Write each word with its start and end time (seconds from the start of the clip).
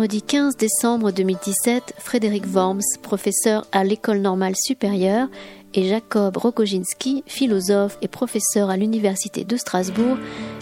Vendredi 0.00 0.22
15 0.22 0.56
décembre 0.56 1.10
2017, 1.10 1.92
Frédéric 1.98 2.44
Worms, 2.54 2.80
professeur 3.02 3.66
à 3.70 3.84
l'École 3.84 4.20
normale 4.20 4.54
supérieure, 4.56 5.28
et 5.74 5.86
Jacob 5.90 6.38
Rokoginski, 6.38 7.22
philosophe 7.26 7.98
et 8.00 8.08
professeur 8.08 8.70
à 8.70 8.78
l'Université 8.78 9.44
de 9.44 9.58
Strasbourg, 9.58 10.16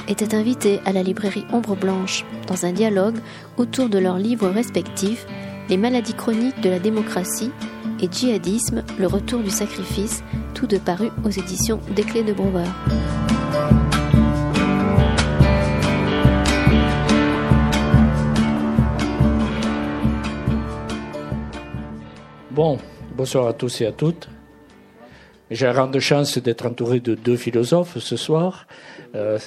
étaient 0.09 0.35
invités 0.35 0.81
à 0.85 0.93
la 0.93 1.05
librairie 1.05 1.45
Ombre 1.53 1.77
Blanche 1.77 2.25
dans 2.49 2.67
un 2.67 2.73
dialogue 2.73 3.21
autour 3.59 3.89
de 3.89 3.99
leurs 3.99 4.19
livres 4.19 4.49
respectifs 4.49 5.25
Les 5.69 5.77
maladies 5.77 6.15
chroniques 6.15 6.61
de 6.61 6.71
la 6.71 6.81
démocratie 6.81 7.53
et 8.01 8.09
Djihadisme, 8.11 8.83
le 8.99 9.07
retour 9.07 9.39
du 9.39 9.51
sacrifice, 9.51 10.25
tous 10.53 10.67
deux 10.67 10.81
parus 10.81 11.13
aux 11.25 11.31
éditions 11.31 11.79
des 11.95 12.03
Clés 12.03 12.25
de 12.25 12.33
Brouwer. 12.33 12.65
Bon, 22.59 22.77
bonsoir 23.17 23.47
à 23.47 23.53
tous 23.53 23.83
et 23.83 23.87
à 23.87 23.93
toutes. 23.93 24.29
J'ai 25.49 25.67
la 25.67 25.75
grande 25.75 25.97
chance 26.01 26.39
d'être 26.39 26.67
entouré 26.67 26.99
de 26.99 27.15
deux 27.15 27.37
philosophes 27.37 27.99
ce 27.99 28.17
soir. 28.17 28.67
Euh, 29.15 29.39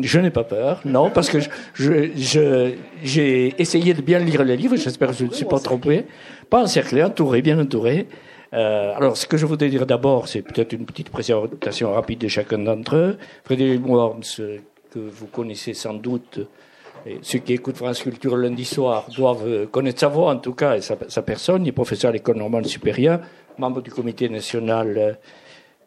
je 0.00 0.18
n'ai 0.18 0.30
pas 0.30 0.44
peur, 0.44 0.80
non, 0.86 1.10
parce 1.10 1.28
que 1.28 1.40
j'ai 1.74 3.60
essayé 3.60 3.92
de 3.92 4.00
bien 4.00 4.18
lire 4.18 4.44
les 4.44 4.56
livres, 4.56 4.76
j'espère 4.76 5.08
que 5.08 5.14
je 5.14 5.26
ne 5.26 5.32
suis 5.32 5.44
pas 5.44 5.60
trompé. 5.60 6.06
Pas 6.48 6.62
encerclé, 6.62 7.02
entouré, 7.02 7.42
bien 7.42 7.60
entouré. 7.60 8.08
Euh, 8.54 8.94
alors, 8.96 9.18
ce 9.18 9.26
que 9.26 9.36
je 9.36 9.44
voudrais 9.44 9.68
dire 9.68 9.84
d'abord, 9.84 10.26
c'est 10.26 10.40
peut-être 10.40 10.72
une 10.72 10.86
petite 10.86 11.10
présentation 11.10 11.92
rapide 11.92 12.20
de 12.20 12.28
chacun 12.28 12.60
d'entre 12.60 12.96
eux. 12.96 13.18
Frédéric 13.44 13.86
Worms, 13.86 14.22
que 14.90 14.98
vous 14.98 15.26
connaissez 15.26 15.74
sans 15.74 15.92
doute, 15.92 16.40
ceux 17.22 17.38
qui 17.38 17.52
écoutent 17.52 17.76
France 17.76 18.02
Culture 18.02 18.36
lundi 18.36 18.64
soir 18.64 19.06
doivent 19.14 19.66
connaître 19.66 20.00
sa 20.00 20.08
voix, 20.08 20.32
en 20.32 20.38
tout 20.38 20.54
cas, 20.54 20.76
et 20.76 20.80
sa, 20.80 20.96
personne. 21.22 21.64
Il 21.64 21.68
est 21.68 21.72
professeur 21.72 22.10
à 22.10 22.12
l'École 22.12 22.36
normale 22.36 22.66
supérieure, 22.66 23.20
membre 23.58 23.82
du 23.82 23.90
comité 23.90 24.28
national 24.28 25.18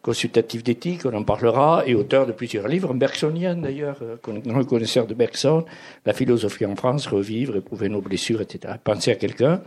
consultatif 0.02 0.62
d'éthique, 0.62 1.02
on 1.04 1.14
en 1.14 1.22
parlera, 1.22 1.82
et 1.86 1.94
auteur 1.94 2.26
de 2.26 2.32
plusieurs 2.32 2.68
livres, 2.68 2.92
bergsonien 2.94 3.56
d'ailleurs, 3.56 3.98
euh, 4.02 4.16
un 4.46 4.64
connaisseur 4.64 5.06
de 5.06 5.14
Bergson, 5.14 5.64
La 6.06 6.12
philosophie 6.12 6.66
en 6.66 6.76
France, 6.76 7.06
Revivre, 7.06 7.56
Éprouver 7.56 7.88
nos 7.88 8.00
blessures, 8.00 8.40
etc. 8.40 8.74
Penser 8.82 9.10
à 9.10 9.16
quelqu'un. 9.16 9.60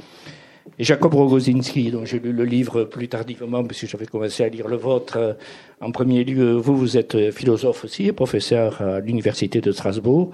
Et 0.77 0.83
Jacob 0.83 1.13
Rogozinski, 1.13 1.91
dont 1.91 2.05
j'ai 2.05 2.19
lu 2.19 2.31
le 2.33 2.45
livre 2.45 2.83
plus 2.83 3.07
tardivement, 3.07 3.63
parce 3.63 3.81
que 3.81 3.87
j'avais 3.87 4.05
commencé 4.05 4.43
à 4.43 4.49
lire 4.49 4.67
le 4.67 4.77
vôtre. 4.77 5.17
Euh, 5.17 5.33
en 5.81 5.91
premier 5.91 6.23
lieu, 6.23 6.53
vous, 6.53 6.77
vous 6.77 6.97
êtes 6.97 7.31
philosophe 7.31 7.83
aussi, 7.85 8.11
professeur 8.11 8.81
à 8.81 8.99
l'Université 8.99 9.61
de 9.61 9.71
Strasbourg, 9.71 10.31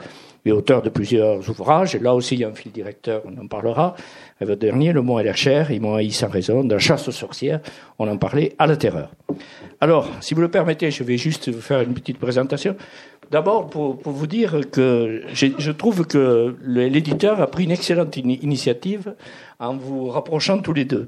auteur 0.52 0.81
de 0.81 0.90
plusieurs 0.90 1.50
ouvrages. 1.50 1.95
Là 1.95 2.14
aussi, 2.14 2.36
il 2.36 2.42
y 2.42 2.44
a 2.44 2.50
un 2.50 2.53
fil 2.53 2.72
directeur, 2.72 3.22
on 3.26 3.42
en 3.42 3.48
parlera. 3.48 3.95
Et 4.42 4.45
votre 4.45 4.59
dernier, 4.59 4.94
Le 4.94 5.02
mot 5.02 5.20
et 5.20 5.23
la 5.23 5.34
chair, 5.34 5.72
ils 5.72 5.81
m'ont 5.81 5.95
haï 5.95 6.12
sans 6.12 6.30
raison, 6.30 6.64
dans 6.64 6.80
Chasse 6.80 7.08
aux 7.08 7.12
sorcières, 7.12 7.59
on 8.00 8.08
en 8.08 8.17
parlait 8.17 8.53
à 8.59 8.68
la 8.68 8.78
terreur. 8.78 9.12
Alors, 9.80 10.09
si 10.22 10.34
vous 10.34 10.42
le 10.42 10.50
permettez, 10.50 10.92
je 10.92 11.03
vais 11.03 11.18
juste 11.18 11.50
vous 11.50 11.62
faire 11.62 11.81
une 11.81 11.94
petite 11.94 12.18
présentation. 12.18 12.75
D'abord, 13.30 13.70
pour, 13.70 14.00
vous 14.03 14.28
dire 14.28 14.62
que 14.72 15.22
je 15.34 15.72
trouve 15.72 16.08
que 16.08 16.56
l'éditeur 16.66 17.42
a 17.42 17.48
pris 17.48 17.66
une 17.66 17.72
excellente 17.72 18.16
initiative 18.16 19.16
en 19.59 19.75
vous 19.75 20.08
rapprochant 20.08 20.59
tous 20.59 20.73
les 20.73 20.86
deux. 20.86 21.07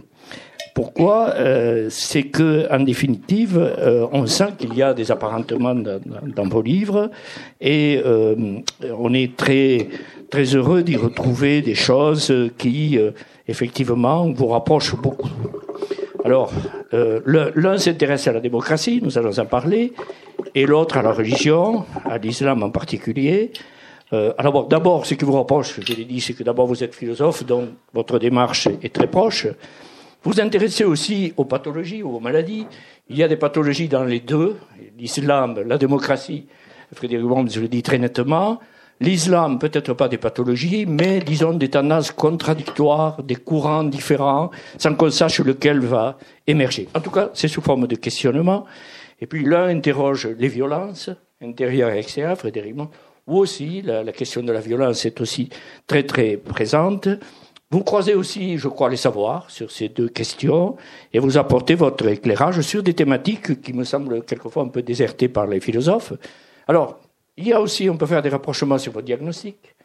Pourquoi 0.79 1.33
euh, 1.35 1.87
C'est 1.89 2.23
que, 2.23 2.65
en 2.71 2.79
définitive, 2.79 3.57
euh, 3.57 4.07
on 4.13 4.25
sent 4.27 4.53
qu'il 4.57 4.73
y 4.75 4.81
a 4.81 4.93
des 4.93 5.11
apparentements 5.11 5.75
dans, 5.75 6.47
vos 6.47 6.61
livres, 6.61 7.09
et 7.59 8.01
euh, 8.05 8.61
on 8.97 9.13
est 9.13 9.35
très 9.35 9.89
très 10.29 10.45
heureux 10.55 10.81
d'y 10.83 10.95
retrouver 10.95 11.61
des 11.61 11.75
choses 11.75 12.33
qui, 12.57 12.97
effectivement, 13.45 14.31
vous 14.31 14.47
rapprochent 14.47 14.95
beaucoup. 14.95 15.29
Alors, 16.23 16.49
l'un 16.93 17.77
s'intéresse 17.77 18.27
à 18.27 18.31
la 18.31 18.39
démocratie, 18.39 19.01
nous 19.03 19.17
allons 19.17 19.37
en 19.37 19.45
parler, 19.47 19.91
et 20.55 20.65
l'autre 20.65 20.95
à 20.95 21.01
la 21.01 21.11
religion, 21.11 21.83
à 22.05 22.19
l'islam 22.19 22.63
en 22.63 22.69
particulier. 22.69 23.51
Alors 24.11 24.67
d'abord, 24.67 25.05
ce 25.07 25.15
qui 25.15 25.25
vous 25.25 25.33
rapproche, 25.33 25.79
je 25.81 25.93
l'ai 25.93 26.05
dit, 26.05 26.21
c'est 26.21 26.33
que 26.33 26.43
d'abord 26.43 26.67
vous 26.67 26.83
êtes 26.83 26.93
philosophe, 26.93 27.43
donc 27.43 27.69
votre 27.93 28.17
démarche 28.17 28.67
est 28.83 28.93
très 28.93 29.07
proche. 29.07 29.47
Vous 30.23 30.41
intéressez 30.41 30.83
aussi 30.83 31.33
aux 31.37 31.45
pathologies 31.45 32.03
ou 32.03 32.17
aux 32.17 32.19
maladies. 32.19 32.65
Il 33.09 33.17
y 33.17 33.23
a 33.23 33.29
des 33.29 33.37
pathologies 33.37 33.87
dans 33.87 34.03
les 34.03 34.19
deux, 34.19 34.57
l'islam, 34.97 35.61
la 35.65 35.77
démocratie. 35.77 36.45
Frédéric 36.93 37.25
Worms 37.25 37.49
le 37.55 37.67
dis 37.69 37.81
très 37.83 37.97
nettement. 37.99 38.59
L'islam, 38.99 39.59
peut-être 39.59 39.93
pas 39.93 40.09
des 40.09 40.17
pathologies, 40.17 40.85
mais 40.85 41.19
disons 41.19 41.53
des 41.53 41.69
tendances 41.69 42.11
contradictoires, 42.11 43.23
des 43.23 43.37
courants 43.37 43.85
différents, 43.85 44.51
sans 44.77 44.93
qu'on 44.93 45.09
sache 45.09 45.39
lequel 45.39 45.79
va 45.79 46.17
émerger. 46.45 46.89
En 46.93 46.99
tout 46.99 47.11
cas, 47.11 47.29
c'est 47.33 47.47
sous 47.47 47.61
forme 47.61 47.87
de 47.87 47.95
questionnement. 47.95 48.65
Et 49.21 49.25
puis 49.25 49.45
l'un 49.45 49.67
interroge 49.67 50.27
les 50.37 50.49
violences, 50.49 51.09
intérieures 51.41 51.91
et 51.91 51.99
extérieures, 51.99 52.37
Frédéric 52.37 52.75
ou 53.25 53.37
aussi 53.37 53.81
la, 53.83 54.03
la, 54.03 54.11
question 54.11 54.41
de 54.41 54.51
la 54.51 54.59
violence 54.59 55.05
est 55.05 55.21
aussi 55.21 55.49
très 55.87 56.03
très 56.03 56.35
présente. 56.35 57.07
Vous 57.71 57.83
croisez 57.83 58.15
aussi, 58.15 58.57
je 58.57 58.67
crois, 58.67 58.89
les 58.89 58.97
savoirs 58.97 59.51
sur 59.51 59.69
ces 59.69 59.89
deux 59.89 60.09
questions 60.09 60.75
et 61.13 61.19
vous 61.19 61.37
apportez 61.37 61.75
votre 61.75 62.07
éclairage 62.07 62.61
sur 62.61 62.81
des 62.81 62.95
thématiques 62.95 63.61
qui 63.61 63.73
me 63.73 63.83
semblent 63.83 64.23
quelquefois 64.25 64.63
un 64.63 64.69
peu 64.69 64.81
désertées 64.81 65.29
par 65.29 65.45
les 65.45 65.59
philosophes. 65.59 66.13
Alors, 66.67 66.99
il 67.37 67.47
y 67.47 67.53
a 67.53 67.61
aussi, 67.61 67.87
on 67.87 67.95
peut 67.95 68.07
faire 68.07 68.23
des 68.23 68.29
rapprochements 68.29 68.79
sur 68.79 68.91
vos 68.91 69.03
diagnostics. 69.03 69.75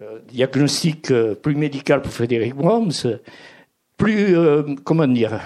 Euh, 0.00 0.20
diagnostic 0.28 1.10
euh, 1.10 1.34
plus 1.34 1.56
médical 1.56 2.02
pour 2.02 2.12
Frédéric 2.12 2.54
Worms, 2.56 3.18
plus, 3.96 4.38
euh, 4.38 4.62
comment 4.84 5.06
dire, 5.06 5.40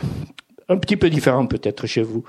un 0.69 0.77
petit 0.77 0.97
peu 0.97 1.09
différent 1.09 1.47
peut-être 1.47 1.87
chez 1.87 2.03
vous. 2.03 2.23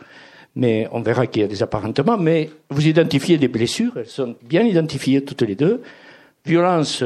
Mais 0.55 0.87
on 0.93 1.01
verra 1.01 1.27
qu'il 1.27 1.41
y 1.41 1.45
a 1.45 1.49
des 1.49 1.63
apparentements. 1.63 2.17
Mais 2.17 2.49
vous 2.69 2.87
identifiez 2.87 3.37
des 3.37 3.49
blessures, 3.49 3.97
elles 3.97 4.05
sont 4.05 4.35
bien 4.41 4.63
identifiées 4.63 5.23
toutes 5.23 5.41
les 5.41 5.55
deux. 5.55 5.81
Violence 6.45 7.03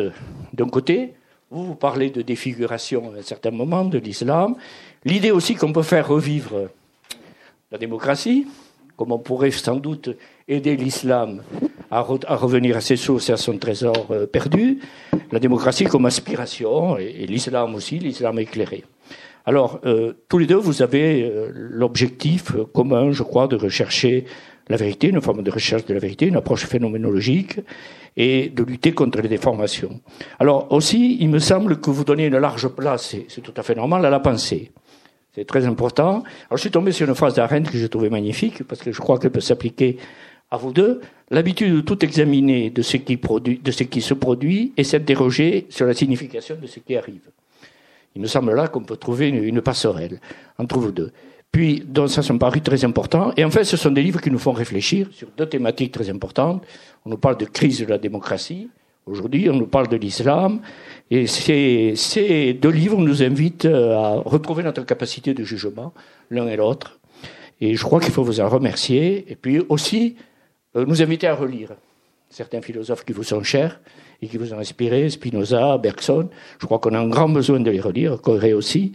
d'un 0.54 0.70
côté, 0.70 1.14
vous, 1.54 1.66
vous 1.66 1.76
parlez 1.76 2.10
de 2.10 2.24
défiguration 2.24 3.14
à 3.14 3.20
un 3.20 3.22
certain 3.22 3.52
moment 3.52 3.86
de 3.86 4.00
l'islam. 4.00 4.56
L'idée 5.06 5.30
aussi 5.30 5.54
qu'on 5.54 5.72
peut 5.72 5.84
faire 5.84 6.08
revivre 6.08 6.70
la 7.72 7.78
démocratie, 7.78 8.48
comme 8.98 9.12
on 9.12 9.20
pourrait 9.20 9.52
sans 9.52 9.76
doute 9.76 10.10
aider 10.48 10.76
l'islam 10.76 11.44
à, 11.92 12.02
revenir 12.02 12.76
à 12.76 12.82
ses 12.82 12.96
sources 12.96 13.30
et 13.30 13.34
à 13.34 13.38
son 13.38 13.58
trésor 13.60 14.08
euh, 14.10 14.26
perdu, 14.26 14.80
la 15.32 15.40
démocratie 15.40 15.86
comme 15.86 16.08
aspiration, 16.08 16.98
et, 16.98 17.28
l'islam 17.28 17.76
aussi, 17.76 18.00
l'islam 18.00 18.40
éclairé. 18.40 18.84
Alors, 19.46 19.82
euh, 19.86 20.14
tous 20.30 20.38
les 20.38 20.46
deux, 20.46 20.56
vous 20.56 20.82
avez 20.82 21.24
euh, 21.24 21.50
l'objectif 21.54 22.54
commun, 22.74 23.12
je 23.12 23.24
crois, 23.24 23.48
de 23.48 23.56
rechercher 23.56 24.26
la 24.70 24.78
vérité, 24.78 25.10
une 25.10 25.22
forme 25.22 25.44
de 25.44 25.52
recherche 25.52 25.86
de 25.86 25.94
la 25.94 26.00
vérité, 26.00 26.28
une 26.28 26.38
approche 26.38 26.66
phénoménologique, 26.66 27.60
et 28.16 28.50
de 28.50 28.64
lutter 28.64 28.94
contre 28.94 29.22
les 29.22 29.28
déformations. 29.28 30.00
Alors 30.40 30.72
aussi, 30.72 31.18
il 31.20 31.30
me 31.30 31.40
semble 31.40 31.80
que 31.80 31.90
vous 31.90 32.04
donnez 32.04 32.28
une 32.28 32.38
large 32.38 32.68
place, 32.70 33.16
c'est 33.28 33.42
tout 33.42 33.54
à 33.58 33.64
fait 33.64 33.76
normal, 33.76 34.06
à 34.06 34.10
la 34.10 34.20
pensée. 34.20 34.72
C'est 35.34 35.46
très 35.46 35.66
important. 35.66 36.24
Alors 36.48 36.58
je 36.58 36.62
suis 36.62 36.72
tombé 36.72 36.92
sur 36.92 37.08
une 37.10 37.16
phrase 37.16 37.34
d'Arendt 37.34 37.72
que 37.72 37.78
j'ai 37.78 37.90
trouvée 37.90 38.12
magnifique, 38.12 38.64
parce 38.64 38.82
que 38.82 38.92
je 38.92 39.00
crois 39.00 39.18
qu'elle 39.18 39.32
peut 39.32 39.42
s'appliquer 39.42 39.98
à 40.52 40.58
vous 40.58 40.72
deux, 40.72 41.02
l'habitude 41.32 41.74
de 41.74 41.82
tout 41.82 42.06
examiner 42.06 42.70
de 42.70 42.84
ce 42.84 42.98
qui, 42.98 43.18
produit, 43.18 43.58
de 43.58 43.72
ce 43.72 43.84
qui 43.84 44.02
se 44.02 44.14
produit 44.14 44.72
et 44.78 44.84
s'interroger 44.84 45.66
sur 45.70 45.88
la 45.88 45.96
signification 45.96 46.56
de 46.62 46.68
ce 46.68 46.80
qui 46.80 46.96
arrive. 46.96 47.28
Il 48.16 48.22
me 48.22 48.28
semble 48.28 48.54
là 48.54 48.68
qu'on 48.68 48.84
peut 48.84 48.98
trouver 48.98 49.30
une, 49.30 49.62
passerelle 49.62 50.20
entre 50.58 50.78
vous 50.78 50.92
deux. 50.92 51.12
Puis, 51.52 51.82
donc 51.82 52.10
ça, 52.10 52.24
ça 52.24 52.34
me 52.34 52.40
paraît 52.40 52.60
très 52.60 52.84
important. 52.84 53.32
Et 53.38 53.46
en 53.46 53.52
fait, 53.52 53.64
ce 53.64 53.78
sont 53.78 53.92
des 53.92 54.02
livres 54.02 54.22
qui 54.22 54.32
nous 54.32 54.40
font 54.40 54.52
réfléchir 54.52 55.08
sur 55.12 55.28
deux 55.38 55.46
thématiques 55.46 55.92
très 55.92 56.10
importantes. 56.10 56.64
On 57.06 57.10
nous 57.10 57.18
parle 57.18 57.38
de 57.38 57.46
crise 57.46 57.80
de 57.80 57.86
la 57.86 57.98
démocratie. 57.98 58.70
Aujourd'hui, 59.06 59.50
on 59.50 59.54
nous 59.54 59.68
parle 59.68 59.88
de 59.88 59.98
l'islam. 59.98 60.62
Et 61.12 61.28
ces, 61.28 61.94
ces 61.96 62.54
deux 62.54 62.70
livres 62.70 62.98
nous 62.98 63.22
invitent 63.22 63.66
à 63.66 64.16
retrouver 64.26 64.64
notre 64.64 64.84
capacité 64.84 65.34
de 65.34 65.44
jugement, 65.44 65.94
l'un 66.32 66.48
et 66.48 66.56
l'autre. 66.56 67.00
Et 67.62 67.76
je 67.76 67.84
crois 67.84 68.00
qu'il 68.00 68.12
faut 68.12 68.24
vous 68.24 68.40
en 68.40 68.50
remercier. 68.50 69.26
Et 69.32 69.36
puis 69.36 69.60
aussi, 69.70 70.16
euh, 70.76 70.86
nous 70.86 71.02
inviter 71.02 71.28
à 71.28 71.36
relire 71.36 71.70
certains 72.30 72.62
philosophes 72.62 73.06
qui 73.06 73.14
vous 73.14 73.24
sont 73.24 73.44
chers 73.44 73.80
qui 74.28 74.38
vous 74.38 74.54
ont 74.54 74.60
inspiré, 74.60 75.10
Spinoza, 75.10 75.78
Bergson. 75.78 76.30
Je 76.60 76.66
crois 76.66 76.80
qu'on 76.80 76.94
a 76.94 77.00
un 77.00 77.08
grand 77.08 77.30
besoin 77.30 77.60
de 77.60 77.70
les 77.70 77.80
relire, 77.80 78.22
Corée 78.22 78.54
aussi. 78.54 78.94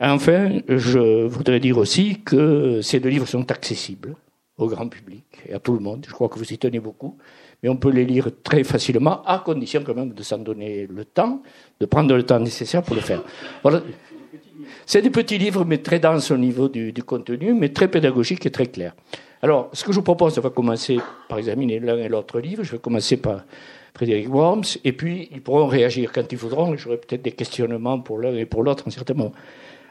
Enfin, 0.00 0.60
je 0.68 1.26
voudrais 1.26 1.60
dire 1.60 1.76
aussi 1.78 2.20
que 2.24 2.80
ces 2.82 3.00
deux 3.00 3.10
livres 3.10 3.26
sont 3.26 3.50
accessibles 3.50 4.16
au 4.56 4.66
grand 4.66 4.88
public 4.88 5.24
et 5.48 5.54
à 5.54 5.58
tout 5.58 5.74
le 5.74 5.80
monde. 5.80 6.04
Je 6.08 6.12
crois 6.12 6.28
que 6.28 6.38
vous 6.38 6.52
y 6.52 6.58
tenez 6.58 6.80
beaucoup. 6.80 7.16
Mais 7.62 7.68
on 7.68 7.76
peut 7.76 7.90
les 7.90 8.06
lire 8.06 8.30
très 8.42 8.64
facilement, 8.64 9.22
à 9.24 9.40
condition 9.40 9.82
quand 9.84 9.94
même 9.94 10.14
de 10.14 10.22
s'en 10.22 10.38
donner 10.38 10.86
le 10.86 11.04
temps, 11.04 11.42
de 11.78 11.84
prendre 11.84 12.14
le 12.14 12.22
temps 12.22 12.40
nécessaire 12.40 12.82
pour 12.82 12.94
le 12.94 13.02
faire. 13.02 13.22
Voilà. 13.62 13.82
C'est 14.86 15.02
des 15.02 15.10
petits 15.10 15.36
livres, 15.36 15.64
mais 15.66 15.78
très 15.78 15.98
denses 15.98 16.30
au 16.30 16.38
niveau 16.38 16.68
du, 16.68 16.92
du 16.92 17.02
contenu, 17.02 17.52
mais 17.52 17.68
très 17.70 17.88
pédagogiques 17.88 18.46
et 18.46 18.50
très 18.50 18.66
clairs. 18.66 18.94
Alors, 19.42 19.70
ce 19.72 19.84
que 19.84 19.92
je 19.92 19.96
vous 19.96 20.02
propose, 20.02 20.38
on 20.38 20.42
va 20.42 20.50
commencer 20.50 20.98
par 21.28 21.38
examiner 21.38 21.80
l'un 21.80 21.98
et 21.98 22.08
l'autre 22.08 22.40
livre. 22.40 22.62
Je 22.62 22.72
vais 22.72 22.78
commencer 22.78 23.16
par 23.18 23.44
Frédéric 23.94 24.32
Worms, 24.32 24.64
et 24.84 24.92
puis 24.92 25.28
ils 25.32 25.40
pourront 25.40 25.66
réagir 25.66 26.12
quand 26.12 26.30
ils 26.30 26.38
voudront. 26.38 26.76
J'aurai 26.76 26.96
peut-être 26.96 27.22
des 27.22 27.32
questionnements 27.32 27.98
pour 28.00 28.18
l'un 28.18 28.34
et 28.34 28.46
pour 28.46 28.62
l'autre 28.62 28.84
en 28.86 28.90
certains 28.90 29.14
moments. 29.14 29.32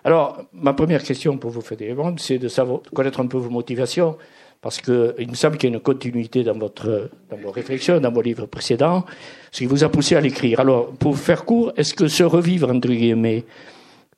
Alors, 0.04 0.44
ma 0.54 0.74
première 0.74 1.04
question 1.04 1.38
pour 1.38 1.52
vous, 1.52 1.62
Frédéric 1.62 1.98
Worms, 1.98 2.20
c'est 2.20 2.40
de 2.40 2.48
savoir, 2.48 2.82
connaître 2.94 3.20
un 3.20 3.28
peu 3.28 3.38
vos 3.38 3.50
motivations, 3.50 4.18
parce 4.62 4.82
qu'il 4.82 5.30
me 5.30 5.36
semble 5.36 5.58
qu'il 5.58 5.70
y 5.70 5.74
a 5.74 5.76
une 5.76 5.82
continuité 5.82 6.44
dans, 6.44 6.58
votre, 6.58 7.10
dans 7.30 7.38
vos 7.38 7.52
réflexions, 7.52 8.00
dans 8.00 8.12
vos 8.12 8.22
livres 8.22 8.46
précédents, 8.46 9.06
ce 9.52 9.60
qui 9.60 9.66
vous 9.66 9.84
a 9.84 9.90
poussé 9.90 10.16
à 10.16 10.22
l'écrire. 10.22 10.60
Alors, 10.60 10.92
pour 10.92 11.18
faire 11.18 11.46
court, 11.46 11.74
est-ce 11.78 11.94
que 11.94 12.08
ce 12.08 12.24
revivre, 12.24 12.70
entre 12.70 12.90
guillemets, 12.90 13.46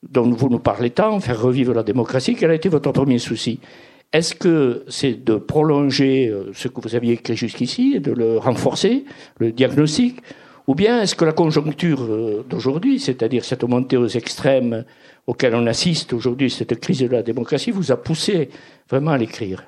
dont 0.03 0.29
vous 0.29 0.49
nous 0.49 0.59
parlez 0.59 0.89
tant, 0.91 1.19
faire 1.19 1.39
revivre 1.39 1.73
la 1.73 1.83
démocratie, 1.83 2.35
quel 2.35 2.51
a 2.51 2.55
été 2.55 2.69
votre 2.69 2.91
premier 2.91 3.19
souci? 3.19 3.59
Est-ce 4.13 4.35
que 4.35 4.83
c'est 4.89 5.23
de 5.23 5.35
prolonger 5.35 6.27
euh, 6.27 6.51
ce 6.53 6.67
que 6.67 6.81
vous 6.81 6.95
aviez 6.95 7.13
écrit 7.13 7.37
jusqu'ici, 7.37 7.99
de 7.99 8.11
le 8.11 8.37
renforcer, 8.37 9.05
le 9.39 9.51
diagnostic 9.51 10.21
ou 10.67 10.75
bien 10.75 11.01
est-ce 11.01 11.15
que 11.15 11.25
la 11.25 11.33
conjoncture 11.33 12.03
euh, 12.03 12.45
d'aujourd'hui, 12.47 12.99
c'est-à-dire 12.99 13.43
cette 13.43 13.63
montée 13.63 13.97
aux 13.97 14.07
extrêmes 14.07 14.85
auquel 15.27 15.55
on 15.55 15.65
assiste 15.65 16.13
aujourd'hui, 16.13 16.49
cette 16.49 16.79
crise 16.79 16.99
de 16.99 17.07
la 17.07 17.23
démocratie, 17.23 17.71
vous 17.71 17.91
a 17.91 17.97
poussé 17.97 18.49
vraiment 18.89 19.11
à 19.11 19.17
l'écrire? 19.17 19.63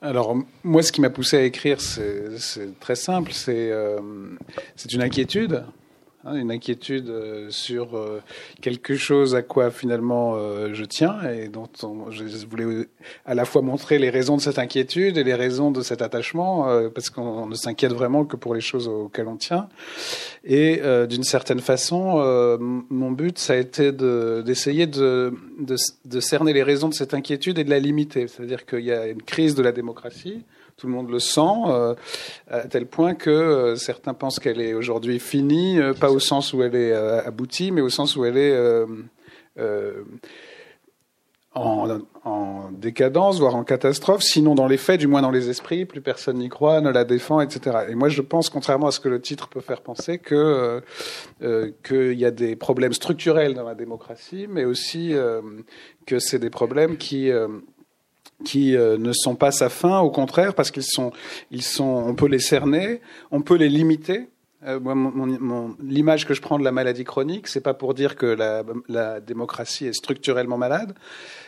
Alors, 0.00 0.36
moi, 0.62 0.82
ce 0.82 0.92
qui 0.92 1.00
m'a 1.00 1.10
poussé 1.10 1.38
à 1.38 1.42
écrire, 1.42 1.80
c'est 1.80 2.78
très 2.78 2.96
simple. 2.96 3.32
C'est 3.32 3.70
euh, 3.70 3.98
une 4.92 5.02
inquiétude 5.02 5.64
Hein, 6.26 6.36
une 6.36 6.50
inquiétude 6.50 7.10
euh, 7.10 7.50
sur 7.50 7.98
euh, 7.98 8.22
quelque 8.62 8.96
chose 8.96 9.34
à 9.34 9.42
quoi 9.42 9.70
finalement 9.70 10.36
euh, 10.36 10.72
je 10.72 10.84
tiens 10.84 11.18
et 11.30 11.48
dont 11.48 11.68
je 12.08 12.46
voulais 12.46 12.88
à 13.26 13.34
la 13.34 13.44
fois 13.44 13.60
montrer 13.60 13.98
les 13.98 14.08
raisons 14.08 14.38
de 14.38 14.40
cette 14.40 14.58
inquiétude 14.58 15.18
et 15.18 15.24
les 15.24 15.34
raisons 15.34 15.70
de 15.70 15.82
cet 15.82 16.00
attachement, 16.00 16.66
parce 16.94 17.10
qu'on 17.10 17.46
ne 17.46 17.54
s'inquiète 17.54 17.92
vraiment 17.92 18.24
que 18.24 18.36
pour 18.36 18.54
les 18.54 18.62
choses 18.62 18.88
auxquelles 18.88 19.28
on 19.28 19.36
tient. 19.36 19.68
Et 20.44 20.80
d'une 21.08 21.24
certaine 21.24 21.60
façon, 21.60 22.58
mon 22.90 23.10
but, 23.10 23.38
ça 23.38 23.54
a 23.54 23.56
été 23.56 23.92
d'essayer 23.92 24.86
de, 24.86 25.34
de, 25.58 25.76
de 26.04 26.20
cerner 26.20 26.52
les 26.52 26.62
raisons 26.62 26.88
de 26.88 26.94
cette 26.94 27.14
inquiétude 27.14 27.58
et 27.58 27.64
de 27.64 27.70
la 27.70 27.78
limiter. 27.78 28.28
C'est-à-dire 28.28 28.64
qu'il 28.64 28.84
y 28.84 28.92
a 28.92 29.08
une 29.08 29.22
crise 29.22 29.54
de 29.54 29.62
la 29.62 29.72
démocratie 29.72 30.42
tout 30.76 30.86
le 30.86 30.92
monde 30.92 31.10
le 31.10 31.18
sent, 31.18 31.40
euh, 31.66 31.94
à 32.48 32.66
tel 32.66 32.86
point 32.86 33.14
que 33.14 33.30
euh, 33.30 33.76
certains 33.76 34.14
pensent 34.14 34.40
qu'elle 34.40 34.60
est 34.60 34.74
aujourd'hui 34.74 35.20
finie, 35.20 35.78
euh, 35.78 35.94
pas 35.94 36.10
au 36.10 36.18
sens 36.18 36.52
où 36.52 36.62
elle 36.62 36.74
est 36.74 36.92
aboutie, 36.92 37.70
mais 37.70 37.80
au 37.80 37.88
sens 37.88 38.16
où 38.16 38.24
elle 38.24 38.36
est 38.36 38.54
en, 41.56 42.00
en, 42.24 42.70
décadence, 42.72 43.38
voire 43.38 43.54
en 43.54 43.62
catastrophe. 43.62 44.22
Sinon, 44.22 44.56
dans 44.56 44.66
les 44.66 44.76
faits, 44.76 44.98
du 44.98 45.06
moins 45.06 45.22
dans 45.22 45.30
les 45.30 45.48
esprits, 45.48 45.84
plus 45.84 46.00
personne 46.00 46.38
n'y 46.38 46.48
croit, 46.48 46.80
ne 46.80 46.90
la 46.90 47.04
défend, 47.04 47.40
etc. 47.40 47.86
Et 47.88 47.94
moi, 47.94 48.08
je 48.08 48.22
pense, 48.22 48.50
contrairement 48.50 48.88
à 48.88 48.90
ce 48.90 48.98
que 48.98 49.08
le 49.08 49.20
titre 49.20 49.48
peut 49.48 49.60
faire 49.60 49.80
penser, 49.80 50.18
que 50.18 50.82
qu'il 51.84 52.18
y 52.18 52.24
a 52.24 52.32
des 52.32 52.56
problèmes 52.56 52.92
structurels 52.92 53.54
dans 53.54 53.62
la 53.62 53.76
démocratie, 53.76 54.46
mais 54.48 54.64
aussi 54.64 55.14
que 56.06 56.18
c'est 56.18 56.40
des 56.40 56.50
problèmes 56.50 56.96
qui 56.96 57.30
qui 58.44 58.76
euh, 58.76 58.98
ne 58.98 59.12
sont 59.12 59.36
pas 59.36 59.52
sa 59.52 59.68
fin, 59.68 60.00
au 60.00 60.10
contraire, 60.10 60.54
parce 60.54 60.70
qu'ils 60.70 60.82
sont, 60.82 61.12
ils 61.50 61.62
sont, 61.62 62.04
on 62.06 62.14
peut 62.14 62.26
les 62.26 62.38
cerner, 62.38 63.00
on 63.30 63.42
peut 63.42 63.56
les 63.56 63.68
limiter. 63.68 64.28
Euh, 64.66 64.80
L'image 65.82 66.26
que 66.26 66.34
je 66.34 66.40
prends 66.40 66.58
de 66.58 66.64
la 66.64 66.72
maladie 66.72 67.04
chronique, 67.04 67.48
c'est 67.48 67.60
pas 67.60 67.74
pour 67.74 67.92
dire 67.92 68.16
que 68.16 68.26
la, 68.26 68.62
la 68.88 69.20
démocratie 69.20 69.86
est 69.86 69.92
structurellement 69.92 70.56
malade, 70.56 70.94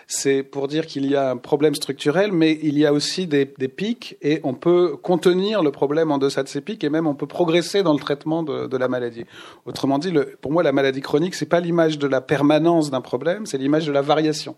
c'est 0.06 0.42
pour 0.42 0.68
dire 0.68 0.86
qu'il 0.86 1.06
y 1.06 1.16
a 1.16 1.30
un 1.30 1.36
problème 1.36 1.74
structurel, 1.74 2.30
mais 2.30 2.58
il 2.62 2.78
y 2.78 2.84
a 2.84 2.92
aussi 2.92 3.26
des, 3.26 3.52
des, 3.58 3.68
pics 3.68 4.16
et 4.22 4.40
on 4.44 4.54
peut 4.54 4.96
contenir 4.96 5.62
le 5.62 5.72
problème 5.72 6.10
en 6.12 6.18
deçà 6.18 6.42
de 6.42 6.48
ces 6.48 6.60
pics 6.60 6.84
et 6.84 6.90
même 6.90 7.06
on 7.06 7.14
peut 7.14 7.26
progresser 7.26 7.82
dans 7.82 7.92
le 7.94 7.98
traitement 7.98 8.42
de, 8.42 8.66
de 8.66 8.76
la 8.76 8.88
maladie. 8.88 9.24
Autrement 9.64 9.98
dit, 9.98 10.10
le, 10.10 10.36
pour 10.40 10.52
moi, 10.52 10.62
la 10.62 10.72
maladie 10.72 11.00
chronique, 11.00 11.34
c'est 11.34 11.46
pas 11.46 11.60
l'image 11.60 11.98
de 11.98 12.06
la 12.06 12.20
permanence 12.20 12.90
d'un 12.90 13.00
problème, 13.00 13.46
c'est 13.46 13.58
l'image 13.58 13.86
de 13.86 13.92
la 13.92 14.02
variation. 14.02 14.56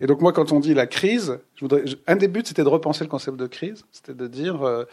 Et 0.00 0.06
donc 0.06 0.20
moi, 0.20 0.32
quand 0.32 0.52
on 0.52 0.60
dit 0.60 0.74
la 0.74 0.86
crise, 0.86 1.38
je 1.56 1.60
voudrais, 1.60 1.84
un 2.06 2.16
des 2.16 2.28
buts, 2.28 2.42
c'était 2.44 2.64
de 2.64 2.68
repenser 2.68 3.04
le 3.04 3.10
concept 3.10 3.36
de 3.36 3.46
crise. 3.46 3.84
C'était 3.92 4.14
de 4.14 4.26
dire 4.26 4.62
euh, 4.62 4.84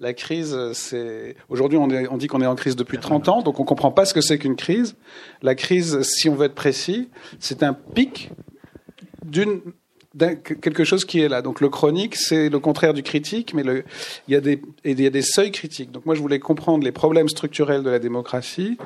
la 0.00 0.14
crise, 0.14 0.56
c'est 0.72 1.36
aujourd'hui 1.48 1.78
on, 1.78 1.88
on, 2.10 2.16
dit 2.16 2.26
qu'on 2.26 2.40
est 2.40 2.46
en 2.46 2.54
crise 2.54 2.76
depuis 2.76 2.98
30 2.98 3.28
ans, 3.28 3.42
donc 3.42 3.60
on 3.60 3.64
comprend 3.64 3.92
pas 3.92 4.04
ce 4.04 4.14
que 4.14 4.20
c'est 4.20 4.38
qu'une 4.38 4.56
crise. 4.56 4.96
La 5.42 5.54
crise, 5.54 6.00
si 6.02 6.28
on 6.28 6.34
veut 6.34 6.46
être 6.46 6.54
précis, 6.54 7.10
c'est 7.38 7.62
un 7.62 7.74
pic 7.74 8.30
d'une 9.24 9.60
quelque 10.16 10.84
chose 10.84 11.04
qui 11.04 11.20
est 11.20 11.28
là. 11.28 11.42
Donc 11.42 11.60
le 11.60 11.68
chronique, 11.68 12.14
c'est 12.16 12.48
le 12.48 12.58
contraire 12.60 12.94
du 12.94 13.02
critique, 13.02 13.54
mais 13.54 13.62
le, 13.62 13.84
il, 14.28 14.34
y 14.34 14.36
a 14.36 14.40
des, 14.40 14.62
il 14.84 15.00
y 15.00 15.06
a 15.06 15.10
des 15.10 15.22
seuils 15.22 15.50
critiques. 15.50 15.90
Donc 15.90 16.06
moi, 16.06 16.14
je 16.14 16.20
voulais 16.20 16.38
comprendre 16.38 16.84
les 16.84 16.92
problèmes 16.92 17.28
structurels 17.28 17.82
de 17.82 17.90
la 17.90 17.98
démocratie 17.98 18.78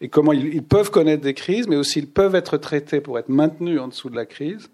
et 0.00 0.08
comment 0.08 0.32
ils, 0.32 0.54
ils 0.54 0.62
peuvent 0.62 0.90
connaître 0.90 1.22
des 1.22 1.34
crises, 1.34 1.66
mais 1.68 1.76
aussi 1.76 1.98
ils 1.98 2.08
peuvent 2.08 2.34
être 2.34 2.56
traités 2.56 3.00
pour 3.00 3.18
être 3.18 3.28
maintenus 3.28 3.80
en 3.80 3.88
dessous 3.88 4.10
de 4.10 4.16
la 4.16 4.26
crise 4.26 4.70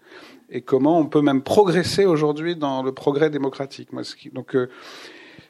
et 0.53 0.61
comment 0.61 0.99
on 0.99 1.07
peut 1.07 1.23
même 1.23 1.43
progresser 1.43 2.05
aujourd'hui 2.05 2.55
dans 2.55 2.83
le 2.83 2.93
progrès 2.93 3.31
démocratique. 3.31 3.89
donc 4.33 4.55
euh, 4.55 4.69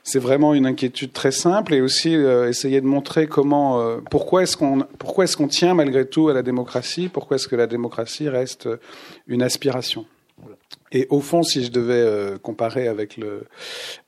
c'est 0.04 0.18
vraiment 0.18 0.54
une 0.54 0.66
inquiétude 0.66 1.12
très 1.12 1.32
simple 1.32 1.74
et 1.74 1.80
aussi 1.80 2.14
euh, 2.14 2.48
essayer 2.48 2.80
de 2.80 2.86
montrer 2.86 3.26
comment 3.26 3.80
euh, 3.80 3.98
pourquoi 4.10 4.44
est-ce 4.44 4.56
qu'on 4.56 4.86
pourquoi 4.98 5.24
est-ce 5.24 5.36
qu'on 5.36 5.48
tient 5.48 5.74
malgré 5.74 6.06
tout 6.06 6.28
à 6.28 6.32
la 6.32 6.42
démocratie, 6.42 7.08
pourquoi 7.08 7.36
est-ce 7.36 7.48
que 7.48 7.56
la 7.56 7.66
démocratie 7.66 8.28
reste 8.28 8.68
une 9.26 9.42
aspiration. 9.42 10.06
Et 10.90 11.06
au 11.10 11.20
fond, 11.20 11.42
si 11.42 11.64
je 11.64 11.70
devais 11.70 12.38
comparer 12.40 12.88
avec 12.88 13.16
le 13.16 13.44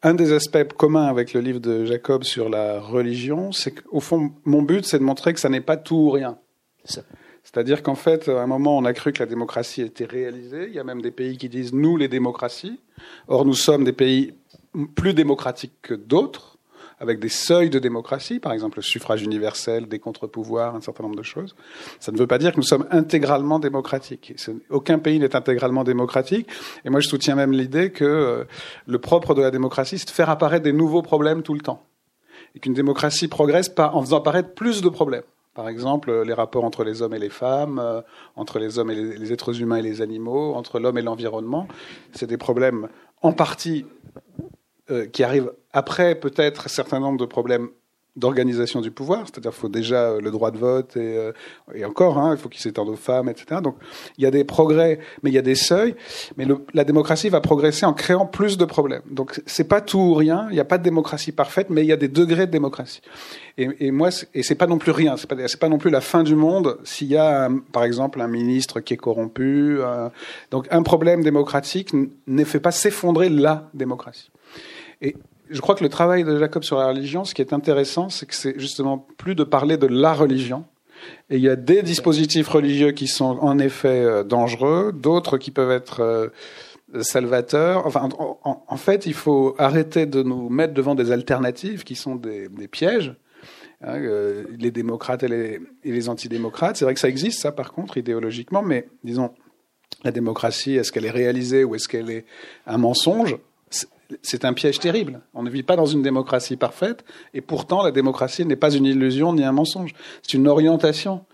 un 0.02 0.14
des 0.14 0.32
aspects 0.32 0.72
communs 0.76 1.06
avec 1.06 1.32
le 1.32 1.40
livre 1.40 1.60
de 1.60 1.84
Jacob 1.84 2.24
sur 2.24 2.48
la 2.48 2.80
religion, 2.80 3.52
c'est 3.52 3.72
qu'au 3.72 4.00
fond 4.00 4.32
mon 4.44 4.62
but 4.62 4.84
c'est 4.84 4.98
de 4.98 5.04
montrer 5.04 5.32
que 5.32 5.40
ça 5.40 5.48
n'est 5.48 5.60
pas 5.60 5.76
tout 5.76 5.96
ou 5.96 6.10
rien. 6.10 6.38
Ça. 6.84 7.02
C'est-à-dire 7.44 7.82
qu'en 7.82 7.94
fait, 7.94 8.28
à 8.28 8.42
un 8.42 8.46
moment, 8.46 8.76
on 8.76 8.84
a 8.84 8.92
cru 8.94 9.12
que 9.12 9.20
la 9.20 9.26
démocratie 9.26 9.82
était 9.82 10.06
réalisée. 10.06 10.66
Il 10.68 10.74
y 10.74 10.78
a 10.78 10.84
même 10.84 11.02
des 11.02 11.10
pays 11.10 11.36
qui 11.36 11.48
disent 11.48 11.74
nous 11.74 11.96
les 11.96 12.08
démocraties. 12.08 12.80
Or, 13.28 13.44
nous 13.44 13.54
sommes 13.54 13.84
des 13.84 13.92
pays 13.92 14.34
plus 14.94 15.14
démocratiques 15.14 15.74
que 15.82 15.94
d'autres, 15.94 16.56
avec 16.98 17.18
des 17.20 17.28
seuils 17.28 17.70
de 17.70 17.78
démocratie, 17.78 18.40
par 18.40 18.52
exemple 18.52 18.78
le 18.78 18.82
suffrage 18.82 19.22
universel, 19.22 19.86
des 19.86 19.98
contre-pouvoirs, 19.98 20.74
un 20.74 20.80
certain 20.80 21.02
nombre 21.02 21.16
de 21.16 21.22
choses. 21.22 21.54
Ça 22.00 22.12
ne 22.12 22.16
veut 22.16 22.26
pas 22.26 22.38
dire 22.38 22.52
que 22.52 22.56
nous 22.56 22.62
sommes 22.62 22.86
intégralement 22.90 23.58
démocratiques. 23.58 24.34
Aucun 24.70 24.98
pays 24.98 25.18
n'est 25.18 25.36
intégralement 25.36 25.84
démocratique. 25.84 26.48
Et 26.84 26.90
moi, 26.90 27.00
je 27.00 27.08
soutiens 27.08 27.34
même 27.34 27.52
l'idée 27.52 27.90
que 27.90 28.04
euh, 28.04 28.44
le 28.86 28.98
propre 28.98 29.34
de 29.34 29.42
la 29.42 29.50
démocratie, 29.50 29.98
c'est 29.98 30.06
de 30.06 30.12
faire 30.12 30.30
apparaître 30.30 30.64
des 30.64 30.72
nouveaux 30.72 31.02
problèmes 31.02 31.42
tout 31.42 31.54
le 31.54 31.60
temps. 31.60 31.84
Et 32.54 32.60
qu'une 32.60 32.74
démocratie 32.74 33.28
progresse 33.28 33.70
en 33.76 34.00
faisant 34.00 34.18
apparaître 34.18 34.54
plus 34.54 34.80
de 34.80 34.88
problèmes. 34.88 35.24
Par 35.54 35.68
exemple, 35.68 36.22
les 36.22 36.34
rapports 36.34 36.64
entre 36.64 36.82
les 36.82 37.00
hommes 37.00 37.14
et 37.14 37.18
les 37.18 37.30
femmes, 37.30 37.78
euh, 37.78 38.00
entre 38.34 38.58
les 38.58 38.78
hommes 38.78 38.90
et 38.90 38.96
les, 38.96 39.32
êtres 39.32 39.60
humains 39.60 39.76
et 39.76 39.82
les 39.82 40.02
animaux, 40.02 40.54
entre 40.54 40.80
l'homme 40.80 40.98
et 40.98 41.02
l'environnement. 41.02 41.68
C'est 42.12 42.26
des 42.26 42.36
problèmes 42.36 42.88
en 43.22 43.32
partie 43.32 43.86
euh, 44.90 45.06
qui 45.06 45.22
arrivent 45.22 45.52
après 45.72 46.16
peut-être 46.16 46.66
un 46.66 46.68
certain 46.68 46.98
nombre 46.98 47.18
de 47.18 47.24
problèmes 47.24 47.68
d'organisation 48.16 48.80
du 48.80 48.92
pouvoir, 48.92 49.22
c'est-à-dire 49.24 49.50
qu'il 49.50 49.60
faut 49.60 49.68
déjà 49.68 50.10
euh, 50.10 50.20
le 50.20 50.30
droit 50.30 50.52
de 50.52 50.58
vote 50.58 50.96
et, 50.96 51.16
euh, 51.16 51.32
et 51.74 51.84
encore, 51.84 52.18
hein, 52.18 52.34
il 52.34 52.38
faut 52.38 52.48
qu'il 52.48 52.60
s'étende 52.60 52.88
aux 52.88 52.96
femmes, 52.96 53.28
etc. 53.28 53.60
Donc 53.62 53.76
il 54.18 54.24
y 54.24 54.26
a 54.26 54.30
des 54.30 54.44
progrès, 54.44 55.00
mais 55.22 55.30
il 55.30 55.34
y 55.34 55.38
a 55.38 55.42
des 55.42 55.56
seuils. 55.56 55.96
Mais 56.36 56.44
le, 56.44 56.64
la 56.74 56.84
démocratie 56.84 57.28
va 57.28 57.40
progresser 57.40 57.86
en 57.86 57.92
créant 57.92 58.26
plus 58.26 58.56
de 58.56 58.64
problèmes. 58.64 59.02
Donc 59.10 59.42
c'est 59.46 59.68
pas 59.68 59.80
tout 59.80 59.98
ou 59.98 60.14
rien. 60.14 60.46
Il 60.50 60.54
n'y 60.54 60.60
a 60.60 60.64
pas 60.64 60.78
de 60.78 60.84
démocratie 60.84 61.32
parfaite, 61.32 61.70
mais 61.70 61.82
il 61.82 61.88
y 61.88 61.92
a 61.92 61.96
des 61.96 62.08
degrés 62.08 62.46
de 62.46 62.52
démocratie. 62.52 63.00
Et, 63.58 63.68
et 63.80 63.90
moi, 63.90 64.10
et 64.32 64.42
c'est 64.44 64.54
pas 64.54 64.68
non 64.68 64.78
plus 64.78 64.92
rien. 64.92 65.16
C'est 65.16 65.28
pas, 65.28 65.36
pas 65.60 65.68
non 65.68 65.78
plus 65.78 65.90
la 65.90 66.00
fin 66.00 66.22
du 66.22 66.36
monde 66.36 66.78
s'il 66.84 67.08
y 67.08 67.16
a, 67.16 67.48
par 67.72 67.82
exemple, 67.82 68.20
un 68.20 68.28
ministre 68.28 68.78
qui 68.80 68.94
est 68.94 68.98
corrompu. 68.98 69.78
donc 70.50 70.66
un 70.70 70.82
problème 70.82 71.22
démocratique 71.22 71.90
ne 72.26 72.44
fait 72.44 72.60
pas 72.60 72.70
s'effondrer 72.70 73.28
la 73.28 73.68
démocratie. 73.74 74.30
Et 75.02 75.16
je 75.54 75.60
crois 75.60 75.76
que 75.76 75.84
le 75.84 75.88
travail 75.88 76.24
de 76.24 76.36
Jacob 76.36 76.64
sur 76.64 76.78
la 76.78 76.88
religion, 76.88 77.24
ce 77.24 77.32
qui 77.32 77.40
est 77.40 77.52
intéressant, 77.52 78.08
c'est 78.08 78.26
que 78.26 78.34
c'est 78.34 78.58
justement 78.58 78.98
plus 79.16 79.36
de 79.36 79.44
parler 79.44 79.76
de 79.76 79.86
la 79.86 80.12
religion. 80.12 80.64
Et 81.30 81.36
il 81.36 81.42
y 81.42 81.48
a 81.48 81.56
des 81.56 81.82
dispositifs 81.82 82.48
religieux 82.48 82.90
qui 82.90 83.06
sont 83.06 83.38
en 83.40 83.58
effet 83.58 84.04
euh, 84.04 84.24
dangereux, 84.24 84.92
d'autres 84.92 85.38
qui 85.38 85.52
peuvent 85.52 85.70
être 85.70 86.00
euh, 86.00 86.28
salvateurs. 87.02 87.86
Enfin, 87.86 88.08
en, 88.42 88.76
fait, 88.76 89.06
il 89.06 89.14
faut 89.14 89.54
arrêter 89.58 90.06
de 90.06 90.22
nous 90.22 90.48
mettre 90.48 90.74
devant 90.74 90.94
des 90.96 91.12
alternatives 91.12 91.84
qui 91.84 91.94
sont 91.94 92.16
des, 92.16 92.48
pièges. 92.68 93.14
Hein, 93.80 94.00
euh, 94.00 94.44
les 94.58 94.70
démocrates 94.70 95.22
et 95.22 95.28
les, 95.28 95.60
et 95.84 95.92
les 95.92 96.08
antidémocrates, 96.08 96.76
c'est 96.76 96.84
vrai 96.84 96.94
que 96.94 97.00
ça 97.00 97.08
existe, 97.08 97.40
ça, 97.40 97.52
par 97.52 97.72
contre, 97.72 97.96
idéologiquement, 97.96 98.62
mais 98.62 98.88
disons, 99.04 99.30
la 100.02 100.10
démocratie, 100.10 100.76
est-ce 100.76 100.90
qu'elle 100.90 101.04
est 101.04 101.10
réalisée 101.10 101.64
ou 101.64 101.74
est-ce 101.74 101.88
qu'elle 101.88 102.10
est 102.10 102.24
un 102.66 102.78
mensonge? 102.78 103.36
C'est 104.22 104.44
un 104.44 104.52
piège 104.52 104.78
terrible. 104.78 105.20
On 105.34 105.42
ne 105.42 105.50
vit 105.50 105.62
pas 105.62 105.76
dans 105.76 105.86
une 105.86 106.02
démocratie 106.02 106.56
parfaite, 106.56 107.04
et 107.32 107.40
pourtant 107.40 107.82
la 107.82 107.90
démocratie 107.90 108.44
n'est 108.44 108.56
pas 108.56 108.72
une 108.72 108.84
illusion 108.84 109.32
ni 109.32 109.44
un 109.44 109.52
mensonge. 109.52 109.94
C'est 110.22 110.34
une 110.34 110.48
orientation 110.48 111.24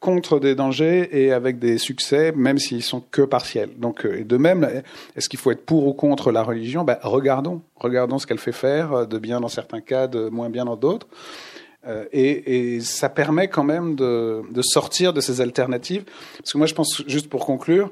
contre 0.00 0.38
des 0.38 0.54
dangers 0.54 1.08
et 1.12 1.32
avec 1.32 1.58
des 1.58 1.78
succès, 1.78 2.32
même 2.32 2.58
s'ils 2.58 2.82
sont 2.82 3.00
que 3.00 3.22
partiels. 3.22 3.70
Donc, 3.78 4.04
euh, 4.04 4.20
et 4.20 4.24
de 4.24 4.36
même, 4.36 4.68
est-ce 5.16 5.28
qu'il 5.28 5.38
faut 5.38 5.50
être 5.50 5.64
pour 5.64 5.86
ou 5.86 5.92
contre 5.92 6.30
la 6.30 6.42
religion? 6.42 6.84
Ben, 6.84 6.98
Regardons, 7.02 7.62
regardons 7.76 8.18
ce 8.18 8.26
qu'elle 8.26 8.38
fait 8.38 8.52
faire, 8.52 8.92
euh, 8.92 9.06
de 9.06 9.18
bien 9.18 9.40
dans 9.40 9.48
certains 9.48 9.80
cas, 9.80 10.06
de 10.06 10.28
moins 10.28 10.50
bien 10.50 10.64
dans 10.64 10.76
d'autres. 10.76 11.08
Euh, 11.86 12.04
et, 12.12 12.74
et, 12.76 12.80
ça 12.80 13.08
permet 13.08 13.48
quand 13.48 13.62
même 13.62 13.94
de, 13.94 14.42
de, 14.50 14.62
sortir 14.62 15.12
de 15.12 15.20
ces 15.20 15.40
alternatives. 15.40 16.04
Parce 16.38 16.52
que 16.52 16.58
moi, 16.58 16.66
je 16.66 16.74
pense, 16.74 17.02
juste 17.06 17.28
pour 17.28 17.46
conclure, 17.46 17.90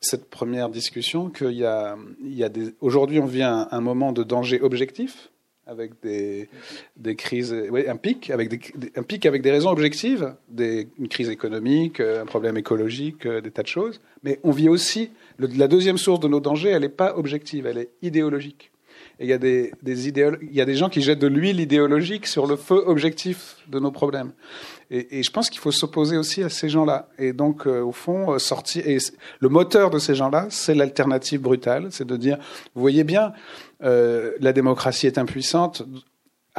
cette 0.00 0.28
première 0.30 0.68
discussion, 0.68 1.30
qu'il 1.30 1.64
a, 1.64 1.96
aujourd'hui, 2.80 3.20
on 3.20 3.26
vit 3.26 3.42
un, 3.42 3.80
moment 3.80 4.12
de 4.12 4.22
danger 4.22 4.60
objectif, 4.60 5.30
avec 5.66 5.92
des, 6.02 6.48
crises, 7.16 7.52
un 7.52 7.96
pic, 7.96 8.30
avec 8.30 8.48
des, 8.48 8.60
un 8.96 9.28
avec 9.28 9.42
des 9.42 9.50
raisons 9.50 9.70
objectives, 9.70 10.34
des, 10.48 10.88
une 10.98 11.08
crise 11.08 11.28
économique, 11.28 12.00
un 12.00 12.24
problème 12.24 12.56
écologique, 12.56 13.26
des 13.26 13.50
tas 13.50 13.62
de 13.62 13.68
choses. 13.68 14.00
Mais 14.22 14.40
on 14.44 14.50
vit 14.50 14.68
aussi, 14.68 15.10
la 15.38 15.68
deuxième 15.68 15.98
source 15.98 16.20
de 16.20 16.28
nos 16.28 16.40
dangers, 16.40 16.70
elle 16.70 16.82
n'est 16.82 16.88
pas 16.88 17.16
objective, 17.16 17.66
elle 17.66 17.78
est 17.78 17.90
idéologique. 18.02 18.72
Et 19.20 19.24
il 19.24 19.28
y 19.28 19.32
a 19.32 19.38
des, 19.38 19.72
des 19.82 20.08
il 20.08 20.52
y 20.52 20.60
a 20.60 20.64
des 20.64 20.74
gens 20.74 20.88
qui 20.88 21.02
jettent 21.02 21.18
de 21.18 21.26
l'huile 21.26 21.60
idéologique 21.60 22.26
sur 22.26 22.46
le 22.46 22.56
feu 22.56 22.82
objectif 22.86 23.56
de 23.68 23.80
nos 23.80 23.90
problèmes. 23.90 24.32
Et, 24.90 25.18
et 25.18 25.22
je 25.22 25.30
pense 25.30 25.50
qu'il 25.50 25.60
faut 25.60 25.72
s'opposer 25.72 26.16
aussi 26.16 26.42
à 26.42 26.48
ces 26.48 26.68
gens-là. 26.68 27.08
Et 27.18 27.32
donc, 27.32 27.66
euh, 27.66 27.82
au 27.82 27.92
fond, 27.92 28.34
euh. 28.34 28.38
Et 28.84 28.98
le 29.40 29.48
moteur 29.48 29.90
de 29.90 29.98
ces 29.98 30.14
gens-là, 30.14 30.46
c'est 30.50 30.74
l'alternative 30.74 31.40
brutale, 31.40 31.88
c'est 31.90 32.06
de 32.06 32.16
dire, 32.16 32.38
vous 32.74 32.80
voyez 32.80 33.04
bien, 33.04 33.32
euh, 33.82 34.32
la 34.40 34.52
démocratie 34.52 35.06
est 35.06 35.18
impuissante 35.18 35.82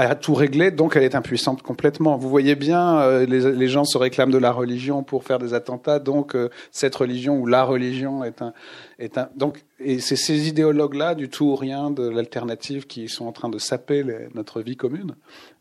à 0.08 0.16
tout 0.16 0.34
régler, 0.34 0.72
donc 0.72 0.96
elle 0.96 1.04
est 1.04 1.16
impuissante 1.16 1.62
complètement. 1.62 2.18
Vous 2.18 2.30
voyez 2.30 2.56
bien, 2.56 3.00
euh, 3.00 3.26
les, 3.26 3.52
les, 3.52 3.68
gens 3.68 3.84
se 3.84 3.98
réclament 3.98 4.32
de 4.32 4.38
la 4.38 4.52
religion 4.52 5.04
pour 5.04 5.26
faire 5.26 5.40
des 5.40 5.54
attentats, 5.54 6.00
donc 6.00 6.36
euh, 6.36 6.50
cette 6.72 6.96
religion 6.96 7.38
ou 7.38 7.46
la 7.46 7.64
religion 7.64 8.24
est 8.24 8.42
un, 8.42 8.54
est 8.98 9.18
un. 9.18 9.30
Donc, 9.36 9.66
et 9.80 10.00
c'est 10.00 10.16
ces 10.16 10.48
idéologues-là, 10.48 11.16
du 11.16 11.28
tout 11.28 11.48
ou 11.48 11.56
rien, 11.56 11.92
de 11.92 12.08
l'alternative, 12.08 12.88
qui 12.88 13.10
sont 13.10 13.26
en 13.26 13.34
train 13.34 13.50
de 13.50 13.58
saper 13.58 14.04
les, 14.04 14.30
notre 14.36 14.62
vie 14.62 14.78
commune. 14.78 15.16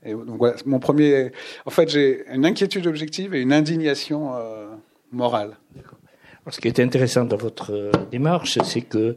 Et 0.04 0.12
donc 0.12 0.38
voilà, 0.38 0.56
mon 0.66 0.78
premier. 0.78 1.32
En 1.66 1.70
fait, 1.70 1.88
j'ai 1.88 2.24
une 2.32 2.46
inquiétude 2.46 2.86
objective 2.86 3.34
et 3.34 3.40
une 3.40 3.52
indignation 3.52 4.36
euh, 4.36 4.68
morale. 5.10 5.56
Ce 6.50 6.60
qui 6.60 6.68
est 6.68 6.80
intéressant 6.80 7.24
dans 7.24 7.36
votre 7.36 7.90
démarche, 8.10 8.58
c'est 8.62 8.82
que 8.82 9.16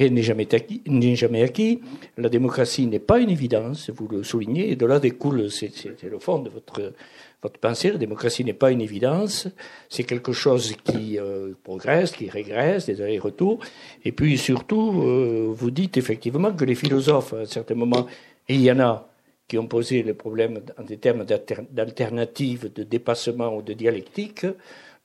Rien 0.00 0.08
n'est 0.08 0.22
jamais, 0.22 1.42
acquis. 1.42 1.82
La 2.16 2.30
démocratie 2.30 2.86
n'est 2.86 3.00
pas 3.00 3.20
une 3.20 3.28
évidence, 3.28 3.90
vous 3.90 4.08
le 4.08 4.22
soulignez, 4.22 4.70
et 4.70 4.76
de 4.76 4.86
là 4.86 4.98
découle, 4.98 5.50
c'est 5.50 5.70
le 6.02 6.18
fond 6.18 6.38
de 6.38 6.48
votre, 6.48 6.94
votre 7.42 7.60
pensée, 7.60 7.90
la 7.92 7.98
démocratie 7.98 8.42
n'est 8.42 8.54
pas 8.54 8.70
une 8.70 8.80
évidence, 8.80 9.46
c'est 9.90 10.04
quelque 10.04 10.32
chose 10.32 10.74
qui 10.84 11.18
euh, 11.18 11.52
progresse, 11.64 12.12
qui 12.12 12.30
régresse, 12.30 12.86
des 12.86 13.02
allers-retours, 13.02 13.60
et 14.02 14.12
puis 14.12 14.38
surtout, 14.38 15.02
euh, 15.02 15.48
vous 15.50 15.70
dites 15.70 15.98
effectivement 15.98 16.50
que 16.54 16.64
les 16.64 16.76
philosophes, 16.76 17.34
à 17.34 17.40
un 17.40 17.44
certain 17.44 17.74
moment, 17.74 18.06
et 18.48 18.54
il 18.54 18.62
y 18.62 18.72
en 18.72 18.80
a 18.80 19.06
qui 19.48 19.58
ont 19.58 19.66
posé 19.66 20.02
le 20.02 20.14
problème 20.14 20.60
en 20.78 20.82
des 20.82 20.96
termes 20.96 21.26
d'alternative, 21.26 22.72
de 22.72 22.84
dépassement 22.84 23.54
ou 23.54 23.60
de 23.60 23.74
dialectique, 23.74 24.46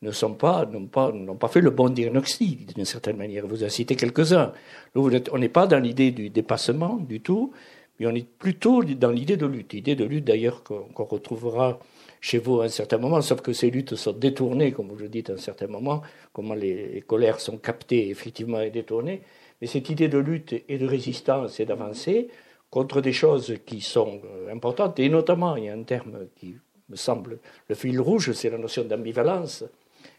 ne 0.02 0.12
sont 0.12 0.34
pas, 0.34 0.66
n'ont 0.66 0.88
pas, 0.88 1.12
pas 1.40 1.48
fait 1.48 1.62
le 1.62 1.72
bon 1.72 1.90
diagnostic 1.90 2.76
d'une 2.76 2.86
certaine 2.86 3.18
manière. 3.18 3.48
Vous 3.48 3.64
en 3.64 3.70
cité 3.70 3.96
quelques-uns. 3.96 4.52
on 4.96 5.38
n'est 5.38 5.50
pas 5.50 5.68
dans 5.68 5.80
l'idée 5.80 6.12
du 6.12 6.30
dépassement 6.30 6.98
du 6.98 7.22
tout, 7.22 7.54
mais 8.00 8.08
on 8.08 8.16
est 8.16 8.28
plutôt 8.28 8.84
dans 8.84 9.12
l'idée 9.12 9.38
de 9.38 9.46
lutte. 9.46 9.74
L'idée 9.74 9.96
de 9.96 10.06
lutte 10.06 10.26
d'ailleurs 10.26 10.64
qu'on, 10.64 11.06
retrouvera 11.06 11.80
chez 12.20 12.40
vous 12.40 12.62
à 12.62 12.66
un 12.66 12.70
certain 12.70 12.98
moment, 12.98 13.22
sauf 13.22 13.42
que 13.42 13.54
ces 13.54 13.70
luttes 13.70 13.96
sont 13.96 14.12
détournées, 14.14 14.72
comme 14.72 14.88
vous 14.90 14.98
le 14.98 15.10
dites 15.10 15.30
à 15.30 15.34
un 15.34 15.38
certain 15.38 15.68
moment, 15.68 16.02
comment 16.34 16.56
les, 16.56 16.94
les 16.94 17.02
colères 17.02 17.40
sont 17.40 17.58
captées 17.58 18.10
effectivement 18.10 18.60
et 18.60 18.72
détournées. 18.72 19.22
Mais 19.62 19.68
cette 19.68 19.90
idée 19.90 20.08
de 20.08 20.18
lutte 20.18 20.54
et 20.68 20.78
de 20.78 20.86
résistance 20.86 21.60
et 21.60 21.66
d'avancer 21.66 22.28
contre 22.70 23.00
des 23.00 23.14
choses 23.14 23.56
qui 23.66 23.80
sont 23.80 24.22
euh, 24.26 24.52
importantes, 24.52 25.00
et 25.00 25.08
notamment, 25.08 25.56
il 25.56 25.66
y 25.66 25.70
a 25.70 25.74
un 25.74 25.84
terme 25.84 26.28
qui 26.36 26.58
me 26.90 26.96
semble 26.96 27.40
le 27.70 27.76
fil 27.76 28.00
rouge, 28.02 28.34
c'est 28.34 28.50
la 28.50 28.58
notion 28.58 28.84
d'ambivalence 28.84 29.64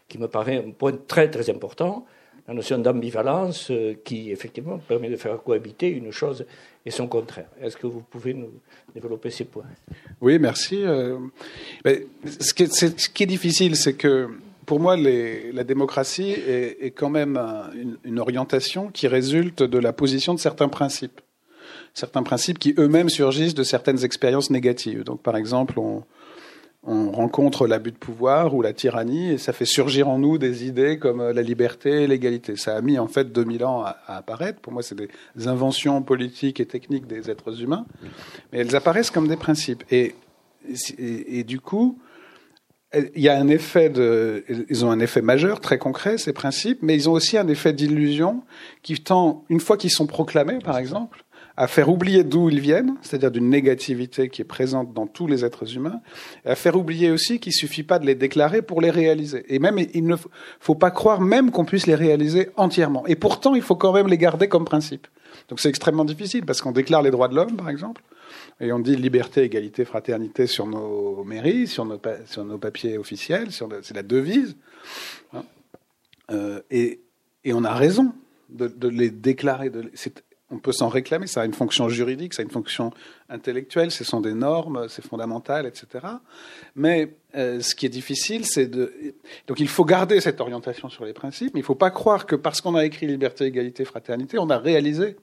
qui 0.07 0.17
me 0.17 0.27
paraît 0.27 0.57
un 0.57 0.71
point 0.71 0.93
très 1.07 1.29
très 1.29 1.49
important, 1.49 2.05
la 2.47 2.53
notion 2.53 2.77
d'ambivalence 2.77 3.69
euh, 3.71 3.95
qui 4.03 4.31
effectivement 4.31 4.77
permet 4.77 5.09
de 5.09 5.17
faire 5.17 5.41
cohabiter 5.43 5.89
une 5.89 6.11
chose 6.11 6.45
et 6.85 6.91
son 6.91 7.07
contraire. 7.07 7.49
Est-ce 7.61 7.75
que 7.75 7.87
vous 7.87 8.01
pouvez 8.01 8.33
nous 8.33 8.51
développer 8.93 9.29
ces 9.29 9.43
points? 9.43 9.65
Oui, 10.21 10.39
merci. 10.39 10.81
Euh, 10.83 11.17
ce, 12.39 12.53
qui 12.53 13.23
est, 13.23 13.25
difficile, 13.25 13.75
c'est 13.75 13.95
que 13.95 14.29
pour 14.65 14.79
moi, 14.79 14.95
la 14.95 15.63
démocratie 15.65 16.31
est, 16.31 16.93
quand 16.95 17.09
même 17.09 17.35
un, 17.35 17.71
une, 17.73 17.97
une, 18.05 18.19
orientation 18.19 18.89
qui 18.89 19.07
résulte 19.07 19.63
de 19.63 19.77
la 19.77 19.91
position 19.91 20.33
de 20.33 20.39
certains 20.39 20.69
principes. 20.69 21.19
Certains 21.93 22.23
principes 22.23 22.59
qui 22.59 22.73
eux-mêmes 22.77 23.09
surgissent 23.09 23.55
de 23.55 23.63
certaines 23.63 24.05
expériences 24.05 24.49
négatives. 24.49 25.03
Donc, 25.03 25.21
par 25.21 25.35
exemple, 25.35 25.79
on, 25.79 26.03
on 26.87 27.11
rencontre 27.11 27.67
l'abus 27.67 27.91
de 27.91 27.97
pouvoir 27.97 28.55
ou 28.55 28.61
la 28.61 28.71
tyrannie 28.71 29.31
et 29.31 29.37
ça 29.37 29.51
fait 29.51 29.65
surgir 29.65 30.07
en 30.07 30.19
nous 30.19 30.37
des 30.37 30.65
idées 30.65 30.97
comme 30.97 31.21
la 31.21 31.41
liberté 31.41 32.03
et 32.03 32.07
l'égalité. 32.07 32.55
Ça 32.55 32.77
a 32.77 32.81
mis 32.81 32.97
en 32.97 33.07
fait 33.07 33.31
2000 33.31 33.65
ans 33.65 33.81
à, 33.81 33.97
à 34.07 34.17
apparaître. 34.17 34.61
Pour 34.61 34.71
moi, 34.71 34.81
c'est 34.81 34.95
des 34.95 35.09
inventions 35.47 36.01
politiques 36.01 36.61
et 36.61 36.65
techniques 36.65 37.05
des 37.05 37.29
êtres 37.29 37.61
humains, 37.61 37.85
mais 38.51 38.59
elles 38.59 38.75
apparaissent 38.75 39.11
comme 39.11 39.27
des 39.27 39.35
principes. 39.35 39.83
Et, 39.91 40.15
et, 40.97 41.39
et 41.39 41.43
du 41.43 41.59
coup, 41.59 41.99
il 42.93 43.21
y 43.21 43.27
a 43.27 43.37
un 43.37 43.49
effet 43.49 43.89
de, 43.89 44.45
ils 44.69 44.85
ont 44.85 44.91
un 44.91 44.99
effet 44.99 45.21
majeur, 45.21 45.59
très 45.59 45.77
concret, 45.77 46.17
ces 46.17 46.31
principes, 46.31 46.79
mais 46.81 46.95
ils 46.95 47.09
ont 47.09 47.13
aussi 47.13 47.37
un 47.37 47.47
effet 47.47 47.73
d'illusion 47.73 48.43
qui 48.81 48.95
tend, 48.95 49.43
une 49.49 49.59
fois 49.59 49.75
qu'ils 49.75 49.91
sont 49.91 50.07
proclamés, 50.07 50.59
par 50.59 50.77
exemple, 50.77 51.25
à 51.57 51.67
faire 51.67 51.89
oublier 51.89 52.23
d'où 52.23 52.49
ils 52.49 52.59
viennent, 52.59 52.95
c'est-à-dire 53.01 53.31
d'une 53.31 53.49
négativité 53.49 54.29
qui 54.29 54.43
est 54.43 54.45
présente 54.45 54.93
dans 54.93 55.07
tous 55.07 55.25
les 55.25 55.43
êtres 55.43 55.75
humains, 55.75 55.99
et 56.45 56.49
à 56.49 56.55
faire 56.55 56.75
oublier 56.75 57.09
aussi 57.09 57.39
qu'il 57.39 57.51
suffit 57.51 57.83
pas 57.83 57.97
de 57.97 58.05
les 58.05 58.13
déclarer 58.13 58.61
pour 58.61 58.79
les 58.79 58.91
réaliser. 58.91 59.43
Et 59.53 59.57
même, 59.57 59.79
il 59.93 60.05
ne 60.05 60.15
faut 60.59 60.75
pas 60.75 60.91
croire 60.91 61.19
même 61.19 61.49
qu'on 61.49 61.65
puisse 61.65 61.87
les 61.87 61.95
réaliser 61.95 62.49
entièrement. 62.57 63.05
Et 63.07 63.15
pourtant, 63.15 63.55
il 63.55 63.63
faut 63.63 63.75
quand 63.75 63.91
même 63.91 64.07
les 64.07 64.19
garder 64.19 64.47
comme 64.47 64.65
principe. 64.65 65.07
Donc 65.49 65.59
c'est 65.59 65.69
extrêmement 65.69 66.05
difficile 66.05 66.45
parce 66.45 66.61
qu'on 66.61 66.71
déclare 66.71 67.01
les 67.01 67.11
droits 67.11 67.27
de 67.27 67.35
l'homme, 67.35 67.55
par 67.57 67.69
exemple, 67.69 68.03
et 68.59 68.71
on 68.71 68.79
dit 68.79 68.95
liberté, 68.95 69.41
égalité, 69.41 69.83
fraternité 69.83 70.45
sur 70.45 70.67
nos 70.67 71.23
mairies, 71.23 71.67
sur 71.67 71.85
nos, 71.85 71.99
sur 72.25 72.45
nos 72.45 72.57
papiers 72.57 72.97
officiels, 72.97 73.49
c'est 73.51 73.93
la 73.93 74.03
devise. 74.03 74.57
Hein 75.33 75.43
euh, 76.31 76.61
et, 76.69 77.01
et 77.43 77.53
on 77.53 77.63
a 77.63 77.73
raison 77.73 78.13
de, 78.49 78.87
les 78.87 79.09
déclarer. 79.09 79.71
C'est 79.93 80.23
on 80.49 80.59
peut 80.59 80.71
s'en 80.71 80.87
réclamer, 80.87 81.27
ça 81.27 81.41
a 81.41 81.45
une 81.45 81.53
fonction 81.53 81.89
juridique, 81.89 82.33
ça 82.33 82.41
a 82.41 82.45
une 82.45 82.51
fonction 82.51 82.91
intellectuelle, 83.29 83.91
ce 83.91 84.03
sont 84.03 84.21
des 84.21 84.33
normes, 84.33 84.87
c'est 84.87 85.05
fondamental, 85.05 85.65
etc. 85.65 86.05
Mais 86.75 87.15
euh, 87.35 87.59
ce 87.59 87.75
qui 87.75 87.85
est 87.85 87.89
difficile, 87.89 88.45
c'est 88.45 88.67
de... 88.67 88.93
Donc 89.47 89.59
il 89.59 89.67
faut 89.67 89.83
garder 89.83 90.21
cette 90.21 90.39
orientation 90.39 90.89
sur 90.89 91.03
les 91.03 91.13
principes, 91.13 91.53
mais 91.53 91.59
il 91.59 91.63
ne 91.63 91.67
faut 91.67 91.75
pas 91.75 91.91
croire 91.91 92.25
que 92.25 92.35
parce 92.35 92.61
qu'on 92.61 92.75
a 92.75 92.85
écrit 92.85 93.07
liberté, 93.07 93.45
égalité, 93.45 93.83
fraternité, 93.83 94.37
on 94.39 94.49
a 94.49 94.57
réalisé 94.57 95.17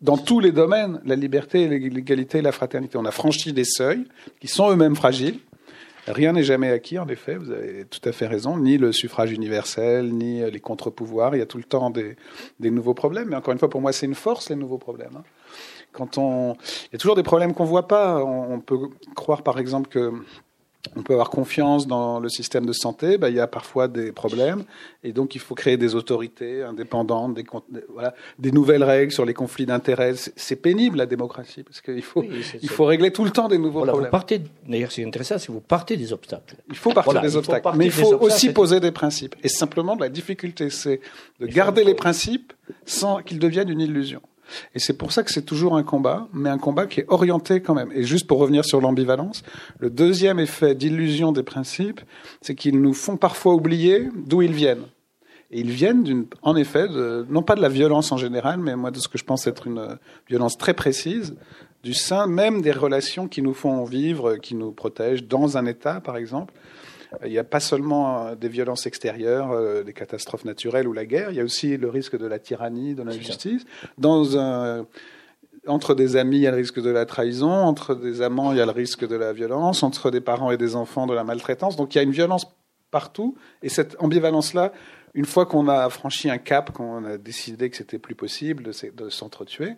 dans 0.00 0.16
tous 0.16 0.40
les 0.40 0.52
domaines 0.52 1.00
la 1.04 1.16
liberté, 1.16 1.68
l'égalité 1.68 2.42
la 2.42 2.52
fraternité. 2.52 2.98
On 2.98 3.04
a 3.04 3.12
franchi 3.12 3.52
des 3.52 3.64
seuils 3.64 4.04
qui 4.40 4.48
sont 4.48 4.70
eux-mêmes 4.70 4.96
fragiles, 4.96 5.38
Rien 6.08 6.32
n'est 6.32 6.42
jamais 6.42 6.70
acquis, 6.70 6.98
en 6.98 7.06
effet, 7.08 7.36
vous 7.36 7.50
avez 7.50 7.84
tout 7.84 8.06
à 8.08 8.12
fait 8.12 8.26
raison, 8.26 8.56
ni 8.56 8.76
le 8.76 8.92
suffrage 8.92 9.30
universel, 9.30 10.12
ni 10.12 10.48
les 10.50 10.60
contre-pouvoirs, 10.60 11.36
il 11.36 11.38
y 11.38 11.42
a 11.42 11.46
tout 11.46 11.58
le 11.58 11.64
temps 11.64 11.90
des, 11.90 12.16
des, 12.58 12.70
nouveaux 12.70 12.94
problèmes, 12.94 13.28
mais 13.28 13.36
encore 13.36 13.52
une 13.52 13.58
fois, 13.58 13.70
pour 13.70 13.80
moi, 13.80 13.92
c'est 13.92 14.06
une 14.06 14.16
force, 14.16 14.50
les 14.50 14.56
nouveaux 14.56 14.78
problèmes. 14.78 15.16
Hein. 15.16 15.24
Quand 15.92 16.18
on... 16.18 16.54
Il 16.54 16.92
y 16.92 16.96
a 16.96 16.98
toujours 16.98 17.14
des 17.14 17.22
problèmes 17.22 17.54
qu'on 17.54 17.64
ne 17.64 17.68
voit 17.68 17.86
pas, 17.86 18.24
on 18.24 18.58
peut 18.60 18.78
croire, 19.14 19.42
par 19.42 19.58
exemple, 19.58 19.88
que 19.88 20.12
on 20.96 21.02
peut 21.02 21.12
avoir 21.12 21.30
confiance 21.30 21.86
dans 21.86 22.18
le 22.18 22.28
système 22.28 22.66
de 22.66 22.72
santé, 22.72 23.16
ben, 23.16 23.28
il 23.28 23.36
y 23.36 23.40
a 23.40 23.46
parfois 23.46 23.88
des 23.88 24.10
problèmes, 24.10 24.64
et 25.04 25.12
donc 25.12 25.34
il 25.34 25.40
faut 25.40 25.54
créer 25.54 25.76
des 25.76 25.94
autorités 25.94 26.62
indépendantes, 26.62 27.34
des, 27.34 27.44
voilà, 27.92 28.14
des 28.38 28.50
nouvelles 28.50 28.82
règles 28.82 29.12
sur 29.12 29.24
les 29.24 29.34
conflits 29.34 29.66
d'intérêts. 29.66 30.14
C'est 30.36 30.56
pénible 30.56 30.98
la 30.98 31.06
démocratie, 31.06 31.62
parce 31.62 31.80
qu'il 31.80 32.02
faut, 32.02 32.20
oui, 32.20 32.44
il 32.60 32.68
faut 32.68 32.84
régler 32.84 33.12
tout 33.12 33.24
le 33.24 33.30
temps 33.30 33.48
des 33.48 33.58
nouveaux 33.58 33.78
voilà, 33.78 33.92
problèmes. 33.92 34.08
Vous 34.08 34.12
partez, 34.12 34.42
d'ailleurs, 34.66 34.90
c'est 34.90 35.04
intéressant, 35.04 35.38
si 35.38 35.48
vous 35.48 35.60
partez 35.60 35.96
des 35.96 36.12
obstacles. 36.12 36.56
Il 36.68 36.76
faut 36.76 36.92
partir 36.92 37.12
voilà, 37.12 37.26
des 37.26 37.36
obstacles, 37.36 37.68
mais 37.76 37.86
il 37.86 37.92
faut 37.92 38.16
aussi 38.16 38.52
poser 38.52 38.80
des 38.80 38.92
principes. 38.92 39.36
Et 39.44 39.48
simplement, 39.48 39.96
la 39.98 40.08
difficulté, 40.08 40.68
c'est 40.68 41.00
de 41.40 41.46
il 41.46 41.54
garder 41.54 41.84
les 41.84 41.94
principes 41.94 42.52
sans 42.86 43.22
qu'ils 43.22 43.38
deviennent 43.38 43.70
une 43.70 43.80
illusion. 43.80 44.20
Et 44.74 44.78
c'est 44.78 44.96
pour 44.96 45.12
ça 45.12 45.22
que 45.22 45.30
c'est 45.30 45.42
toujours 45.42 45.76
un 45.76 45.82
combat, 45.82 46.28
mais 46.32 46.50
un 46.50 46.58
combat 46.58 46.86
qui 46.86 47.00
est 47.00 47.06
orienté 47.08 47.60
quand 47.60 47.74
même. 47.74 47.90
Et 47.92 48.02
juste 48.04 48.26
pour 48.26 48.38
revenir 48.38 48.64
sur 48.64 48.80
l'ambivalence, 48.80 49.42
le 49.78 49.90
deuxième 49.90 50.38
effet 50.38 50.74
d'illusion 50.74 51.32
des 51.32 51.42
principes, 51.42 52.00
c'est 52.40 52.54
qu'ils 52.54 52.80
nous 52.80 52.94
font 52.94 53.16
parfois 53.16 53.54
oublier 53.54 54.08
d'où 54.26 54.42
ils 54.42 54.52
viennent. 54.52 54.84
Et 55.50 55.60
ils 55.60 55.70
viennent, 55.70 56.02
d'une, 56.02 56.26
en 56.40 56.56
effet, 56.56 56.86
non 57.28 57.42
pas 57.42 57.54
de 57.54 57.60
la 57.60 57.68
violence 57.68 58.10
en 58.10 58.16
général, 58.16 58.58
mais 58.58 58.74
moi 58.74 58.90
de 58.90 58.98
ce 58.98 59.08
que 59.08 59.18
je 59.18 59.24
pense 59.24 59.46
être 59.46 59.66
une 59.66 59.98
violence 60.28 60.56
très 60.56 60.72
précise, 60.72 61.34
du 61.82 61.94
sein 61.94 62.26
même 62.26 62.62
des 62.62 62.72
relations 62.72 63.28
qui 63.28 63.42
nous 63.42 63.54
font 63.54 63.84
vivre, 63.84 64.36
qui 64.36 64.54
nous 64.54 64.72
protègent 64.72 65.24
dans 65.24 65.58
un 65.58 65.66
État, 65.66 66.00
par 66.00 66.16
exemple. 66.16 66.54
Il 67.24 67.30
n'y 67.30 67.38
a 67.38 67.44
pas 67.44 67.60
seulement 67.60 68.34
des 68.34 68.48
violences 68.48 68.86
extérieures, 68.86 69.52
euh, 69.52 69.82
des 69.82 69.92
catastrophes 69.92 70.44
naturelles 70.44 70.88
ou 70.88 70.92
la 70.92 71.06
guerre, 71.06 71.30
il 71.30 71.36
y 71.36 71.40
a 71.40 71.44
aussi 71.44 71.76
le 71.76 71.88
risque 71.88 72.16
de 72.16 72.26
la 72.26 72.38
tyrannie, 72.38 72.94
de 72.94 73.02
l'injustice. 73.02 73.64
Dans 73.98 74.38
un, 74.38 74.86
entre 75.66 75.94
des 75.94 76.16
amis, 76.16 76.38
il 76.38 76.42
y 76.42 76.46
a 76.46 76.50
le 76.50 76.56
risque 76.56 76.80
de 76.80 76.90
la 76.90 77.06
trahison, 77.06 77.50
entre 77.50 77.94
des 77.94 78.22
amants, 78.22 78.52
il 78.52 78.58
y 78.58 78.60
a 78.60 78.66
le 78.66 78.72
risque 78.72 79.06
de 79.06 79.16
la 79.16 79.32
violence, 79.32 79.82
entre 79.82 80.10
des 80.10 80.20
parents 80.20 80.50
et 80.50 80.56
des 80.56 80.74
enfants, 80.74 81.06
de 81.06 81.14
la 81.14 81.24
maltraitance. 81.24 81.76
Donc 81.76 81.94
il 81.94 81.98
y 81.98 82.00
a 82.00 82.04
une 82.04 82.12
violence 82.12 82.46
partout, 82.90 83.36
et 83.62 83.68
cette 83.68 83.96
ambivalence-là, 84.00 84.72
une 85.14 85.24
fois 85.24 85.46
qu'on 85.46 85.68
a 85.68 85.88
franchi 85.90 86.30
un 86.30 86.38
cap, 86.38 86.72
qu'on 86.72 87.04
a 87.04 87.18
décidé 87.18 87.70
que 87.70 87.76
c'était 87.76 87.98
plus 87.98 88.14
possible 88.14 88.64
de, 88.64 89.08
s'entretuer, 89.10 89.74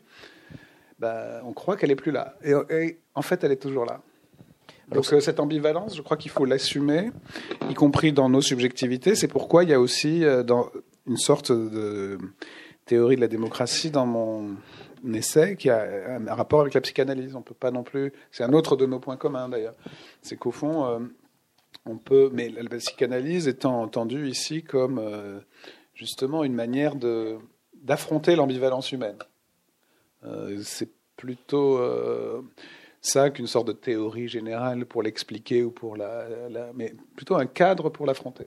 bah, 0.98 1.40
on 1.44 1.52
croit 1.52 1.76
qu'elle 1.76 1.90
est 1.90 1.96
plus 1.96 2.12
là. 2.12 2.36
Et, 2.44 2.98
en 3.14 3.22
fait, 3.22 3.42
elle 3.44 3.52
est 3.52 3.62
toujours 3.62 3.84
là. 3.84 4.00
Donc 4.88 5.10
euh, 5.12 5.20
cette 5.20 5.40
ambivalence, 5.40 5.96
je 5.96 6.02
crois 6.02 6.16
qu'il 6.16 6.30
faut 6.30 6.44
l'assumer, 6.44 7.10
y 7.70 7.74
compris 7.74 8.12
dans 8.12 8.28
nos 8.28 8.40
subjectivités. 8.40 9.14
C'est 9.14 9.28
pourquoi 9.28 9.64
il 9.64 9.70
y 9.70 9.74
a 9.74 9.80
aussi 9.80 10.24
euh, 10.24 10.42
une 11.06 11.16
sorte 11.16 11.52
de 11.52 12.18
théorie 12.86 13.16
de 13.16 13.20
la 13.20 13.28
démocratie 13.28 13.90
dans 13.90 14.06
mon 14.06 14.56
essai 15.12 15.56
qui 15.56 15.70
a 15.70 15.86
un 16.16 16.34
rapport 16.34 16.60
avec 16.60 16.74
la 16.74 16.80
psychanalyse. 16.80 17.34
On 17.34 17.42
peut 17.42 17.54
pas 17.54 17.70
non 17.70 17.82
plus. 17.82 18.12
C'est 18.30 18.44
un 18.44 18.52
autre 18.52 18.76
de 18.76 18.86
nos 18.86 18.98
points 18.98 19.16
communs 19.16 19.48
d'ailleurs. 19.48 19.74
C'est 20.22 20.36
qu'au 20.36 20.50
fond, 20.50 20.84
euh, 20.84 20.98
on 21.86 21.96
peut. 21.96 22.30
Mais 22.32 22.48
la, 22.48 22.68
psychanalyse 22.76 23.48
étant 23.48 23.82
entendue 23.82 24.28
ici 24.28 24.62
comme 24.62 25.00
justement 25.94 26.44
une 26.44 26.54
manière 26.54 26.94
de 26.96 27.36
d'affronter 27.82 28.34
l'ambivalence 28.34 28.92
humaine. 28.92 29.18
c'est 30.62 30.88
plutôt 31.16 31.78
ça 33.04 33.30
qu'une 33.30 33.46
sorte 33.46 33.68
de 33.68 33.72
théorie 33.72 34.28
générale 34.28 34.86
pour 34.86 35.02
l'expliquer 35.02 35.62
ou 35.62 35.70
pour 35.70 35.96
la, 35.96 36.26
mais 36.74 36.94
plutôt 37.14 37.36
un 37.36 37.46
cadre 37.46 37.90
pour 37.90 38.06
l'affronter. 38.06 38.46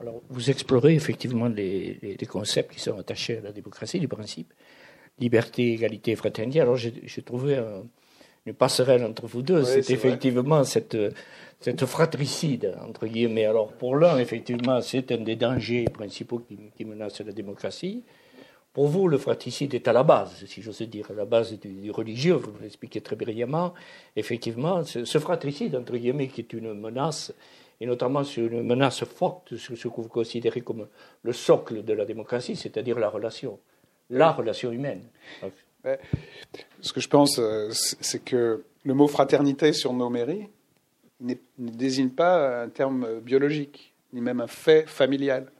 Alors, 0.00 0.20
vous 0.28 0.50
explorez 0.50 0.94
effectivement 0.94 1.48
les, 1.48 2.16
concepts 2.28 2.74
qui 2.74 2.80
sont 2.80 2.98
attachés 2.98 3.38
à 3.38 3.40
la 3.40 3.52
démocratie, 3.52 3.98
les 3.98 4.08
principes 4.08 4.52
liberté, 5.18 5.72
égalité, 5.72 6.16
fraternité. 6.16 6.60
Alors, 6.60 6.76
j'ai 6.76 7.22
trouvé 7.22 7.56
une 8.44 8.54
passerelle 8.54 9.04
entre 9.04 9.28
vous 9.28 9.42
deux. 9.42 9.62
c'est 9.64 9.88
effectivement 9.90 10.64
cette, 10.64 10.96
cette 11.60 11.86
fratricide, 11.86 12.74
entre 12.86 13.06
guillemets. 13.06 13.46
Alors, 13.46 13.72
pour 13.72 13.96
l'un, 13.96 14.18
effectivement, 14.18 14.80
c'est 14.82 15.12
un 15.12 15.18
des 15.18 15.36
dangers 15.36 15.84
principaux 15.84 16.40
qui, 16.40 16.58
qui 16.76 16.84
menacent 16.84 17.20
la 17.20 17.32
démocratie. 17.32 18.02
Pour 18.74 18.88
vous, 18.88 19.06
le 19.06 19.18
fratricide 19.18 19.72
est 19.72 19.86
à 19.86 19.92
la 19.92 20.02
base, 20.02 20.44
si 20.46 20.60
j'ose 20.60 20.82
dire, 20.82 21.08
à 21.08 21.14
la 21.14 21.24
base 21.24 21.52
du, 21.60 21.92
religieux, 21.92 22.34
vous 22.34 22.50
l'expliquez 22.60 23.00
très 23.00 23.14
brillamment. 23.14 23.72
Effectivement, 24.16 24.82
ce, 24.82 25.18
fratricide, 25.20 25.76
entre 25.76 25.96
guillemets, 25.96 26.26
qui 26.26 26.40
est 26.40 26.52
une 26.52 26.74
menace, 26.74 27.32
et 27.80 27.86
notamment 27.86 28.24
une 28.24 28.64
menace 28.64 29.04
forte 29.04 29.56
sur 29.56 29.78
ce 29.78 29.86
que 29.86 30.00
vous 30.00 30.08
considérez 30.08 30.62
comme 30.62 30.88
le 31.22 31.32
socle 31.32 31.84
de 31.84 31.92
la 31.92 32.04
démocratie, 32.04 32.56
c'est-à-dire 32.56 32.98
la 32.98 33.08
relation, 33.08 33.60
la 34.10 34.32
relation 34.32 34.72
humaine. 34.72 35.04
Ce 36.80 36.92
que 36.92 37.00
je 37.00 37.08
pense, 37.08 37.38
euh, 37.38 37.68
c'est 37.70 38.24
que 38.24 38.64
le 38.82 38.94
mot 38.94 39.06
fraternité 39.06 39.72
sur 39.72 39.92
nos 39.92 40.10
mairies 40.10 40.48
ne 41.20 41.34
désigne 41.58 42.10
pas 42.10 42.62
un 42.64 42.70
terme 42.70 43.20
biologique, 43.20 43.94
ni 44.12 44.20
même 44.20 44.40
un 44.40 44.48
fait 44.48 44.88
familial. 44.88 45.52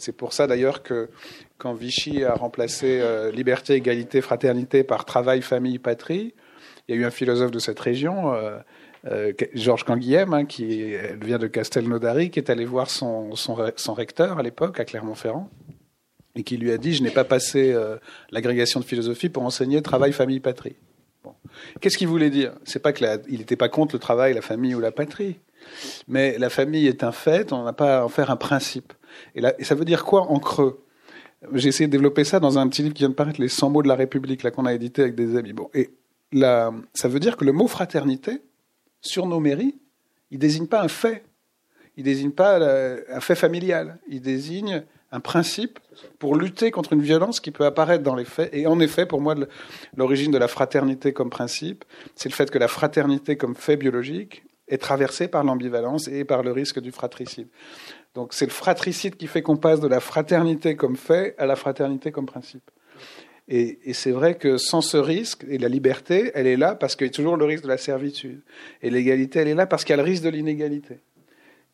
C'est 0.00 0.16
pour 0.16 0.32
ça 0.32 0.46
d'ailleurs 0.46 0.82
que 0.82 1.08
quand 1.58 1.74
Vichy 1.74 2.24
a 2.24 2.34
remplacé 2.34 3.00
euh, 3.00 3.30
liberté, 3.30 3.74
égalité, 3.74 4.20
fraternité 4.22 4.82
par 4.82 5.04
travail, 5.04 5.42
famille, 5.42 5.78
patrie, 5.78 6.34
il 6.88 6.94
y 6.94 6.98
a 6.98 7.00
eu 7.02 7.04
un 7.04 7.10
philosophe 7.10 7.50
de 7.50 7.58
cette 7.58 7.78
région, 7.78 8.32
euh, 8.32 8.58
euh, 9.06 9.32
Georges 9.54 9.84
Canguilhem, 9.84 10.32
hein, 10.32 10.46
qui 10.46 10.94
vient 11.20 11.38
de 11.38 11.46
Castelnaudary, 11.46 12.30
qui 12.30 12.38
est 12.38 12.50
allé 12.50 12.64
voir 12.64 12.90
son, 12.90 13.36
son, 13.36 13.94
recteur 13.94 14.38
à 14.38 14.42
l'époque, 14.42 14.80
à 14.80 14.84
Clermont-Ferrand, 14.84 15.50
et 16.34 16.42
qui 16.42 16.56
lui 16.56 16.72
a 16.72 16.78
dit 16.78 16.94
Je 16.94 17.02
n'ai 17.02 17.10
pas 17.10 17.24
passé 17.24 17.74
l'agrégation 18.30 18.80
de 18.80 18.84
philosophie 18.84 19.28
pour 19.28 19.44
enseigner 19.44 19.82
travail, 19.82 20.12
famille, 20.12 20.40
patrie. 20.40 20.76
Qu'est-ce 21.80 21.98
qu'il 21.98 22.08
voulait 22.08 22.30
dire? 22.30 22.52
C'est 22.64 22.82
pas 22.82 22.92
qu'il 22.92 23.06
n'était 23.28 23.56
pas 23.56 23.68
contre 23.68 23.94
le 23.94 24.00
travail, 24.00 24.34
la 24.34 24.42
famille 24.42 24.74
ou 24.74 24.80
la 24.80 24.92
patrie, 24.92 25.36
mais 26.08 26.38
la 26.38 26.50
famille 26.50 26.86
est 26.86 27.04
un 27.04 27.12
fait, 27.12 27.52
on 27.52 27.64
n'a 27.64 27.72
pas 27.72 27.98
à 27.98 28.04
en 28.04 28.08
faire 28.08 28.30
un 28.30 28.36
principe. 28.36 28.92
Et, 29.34 29.42
et 29.58 29.64
ça 29.64 29.74
veut 29.74 29.84
dire 29.84 30.04
quoi 30.04 30.22
en 30.22 30.38
creux? 30.38 30.82
J'ai 31.54 31.68
essayé 31.68 31.86
de 31.86 31.92
développer 31.92 32.24
ça 32.24 32.38
dans 32.38 32.58
un 32.58 32.68
petit 32.68 32.82
livre 32.82 32.94
qui 32.94 33.02
vient 33.02 33.08
de 33.08 33.14
paraître, 33.14 33.40
Les 33.40 33.48
100 33.48 33.70
mots 33.70 33.82
de 33.82 33.88
la 33.88 33.94
République, 33.94 34.42
là 34.42 34.50
qu'on 34.50 34.66
a 34.66 34.74
édité 34.74 35.02
avec 35.02 35.14
des 35.14 35.36
amis. 35.36 35.52
Bon, 35.52 35.70
et 35.72 35.90
là, 36.32 36.72
ça 36.94 37.08
veut 37.08 37.20
dire 37.20 37.36
que 37.36 37.44
le 37.44 37.52
mot 37.52 37.66
fraternité, 37.66 38.42
sur 39.00 39.26
nos 39.26 39.40
mairies, 39.40 39.76
il 40.30 40.38
désigne 40.38 40.66
pas 40.66 40.82
un 40.82 40.88
fait, 40.88 41.24
il 41.96 42.04
désigne 42.04 42.30
pas 42.30 42.58
un 42.58 43.20
fait 43.20 43.34
familial, 43.34 43.98
il 44.08 44.20
désigne 44.20 44.84
un 45.12 45.20
principe 45.20 45.78
pour 46.18 46.36
lutter 46.36 46.70
contre 46.70 46.92
une 46.92 47.02
violence 47.02 47.40
qui 47.40 47.50
peut 47.50 47.64
apparaître 47.64 48.04
dans 48.04 48.14
les 48.14 48.24
faits. 48.24 48.50
Et 48.52 48.66
en 48.66 48.78
effet, 48.78 49.06
pour 49.06 49.20
moi, 49.20 49.34
l'origine 49.96 50.30
de 50.30 50.38
la 50.38 50.46
fraternité 50.46 51.12
comme 51.12 51.30
principe, 51.30 51.84
c'est 52.14 52.28
le 52.28 52.34
fait 52.34 52.50
que 52.50 52.58
la 52.58 52.68
fraternité 52.68 53.36
comme 53.36 53.56
fait 53.56 53.76
biologique 53.76 54.44
est 54.68 54.78
traversée 54.78 55.26
par 55.26 55.42
l'ambivalence 55.42 56.06
et 56.06 56.24
par 56.24 56.44
le 56.44 56.52
risque 56.52 56.80
du 56.80 56.92
fratricide. 56.92 57.48
Donc 58.14 58.34
c'est 58.34 58.46
le 58.46 58.50
fratricide 58.50 59.16
qui 59.16 59.26
fait 59.26 59.42
qu'on 59.42 59.56
passe 59.56 59.80
de 59.80 59.88
la 59.88 60.00
fraternité 60.00 60.76
comme 60.76 60.96
fait 60.96 61.34
à 61.38 61.46
la 61.46 61.56
fraternité 61.56 62.10
comme 62.10 62.26
principe. 62.26 62.70
Et, 63.52 63.94
c'est 63.94 64.12
vrai 64.12 64.36
que 64.36 64.58
sans 64.58 64.80
ce 64.80 64.96
risque, 64.96 65.44
et 65.48 65.58
la 65.58 65.68
liberté, 65.68 66.30
elle 66.34 66.46
est 66.46 66.56
là 66.56 66.76
parce 66.76 66.94
qu'il 66.94 67.08
y 67.08 67.10
a 67.10 67.12
toujours 67.12 67.36
le 67.36 67.44
risque 67.44 67.64
de 67.64 67.68
la 67.68 67.78
servitude. 67.78 68.42
Et 68.80 68.90
l'égalité, 68.90 69.40
elle 69.40 69.48
est 69.48 69.54
là 69.54 69.66
parce 69.66 69.84
qu'il 69.84 69.90
y 69.90 69.98
a 69.98 70.02
le 70.02 70.08
risque 70.08 70.22
de 70.22 70.28
l'inégalité. 70.28 71.00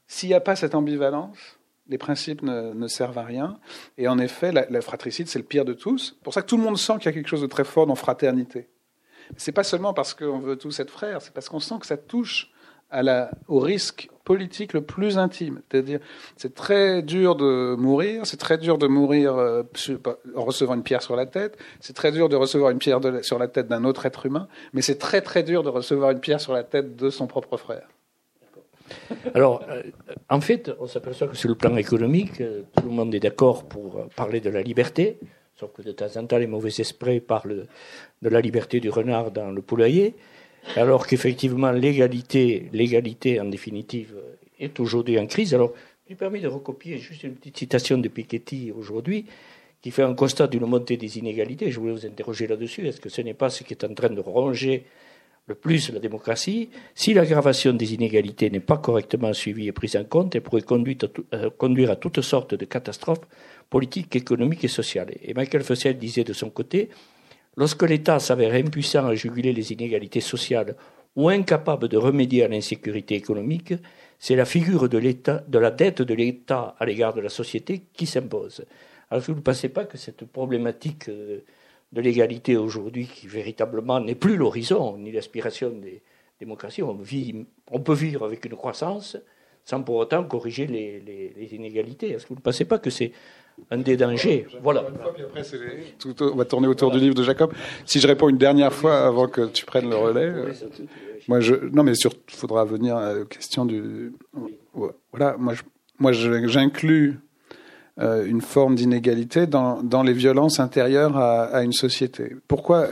S'il 0.07 0.31
n'y 0.31 0.35
a 0.35 0.41
pas 0.41 0.57
cette 0.57 0.75
ambivalence, 0.75 1.59
les 1.89 1.99
principes 1.99 2.41
ne, 2.43 2.89
servent 2.89 3.19
à 3.19 3.25
rien. 3.25 3.59
Et 3.99 4.09
en 4.09 4.19
effet, 4.19 4.53
la, 4.53 4.81
fratricide, 4.81 5.29
c'est 5.29 5.39
le 5.39 5.45
pire 5.45 5.67
de 5.67 5.75
tous. 5.75 6.15
C'est 6.17 6.23
pour 6.25 6.33
ça 6.33 6.41
que 6.41 6.47
tout 6.47 6.57
le 6.57 6.63
monde 6.63 6.79
sent 6.79 6.95
qu'il 6.95 7.07
y 7.07 7.09
a 7.09 7.13
quelque 7.13 7.29
chose 7.29 7.43
de 7.43 7.47
très 7.47 7.65
fort 7.65 7.87
dans 7.87 7.95
fraternité. 7.95 8.69
C'est 9.37 9.53
pas 9.53 9.65
seulement 9.65 9.93
parce 9.93 10.15
qu'on 10.15 10.39
veut 10.39 10.57
tous 10.57 10.81
être 10.81 10.91
frères, 10.91 11.21
c'est 11.21 11.35
parce 11.35 11.51
qu'on 11.51 11.61
sent 11.61 11.75
que 11.81 11.87
ça 11.87 11.99
touche 11.99 12.51
la, 12.91 13.31
au 13.49 13.59
risque 13.59 14.09
politique 14.27 14.73
le 14.73 14.83
plus 14.83 15.17
intime. 15.19 15.63
C'est-à-dire, 15.71 16.01
c'est 16.37 16.55
très 16.55 17.01
dur 17.01 17.37
de 17.37 17.77
mourir, 17.77 18.27
c'est 18.27 18.37
très 18.37 18.59
dur 18.59 18.77
de 18.77 18.89
mourir 18.89 19.37
euh, 19.37 19.63
en 20.35 20.45
recevant 20.45 20.75
une 20.75 20.83
pierre 20.83 21.01
sur 21.01 21.17
la 21.17 21.27
tête, 21.27 21.57
c'est 21.81 21.95
très 21.95 22.13
dur 22.13 22.29
de 22.29 22.37
recevoir 22.37 22.73
une 22.73 22.79
pierre 22.79 23.01
sur 23.23 23.39
la 23.39 23.49
tête 23.49 23.69
d'un 23.69 23.85
autre 23.85 24.05
être 24.05 24.27
humain, 24.27 24.49
mais 24.75 24.83
c'est 24.83 24.99
très 24.99 25.23
très 25.23 25.45
dur 25.45 25.63
de 25.63 25.71
recevoir 25.71 26.11
une 26.11 26.19
pierre 26.19 26.41
sur 26.41 26.53
la 26.53 26.65
tête 26.65 26.97
de 26.97 27.09
son 27.09 27.29
propre 27.29 27.57
frère. 27.57 27.89
Alors, 29.35 29.65
euh, 29.69 29.83
en 30.29 30.41
fait, 30.41 30.73
on 30.81 30.87
s'aperçoit 30.87 31.29
que 31.29 31.37
sur 31.37 31.49
le 31.49 31.55
plan 31.55 31.77
économique, 31.77 32.41
euh, 32.41 32.63
tout 32.77 32.89
le 32.89 32.95
monde 32.95 33.15
est 33.15 33.21
d'accord 33.21 33.65
pour 33.65 34.07
parler 34.17 34.41
de 34.41 34.51
la 34.51 34.63
liberté, 34.63 35.19
sauf 35.55 35.71
que 35.73 35.83
de 35.83 35.93
temps 35.93 36.17
en 36.17 36.27
temps, 36.27 36.39
les 36.39 36.49
mauvais 36.49 36.71
esprits 36.77 37.21
parlent 37.21 37.67
de 38.23 38.29
la 38.29 38.41
liberté 38.41 38.81
du 38.81 38.91
renard 38.91 39.31
dans 39.31 39.53
le 39.53 39.63
poulailler 39.63 40.17
alors 40.75 41.07
qu'effectivement 41.07 41.71
l'égalité, 41.71 42.69
l'égalité 42.73 43.41
en 43.41 43.45
définitive, 43.45 44.15
est 44.59 44.81
aujourd'hui 44.81 45.19
en 45.19 45.27
crise. 45.27 45.55
Alors, 45.55 45.73
je 46.09 46.15
me 46.15 46.19
permets 46.19 46.41
de 46.41 46.49
recopier 46.49 46.99
juste 46.99 47.25
une 47.25 47.35
petite 47.35 47.59
citation 47.59 47.99
de 47.99 48.09
Piketty 48.09 48.73
aujourd'hui, 48.77 49.27
qui 49.83 49.91
fait 49.91 50.03
un 50.03 50.15
constat 50.15 50.47
d'une 50.47 50.65
montée 50.67 50.97
des 50.97 51.19
inégalités. 51.19 51.71
Je 51.71 51.79
voulais 51.79 51.93
vous 51.93 52.07
interroger 52.07 52.47
là-dessus. 52.47 52.87
Est-ce 52.87 53.01
que 53.01 53.09
ce 53.09 53.21
n'est 53.21 53.35
pas 53.35 53.51
ce 53.51 53.63
qui 53.65 53.75
est 53.75 53.85
en 53.85 53.95
train 53.95 54.11
de 54.11 54.21
ronger 54.21 54.85
le 55.47 55.55
plus 55.55 55.93
la 55.93 56.01
démocratie 56.01 56.71
Si 56.95 57.15
l'aggravation 57.15 57.73
des 57.73 57.95
inégalités 57.95 58.51
n'est 58.51 58.61
pas 58.61 58.79
correctement 58.79 59.33
suivie 59.33 59.69
et 59.69 59.73
prise 59.73 59.97
en 59.97 60.05
compte, 60.05 60.35
elle 60.35 60.43
pourrait 60.43 60.65
euh, 60.73 61.51
conduire 61.51 61.91
à, 61.91 61.97
toutes 61.97 62.21
sortes 62.21 62.55
de 62.55 62.65
catastrophes 62.65 63.27
politiques, 63.71 64.17
économiques 64.17 64.65
et 64.65 64.69
sociales. 64.69 65.13
Et 65.23 65.35
Michael 65.35 65.63
Fussell 65.63 65.99
disait 65.99 66.25
de 66.25 66.33
son 66.33 66.51
côté 66.51 66.89
Lorsque 67.57 67.83
l'État 67.85 68.19
s'avère 68.19 68.53
impuissant 68.53 69.07
à 69.07 69.15
juguler 69.15 69.53
les 69.53 69.73
inégalités 69.73 70.21
sociales 70.21 70.77
ou 71.15 71.31
incapable 71.31 71.89
de 71.89 71.97
remédier 71.97 72.45
à 72.45 72.49
l'insécurité 72.49 73.15
économique, 73.15 73.73
c'est 74.19 74.37
la 74.37 74.45
figure 74.45 74.89
de, 74.91 74.99
de 75.01 75.59
la 75.59 75.71
dette 75.71 76.03
de 76.03 76.15
l'État 76.15 76.75
à 76.79 76.85
l'égard 76.85 77.15
de 77.15 77.23
la 77.23 77.31
société 77.31 77.85
qui 77.95 78.05
s'impose. 78.05 78.67
Alors, 79.11 79.25
vous 79.25 79.35
ne 79.35 79.41
pensez 79.41 79.71
pas 79.71 79.87
que 79.87 79.97
cette 79.97 80.27
problématique 80.27 81.09
euh, 81.09 81.45
de 81.93 82.01
l'égalité 82.03 82.57
aujourd'hui, 82.57 83.07
qui 83.07 83.27
véritablement 83.27 84.01
n'est 84.01 84.17
plus 84.17 84.37
l'horizon 84.37 84.99
ni 84.99 85.13
l'aspiration 85.13 85.71
des 85.71 86.03
démocraties, 86.39 86.83
on, 86.83 87.81
peut 87.81 87.95
vivre 87.95 88.25
avec 88.27 88.45
une 88.45 88.57
croissance 88.57 89.17
sans 89.65 89.83
pour 89.83 89.97
autant 89.97 90.25
corriger 90.25 90.67
les, 90.67 91.01
les 91.01 91.55
inégalités? 91.55 92.11
Est-ce 92.11 92.25
que 92.25 92.29
vous 92.31 92.35
ne 92.37 92.41
pensez 92.41 92.67
pas 92.67 92.79
que 92.79 92.91
c'est 92.91 93.13
un 93.71 93.79
des 93.79 93.97
dangers. 93.97 94.47
Voilà. 94.63 94.85
on 96.21 96.37
va 96.37 96.45
tourner 96.45 96.69
autour 96.69 96.91
du 96.91 96.99
livre 96.99 97.15
de 97.15 97.23
Jacob. 97.23 97.53
Si 97.85 98.01
je 98.01 98.07
réponds 98.07 98.29
une 98.29 98.39
dernière 98.39 98.73
fois 98.73 99.07
avant 99.07 99.29
que 99.29 99.47
tu 99.47 99.65
prennes 99.65 99.91
le 99.91 99.97
relais. 99.97 100.27
Euh, 100.27 100.53
moi, 101.29 101.41
je, 101.41 101.55
non, 101.55 101.83
mais 101.83 101.93
il 101.93 102.11
faudra 102.29 102.65
venir 102.65 102.97
à 102.97 103.13
la 103.13 103.25
question 103.25 103.65
du. 103.65 104.13
Voilà, 105.13 105.37
moi, 105.39 105.55
moi, 105.99 106.13
j'inclus 106.13 107.19
euh, 107.99 108.27
une 108.27 108.41
forme 108.41 108.75
d'inégalité 108.75 109.47
dans, 109.47 109.83
dans, 109.83 110.03
les 110.03 110.13
violences 110.13 110.61
intérieures 110.61 111.17
à 111.17 111.63
une 111.63 111.73
société. 111.73 112.37
Pourquoi 112.47 112.89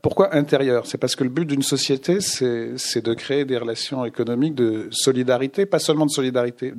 pourquoi 0.00 0.34
intérieur? 0.34 0.86
C'est 0.86 0.96
parce 0.96 1.16
que 1.16 1.24
le 1.24 1.30
but 1.30 1.44
d'une 1.44 1.62
société, 1.62 2.20
c'est 2.20 3.04
de 3.04 3.14
créer 3.14 3.44
des 3.44 3.58
relations 3.58 4.04
économiques 4.06 4.54
de 4.54 4.88
solidarité, 4.90 5.66
pas 5.66 5.78
seulement 5.78 6.06
de 6.06 6.10
solidarité 6.10 6.72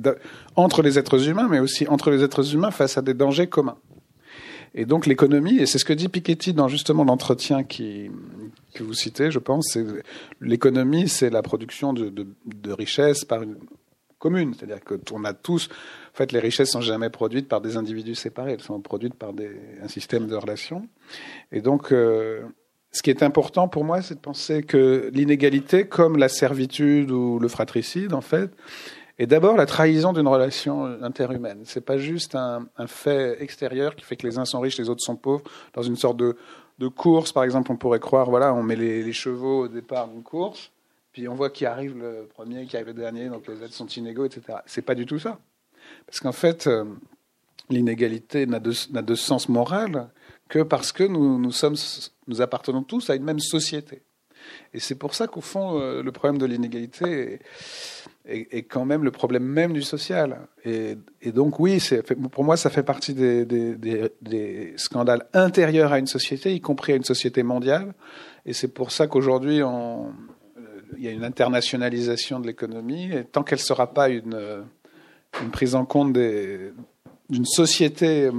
entre 0.56 0.82
les 0.82 0.98
êtres 0.98 1.28
humains, 1.28 1.46
mais 1.48 1.60
aussi 1.60 1.86
entre 1.86 2.10
les 2.10 2.24
êtres 2.24 2.54
humains 2.54 2.72
face 2.72 2.98
à 2.98 3.02
des 3.02 3.14
dangers 3.14 3.46
communs. 3.46 3.78
Et 4.74 4.84
donc 4.84 5.06
l'économie, 5.06 5.58
et 5.58 5.66
c'est 5.66 5.78
ce 5.78 5.84
que 5.84 5.92
dit 5.92 6.08
Piketty 6.08 6.52
dans 6.52 6.68
justement 6.68 7.04
l'entretien 7.04 7.62
que 7.62 8.10
vous 8.80 8.94
citez, 8.94 9.30
je 9.30 9.38
pense, 9.38 9.78
l'économie, 10.40 11.08
c'est 11.08 11.30
la 11.30 11.42
production 11.42 11.92
de, 11.92 12.26
richesses 12.72 13.24
par 13.24 13.42
une 13.42 13.56
commune, 14.18 14.54
c'est-à-dire 14.54 14.80
qu'on 14.84 15.24
a 15.24 15.32
tous, 15.32 15.68
en 16.12 16.16
fait, 16.16 16.32
les 16.32 16.40
richesses 16.40 16.72
sont 16.72 16.80
jamais 16.80 17.08
produites 17.08 17.48
par 17.48 17.60
des 17.60 17.76
individus 17.76 18.16
séparés, 18.16 18.54
elles 18.54 18.62
sont 18.62 18.80
produites 18.80 19.14
par 19.14 19.30
un 19.82 19.88
système 19.88 20.26
de 20.26 20.34
relations. 20.34 20.88
Et 21.52 21.60
donc 21.60 21.92
euh, 21.92 22.42
ce 22.98 23.02
qui 23.04 23.10
est 23.10 23.22
important 23.22 23.68
pour 23.68 23.84
moi, 23.84 24.02
c'est 24.02 24.16
de 24.16 24.20
penser 24.20 24.64
que 24.64 25.08
l'inégalité, 25.14 25.86
comme 25.86 26.16
la 26.16 26.28
servitude 26.28 27.12
ou 27.12 27.38
le 27.38 27.46
fratricide, 27.46 28.12
en 28.12 28.20
fait, 28.20 28.50
est 29.20 29.28
d'abord 29.28 29.56
la 29.56 29.66
trahison 29.66 30.12
d'une 30.12 30.26
relation 30.26 30.84
interhumaine. 31.00 31.60
C'est 31.62 31.84
pas 31.84 31.96
juste 31.96 32.34
un, 32.34 32.66
fait 32.88 33.40
extérieur 33.40 33.94
qui 33.94 34.04
fait 34.04 34.16
que 34.16 34.26
les 34.26 34.36
uns 34.36 34.44
sont 34.44 34.58
riches, 34.58 34.78
les 34.78 34.88
autres 34.88 35.04
sont 35.04 35.14
pauvres, 35.14 35.44
dans 35.74 35.82
une 35.82 35.94
sorte 35.94 36.16
de, 36.16 36.34
course. 36.88 37.30
Par 37.30 37.44
exemple, 37.44 37.70
on 37.70 37.76
pourrait 37.76 38.00
croire, 38.00 38.30
voilà, 38.30 38.52
on 38.52 38.64
met 38.64 38.74
les, 38.74 39.12
chevaux 39.12 39.66
au 39.66 39.68
départ 39.68 40.08
d'une 40.08 40.24
course, 40.24 40.72
puis 41.12 41.28
on 41.28 41.36
voit 41.36 41.50
qui 41.50 41.66
arrive 41.66 41.96
le 41.96 42.26
premier, 42.26 42.66
qui 42.66 42.76
arrive 42.76 42.88
le 42.88 42.94
dernier, 42.94 43.28
donc 43.28 43.46
les 43.46 43.62
aides 43.62 43.70
sont 43.70 43.86
inégaux, 43.86 44.24
etc. 44.24 44.58
C'est 44.66 44.82
pas 44.82 44.96
du 44.96 45.06
tout 45.06 45.20
ça. 45.20 45.38
Parce 46.04 46.18
qu'en 46.18 46.32
fait, 46.32 46.66
euh, 46.66 46.82
l'inégalité 47.70 48.44
n'a 48.46 48.58
de, 48.58 49.14
sens 49.14 49.48
moral 49.48 50.10
que 50.48 50.62
parce 50.62 50.92
que 50.92 51.04
nous, 51.04 51.38
nous, 51.38 52.40
appartenons 52.40 52.82
tous 52.82 53.10
à 53.10 53.14
une 53.14 53.24
même 53.24 53.40
société. 53.40 54.02
Et 54.72 54.80
c'est 54.80 54.94
pour 54.94 55.14
ça 55.14 55.26
qu'au 55.26 55.40
fond, 55.40 55.78
euh, 55.78 56.02
le 56.02 56.12
problème 56.12 56.38
de 56.38 56.46
l'inégalité 56.46 57.40
est, 58.24 58.62
quand 58.62 58.84
même 58.84 59.04
le 59.04 59.10
problème 59.10 59.44
même 59.44 59.72
du 59.72 59.82
social. 59.82 60.48
Et, 60.64 60.96
donc 61.26 61.60
oui, 61.60 61.82
pour 62.32 62.44
moi, 62.44 62.56
ça 62.56 62.70
fait 62.70 62.82
partie 62.82 63.14
des, 63.14 64.74
scandales 64.76 65.26
intérieurs 65.34 65.92
à 65.92 65.98
une 65.98 66.06
société, 66.06 66.54
y 66.54 66.60
compris 66.60 66.92
à 66.92 66.96
une 66.96 67.04
société 67.04 67.42
mondiale. 67.42 67.94
Et 68.46 68.52
c'est 68.52 68.68
pour 68.68 68.90
ça 68.90 69.06
qu'aujourd'hui, 69.06 69.60
il 70.96 71.04
y 71.04 71.08
a 71.08 71.10
une 71.10 71.24
internationalisation 71.24 72.40
de 72.40 72.46
l'économie. 72.46 73.12
Et 73.12 73.24
tant 73.24 73.42
qu'elle 73.42 73.58
ne 73.58 73.64
sera 73.64 73.92
pas 73.92 74.08
une 74.08 74.64
prise 75.52 75.74
en 75.74 75.84
compte 75.84 76.12
d'une 76.12 77.46
société 77.46 78.30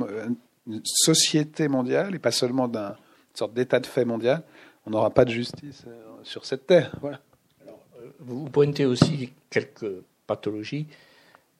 société 0.83 1.67
mondiale 1.67 2.15
et 2.15 2.19
pas 2.19 2.31
seulement 2.31 2.67
d'une 2.67 2.95
sorte 3.33 3.53
d'état 3.53 3.79
de 3.79 3.85
fait 3.85 4.05
mondial, 4.05 4.43
on 4.85 4.91
n'aura 4.91 5.09
pas 5.09 5.25
de 5.25 5.31
justice 5.31 5.83
euh, 5.87 6.01
sur 6.23 6.45
cette 6.45 6.67
terre. 6.67 6.95
Voilà. 7.01 7.19
Euh, 7.67 8.11
vous 8.19 8.49
pointez 8.49 8.85
aussi 8.85 9.33
quelques 9.49 10.01
pathologies, 10.27 10.87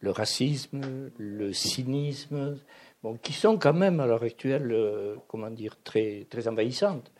le 0.02 0.12
racisme, 0.12 1.10
le 1.18 1.54
cynisme, 1.54 2.58
bon, 3.04 3.18
qui 3.22 3.34
sont 3.34 3.58
quand 3.58 3.74
même 3.74 4.00
à 4.00 4.08
l'heure 4.08 4.24
actuelle, 4.24 4.72
euh, 4.72 5.16
comment 5.28 5.50
dire, 5.50 5.78
très, 5.84 6.26
très 6.30 6.48
envahissantes, 6.48 7.12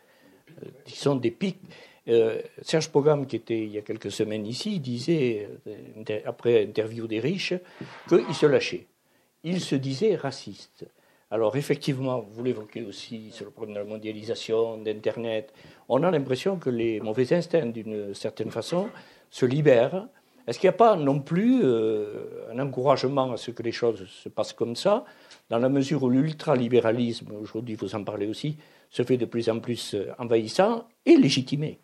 euh, 0.50 0.66
qui 0.84 0.96
sont 0.98 1.16
des 1.16 1.30
pics. 1.30 1.60
Serge 2.62 2.88
Pogam, 2.88 3.24
qui 3.24 3.36
était 3.36 3.60
il 3.60 3.70
y 3.70 3.78
a 3.78 3.82
quelques 3.82 4.10
semaines 4.10 4.44
ici, 4.44 4.80
disait, 4.80 5.48
après 6.24 6.64
interview 6.64 7.06
des 7.06 7.20
riches, 7.20 7.54
qu'il 8.08 8.34
se 8.34 8.46
lâchait. 8.46 8.86
Il 9.44 9.60
se 9.60 9.76
disait 9.76 10.16
raciste. 10.16 10.86
Alors 11.32 11.54
effectivement, 11.54 12.26
vous 12.32 12.42
l'évoquez 12.42 12.82
aussi 12.82 13.30
sur 13.30 13.44
le 13.44 13.52
problème 13.52 13.76
de 13.76 13.80
la 13.80 13.86
mondialisation, 13.86 14.78
d'Internet, 14.78 15.52
on 15.88 16.02
a 16.02 16.10
l'impression 16.10 16.56
que 16.56 16.70
les 16.70 17.00
mauvais 17.00 17.32
instincts, 17.32 17.66
d'une 17.66 18.14
certaine 18.14 18.50
façon, 18.50 18.88
se 19.30 19.46
libèrent. 19.46 20.08
Est-ce 20.48 20.58
qu'il 20.58 20.68
n'y 20.68 20.74
a 20.74 20.78
pas 20.78 20.96
non 20.96 21.20
plus 21.20 21.60
euh, 21.62 22.50
un 22.50 22.58
encouragement 22.58 23.30
à 23.30 23.36
ce 23.36 23.52
que 23.52 23.62
les 23.62 23.70
choses 23.70 24.06
se 24.08 24.28
passent 24.28 24.52
comme 24.52 24.74
ça, 24.74 25.04
dans 25.50 25.58
la 25.58 25.68
mesure 25.68 26.02
où 26.02 26.10
l'ultralibéralisme, 26.10 27.30
aujourd'hui 27.40 27.76
vous 27.76 27.94
en 27.94 28.02
parlez 28.02 28.26
aussi, 28.26 28.58
se 28.90 29.04
fait 29.04 29.16
de 29.16 29.26
plus 29.26 29.48
en 29.48 29.60
plus 29.60 29.94
euh, 29.94 30.10
envahissant 30.18 30.88
et 31.06 31.16
légitimé? 31.16 31.78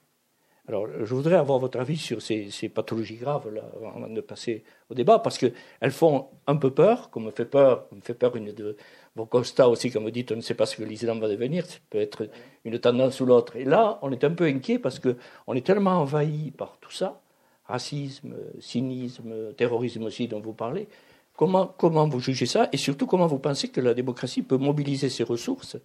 Alors, 0.68 0.88
je 1.04 1.14
voudrais 1.14 1.36
avoir 1.36 1.60
votre 1.60 1.78
avis 1.78 1.96
sur 1.96 2.20
ces, 2.20 2.50
pathologies 2.74 3.16
graves, 3.16 3.54
là, 3.54 3.62
avant 3.94 4.08
de 4.08 4.20
passer 4.20 4.64
au 4.90 4.94
débat, 4.94 5.20
parce 5.20 5.38
qu'elles 5.38 5.92
font 5.92 6.26
un 6.48 6.56
peu 6.56 6.72
peur, 6.72 7.10
comme 7.10 7.26
me 7.26 7.30
fait 7.30 7.44
peur, 7.44 7.86
me 7.92 8.00
fait 8.00 8.14
peur 8.14 8.34
une 8.34 8.52
de 8.52 8.76
vos 9.16 9.24
constats 9.24 9.68
aussi, 9.68 9.90
comme 9.90 10.04
vous 10.04 10.10
dites, 10.10 10.30
on 10.30 10.36
ne 10.36 10.42
sait 10.42 10.54
pas 10.54 10.66
ce 10.66 10.76
que 10.76 10.84
l'islam 10.84 11.18
va 11.18 11.28
devenir, 11.28 11.64
ça 11.64 11.78
peut 11.88 11.98
être 11.98 12.28
une 12.64 12.78
tendance 12.78 13.18
ou 13.20 13.26
l'autre. 13.26 13.56
Et 13.56 13.64
là, 13.64 13.98
on 14.02 14.12
est 14.12 14.22
un 14.24 14.30
peu 14.30 14.44
inquiet 14.44 14.78
parce 14.78 15.00
qu'on 15.00 15.54
est 15.54 15.66
tellement 15.66 16.02
envahi 16.02 16.50
par 16.50 16.76
tout 16.78 16.92
ça, 16.92 17.20
racisme, 17.64 18.34
cynisme, 18.60 19.54
terrorisme 19.56 20.04
aussi 20.04 20.28
dont 20.28 20.40
vous 20.40 20.52
parlez. 20.52 20.86
Comment, 21.34 21.74
vous 22.08 22.20
jugez 22.20 22.46
ça 22.46 22.68
et 22.72 22.76
surtout 22.76 23.06
comment 23.06 23.26
vous 23.26 23.38
pensez 23.38 23.68
que 23.68 23.80
la 23.80 23.94
démocratie 23.94 24.42
peut 24.42 24.56
mobiliser 24.58 25.08
ses 25.08 25.24
ressources 25.24 25.76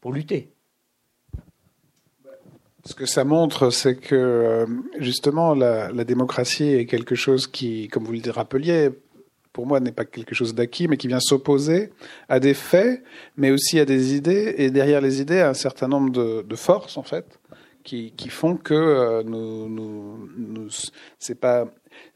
pour 0.00 0.12
lutter? 0.12 0.52
Ce 2.84 2.94
que 2.94 3.06
ça 3.06 3.24
montre, 3.24 3.70
c'est 3.70 3.96
que 3.96 4.14
euh, 4.14 4.66
justement 4.98 5.54
la, 5.54 5.92
démocratie 6.04 6.68
est 6.68 6.86
quelque 6.86 7.16
chose 7.16 7.46
qui, 7.48 7.88
comme 7.88 8.04
vous 8.04 8.12
le 8.12 8.30
rappeliez, 8.30 8.90
pour 9.52 9.66
moi 9.66 9.80
n'est 9.80 9.92
pas 9.92 10.04
quelque 10.04 10.34
chose 10.34 10.54
d'acquis, 10.54 10.88
mais 10.88 10.96
qui 10.96 11.08
vient 11.08 11.20
s'opposer 11.20 11.90
à 12.28 12.40
des 12.40 12.54
faits, 12.54 13.02
mais 13.36 13.50
aussi 13.50 13.78
à 13.80 13.84
des 13.84 14.14
idées, 14.14 14.54
et 14.58 14.70
derrière 14.70 15.00
les 15.00 15.20
idées, 15.20 15.40
à 15.40 15.50
un 15.50 15.54
certain 15.54 15.88
nombre 15.88 16.10
de, 16.10 16.56
forces 16.56 16.96
en 16.96 17.02
fait, 17.02 17.38
qui, 17.84 18.12
qui 18.16 18.28
font 18.28 18.56
que 18.56 18.74
euh, 18.74 19.22
nous, 19.24 20.68
c'est 21.18 21.38
pas, 21.38 21.66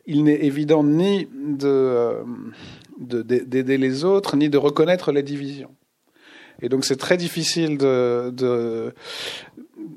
il 0.07 0.25
n'est 0.25 0.45
évident 0.45 0.85
ni 0.85 1.27
de 1.35 1.68
euh, 1.68 2.23
d'aider 2.99 3.79
les 3.79 4.05
autres, 4.05 4.37
ni 4.37 4.49
de 4.49 4.59
reconnaître 4.59 5.12
les 5.12 5.23
divisions. 5.23 5.75
Et 6.61 6.68
donc 6.68 6.85
c'est 6.85 6.97
très 6.97 7.16
difficile 7.16 7.79
de, 7.79 8.31
de, 8.31 8.95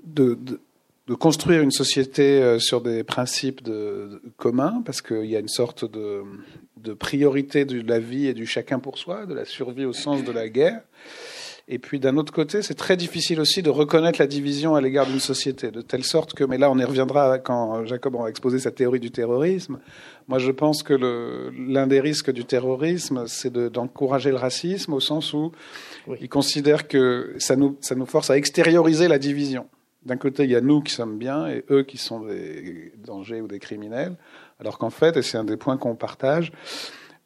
de, 0.06 1.16
construire 1.20 1.62
une 1.62 1.72
société 1.72 2.42
euh, 2.42 2.58
sur 2.58 2.82
des 2.82 3.04
principes 3.04 3.62
de 3.62 4.22
communs, 4.38 4.82
parce 4.84 5.02
qu'il 5.02 5.26
y 5.26 5.36
a 5.36 5.40
une 5.40 5.48
sorte 5.48 5.86
de, 5.86 6.24
de, 6.86 6.94
priorité 6.94 7.66
de 7.66 7.86
la 7.88 8.00
vie 8.00 8.28
et 8.28 8.34
du 8.34 8.46
chacun 8.46 8.80
pour 8.80 8.98
soi, 8.98 9.26
de 9.26 9.34
la 9.34 9.46
survie 9.46 9.86
au 9.86 9.94
sens 9.94 10.24
de 10.24 10.32
la 10.32 10.50
guerre. 10.50 10.82
Et 11.68 11.80
puis 11.80 12.00
d'un 12.00 12.16
autre 12.18 12.32
côté, 12.32 12.62
c'est 12.62 12.76
très 12.76 12.96
difficile 12.96 13.40
aussi 13.42 13.64
de 13.64 13.72
reconnaître 13.72 14.20
la 14.20 14.28
division 14.28 14.76
à 14.76 14.82
l'égard 14.82 15.08
d'une 15.08 15.20
société, 15.20 15.72
de 15.72 15.82
telle 15.82 16.04
sorte 16.04 16.34
que, 16.34 16.44
mais 16.44 16.60
là 16.60 16.70
on 16.70 16.78
y 16.78 16.84
reviendra 16.84 17.40
quand 17.40 17.84
Jacob 17.86 18.16
a 18.18 18.28
exposé 18.28 18.60
sa 18.60 18.70
théorie 18.70 19.00
du 19.00 19.10
terrorisme, 19.10 19.80
moi 20.28 20.38
je 20.38 20.52
pense 20.52 20.84
que 20.84 20.94
l'un 21.58 21.88
des 21.88 22.00
risques 22.02 22.32
du 22.32 22.46
terrorisme, 22.46 23.24
c'est 23.26 23.52
d'encourager 23.52 24.30
le 24.30 24.38
racisme 24.38 24.94
au 24.94 25.00
sens 25.00 25.34
où 25.34 25.54
oui. 26.06 26.18
il 26.22 26.30
considère 26.30 26.88
que 26.88 27.34
ça 27.40 27.56
nous, 27.56 27.78
ça 27.82 27.96
nous 27.96 28.06
force 28.06 28.30
à 28.30 28.38
extérioriser 28.38 29.08
la 29.08 29.18
division. 29.18 29.66
D'un 30.06 30.18
côté, 30.18 30.44
il 30.44 30.52
y 30.52 30.56
a 30.56 30.62
nous 30.62 30.82
qui 30.82 30.94
sommes 30.94 31.18
bien 31.18 31.48
et 31.48 31.66
eux 31.72 31.82
qui 31.82 31.98
sont 31.98 32.20
des 32.20 32.94
dangers 33.04 33.42
ou 33.42 33.48
des 33.48 33.58
criminels, 33.58 34.16
alors 34.60 34.78
qu'en 34.78 34.90
fait, 34.90 35.18
et 35.18 35.22
c'est 35.22 35.38
un 35.38 35.44
des 35.44 35.58
points 35.58 35.78
qu'on 35.78 35.96
partage, 35.96 36.52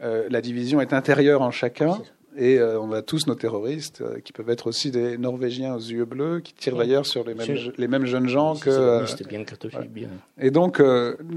euh, 0.01 0.27
la 0.29 0.41
division 0.41 0.81
est 0.81 0.93
intérieure 0.93 1.41
en 1.41 1.51
chacun. 1.51 1.99
Et 2.37 2.59
euh, 2.59 2.79
on 2.79 2.93
a 2.93 3.01
tous 3.01 3.27
nos 3.27 3.35
terroristes, 3.35 4.01
euh, 4.01 4.19
qui 4.19 4.31
peuvent 4.31 4.49
être 4.49 4.67
aussi 4.67 4.91
des 4.91 5.17
Norvégiens 5.17 5.73
aux 5.73 5.79
yeux 5.79 6.05
bleus, 6.05 6.39
qui 6.41 6.53
tirent 6.53 6.77
d'ailleurs 6.77 7.05
sur 7.05 7.25
les 7.25 7.33
mêmes, 7.33 7.57
les 7.77 7.87
mêmes 7.87 8.05
jeunes 8.05 8.29
gens 8.29 8.55
que. 8.55 9.27
Bien 9.27 9.43
catholique, 9.43 9.91
bien. 9.91 10.09
Et 10.39 10.51
donc, 10.51 10.81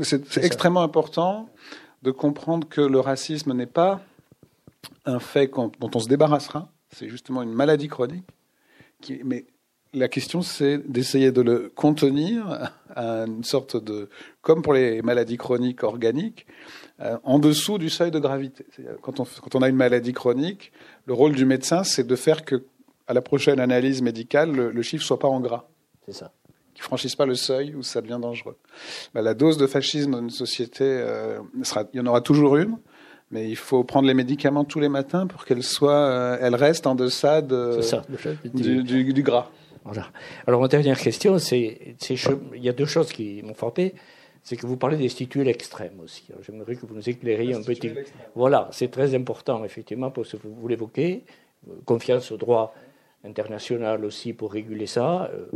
c'est 0.03 0.45
extrêmement 0.45 0.83
important 0.83 1.49
de 2.03 2.11
comprendre 2.11 2.69
que 2.69 2.81
le 2.81 3.01
racisme 3.01 3.53
n'est 3.55 3.67
pas 3.67 4.01
un 5.07 5.19
fait 5.19 5.51
dont 5.51 5.91
on 5.95 5.99
se 5.99 6.09
débarrassera, 6.09 6.69
c'est 6.91 7.09
justement 7.09 7.43
une 7.43 7.53
maladie 7.53 7.89
chronique, 7.89 8.27
qui, 9.01 9.21
mais 9.25 9.47
la 9.95 10.09
question, 10.09 10.43
c'est 10.43 10.79
d'essayer 10.79 11.33
de 11.33 11.43
le 11.43 11.71
contenir 11.75 12.71
à 12.95 13.25
une 13.27 13.45
sorte 13.45 13.83
de, 13.83 14.09
comme 14.41 14.63
pour 14.63 14.73
les 14.73 15.03
maladies 15.03 15.37
chroniques 15.37 15.83
organiques, 15.83 16.47
euh, 17.01 17.19
en 17.25 17.39
dessous 17.39 17.79
du 17.79 17.91
seuil 17.91 18.11
de 18.11 18.19
gravité. 18.19 18.67
Quand 19.03 19.21
on, 19.21 19.25
quand 19.25 19.55
on 19.55 19.63
a 19.63 19.69
une 19.69 19.77
maladie 19.77 20.13
chronique, 20.13 20.73
le 21.07 21.15
rôle 21.15 21.33
du 21.33 21.45
médecin, 21.45 21.85
c'est 21.85 22.07
de 22.07 22.17
faire 22.17 22.45
que, 22.45 22.65
à 23.07 23.15
la 23.15 23.21
prochaine 23.21 23.61
analyse 23.61 24.03
médicale, 24.03 24.53
le, 24.53 24.71
le 24.71 24.83
chiffre 24.83 25.05
soit 25.05 25.19
pas 25.19 25.29
en 25.29 25.41
gras. 25.41 25.65
C'est 26.07 26.15
ça. 26.15 26.33
Qu'il 26.75 26.83
franchisse 26.83 27.17
pas 27.17 27.27
le 27.27 27.35
seuil 27.35 27.75
où 27.75 27.83
ça 27.83 28.01
devient 28.01 28.19
dangereux. 28.21 28.57
Bah, 29.15 29.21
la 29.21 29.35
dose 29.35 29.59
de 29.59 29.67
fascisme 29.67 30.13
dans 30.13 30.21
une 30.21 30.31
société, 30.31 30.85
euh, 30.85 31.39
sera, 31.63 31.85
il 31.93 31.99
y 31.99 32.01
en 32.01 32.07
aura 32.07 32.21
toujours 32.21 32.57
une. 32.57 32.79
Mais 33.31 33.49
il 33.49 33.57
faut 33.57 33.83
prendre 33.83 34.07
les 34.07 34.15
médicaments 34.15 34.65
tous 34.65 34.79
les 34.79 34.91
matins 34.91 35.27
pour 35.27 35.47
qu'elle 35.47 35.63
soit, 35.63 35.93
euh, 35.93 36.37
elle 36.41 36.55
reste 36.55 36.87
en 36.87 36.95
deçà 36.95 37.41
de, 37.41 37.81
ça, 37.81 38.03
du, 38.45 38.83
du, 38.83 39.13
du, 39.13 39.23
gras. 39.23 39.51
Voilà. 39.85 40.11
Alors, 40.47 40.61
ma 40.61 40.69
dernière 40.69 40.99
question, 40.99 41.39
c'est, 41.39 41.97
il 42.55 42.63
y 42.63 42.69
a 42.69 42.73
deux 42.73 42.87
choses 42.87 43.13
qui 43.13 43.43
m'ont 43.43 43.55
frappé. 43.55 43.95
c'est 44.43 44.57
que 44.57 44.67
vous 44.67 44.77
parlez 44.77 44.97
destituer 44.97 45.45
l'extrême 45.45 46.01
aussi. 46.01 46.25
J'aimerais 46.45 46.77
que 46.77 46.87
vous 46.87 46.95
nous 46.95 47.09
éclairiez 47.09 47.55
un 47.55 47.63
petit. 47.63 47.91
Voilà, 48.35 48.69
c'est 48.73 48.91
très 48.91 49.15
important, 49.15 49.65
effectivement, 49.65 50.11
pour 50.11 50.27
ce 50.27 50.37
que 50.37 50.47
vous 50.47 50.69
l'évoquez. 50.69 51.25
Confiance 51.85 52.33
au 52.33 52.37
droit 52.37 52.75
international 53.25 54.05
aussi 54.05 54.33
pour 54.33 54.53
réguler 54.53 54.87
ça. 54.87 55.31
Euh, 55.33 55.47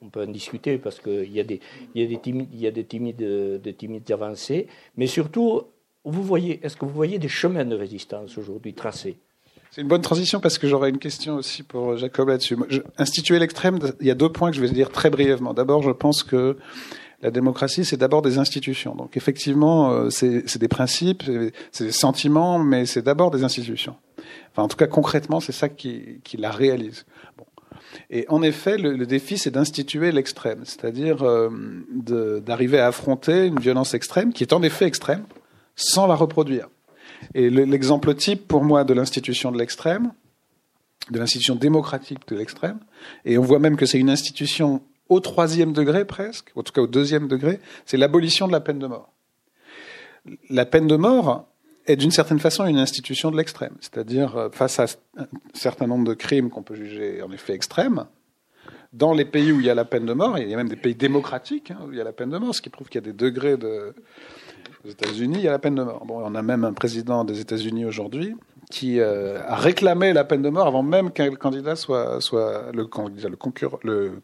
on 0.00 0.08
peut 0.08 0.22
en 0.22 0.30
discuter 0.30 0.78
parce 0.78 1.00
qu'il 1.00 1.32
y 1.32 1.40
a 1.40 1.44
des, 1.44 1.60
y 1.94 2.02
a 2.02 2.06
des, 2.06 2.18
timides, 2.18 2.48
il 2.52 2.60
y 2.60 2.66
a 2.66 2.70
des, 2.70 2.84
timides, 2.84 3.60
des 3.60 3.74
timides 3.74 4.10
avancées. 4.12 4.68
Mais 4.96 5.06
surtout, 5.06 5.62
vous 6.04 6.22
voyez, 6.22 6.60
est-ce 6.62 6.76
que 6.76 6.84
vous 6.84 6.94
voyez 6.94 7.18
des 7.18 7.28
chemins 7.28 7.64
de 7.64 7.76
résistance 7.76 8.38
aujourd'hui 8.38 8.74
tracés? 8.74 9.18
C'est 9.70 9.82
une 9.82 9.88
bonne 9.88 10.02
transition 10.02 10.40
parce 10.40 10.58
que 10.58 10.66
j'aurais 10.66 10.90
une 10.90 10.98
question 10.98 11.36
aussi 11.36 11.62
pour 11.62 11.96
Jacob 11.96 12.28
là-dessus. 12.28 12.56
Instituer 12.96 13.38
l'extrême, 13.38 13.78
il 14.00 14.06
y 14.06 14.10
a 14.10 14.14
deux 14.14 14.30
points 14.30 14.50
que 14.50 14.56
je 14.56 14.60
vais 14.60 14.70
dire 14.70 14.90
très 14.90 15.10
brièvement. 15.10 15.54
D'abord, 15.54 15.82
je 15.82 15.90
pense 15.90 16.22
que 16.22 16.56
la 17.20 17.30
démocratie, 17.30 17.84
c'est 17.84 17.96
d'abord 17.96 18.22
des 18.22 18.38
institutions. 18.38 18.94
Donc 18.94 19.16
effectivement, 19.16 19.90
euh, 19.90 20.10
c'est 20.10 20.58
des 20.58 20.68
principes, 20.68 21.24
c'est 21.72 21.84
des 21.84 21.92
sentiments, 21.92 22.58
mais 22.58 22.86
c'est 22.86 23.02
d'abord 23.02 23.30
des 23.30 23.44
institutions. 23.44 23.96
Enfin, 24.52 24.62
en 24.62 24.68
tout 24.68 24.76
cas, 24.76 24.86
concrètement, 24.86 25.40
c'est 25.40 25.52
ça 25.52 25.68
qui, 25.68 26.20
la 26.38 26.50
réalise. 26.50 27.06
Et 28.10 28.24
en 28.28 28.42
effet, 28.42 28.78
le, 28.78 29.06
défi, 29.06 29.38
c'est 29.38 29.50
d'instituer 29.50 30.12
l'extrême, 30.12 30.60
c'est-à-dire 30.64 31.22
euh, 31.22 31.50
d'arriver 32.40 32.78
à 32.78 32.86
affronter 32.86 33.46
une 33.46 33.58
violence 33.58 33.94
extrême, 33.94 34.32
qui 34.32 34.44
est 34.44 34.52
en 34.52 34.62
effet 34.62 34.86
extrême, 34.86 35.24
sans 35.74 36.06
la 36.06 36.14
reproduire. 36.14 36.68
Et 37.34 37.50
l'exemple 37.50 38.14
type 38.14 38.46
pour 38.46 38.64
moi 38.64 38.84
de 38.84 38.94
l'institution 38.94 39.52
de 39.52 39.58
l'extrême, 39.58 40.12
de 41.10 41.18
l'institution 41.18 41.54
démocratique 41.54 42.26
de 42.28 42.36
l'extrême, 42.36 42.78
et 43.24 43.38
on 43.38 43.42
voit 43.42 43.58
même 43.58 43.76
que 43.76 43.86
c'est 43.86 43.98
une 43.98 44.10
institution 44.10 44.82
au 45.08 45.20
troisième 45.20 45.72
degré 45.72 46.04
presque, 46.04 46.50
en 46.54 46.62
tout 46.62 46.72
cas 46.72 46.82
au 46.82 46.86
deuxième 46.86 47.28
degré, 47.28 47.60
c'est 47.86 47.96
l'abolition 47.96 48.46
de 48.46 48.52
la 48.52 48.60
peine 48.60 48.78
de 48.78 48.86
mort. 48.86 49.12
La 50.50 50.66
peine 50.66 50.86
de 50.86 50.96
mort 50.96 51.48
est 51.86 51.96
d'une 51.96 52.10
certaine 52.10 52.38
façon 52.38 52.66
une 52.66 52.78
institution 52.78 53.30
de 53.30 53.36
l'extrême, 53.36 53.74
c'est-à-dire 53.80 54.36
euh, 54.36 54.48
face 54.50 54.78
à 54.78 54.84
un 55.16 55.26
certain 55.54 55.86
nombre 55.86 56.06
de 56.06 56.14
crimes 56.14 56.50
qu'on 56.50 56.62
peut 56.62 56.74
juger 56.74 57.22
en 57.22 57.32
effet 57.32 57.54
extrêmes, 57.54 58.04
dans 58.92 59.12
les 59.12 59.24
pays 59.24 59.52
où 59.52 59.60
il 59.60 59.66
y 59.66 59.70
a 59.70 59.74
la 59.74 59.84
peine 59.84 60.06
de 60.06 60.12
mort, 60.12 60.38
il 60.38 60.48
y 60.48 60.54
a 60.54 60.56
même 60.56 60.68
des 60.68 60.76
pays 60.76 60.94
démocratiques 60.94 61.70
hein, 61.70 61.78
où 61.86 61.92
il 61.92 61.98
y 61.98 62.00
a 62.00 62.04
la 62.04 62.12
peine 62.12 62.30
de 62.30 62.38
mort, 62.38 62.54
ce 62.54 62.62
qui 62.62 62.70
prouve 62.70 62.88
qu'il 62.88 63.00
y 63.00 63.04
a 63.04 63.06
des 63.06 63.16
degrés 63.16 63.56
de, 63.56 63.94
aux 64.84 64.88
États-Unis, 64.88 65.36
il 65.38 65.44
y 65.44 65.48
a 65.48 65.52
la 65.52 65.58
peine 65.58 65.74
de 65.74 65.82
mort. 65.82 66.04
Bon, 66.04 66.20
on 66.24 66.34
a 66.34 66.42
même 66.42 66.64
un 66.64 66.72
président 66.72 67.24
des 67.24 67.40
États-Unis 67.40 67.84
aujourd'hui 67.84 68.34
qui 68.70 69.00
euh, 69.00 69.40
a 69.46 69.56
réclamé 69.56 70.12
la 70.12 70.24
peine 70.24 70.42
de 70.42 70.50
mort 70.50 70.66
avant 70.66 70.82
même 70.82 71.10
qu'un 71.10 71.34
candidat 71.34 71.74
soit, 71.74 72.20
soit 72.20 72.70
le 72.72 72.82
le 72.82 73.36
concurrent, 73.36 73.78
le 73.82 74.20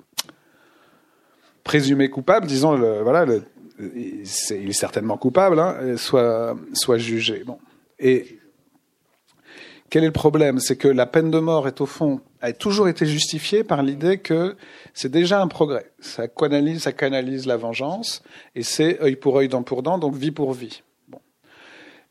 présumé 1.64 2.10
coupable, 2.10 2.46
disons, 2.46 2.76
voilà, 3.02 3.24
le, 3.24 3.42
il 3.78 4.22
est 4.22 4.72
certainement 4.72 5.16
coupable, 5.16 5.58
hein, 5.58 5.96
soit, 5.96 6.56
soit 6.74 6.98
jugé. 6.98 7.42
Bon. 7.44 7.58
Et 7.98 8.38
quel 9.94 10.02
est 10.02 10.08
le 10.08 10.12
problème? 10.12 10.58
C'est 10.58 10.74
que 10.74 10.88
la 10.88 11.06
peine 11.06 11.30
de 11.30 11.38
mort 11.38 11.68
est 11.68 11.80
au 11.80 11.86
fond 11.86 12.20
a 12.40 12.52
toujours 12.52 12.88
été 12.88 13.06
justifiée 13.06 13.62
par 13.62 13.84
l'idée 13.84 14.18
que 14.18 14.56
c'est 14.92 15.08
déjà 15.08 15.40
un 15.40 15.46
progrès. 15.46 15.88
Ça 16.00 16.26
canalise, 16.26 16.82
ça 16.82 16.92
canalise 16.92 17.46
la 17.46 17.56
vengeance 17.56 18.24
et 18.56 18.64
c'est 18.64 19.00
œil 19.00 19.14
pour 19.14 19.38
œil, 19.38 19.46
dent 19.46 19.62
pour 19.62 19.84
dent, 19.84 19.98
donc 19.98 20.16
vie 20.16 20.32
pour 20.32 20.52
vie. 20.52 20.82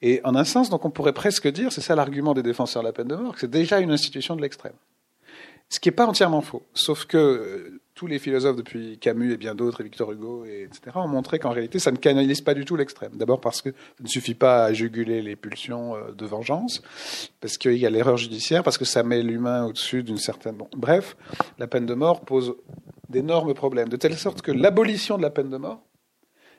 Et 0.02 0.22
en 0.24 0.34
un 0.36 0.46
sens, 0.46 0.70
donc 0.70 0.86
on 0.86 0.92
pourrait 0.92 1.12
presque 1.12 1.50
dire, 1.50 1.74
c'est 1.74 1.82
ça 1.82 1.94
l'argument 1.94 2.34
des 2.34 2.42
défenseurs 2.42 2.84
de 2.84 2.88
la 2.88 2.94
peine 2.94 3.10
de 3.10 3.18
mort, 3.18 3.34
que 3.34 3.42
c'est 3.42 3.52
déjà 3.52 3.82
une 3.82 3.92
institution 3.92 4.38
de 4.38 4.42
l'extrême. 4.42 4.72
Ce 5.68 5.82
qui 5.82 5.90
n'est 5.90 5.96
pas 5.96 6.08
entièrement 6.08 6.40
faux, 6.40 6.64
sauf 6.74 7.04
que 7.04 7.18
euh, 7.18 7.82
tous 8.04 8.08
les 8.08 8.20
philosophes 8.20 8.58
depuis 8.58 8.98
Camus 8.98 9.32
et 9.32 9.38
bien 9.38 9.56
d'autres, 9.56 9.80
et 9.80 9.86
Victor 9.86 10.12
Hugo, 10.12 10.44
et 10.44 10.64
etc., 10.64 10.92
ont 10.96 11.08
montré 11.08 11.40
qu'en 11.40 11.52
réalité, 11.52 11.80
ça 11.80 11.90
ne 11.90 11.96
canalise 11.96 12.42
pas 12.42 12.54
du 12.54 12.66
tout 12.66 12.76
l'extrême. 12.76 13.14
D'abord 13.16 13.40
parce 13.40 13.62
que 13.62 13.70
ça 13.70 14.04
ne 14.04 14.10
suffit 14.10 14.34
pas 14.34 14.66
à 14.66 14.74
juguler 14.74 15.22
les 15.22 15.38
pulsions 15.38 15.96
euh, 15.96 16.12
de 16.12 16.26
vengeance, 16.26 16.82
parce 17.40 17.58
qu'il 17.58 17.78
y 17.78 17.86
a 17.86 17.90
l'erreur 17.90 18.18
judiciaire, 18.18 18.62
parce 18.62 18.78
que 18.78 18.84
ça 18.84 19.04
met 19.04 19.24
l'humain 19.24 19.68
au-dessus 19.68 20.04
d'une 20.04 20.18
certaine... 20.18 20.58
Bref, 20.76 21.16
la 21.60 21.68
peine 21.68 21.86
de 21.86 21.94
mort 21.94 22.26
pose 22.26 22.56
d'énormes 23.08 23.54
problèmes, 23.54 23.88
de 23.88 23.96
telle 23.96 24.18
sorte 24.18 24.42
que 24.42 24.52
l'abolition 24.52 25.16
de 25.16 25.22
la 25.22 25.30
peine 25.30 25.50
de 25.50 25.56
mort 25.56 25.82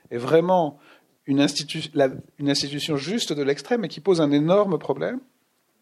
est 0.09 0.17
vraiment 0.17 0.79
une, 1.27 1.41
institu 1.41 1.91
une 2.39 2.49
institution 2.49 2.97
juste 2.97 3.33
de 3.33 3.43
l'extrême 3.43 3.85
et 3.85 3.87
qui 3.87 3.99
pose 3.99 4.19
un 4.19 4.31
énorme 4.31 4.79
problème, 4.79 5.19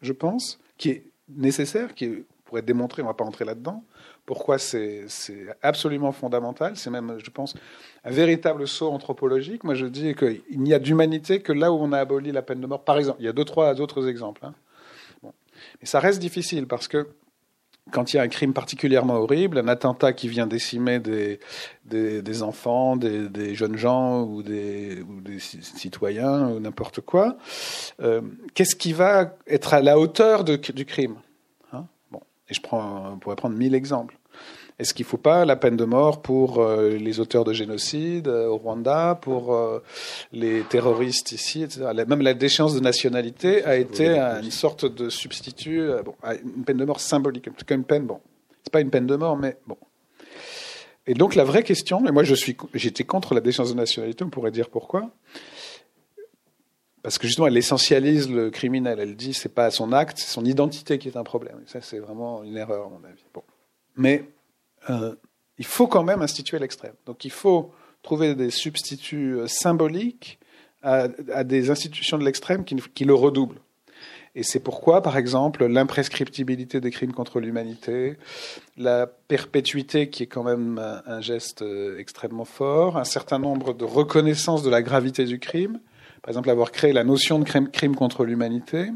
je 0.01 0.11
pense, 0.11 0.59
qui 0.77 0.89
est 0.89 1.05
nécessaire, 1.29 1.95
qui 1.95 2.25
pourrait 2.43 2.63
démontrer, 2.63 3.01
on 3.01 3.05
ne 3.05 3.11
va 3.11 3.15
pas 3.15 3.23
entrer 3.23 3.45
là-dedans, 3.45 3.85
pourquoi 4.25 4.57
c'est 4.57 5.05
absolument 5.61 6.11
fondamental. 6.11 6.77
C'est 6.77 6.89
même, 6.89 7.17
je 7.23 7.29
pense, 7.29 7.55
un 8.03 8.11
véritable 8.11 8.67
saut 8.67 8.89
anthropologique. 8.89 9.63
Moi, 9.63 9.75
je 9.75 9.85
dis 9.85 10.15
qu'il 10.15 10.61
n'y 10.61 10.73
a 10.73 10.79
d'humanité 10.79 11.41
que 11.41 11.51
là 11.51 11.71
où 11.71 11.75
on 11.75 11.91
a 11.91 11.99
aboli 11.99 12.31
la 12.31 12.41
peine 12.41 12.61
de 12.61 12.67
mort. 12.67 12.83
Par 12.83 12.97
exemple, 12.97 13.17
il 13.19 13.25
y 13.25 13.29
a 13.29 13.33
deux, 13.33 13.45
trois 13.45 13.81
autres 13.81 14.07
exemples. 14.07 14.45
Hein. 14.45 14.53
Mais 15.23 15.85
ça 15.87 15.99
reste 15.99 16.19
difficile 16.19 16.67
parce 16.67 16.87
que 16.87 17.07
quand 17.91 18.13
il 18.13 18.15
y 18.15 18.19
a 18.19 18.23
un 18.23 18.29
crime 18.29 18.53
particulièrement 18.53 19.15
horrible, 19.15 19.59
un 19.59 19.67
attentat 19.67 20.13
qui 20.13 20.29
vient 20.29 20.47
décimer 20.47 20.99
des, 20.99 22.43
enfants, 22.43 22.95
des, 22.95 23.55
jeunes 23.55 23.75
gens 23.75 24.21
ou 24.23 24.41
des, 24.41 25.03
citoyens 25.39 26.49
ou 26.49 26.59
n'importe 26.59 27.01
quoi, 27.01 27.37
euh, 28.01 28.21
qu'est-ce 28.53 28.75
qui 28.75 28.93
va 28.93 29.35
être 29.47 29.73
à 29.73 29.81
la 29.81 29.99
hauteur 29.99 30.45
du 30.45 30.85
crime? 30.85 31.15
Et 32.49 32.53
je 32.53 32.61
prends, 32.61 33.13
on 33.13 33.17
pourrait 33.17 33.35
prendre 33.35 33.55
mille 33.55 33.75
exemples. 33.75 34.17
Est-ce 34.79 34.93
qu'il 34.93 35.05
ne 35.05 35.09
faut 35.09 35.17
pas 35.17 35.45
la 35.45 35.55
peine 35.55 35.77
de 35.77 35.85
mort 35.85 36.21
pour 36.21 36.59
euh, 36.59 36.97
les 36.97 37.19
auteurs 37.19 37.43
de 37.43 37.53
génocide 37.53 38.27
euh, 38.27 38.47
au 38.47 38.57
Rwanda, 38.57 39.19
pour 39.21 39.53
euh, 39.53 39.83
les 40.31 40.61
terroristes 40.61 41.31
ici, 41.31 41.61
etc. 41.61 41.85
Même 42.07 42.21
la 42.21 42.33
déchéance 42.33 42.73
de 42.73 42.79
nationalité 42.79 43.63
a 43.65 43.75
été 43.75 44.17
une 44.17 44.51
sorte 44.51 44.85
de 44.85 45.09
substitut, 45.09 45.89
bon, 46.03 46.15
une 46.43 46.63
peine 46.63 46.77
de 46.77 46.85
mort 46.85 46.99
symbolique. 46.99 47.47
En 47.47 47.53
tout 47.53 47.65
cas, 47.65 47.75
une 47.75 47.83
peine, 47.83 48.05
bon, 48.05 48.19
c'est 48.63 48.73
pas 48.73 48.81
une 48.81 48.89
peine 48.89 49.05
de 49.05 49.15
mort, 49.15 49.37
mais 49.37 49.57
bon. 49.67 49.77
Et 51.05 51.13
donc 51.13 51.35
la 51.35 51.43
vraie 51.43 51.63
question, 51.63 52.05
et 52.07 52.11
moi 52.11 52.23
je 52.23 52.33
suis, 52.33 52.55
j'étais 52.73 53.03
contre 53.03 53.35
la 53.35 53.41
déchéance 53.41 53.69
de 53.69 53.75
nationalité, 53.75 54.23
on 54.23 54.29
pourrait 54.29 54.51
dire 54.51 54.69
pourquoi, 54.69 55.11
parce 57.03 57.17
que 57.17 57.27
justement, 57.27 57.47
elle 57.47 57.57
essentialise 57.57 58.29
le 58.29 58.49
criminel. 58.49 58.99
Elle 58.99 59.15
dit 59.15 59.33
c'est 59.33 59.53
pas 59.53 59.69
son 59.71 59.91
acte, 59.91 60.17
c'est 60.17 60.31
son 60.31 60.45
identité 60.45 60.97
qui 60.97 61.09
est 61.09 61.17
un 61.17 61.23
problème. 61.23 61.57
Et 61.63 61.69
ça, 61.69 61.81
c'est 61.81 61.99
vraiment 61.99 62.43
une 62.43 62.55
erreur, 62.55 62.87
à 62.87 62.89
mon 62.89 63.03
avis. 63.03 63.23
Bon. 63.33 63.43
Mais 63.97 64.23
euh, 64.89 65.13
il 65.57 65.65
faut 65.65 65.87
quand 65.87 66.03
même 66.03 66.21
instituer 66.21 66.59
l'extrême. 66.59 66.93
Donc 67.05 67.25
il 67.25 67.31
faut 67.31 67.71
trouver 68.03 68.35
des 68.35 68.49
substituts 68.49 69.35
euh, 69.35 69.47
symboliques 69.47 70.39
à, 70.81 71.07
des 71.43 71.69
institutions 71.69 72.17
de 72.17 72.25
l'extrême 72.25 72.65
qui, 72.65 73.05
le 73.05 73.13
redoublent. 73.13 73.61
Et 74.35 74.43
c'est 74.43 74.59
pourquoi, 74.59 75.01
par 75.01 75.15
exemple, 75.15 75.65
l'imprescriptibilité 75.65 76.81
des 76.81 76.91
crimes 76.91 77.13
contre 77.13 77.39
l'humanité, 77.39 78.17
la 78.75 79.07
perpétuité 79.07 80.09
qui 80.09 80.23
est 80.23 80.27
quand 80.27 80.43
même 80.43 80.79
un 81.05 81.21
geste 81.21 81.61
euh, 81.61 81.97
extrêmement 81.99 82.43
fort, 82.43 82.97
un 82.97 83.05
certain 83.05 83.39
nombre 83.39 83.73
de 83.73 83.85
reconnaissances 83.85 84.63
de 84.63 84.69
la 84.69 84.81
gravité 84.81 85.23
du 85.23 85.39
crime, 85.39 85.79
par 86.23 86.29
exemple, 86.29 86.49
avoir 86.49 86.71
créé 86.71 86.93
la 86.93 87.03
notion 87.03 87.37
de 87.37 87.43
crime, 87.43 87.95
contre 87.95 88.23
l'humanité 88.23 88.87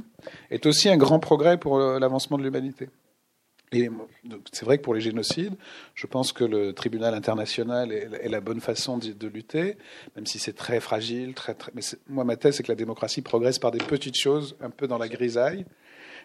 est 0.50 0.66
aussi 0.66 0.88
un 0.88 0.96
grand 0.96 1.20
progrès 1.20 1.58
pour 1.58 1.78
l'avancement 1.78 2.38
de 2.38 2.44
l'humanité. 2.44 2.88
Et 3.74 3.90
c'est 4.54 4.64
vrai 4.64 4.78
que 4.78 4.84
pour 4.84 4.94
les 4.94 5.02
génocides, 5.02 5.56
je 5.94 6.08
pense 6.08 6.32
que 6.32 6.46
le 6.46 6.72
tribunal 6.72 7.14
international 7.14 7.92
est, 7.92 8.30
la 8.30 8.40
bonne 8.40 8.62
façon 8.62 8.98
de, 8.98 9.28
lutter, 9.28 9.76
même 10.16 10.26
si 10.26 10.40
c'est 10.40 10.54
très 10.54 10.80
fragile. 10.80 11.34
Très, 11.34 11.54
très, 11.54 11.74
mais 11.76 11.82
moi, 12.08 12.24
ma 12.24 12.38
thèse, 12.38 12.56
c'est 12.56 12.64
que 12.64 12.72
la 12.72 12.78
démocratie 12.78 13.22
progresse 13.22 13.60
par 13.60 13.72
des 13.72 13.80
petites 13.80 14.18
choses, 14.18 14.56
un 14.62 14.70
peu 14.70 14.88
dans 14.88 14.98
la 14.98 15.10
grisaille, 15.10 15.66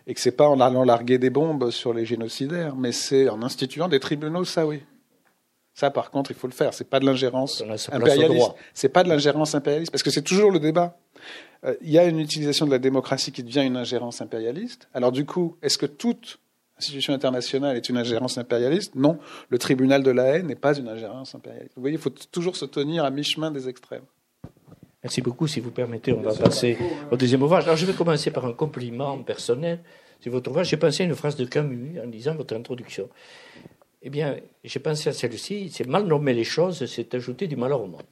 et 0.07 0.15
que 0.15 0.21
c'est 0.21 0.37
pas 0.37 0.49
en 0.49 0.61
allant 0.61 0.85
larguer 0.85 1.19
des 1.19 1.31
bombes 1.31 1.73
sur 1.73 1.93
les 1.93 2.07
génocidaires, 2.07 2.77
mais 2.77 2.93
c'est 2.93 3.29
en 3.29 3.43
instituant 3.43 3.89
des 3.89 3.99
tribunaux, 3.99 4.45
ça 4.45 4.65
oui. 4.69 4.83
Ça, 5.75 5.91
par 5.91 6.11
contre, 6.11 6.31
il 6.31 6.37
faut 6.37 6.47
le 6.47 6.53
faire. 6.53 6.75
C'est 6.75 6.89
pas 6.89 7.01
de 7.01 7.07
l'ingérence 7.07 7.63
impérialiste. 7.91 8.53
C'est 8.75 8.91
pas 8.91 9.05
de 9.05 9.09
l'ingérence 9.09 9.55
impérialiste, 9.55 9.91
parce 9.91 10.03
que 10.03 10.11
c'est 10.11 10.23
toujours 10.23 10.51
le 10.51 10.61
débat. 10.61 10.99
Euh, 11.65 11.75
il 11.81 11.91
y 11.91 11.99
a 11.99 12.05
une 12.05 12.19
utilisation 12.19 12.67
de 12.67 12.71
la 12.71 12.79
démocratie 12.79 13.33
qui 13.33 13.43
devient 13.43 13.63
une 13.65 13.77
ingérence 13.77 14.21
impérialiste. 14.21 14.89
Alors 14.95 15.13
du 15.13 15.25
coup, 15.25 15.57
est-ce 15.63 15.79
que 15.79 15.87
toute 15.87 16.39
institution 16.77 17.15
internationale 17.15 17.77
est 17.77 17.89
une 17.89 17.97
ingérence 17.97 18.37
impérialiste? 18.39 18.95
Non, 18.97 19.19
le 19.49 19.59
tribunal 19.59 20.03
de 20.03 20.11
la 20.11 20.25
haine 20.25 20.49
n'est 20.49 20.57
pas 20.57 20.77
une 20.77 20.89
ingérence 20.89 21.35
impérialiste. 21.35 21.73
Vous 21.77 21.83
voyez, 21.83 21.97
il 21.97 22.01
faut 22.01 22.11
toujours 22.11 22.57
se 22.57 22.65
tenir 22.65 23.05
à 23.05 23.11
mi-chemin 23.11 23.51
des 23.51 23.69
extrêmes. 23.69 24.05
Merci 25.03 25.21
beaucoup. 25.21 25.47
Si 25.47 25.61
vous 25.61 25.71
permettez, 25.71 26.13
on 26.13 26.21
va 26.21 26.35
passer 26.35 26.77
au 27.11 27.17
deuxième 27.17 27.43
ouvrage. 27.43 27.65
Alors 27.65 27.77
je 27.77 27.87
vais 27.87 27.93
commencer 27.93 28.31
par 28.31 28.45
un 28.47 28.53
compliment 28.53 29.19
personnel. 29.19 29.81
C'est 30.21 30.31
votre 30.31 30.51
ouvrage. 30.51 30.69
J'ai 30.69 30.77
pensé 30.77 31.03
à 31.03 31.07
une 31.07 31.15
phrase 31.15 31.35
de 31.35 31.45
Camus 31.45 32.01
en 32.01 32.07
lisant 32.07 32.35
votre 32.35 32.55
introduction. 32.55 33.09
Eh 34.05 34.11
bien, 34.11 34.37
j'ai 34.65 34.81
pensé 34.81 35.11
à 35.11 35.13
celle-ci, 35.13 35.71
c'est 35.71 35.87
mal 35.87 36.07
nommer 36.07 36.35
les 36.35 36.45
choses, 36.45 36.87
c'est 36.87 37.15
ajouter 37.15 37.47
du 37.47 37.55
malheur 37.55 37.83
au 37.83 37.87
monde. 37.87 38.03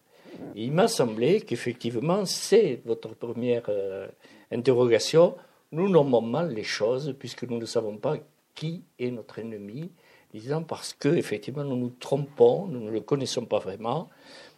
il 0.54 0.70
m'a 0.72 0.86
semblé 0.86 1.40
qu'effectivement, 1.40 2.24
c'est 2.24 2.80
votre 2.84 3.14
première 3.16 3.64
euh, 3.68 4.06
interrogation. 4.52 5.34
Nous 5.72 5.88
nommons 5.88 6.20
mal 6.20 6.54
les 6.54 6.62
choses 6.62 7.16
puisque 7.18 7.42
nous 7.42 7.58
ne 7.58 7.64
savons 7.66 7.96
pas 7.96 8.18
qui 8.54 8.84
est 9.00 9.10
notre 9.10 9.40
ennemi, 9.40 9.90
disant 10.32 10.62
parce 10.62 10.92
que 10.92 11.08
effectivement 11.08 11.64
nous 11.64 11.76
nous 11.76 11.90
trompons, 11.90 12.66
nous 12.66 12.80
ne 12.80 12.90
le 12.90 13.00
connaissons 13.00 13.44
pas 13.44 13.58
vraiment, 13.58 14.08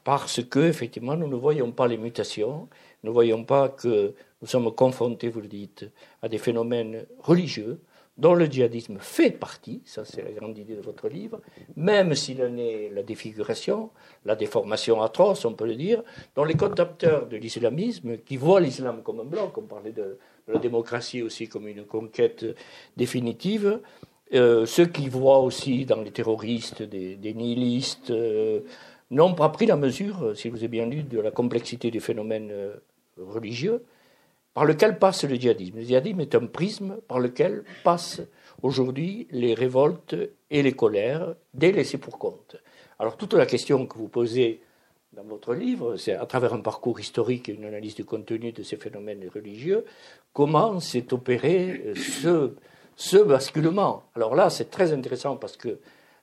parce 0.04 0.42
que, 0.42 0.58
effectivement, 0.58 1.16
nous 1.16 1.28
ne 1.28 1.36
voyons 1.36 1.70
pas 1.70 1.86
les 1.86 1.96
mutations, 1.96 2.68
nous 3.02 3.10
ne 3.10 3.14
voyons 3.14 3.44
pas 3.44 3.68
que 3.68 4.14
nous 4.40 4.48
sommes 4.48 4.74
confrontés, 4.74 5.28
vous 5.28 5.40
le 5.40 5.48
dites, 5.48 5.88
à 6.22 6.28
des 6.28 6.38
phénomènes 6.38 7.06
religieux 7.20 7.80
dont 8.22 8.34
le 8.34 8.46
djihadisme 8.46 8.98
fait 9.00 9.32
partie, 9.32 9.82
ça 9.84 10.04
c'est 10.04 10.22
la 10.22 10.30
grande 10.30 10.56
idée 10.56 10.76
de 10.76 10.80
votre 10.80 11.08
livre, 11.08 11.40
même 11.74 12.14
s'il 12.14 12.40
en 12.40 12.56
est 12.56 12.88
la 12.94 13.02
défiguration, 13.02 13.90
la 14.24 14.36
déformation 14.36 15.02
atroce, 15.02 15.44
on 15.44 15.54
peut 15.54 15.66
le 15.66 15.74
dire, 15.74 16.04
dont 16.36 16.44
les 16.44 16.54
contempteurs 16.54 17.26
de 17.26 17.36
l'islamisme, 17.36 18.18
qui 18.18 18.36
voient 18.36 18.60
l'islam 18.60 19.02
comme 19.02 19.18
un 19.18 19.24
bloc, 19.24 19.58
on 19.58 19.62
parlait 19.62 19.90
de, 19.90 20.18
la 20.46 20.60
démocratie 20.60 21.20
aussi 21.20 21.48
comme 21.48 21.66
une 21.66 21.84
conquête 21.84 22.46
définitive, 22.96 23.80
euh, 24.34 24.66
ceux 24.66 24.86
qui 24.86 25.08
voient 25.08 25.40
aussi 25.40 25.84
dans 25.84 26.00
les 26.00 26.12
terroristes 26.12 26.82
des, 26.84 27.34
nihilistes, 27.34 28.12
euh, 28.12 28.60
n'ont 29.10 29.34
pas 29.34 29.48
pris 29.48 29.66
la 29.66 29.76
mesure, 29.76 30.32
si 30.36 30.48
vous 30.48 30.58
avez 30.58 30.68
bien 30.68 30.86
lu, 30.86 31.02
de 31.02 31.18
la 31.18 31.32
complexité 31.32 31.90
du 31.90 32.00
phénomène 32.00 32.50
euh, 32.52 32.76
religieux, 33.18 33.82
par 34.54 34.64
lequel 34.64 34.98
passe 34.98 35.24
le 35.24 35.36
djihadisme? 35.36 35.76
Le 35.76 35.82
djihadisme 35.82 36.20
est 36.20 36.34
un 36.34 36.46
prisme 36.46 36.98
par 37.08 37.18
lequel 37.18 37.64
passent 37.84 38.22
aujourd'hui 38.62 39.26
les 39.30 39.54
révoltes 39.54 40.14
et 40.50 40.62
les 40.62 40.72
colères 40.72 41.34
des 41.54 41.72
laissés 41.72 41.98
pour 41.98 42.18
compte. 42.18 42.56
Alors 42.98 43.16
toute 43.16 43.34
la 43.34 43.46
question 43.46 43.86
que 43.86 43.98
vous 43.98 44.08
posez 44.08 44.60
dans 45.12 45.24
votre 45.24 45.54
livre, 45.54 45.96
c'est 45.96 46.14
à 46.14 46.24
travers 46.24 46.54
un 46.54 46.60
parcours 46.60 46.98
historique 46.98 47.48
et 47.48 47.52
une 47.52 47.64
analyse 47.64 47.94
du 47.94 48.04
contenu 48.04 48.52
de 48.52 48.62
ces 48.62 48.76
phénomènes 48.76 49.28
religieux, 49.34 49.84
comment 50.32 50.80
s'est 50.80 51.12
opéré 51.12 51.92
ce, 51.96 52.54
ce 52.96 53.18
basculement? 53.18 54.04
Alors 54.14 54.34
là, 54.34 54.48
c'est 54.48 54.70
très 54.70 54.92
intéressant 54.92 55.36
parce 55.36 55.56
que 55.56 55.78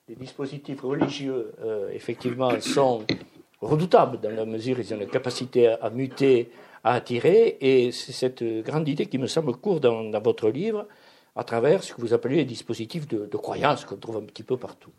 les 0.07 0.15
dispositifs 0.15 0.81
religieux, 0.81 1.51
euh, 1.61 1.91
effectivement, 1.93 2.59
sont 2.61 3.05
redoutables 3.61 4.19
dans 4.21 4.31
la 4.31 4.45
mesure 4.45 4.77
où 4.77 4.81
ils 4.81 4.93
ont 4.93 4.97
la 4.97 5.05
capacité 5.05 5.67
à 5.67 5.89
muter 5.91 6.49
à 6.83 6.93
attirer. 6.93 7.57
Et 7.61 7.91
c'est 7.91 8.11
cette 8.11 8.43
grande 8.63 8.87
idée 8.87 9.05
qui 9.05 9.17
me 9.17 9.27
semble 9.27 9.53
court 9.53 9.79
dans, 9.79 10.11
votre 10.19 10.49
livre, 10.49 10.87
à 11.35 11.43
travers 11.43 11.83
ce 11.83 11.93
que 11.93 12.01
vous 12.01 12.13
appelez 12.13 12.37
les 12.37 12.45
dispositifs 12.45 13.07
de, 13.07 13.37
croyance 13.37 13.85
qu'on 13.85 13.97
trouve 13.97 14.17
un 14.17 14.25
petit 14.25 14.43
peu 14.43 14.57
partout. 14.57 14.91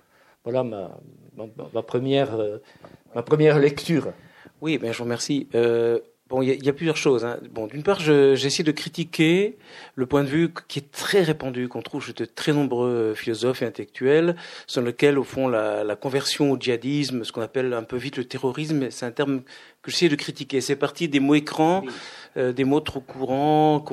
Voilà 0.45 0.63
ma, 0.63 0.99
ma, 1.37 1.83
première, 1.83 2.35
euh, 2.35 2.59
ma 3.15 3.23
première 3.23 3.59
lecture. 3.59 4.13
Oui, 4.63 4.79
ben, 4.79 4.93
je 4.93 4.99
vous 4.99 5.05
remercie. 5.05 5.49
Euh, 5.55 6.01
Bon, 6.31 6.43
il 6.43 6.65
y, 6.65 6.69
a 6.69 6.73
plusieurs 6.73 6.97
choses. 6.97 7.25
Hein. 7.25 7.41
Bon, 7.51 7.67
d'une 7.67 7.83
part, 7.83 7.99
j'essaie 7.99 8.63
de 8.63 8.71
critiquer 8.71 9.59
le 9.97 10.07
point 10.07 10.23
de 10.23 10.29
vue 10.29 10.51
qui 10.69 10.79
est 10.79 10.91
très 10.93 11.23
répandu, 11.23 11.67
qu'on 11.67 11.83
trouve 11.83 12.05
chez 12.05 12.13
de 12.13 12.25
très 12.25 12.53
nombreux 12.53 13.15
philosophes 13.15 13.63
et 13.63 13.67
intellectuels, 13.67 14.37
sur 14.69 14.81
lequel, 14.81 15.19
au 15.19 15.25
fond, 15.25 15.49
la, 15.49 15.83
la 15.83 15.97
conversion 15.97 16.53
au 16.53 16.57
djihadisme, 16.57 17.25
ce 17.25 17.33
qu'on 17.33 17.41
appelle 17.41 17.73
un 17.73 17.83
peu 17.83 17.97
vite 17.97 18.17
le 18.17 18.25
terrorisme, 18.25 18.91
c'est 18.91 19.05
un 19.05 19.11
terme 19.11 19.43
que 19.83 19.91
j'essaie 19.91 20.09
de 20.09 20.15
critiquer. 20.15 20.61
C'est 20.61 20.77
parti 20.77 21.09
des 21.09 21.19
mots 21.19 21.35
écrans, 21.35 21.83
euh, 22.37 22.53
des 22.53 22.65
mots 22.65 22.81
trop 22.81 23.01
courants, 23.01 23.85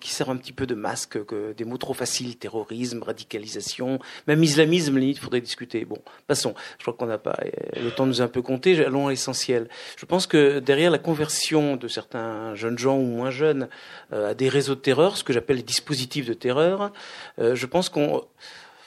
qui 0.00 0.10
servent 0.10 0.30
un 0.30 0.36
petit 0.36 0.52
peu 0.52 0.66
de 0.66 0.74
masque, 0.74 1.24
que, 1.24 1.52
des 1.52 1.64
mots 1.64 1.76
trop 1.76 1.94
faciles, 1.94 2.36
terrorisme, 2.36 3.02
radicalisation, 3.02 3.98
même 4.26 4.42
islamisme, 4.42 4.98
limite, 4.98 5.18
il 5.18 5.20
faudrait 5.20 5.40
discuter. 5.40 5.84
Bon, 5.84 5.98
passons. 6.26 6.54
Je 6.78 6.84
crois 6.84 6.94
qu'on 6.94 7.06
n'a 7.06 7.18
pas, 7.18 7.36
euh, 7.44 7.82
le 7.82 7.90
temps 7.90 8.06
nous 8.06 8.20
a 8.20 8.24
un 8.24 8.28
peu 8.28 8.42
compté, 8.42 8.84
allons 8.84 9.08
à 9.08 9.10
l'essentiel. 9.10 9.68
Je 9.96 10.06
pense 10.06 10.26
que 10.26 10.58
derrière 10.58 10.90
la 10.90 10.98
conversion 10.98 11.76
de 11.76 11.88
certains 11.88 12.54
jeunes 12.54 12.78
gens 12.78 12.96
ou 12.96 13.04
moins 13.04 13.30
jeunes 13.30 13.68
euh, 14.12 14.30
à 14.30 14.34
des 14.34 14.48
réseaux 14.48 14.74
de 14.74 14.80
terreur, 14.80 15.16
ce 15.16 15.24
que 15.24 15.32
j'appelle 15.32 15.56
les 15.56 15.62
dispositifs 15.62 16.26
de 16.26 16.34
terreur, 16.34 16.92
je 17.38 17.66
pense 17.66 17.88
qu'on 17.88 18.24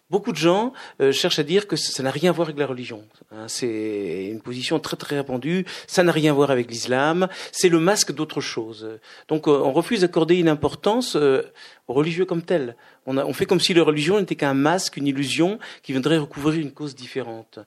Beaucoup 0.10 0.32
de 0.32 0.38
gens 0.38 0.72
euh, 1.02 1.12
cherchent 1.12 1.40
à 1.40 1.44
dire 1.44 1.68
que 1.68 1.76
ça 1.76 2.02
n'a 2.02 2.12
rien 2.12 2.30
à 2.30 2.34
voir 2.34 2.48
avec 2.48 2.58
la 2.58 2.66
religion. 2.66 3.04
Hein, 3.34 3.46
c'est 3.50 4.28
une 4.32 4.40
position 4.40 4.80
très 4.80 4.96
très 4.96 5.18
répandue. 5.18 5.66
Ça 5.86 6.02
n'a 6.02 6.14
rien 6.14 6.32
à 6.32 6.34
voir 6.34 6.50
avec 6.50 6.72
l'islam. 6.72 7.28
C'est 7.52 7.68
le 7.68 7.80
masque 7.80 8.14
d'autre 8.14 8.40
chose. 8.40 8.88
Donc 9.28 9.50
euh, 9.50 9.52
on 9.52 9.74
refuse 9.74 10.02
d'accorder 10.02 10.36
une 10.36 10.48
importance 10.48 11.18
euh, 11.18 11.42
aux 11.90 11.94
religieux 11.94 12.24
comme 12.24 12.42
tel. 12.42 12.78
On, 13.06 13.34
fait 13.34 13.46
comme 13.46 13.60
si 13.60 13.74
la 13.74 13.84
religion 13.84 14.20
n'était 14.20 14.36
qu'un 14.36 14.54
masque, 14.54 14.96
une 14.96 15.08
illusion 15.08 15.60
qui 15.84 15.92
viendrait 15.92 16.18
recouvrir 16.18 16.62
une 16.62 16.72
cause 16.72 16.96
différente. 16.96 17.60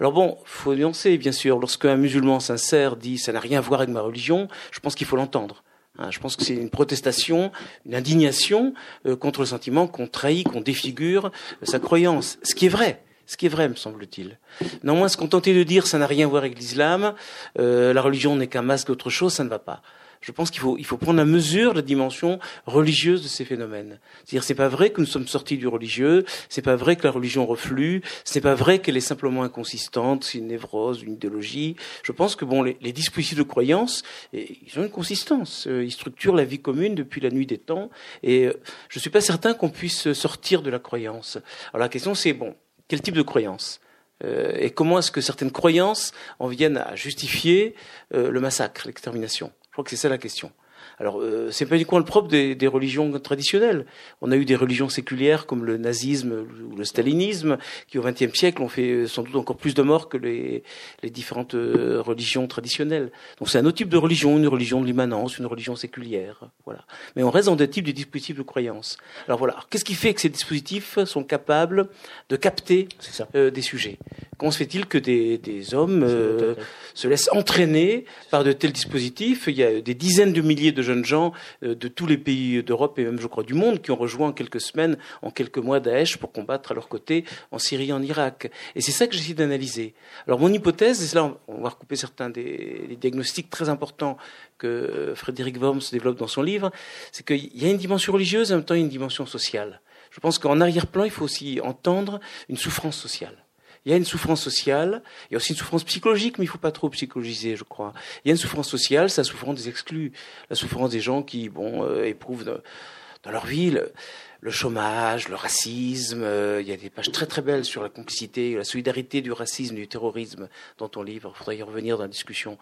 Alors 0.00 0.12
bon, 0.12 0.38
faut 0.44 0.74
nuancer 0.74 1.18
bien 1.18 1.32
sûr. 1.32 1.58
Lorsqu'un 1.58 1.96
musulman 1.96 2.40
sincère 2.40 2.96
dit 2.96 3.18
ça 3.18 3.32
n'a 3.32 3.40
rien 3.40 3.58
à 3.58 3.62
voir 3.62 3.80
avec 3.80 3.92
ma 3.92 4.00
religion, 4.00 4.48
je 4.70 4.80
pense 4.80 4.94
qu'il 4.94 5.06
faut 5.06 5.16
l'entendre. 5.16 5.64
Hein, 5.98 6.10
je 6.10 6.18
pense 6.18 6.36
que 6.36 6.44
c'est 6.44 6.54
une 6.54 6.70
protestation, 6.70 7.52
une 7.86 7.94
indignation 7.94 8.74
euh, 9.06 9.14
contre 9.16 9.40
le 9.40 9.46
sentiment 9.46 9.86
qu'on 9.86 10.08
trahit, 10.08 10.48
qu'on 10.48 10.60
défigure 10.60 11.26
euh, 11.26 11.66
sa 11.66 11.78
croyance. 11.78 12.38
Ce 12.42 12.54
qui 12.54 12.66
est 12.66 12.70
vrai. 12.70 13.02
Ce 13.26 13.36
qui 13.36 13.46
est 13.46 13.50
vrai, 13.50 13.68
me 13.68 13.74
semble-t-il. 13.74 14.38
Néanmoins, 14.82 15.08
se 15.08 15.16
contenter 15.16 15.54
de 15.54 15.62
dire 15.62 15.86
ça 15.86 15.98
n'a 15.98 16.06
rien 16.06 16.26
à 16.26 16.28
voir 16.28 16.42
avec 16.42 16.58
l'islam, 16.58 17.14
euh, 17.58 17.94
la 17.94 18.02
religion 18.02 18.36
n'est 18.36 18.48
qu'un 18.48 18.62
masque 18.62 18.88
d'autre 18.88 19.08
chose, 19.08 19.32
ça 19.32 19.44
ne 19.44 19.48
va 19.48 19.58
pas 19.58 19.82
je 20.24 20.32
pense 20.32 20.50
qu'il 20.50 20.60
faut, 20.60 20.78
il 20.78 20.86
faut 20.86 20.96
prendre 20.96 21.18
la 21.18 21.26
mesure 21.26 21.74
la 21.74 21.82
dimension 21.82 22.38
religieuse 22.64 23.22
de 23.22 23.28
ces 23.28 23.44
phénomènes. 23.44 24.00
C'est-à-dire, 24.24 24.42
c'est 24.42 24.54
pas 24.54 24.68
vrai 24.68 24.88
que 24.90 25.00
nous 25.00 25.06
sommes 25.06 25.28
sortis 25.28 25.58
du 25.58 25.68
religieux, 25.68 26.24
c'est 26.48 26.62
pas 26.62 26.76
vrai 26.76 26.96
que 26.96 27.04
la 27.04 27.10
religion 27.10 27.44
reflue, 27.44 28.00
c'est 28.24 28.40
pas 28.40 28.54
vrai 28.54 28.78
qu'elle 28.78 28.96
est 28.96 29.00
simplement 29.00 29.42
inconsistante, 29.42 30.24
c'est 30.24 30.38
une 30.38 30.46
névrose, 30.46 31.02
une 31.02 31.12
idéologie. 31.12 31.76
Je 32.02 32.12
pense 32.12 32.36
que 32.36 32.46
bon, 32.46 32.62
les, 32.62 32.78
les 32.80 32.92
dispositifs 32.92 33.36
de 33.36 33.42
croyance, 33.42 34.02
ils 34.32 34.78
ont 34.78 34.82
une 34.82 34.90
consistance. 34.90 35.66
Euh, 35.66 35.84
ils 35.84 35.92
structurent 35.92 36.34
la 36.34 36.44
vie 36.44 36.58
commune 36.58 36.94
depuis 36.94 37.20
la 37.20 37.30
nuit 37.30 37.46
des 37.46 37.58
temps, 37.58 37.90
et 38.22 38.46
euh, 38.46 38.54
je 38.88 38.98
suis 38.98 39.10
pas 39.10 39.20
certain 39.20 39.52
qu'on 39.52 39.68
puisse 39.68 40.12
sortir 40.14 40.62
de 40.62 40.70
la 40.70 40.78
croyance. 40.78 41.36
Alors 41.74 41.82
la 41.82 41.90
question, 41.90 42.14
c'est 42.14 42.32
bon, 42.32 42.54
quel 42.88 43.02
type 43.02 43.14
de 43.14 43.22
croyance? 43.22 43.80
Euh, 44.24 44.56
et 44.58 44.70
comment 44.70 45.00
est-ce 45.00 45.10
que 45.10 45.20
certaines 45.20 45.50
croyances 45.50 46.12
en 46.38 46.46
viennent 46.46 46.78
à 46.78 46.94
justifier 46.94 47.74
le 48.10 48.40
massacre, 48.40 48.86
l'extermination? 48.86 49.52
Je 49.74 49.76
crois 49.76 49.82
que 49.82 49.90
c'est 49.90 49.96
ça 49.96 50.08
la 50.08 50.18
question. 50.18 50.52
Alors, 50.98 51.20
euh, 51.20 51.50
c'est 51.50 51.66
pas 51.66 51.76
uniquement 51.76 51.98
le 51.98 52.04
propre 52.04 52.28
des, 52.28 52.54
des, 52.54 52.66
religions 52.66 53.10
traditionnelles. 53.18 53.86
On 54.20 54.30
a 54.30 54.36
eu 54.36 54.44
des 54.44 54.56
religions 54.56 54.88
séculières 54.88 55.46
comme 55.46 55.64
le 55.64 55.76
nazisme 55.76 56.46
ou 56.70 56.76
le 56.76 56.84
stalinisme, 56.84 57.58
qui 57.88 57.98
au 57.98 58.02
XXe 58.02 58.32
siècle 58.34 58.62
ont 58.62 58.68
fait 58.68 58.90
euh, 58.90 59.06
sans 59.06 59.22
doute 59.22 59.36
encore 59.36 59.56
plus 59.56 59.74
de 59.74 59.82
morts 59.82 60.08
que 60.08 60.16
les, 60.16 60.62
les 61.02 61.10
différentes 61.10 61.54
euh, 61.54 62.00
religions 62.00 62.46
traditionnelles. 62.46 63.10
Donc, 63.38 63.48
c'est 63.48 63.58
un 63.58 63.66
autre 63.66 63.78
type 63.78 63.88
de 63.88 63.96
religion, 63.96 64.36
une 64.36 64.48
religion 64.48 64.80
de 64.80 64.86
l'immanence, 64.86 65.38
une 65.38 65.46
religion 65.46 65.76
séculière, 65.76 66.50
voilà. 66.64 66.84
Mais 67.16 67.22
on 67.22 67.30
reste 67.30 67.46
dans 67.46 67.56
des 67.56 67.68
types 67.68 67.86
de 67.86 67.92
dispositifs 67.92 68.36
de 68.36 68.42
croyance. 68.42 68.96
Alors 69.26 69.38
voilà. 69.38 69.56
Qu'est-ce 69.70 69.84
qui 69.84 69.94
fait 69.94 70.14
que 70.14 70.20
ces 70.20 70.28
dispositifs 70.28 70.98
sont 71.04 71.24
capables 71.24 71.88
de 72.28 72.36
capter 72.36 72.88
euh, 73.34 73.50
des 73.50 73.62
sujets? 73.62 73.98
Comment 74.38 74.50
se 74.50 74.58
fait-il 74.58 74.86
que 74.86 74.98
des, 74.98 75.38
des 75.38 75.74
hommes 75.74 76.02
euh, 76.02 76.54
se 76.94 77.08
laissent 77.08 77.28
entraîner 77.32 78.04
par 78.30 78.44
de 78.44 78.52
tels 78.52 78.72
dispositifs? 78.72 79.44
Il 79.46 79.56
y 79.56 79.62
a 79.62 79.80
des 79.80 79.94
dizaines 79.94 80.32
de 80.32 80.40
milliers 80.40 80.72
de 80.72 80.82
jeunes 80.84 81.04
gens 81.04 81.32
euh, 81.62 81.74
de 81.74 81.88
tous 81.88 82.06
les 82.06 82.18
pays 82.18 82.62
d'Europe 82.62 82.98
et 82.98 83.04
même, 83.04 83.20
je 83.20 83.26
crois, 83.26 83.42
du 83.42 83.54
monde 83.54 83.82
qui 83.82 83.90
ont 83.90 83.96
rejoint 83.96 84.28
en 84.28 84.32
quelques 84.32 84.60
semaines, 84.60 84.96
en 85.22 85.30
quelques 85.30 85.58
mois 85.58 85.80
Daesh 85.80 86.16
pour 86.18 86.32
combattre 86.32 86.72
à 86.72 86.74
leur 86.74 86.88
côté 86.88 87.24
en 87.50 87.58
Syrie, 87.58 87.92
en 87.92 88.02
Irak. 88.02 88.50
Et 88.76 88.80
c'est 88.80 88.92
ça 88.92 89.06
que 89.06 89.14
j'essaie 89.14 89.34
d'analyser. 89.34 89.94
Alors 90.26 90.38
mon 90.38 90.52
hypothèse, 90.52 91.12
et 91.12 91.14
là 91.14 91.36
on 91.48 91.62
va 91.62 91.70
recouper 91.70 91.96
certains 91.96 92.30
des, 92.30 92.86
des 92.88 92.96
diagnostics 92.96 93.50
très 93.50 93.68
importants 93.68 94.16
que 94.58 95.12
Frédéric 95.16 95.60
Worms 95.60 95.82
développe 95.92 96.18
dans 96.18 96.28
son 96.28 96.42
livre, 96.42 96.70
c'est 97.12 97.26
qu'il 97.26 97.56
y 97.56 97.66
a 97.66 97.70
une 97.70 97.78
dimension 97.78 98.12
religieuse 98.12 98.50
et 98.50 98.54
en 98.54 98.58
même 98.58 98.64
temps 98.64 98.74
une 98.74 98.88
dimension 98.88 99.26
sociale. 99.26 99.80
Je 100.10 100.20
pense 100.20 100.38
qu'en 100.38 100.60
arrière-plan, 100.60 101.04
il 101.04 101.10
faut 101.10 101.24
aussi 101.24 101.60
entendre 101.60 102.20
une 102.48 102.56
souffrance 102.56 102.96
sociale. 102.96 103.43
Il 103.84 103.90
y 103.90 103.94
a 103.94 103.96
une 103.98 104.04
souffrance 104.04 104.42
sociale, 104.42 105.02
il 105.28 105.34
y 105.34 105.36
a 105.36 105.36
aussi 105.36 105.52
une 105.52 105.58
souffrance 105.58 105.84
psychologique, 105.84 106.38
mais 106.38 106.44
il 106.44 106.48
ne 106.48 106.52
faut 106.52 106.58
pas 106.58 106.72
trop 106.72 106.88
psychologiser, 106.88 107.54
je 107.54 107.64
crois. 107.64 107.92
Il 108.24 108.28
y 108.28 108.30
a 108.30 108.32
une 108.32 108.38
souffrance 108.38 108.68
sociale, 108.68 109.10
c'est 109.10 109.20
la 109.20 109.24
souffrance 109.24 109.56
des 109.56 109.68
exclus, 109.68 110.12
la 110.48 110.56
souffrance 110.56 110.90
des 110.90 111.00
gens 111.00 111.22
qui, 111.22 111.50
bon, 111.50 111.84
euh, 111.84 112.04
éprouvent 112.04 112.44
dans 112.44 113.30
leur 113.30 113.44
vie 113.44 113.70
le, 113.70 114.50
chômage, 114.50 115.28
le 115.28 115.34
racisme. 115.34 116.22
Euh, 116.22 116.62
il 116.62 116.68
y 116.68 116.72
a 116.72 116.76
des 116.78 116.88
pages 116.88 117.12
très 117.12 117.26
très 117.26 117.42
belles 117.42 117.66
sur 117.66 117.82
la 117.82 117.90
complicité, 117.90 118.54
la 118.54 118.64
solidarité 118.64 119.20
du 119.20 119.32
racisme, 119.32 119.74
du 119.74 119.86
terrorisme 119.86 120.48
dans 120.78 120.88
ton 120.88 121.02
livre. 121.02 121.32
Il 121.34 121.38
faudrait 121.38 121.56
y 121.58 121.62
revenir 121.62 121.98
dans 121.98 122.04
la 122.04 122.08
discussion. 122.08 122.56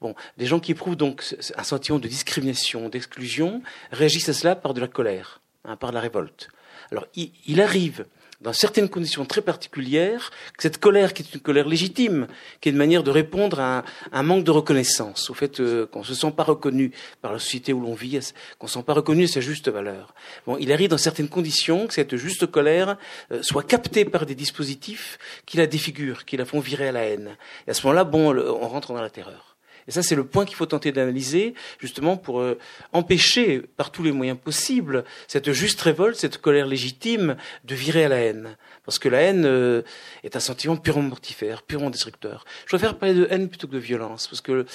Bon, 0.00 0.16
des 0.38 0.46
gens 0.46 0.58
qui 0.58 0.72
éprouvent 0.72 0.96
donc 0.96 1.24
un 1.56 1.64
sentiment 1.64 2.00
de 2.00 2.08
discrimination, 2.08 2.88
d'exclusion, 2.88 3.62
réagissent 3.92 4.28
à 4.28 4.34
cela 4.34 4.56
par 4.56 4.74
de 4.74 4.80
la 4.80 4.88
colère, 4.88 5.40
hein, 5.64 5.76
par 5.76 5.90
de 5.90 5.94
la 5.94 6.00
révolte. 6.00 6.48
Alors, 6.90 7.06
il 7.14 7.60
arrive 7.60 8.06
dans 8.44 8.52
certaines 8.52 8.90
conditions 8.90 9.24
très 9.24 9.40
particulières, 9.40 10.30
cette 10.58 10.78
colère 10.78 11.14
qui 11.14 11.22
est 11.22 11.34
une 11.34 11.40
colère 11.40 11.66
légitime, 11.66 12.28
qui 12.60 12.68
est 12.68 12.72
une 12.72 12.78
manière 12.78 13.02
de 13.02 13.10
répondre 13.10 13.58
à 13.58 13.84
un, 14.12 14.22
manque 14.22 14.44
de 14.44 14.50
reconnaissance, 14.50 15.30
au 15.30 15.34
fait 15.34 15.60
euh, 15.60 15.86
qu'on 15.86 16.00
ne 16.00 16.04
se 16.04 16.14
sent 16.14 16.30
pas 16.30 16.42
reconnu 16.42 16.92
par 17.22 17.32
la 17.32 17.38
société 17.38 17.72
où 17.72 17.80
l'on 17.80 17.94
vit, 17.94 18.20
qu'on 18.58 18.66
ne 18.66 18.68
se 18.68 18.78
sent 18.78 18.84
pas 18.84 18.92
reconnu 18.92 19.24
à 19.24 19.28
sa 19.28 19.40
juste 19.40 19.70
valeur. 19.70 20.14
Bon, 20.46 20.58
il 20.58 20.72
arrive 20.72 20.90
dans 20.90 20.98
certaines 20.98 21.30
conditions 21.30 21.86
que 21.86 21.94
cette 21.94 22.16
juste 22.16 22.46
colère 22.46 22.98
euh, 23.32 23.42
soit 23.42 23.62
captée 23.62 24.04
par 24.04 24.26
des 24.26 24.34
dispositifs 24.34 25.18
qui 25.46 25.56
la 25.56 25.66
défigurent, 25.66 26.26
qui 26.26 26.36
la 26.36 26.44
font 26.44 26.60
virer 26.60 26.88
à 26.88 26.92
la 26.92 27.04
haine. 27.04 27.38
Et 27.66 27.70
à 27.70 27.74
ce 27.74 27.82
moment-là, 27.86 28.04
bon, 28.04 28.36
on 28.36 28.68
rentre 28.68 28.92
dans 28.92 29.00
la 29.00 29.10
terreur. 29.10 29.53
Et 29.88 29.92
ça, 29.92 30.02
c'est 30.02 30.14
le 30.14 30.24
point 30.24 30.44
qu'il 30.44 30.56
faut 30.56 30.66
tenter 30.66 30.92
d'analyser, 30.92 31.54
justement, 31.78 32.16
pour 32.16 32.40
euh, 32.40 32.58
empêcher, 32.92 33.60
par 33.76 33.90
tous 33.90 34.02
les 34.02 34.12
moyens 34.12 34.38
possibles, 34.38 35.04
cette 35.28 35.52
juste 35.52 35.80
révolte, 35.80 36.16
cette 36.16 36.38
colère 36.38 36.66
légitime, 36.66 37.36
de 37.64 37.74
virer 37.74 38.04
à 38.04 38.08
la 38.08 38.16
haine. 38.16 38.56
Parce 38.84 38.98
que 38.98 39.08
la 39.08 39.20
haine 39.20 39.44
euh, 39.44 39.82
est 40.22 40.36
un 40.36 40.40
sentiment 40.40 40.76
purement 40.76 41.02
mortifère, 41.02 41.62
purement 41.62 41.90
destructeur. 41.90 42.44
Je 42.66 42.76
préfère 42.76 42.96
parler 42.96 43.14
de 43.14 43.26
haine 43.30 43.48
plutôt 43.48 43.66
que 43.66 43.72
de 43.72 43.78
violence, 43.78 44.28
parce 44.28 44.40
que 44.40 44.66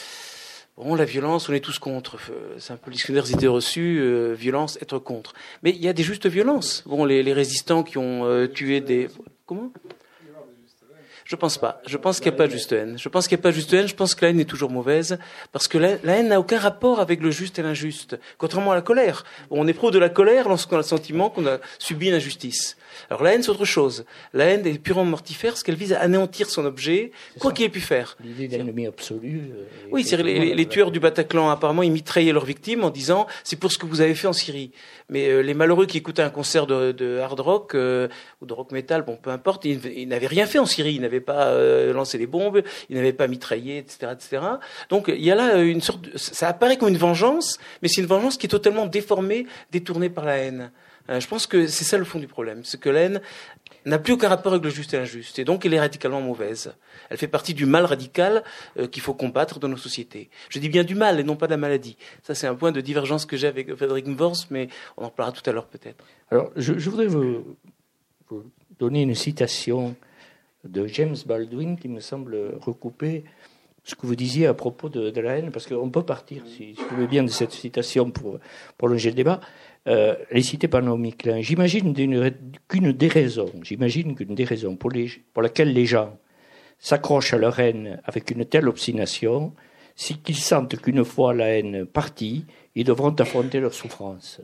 Bon, 0.77 0.95
la 0.95 1.03
violence, 1.03 1.49
on 1.49 1.53
est 1.53 1.59
tous 1.59 1.77
contre. 1.77 2.15
Euh, 2.31 2.55
c'est 2.57 2.71
un 2.71 2.77
peu 2.77 2.89
l'histoire 2.89 3.21
des 3.25 3.33
idées 3.33 3.49
reçues, 3.49 4.33
violence, 4.33 4.77
être 4.81 4.97
contre. 4.97 5.33
Mais 5.61 5.71
il 5.71 5.83
y 5.83 5.89
a 5.89 5.93
des 5.93 6.03
justes 6.03 6.27
violences. 6.27 6.83
Bon, 6.85 7.03
les, 7.03 7.21
les 7.21 7.33
résistants 7.33 7.83
qui 7.83 7.97
ont 7.97 8.47
tué 8.47 8.79
des... 8.79 9.09
Comment? 9.45 9.73
Je 11.29 11.35
pense 11.35 11.59
pas. 11.59 11.79
Je 11.85 11.95
pense 11.95 12.19
qu'il 12.19 12.31
n'y 12.31 12.35
a 12.35 12.39
pas 12.39 12.47
de 12.47 12.51
juste 12.51 12.71
haine. 12.71 12.97
Je 12.97 13.07
pense 13.07 13.27
qu'il 13.27 13.37
n'y 13.37 13.41
a 13.41 13.43
pas 13.43 13.51
de 13.51 13.55
juste 13.55 13.71
haine. 13.71 13.87
Je 13.87 13.93
pense 13.93 14.15
que 14.15 14.25
la 14.25 14.31
haine 14.31 14.39
est 14.39 14.49
toujours 14.49 14.71
mauvaise 14.71 15.19
parce 15.51 15.67
que 15.67 15.77
la, 15.77 15.89
haine 16.03 16.29
n'a 16.29 16.39
aucun 16.39 16.57
rapport 16.57 16.99
avec 16.99 17.21
le 17.21 17.29
juste 17.29 17.59
et 17.59 17.61
l'injuste. 17.61 18.19
Contrairement 18.39 18.71
à 18.71 18.75
la 18.75 18.81
colère. 18.81 19.23
On 19.51 19.67
éprouve 19.67 19.91
de 19.91 19.99
la 19.99 20.09
colère 20.09 20.49
lorsqu'on 20.49 20.77
a 20.77 20.79
le 20.79 20.83
sentiment 20.83 21.29
qu'on 21.29 21.45
a 21.45 21.59
subi 21.77 22.07
une 22.07 22.15
injustice. 22.15 22.77
Alors 23.09 23.23
la 23.23 23.33
haine, 23.33 23.43
c'est 23.43 23.49
autre 23.49 23.65
chose. 23.65 24.05
La 24.33 24.45
haine 24.45 24.65
est 24.65 24.77
purement 24.79 25.05
mortifère 25.05 25.51
parce 25.51 25.63
qu'elle 25.63 25.75
vise 25.75 25.93
à 25.93 25.99
anéantir 25.99 26.49
son 26.49 26.65
objet, 26.65 27.11
quoi 27.39 27.51
qu'il 27.51 27.65
ait 27.65 27.69
pu 27.69 27.81
faire. 27.81 28.17
L'idée 28.23 28.47
d'ennemi 28.47 28.87
absolu. 28.87 29.41
Euh, 29.51 29.63
oui, 29.91 30.03
c'est 30.03 30.17
les, 30.17 30.53
les, 30.53 30.65
tueurs 30.67 30.91
du 30.91 30.99
Bataclan, 30.99 31.49
apparemment, 31.49 31.83
ils 31.83 31.91
mitraillaient 31.91 32.31
leurs 32.31 32.45
victimes 32.45 32.83
en 32.83 32.89
disant 32.89 33.27
c'est 33.43 33.55
pour 33.55 33.71
ce 33.71 33.77
que 33.77 33.85
vous 33.85 34.01
avez 34.01 34.15
fait 34.15 34.27
en 34.27 34.33
Syrie. 34.33 34.71
Mais 35.09 35.29
euh, 35.29 35.41
les 35.41 35.53
malheureux 35.53 35.85
qui 35.85 35.97
écoutaient 35.97 36.21
un 36.21 36.29
concert 36.29 36.67
de, 36.67 37.19
hard 37.19 37.39
rock 37.39 37.75
euh, 37.75 38.07
ou 38.41 38.45
de 38.45 38.53
rock 38.53 38.71
metal, 38.71 39.03
bon, 39.03 39.17
peu 39.21 39.29
importe, 39.31 39.65
ils, 39.65 40.07
n'avaient 40.07 40.27
rien 40.27 40.45
fait 40.45 40.59
en 40.59 40.65
Syrie. 40.65 40.95
Ils 40.95 41.01
n'avaient 41.01 41.19
pas 41.19 41.53
lancé 41.93 42.17
les 42.17 42.27
bombes, 42.27 42.61
ils 42.89 42.95
n'avaient 42.95 43.13
pas 43.13 43.27
mitraillé, 43.27 43.77
etc., 43.77 44.11
etc. 44.13 44.43
Donc 44.89 45.05
il 45.07 45.23
y 45.23 45.31
a 45.31 45.35
là 45.35 45.57
une 45.61 45.81
sorte, 45.81 46.01
de, 46.01 46.17
ça 46.17 46.49
apparaît 46.49 46.77
comme 46.77 46.89
une 46.89 46.97
vengeance, 46.97 47.59
mais 47.81 47.87
c'est 47.87 48.01
une 48.01 48.07
vengeance 48.07 48.37
qui 48.37 48.45
est 48.45 48.49
totalement 48.49 48.85
déformée, 48.85 49.45
détournée 49.71 50.09
par 50.09 50.25
la 50.25 50.37
haine. 50.37 50.71
Euh, 51.09 51.19
je 51.19 51.27
pense 51.27 51.47
que 51.47 51.67
c'est 51.67 51.83
ça 51.83 51.97
le 51.97 52.05
fond 52.05 52.19
du 52.19 52.27
problème. 52.27 52.63
C'est 52.63 52.79
que 52.79 52.89
la 52.89 53.09
n'a 53.85 53.99
plus 53.99 54.13
aucun 54.13 54.29
rapport 54.29 54.53
avec 54.53 54.63
le 54.63 54.69
juste 54.69 54.93
et 54.93 54.97
l'injuste. 54.97 55.39
Et 55.39 55.45
donc, 55.45 55.65
elle 55.65 55.73
est 55.73 55.79
radicalement 55.79 56.21
mauvaise. 56.21 56.73
Elle 57.09 57.17
fait 57.17 57.27
partie 57.27 57.53
du 57.53 57.65
mal 57.65 57.85
radical 57.85 58.43
euh, 58.77 58.87
qu'il 58.87 59.01
faut 59.01 59.13
combattre 59.13 59.59
dans 59.59 59.67
nos 59.67 59.77
sociétés. 59.77 60.29
Je 60.49 60.59
dis 60.59 60.69
bien 60.69 60.83
du 60.83 60.95
mal 60.95 61.19
et 61.19 61.23
non 61.23 61.35
pas 61.35 61.47
de 61.47 61.51
la 61.51 61.57
maladie. 61.57 61.97
Ça, 62.23 62.35
c'est 62.35 62.47
un 62.47 62.55
point 62.55 62.71
de 62.71 62.81
divergence 62.81 63.25
que 63.25 63.37
j'ai 63.37 63.47
avec 63.47 63.73
Frédéric 63.75 64.07
Mvors, 64.07 64.35
mais 64.49 64.67
on 64.97 65.05
en 65.05 65.09
parlera 65.09 65.35
tout 65.35 65.47
à 65.49 65.53
l'heure 65.53 65.67
peut-être. 65.67 66.03
Alors, 66.29 66.51
je, 66.55 66.73
voudrais 66.89 67.07
vous, 67.07 67.57
donner 68.77 69.01
une 69.01 69.15
citation 69.15 69.95
de 70.65 70.85
James 70.87 71.15
Baldwin 71.25 71.77
qui 71.77 71.87
me 71.87 72.01
semble 72.01 72.37
recouper 72.59 73.23
ce 73.83 73.95
que 73.95 74.05
vous 74.05 74.15
disiez 74.15 74.45
à 74.45 74.53
propos 74.53 74.89
de, 74.89 75.19
la 75.19 75.37
haine, 75.37 75.51
parce 75.51 75.65
qu'on 75.65 75.89
peut 75.89 76.03
partir, 76.03 76.43
si, 76.45 76.73
vous 76.73 76.95
voulez 76.95 77.07
bien, 77.07 77.23
de 77.23 77.29
cette 77.29 77.51
citation 77.51 78.11
pour 78.11 78.39
prolonger 78.77 79.09
le 79.09 79.15
débat. 79.15 79.39
Euh, 79.87 80.15
citée 80.41 80.67
par 80.67 80.81
Naomi 80.81 81.13
Klein. 81.13 81.41
J'imagine 81.41 81.93
qu'une 82.67 82.91
des 82.91 83.07
raisons, 83.07 83.51
j'imagine 83.63 84.13
qu'une 84.13 84.35
des 84.35 84.43
raisons 84.43 84.75
pour, 84.75 84.91
les, 84.91 85.07
pour 85.33 85.41
laquelle 85.41 85.73
les 85.73 85.85
gens 85.85 86.17
s'accrochent 86.77 87.33
à 87.33 87.37
leur 87.37 87.59
haine 87.59 88.01
avec 88.03 88.29
une 88.31 88.45
telle 88.45 88.67
obstination, 88.67 89.53
c'est 89.95 90.21
qu'ils 90.21 90.37
sentent 90.37 90.79
qu'une 90.81 91.05
fois 91.05 91.33
la 91.33 91.57
haine 91.57 91.85
partie, 91.85 92.45
ils 92.75 92.83
devront 92.83 93.15
affronter 93.15 93.61
leur 93.61 93.73
souffrance. 93.73 94.41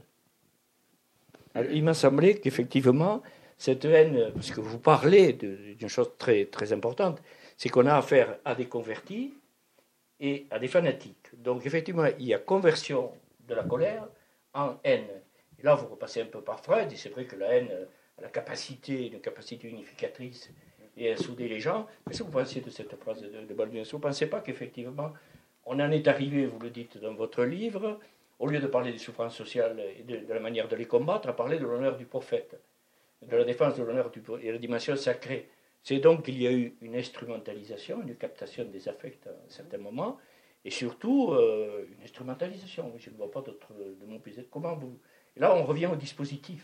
il 1.72 1.84
m'a 1.84 1.94
semblé 1.94 2.40
qu'effectivement, 2.40 3.22
cette 3.58 3.86
haine, 3.86 4.32
parce 4.34 4.52
que 4.52 4.62
vous 4.62 4.80
parlez 4.80 5.34
d'une 5.34 5.90
chose 5.90 6.12
très, 6.18 6.46
très 6.46 6.72
importante, 6.74 7.22
c'est 7.58 7.70
qu'on 7.70 7.86
a 7.86 7.96
affaire 7.96 8.38
à 8.46 8.56
des 8.56 8.66
convertis 8.66 9.34
et 10.20 10.46
à 10.50 10.60
des 10.60 10.68
fanatiques. 10.70 11.30
Donc 11.38 11.66
effectivement, 11.66 12.06
il 12.20 12.26
y 12.26 12.34
a 12.34 12.40
conversion 12.40 13.12
de 13.48 13.54
la 13.54 13.64
colère 13.64 14.08
en 14.54 14.76
haine. 14.84 15.08
Là, 15.66 15.74
vous 15.74 15.88
repassez 15.88 16.22
un 16.22 16.28
peu 16.28 16.42
par 16.42 16.60
Freud, 16.60 16.92
et 16.92 16.96
c'est 16.96 17.10
vrai 17.10 17.26
que 17.26 17.36
la 17.36 17.48
haine 17.48 17.72
a 18.20 18.22
la 18.22 18.30
capacité, 18.30 19.08
une 19.08 19.20
capacité 19.20 19.68
unificatrice 19.68 20.52
et 20.96 21.12
à 21.12 21.18
souder 21.18 21.48
les 21.48 21.60
gens. 21.60 21.88
Qu'est-ce 22.06 22.20
que 22.20 22.24
vous 22.26 22.32
pensez 22.32 22.62
de 22.62 22.70
cette 22.70 22.96
phrase 22.98 23.20
de, 23.24 23.30
de 23.30 23.54
Vous 23.56 23.98
ne 23.98 24.00
pensez 24.00 24.28
pas 24.28 24.42
qu'effectivement, 24.42 25.12
on 25.66 25.80
en 25.80 25.90
est 25.90 26.08
arrivé, 26.08 26.46
vous 26.46 26.60
le 26.60 26.70
dites 26.70 27.00
dans 27.00 27.16
votre 27.16 27.44
livre, 27.44 28.00
au 28.38 28.46
lieu 28.46 28.60
de 28.60 28.68
parler 28.68 28.92
des 28.92 29.00
souffrances 29.00 29.36
sociales 29.36 29.82
et 29.98 30.04
de, 30.04 30.32
la 30.32 30.40
manière 30.40 30.68
de 30.68 30.76
les 30.76 30.86
combattre, 30.86 31.30
à 31.30 31.36
parler 31.36 31.58
de 31.58 31.66
l'honneur 31.66 31.98
du 31.98 32.06
prophète, 32.06 32.62
de 33.24 33.36
la 33.36 33.44
défense 33.44 33.76
de 33.76 33.82
l'honneur 33.82 34.12
et 34.16 34.48
de 34.48 34.52
la 34.52 34.60
dimension 34.60 34.96
sacrée. 34.96 35.50
C'est 35.82 35.98
donc 35.98 36.26
qu'il 36.26 36.40
y 36.40 36.46
a 36.46 36.52
eu 36.52 36.76
une 36.84 36.96
instrumentalisation, 36.96 38.04
une 38.04 38.18
captation 38.18 38.66
des 38.66 38.88
affects 38.88 39.26
à 39.26 39.32
un 39.32 39.50
certain 39.50 39.80
moment, 39.80 40.20
et 40.64 40.70
surtout 40.70 41.32
euh, 41.32 41.88
une 41.92 42.04
instrumentalisation. 42.04 42.94
Je 43.00 43.10
ne 43.10 43.16
vois 43.16 43.32
pas 43.32 43.42
d'autre 43.42 43.74
de 43.74 44.06
mon 44.06 44.20
plaisir. 44.20 44.44
Comment 44.52 44.76
vous. 44.76 45.00
Là, 45.38 45.56
on 45.56 45.64
revient 45.64 45.88
au 45.88 45.96
dispositif. 45.96 46.62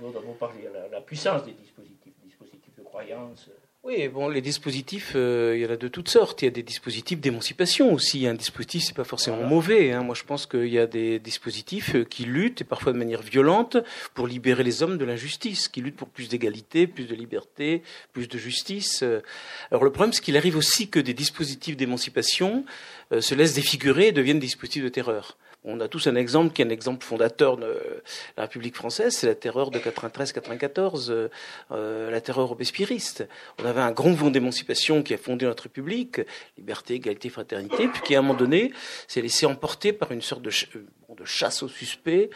Dont 0.00 0.12
vous 0.12 0.34
parlez, 0.34 0.68
la, 0.72 0.88
la 0.88 1.00
puissance 1.00 1.44
des 1.44 1.52
dispositifs, 1.52 2.14
dispositifs 2.22 2.74
de 2.76 2.82
croyance. 2.82 3.50
Oui, 3.84 4.08
bon, 4.08 4.28
les 4.28 4.40
dispositifs, 4.40 5.12
euh, 5.14 5.54
il 5.56 5.62
y 5.62 5.66
en 5.66 5.70
a 5.70 5.76
de 5.76 5.88
toutes 5.88 6.08
sortes. 6.08 6.42
Il 6.42 6.46
y 6.46 6.48
a 6.48 6.50
des 6.50 6.64
dispositifs 6.64 7.20
d'émancipation 7.20 7.92
aussi. 7.92 8.26
Un 8.26 8.34
dispositif, 8.34 8.84
c'est 8.84 8.96
pas 8.96 9.04
forcément 9.04 9.42
mauvais. 9.44 9.92
Hein. 9.92 10.02
Moi, 10.02 10.16
je 10.16 10.24
pense 10.24 10.46
qu'il 10.46 10.66
y 10.66 10.78
a 10.78 10.86
des 10.86 11.20
dispositifs 11.20 11.94
euh, 11.94 12.04
qui 12.04 12.24
luttent, 12.24 12.60
et 12.60 12.64
parfois 12.64 12.92
de 12.92 12.98
manière 12.98 13.22
violente, 13.22 13.76
pour 14.14 14.26
libérer 14.26 14.64
les 14.64 14.82
hommes 14.82 14.98
de 14.98 15.04
l'injustice, 15.04 15.68
qui 15.68 15.80
luttent 15.80 15.96
pour 15.96 16.08
plus 16.08 16.28
d'égalité, 16.28 16.86
plus 16.88 17.06
de 17.06 17.14
liberté, 17.14 17.82
plus 18.12 18.28
de 18.28 18.36
justice. 18.36 19.04
Alors, 19.70 19.84
le 19.84 19.90
problème, 19.90 20.12
c'est 20.12 20.22
qu'il 20.22 20.36
arrive 20.36 20.56
aussi 20.56 20.90
que 20.90 20.98
des 20.98 21.14
dispositifs 21.14 21.76
d'émancipation 21.76 22.64
euh, 23.12 23.20
se 23.20 23.34
laissent 23.34 23.54
défigurer 23.54 24.08
et 24.08 24.12
deviennent 24.12 24.40
des 24.40 24.46
dispositifs 24.46 24.84
de 24.84 24.88
terreur. 24.88 25.38
On 25.64 25.80
a 25.80 25.88
tous 25.88 26.06
un 26.06 26.14
exemple 26.14 26.52
qui 26.52 26.62
est 26.62 26.64
un 26.64 26.70
exemple 26.70 27.04
fondateur 27.04 27.56
de 27.56 28.02
la 28.36 28.44
République 28.44 28.76
française, 28.76 29.14
c'est 29.16 29.26
la 29.26 29.34
terreur 29.34 29.72
de 29.72 29.80
93-94, 29.80 31.10
euh, 31.10 31.28
euh, 31.72 32.10
la 32.12 32.20
terreur 32.20 32.48
robespierriste. 32.48 33.26
On 33.60 33.64
avait 33.64 33.80
un 33.80 33.90
grand 33.90 34.10
mouvement 34.10 34.30
d'émancipation 34.30 35.02
qui 35.02 35.14
a 35.14 35.18
fondé 35.18 35.46
notre 35.46 35.64
République, 35.64 36.20
liberté, 36.56 36.94
égalité, 36.94 37.28
fraternité, 37.28 37.88
puis 37.88 38.02
qui 38.02 38.14
à 38.14 38.20
un 38.20 38.22
moment 38.22 38.38
donné 38.38 38.72
s'est 39.08 39.20
laissé 39.20 39.46
emporter 39.46 39.92
par 39.92 40.12
une 40.12 40.22
sorte 40.22 40.42
de, 40.42 40.50
euh, 40.76 41.14
de 41.16 41.24
chasse 41.24 41.64
aux 41.64 41.68
suspects, 41.68 42.30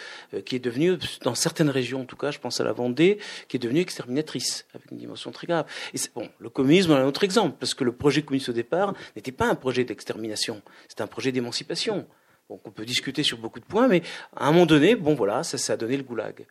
qui 0.44 0.56
est 0.56 0.58
devenue, 0.58 0.98
dans 1.22 1.36
certaines 1.36 1.70
régions 1.70 2.00
en 2.00 2.06
tout 2.06 2.16
cas, 2.16 2.32
je 2.32 2.40
pense 2.40 2.60
à 2.60 2.64
la 2.64 2.72
Vendée, 2.72 3.18
qui 3.46 3.56
est 3.56 3.60
devenue 3.60 3.80
exterminatrice, 3.80 4.66
avec 4.74 4.90
une 4.90 4.98
dimension 4.98 5.30
très 5.30 5.46
grave. 5.46 5.66
Et 5.94 5.98
bon, 6.14 6.28
le 6.40 6.50
communisme 6.50 6.90
est 6.90 6.96
un 6.96 7.06
autre 7.06 7.22
exemple, 7.22 7.56
parce 7.60 7.74
que 7.74 7.84
le 7.84 7.92
projet 7.92 8.22
communiste 8.22 8.48
au 8.48 8.52
départ 8.52 8.94
n'était 9.14 9.30
pas 9.30 9.46
un 9.46 9.54
projet 9.54 9.84
d'extermination, 9.84 10.60
c'était 10.88 11.02
un 11.02 11.06
projet 11.06 11.30
d'émancipation. 11.30 12.08
Donc 12.53 12.61
on 12.66 12.70
peut 12.70 12.84
discuter 12.84 13.22
sur 13.22 13.38
beaucoup 13.38 13.61
de 13.61 13.64
points, 13.64 13.88
mais 13.88 14.03
à 14.36 14.46
un 14.46 14.53
moment 14.53 14.66
donné, 14.66 14.94
bon 14.94 15.14
voilà, 15.14 15.42
ça, 15.42 15.57
ça 15.57 15.72
a 15.72 15.76
donné 15.78 15.96
le 15.96 16.03
goulag. 16.03 16.44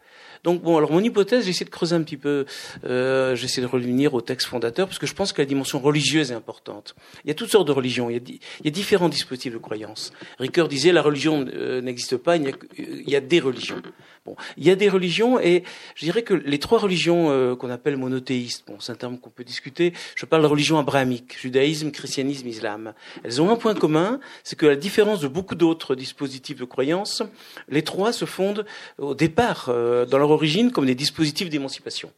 Donc 0.44 0.64
bon, 0.64 0.76
alors 0.76 0.92
mon 0.92 1.00
hypothèse, 1.00 1.46
j'essaie 1.46 1.64
de 1.64 1.70
creuser 1.70 1.96
un 1.96 2.02
petit 2.02 2.18
peu, 2.18 2.46
euh, 2.86 3.36
j'essaie 3.36 3.62
de 3.62 3.68
revenir 3.68 4.16
au 4.16 4.22
texte 4.22 4.48
fondateur, 4.48 4.88
parce 4.88 4.98
que 4.98 5.06
je 5.06 5.14
pense 5.14 5.32
que 5.32 5.44
la 5.44 5.46
dimension 5.46 5.80
religieuse 5.80 6.32
est 6.32 6.34
importante. 6.34 6.96
Il 7.24 7.28
y 7.28 7.32
a 7.32 7.36
toutes 7.36 7.52
sortes 7.52 7.68
de 7.68 7.72
religions, 7.72 8.10
il 8.10 8.14
y 8.14 8.18
a, 8.18 8.22
il 8.28 8.66
y 8.66 8.68
a 8.68 8.72
différents 8.72 9.10
dispositifs 9.10 9.54
de 9.54 9.60
croyance. 9.60 10.12
Ricoeur 10.40 10.68
disait 10.68 10.92
la 10.92 11.04
religion 11.04 11.46
euh, 11.54 11.82
n'existe 11.82 12.18
pas, 12.18 12.36
il 12.36 12.46
y, 12.46 12.48
a, 12.50 12.54
il 12.80 13.10
y, 13.10 13.16
a, 13.16 13.22
des 13.22 13.40
religions. 13.40 13.80
Bon, 14.26 14.36
il 14.58 14.66
y 14.66 14.72
a 14.72 14.76
des 14.76 14.90
religions, 14.90 15.40
et 15.40 15.64
je 15.94 16.06
dirais 16.06 16.24
que 16.24 16.34
les 16.34 16.58
trois 16.58 16.80
religions 16.80 17.30
euh, 17.30 17.56
qu'on 17.56 17.70
appelle 17.70 17.98
monothéistes, 17.98 18.64
bon, 18.66 18.80
c'est 18.80 18.92
un 18.92 18.96
terme 18.96 19.20
qu'on 19.20 19.30
peut 19.30 19.44
discuter, 19.44 19.94
je 20.16 20.26
parle 20.26 20.42
de 20.42 20.48
religion 20.48 20.80
abrahamique, 20.80 21.38
judaïsme, 21.40 21.92
christianisme, 21.92 22.48
islam. 22.48 22.94
Elles 23.24 23.40
ont 23.40 23.52
un 23.52 23.56
point 23.56 23.76
commun, 23.76 24.20
c'est 24.44 24.58
que 24.58 24.66
la 24.66 24.76
différence 24.76 25.22
de 25.22 25.28
beaucoup 25.28 25.54
d'autres 25.54 25.91
dispositifs 25.96 26.60
de 26.60 26.66
croyance, 26.66 27.24
les 27.70 27.84
trois 27.84 28.14
se 28.14 28.26
fondent 28.26 28.66
au 28.98 29.16
départ 29.16 29.68
euh, 29.70 30.06
dans 30.06 30.18
leur 30.18 30.32
origine 30.32 30.72
comme 30.72 30.86
des 30.86 30.96
dispositifs 30.96 31.50
d'émancipation. 31.50 32.12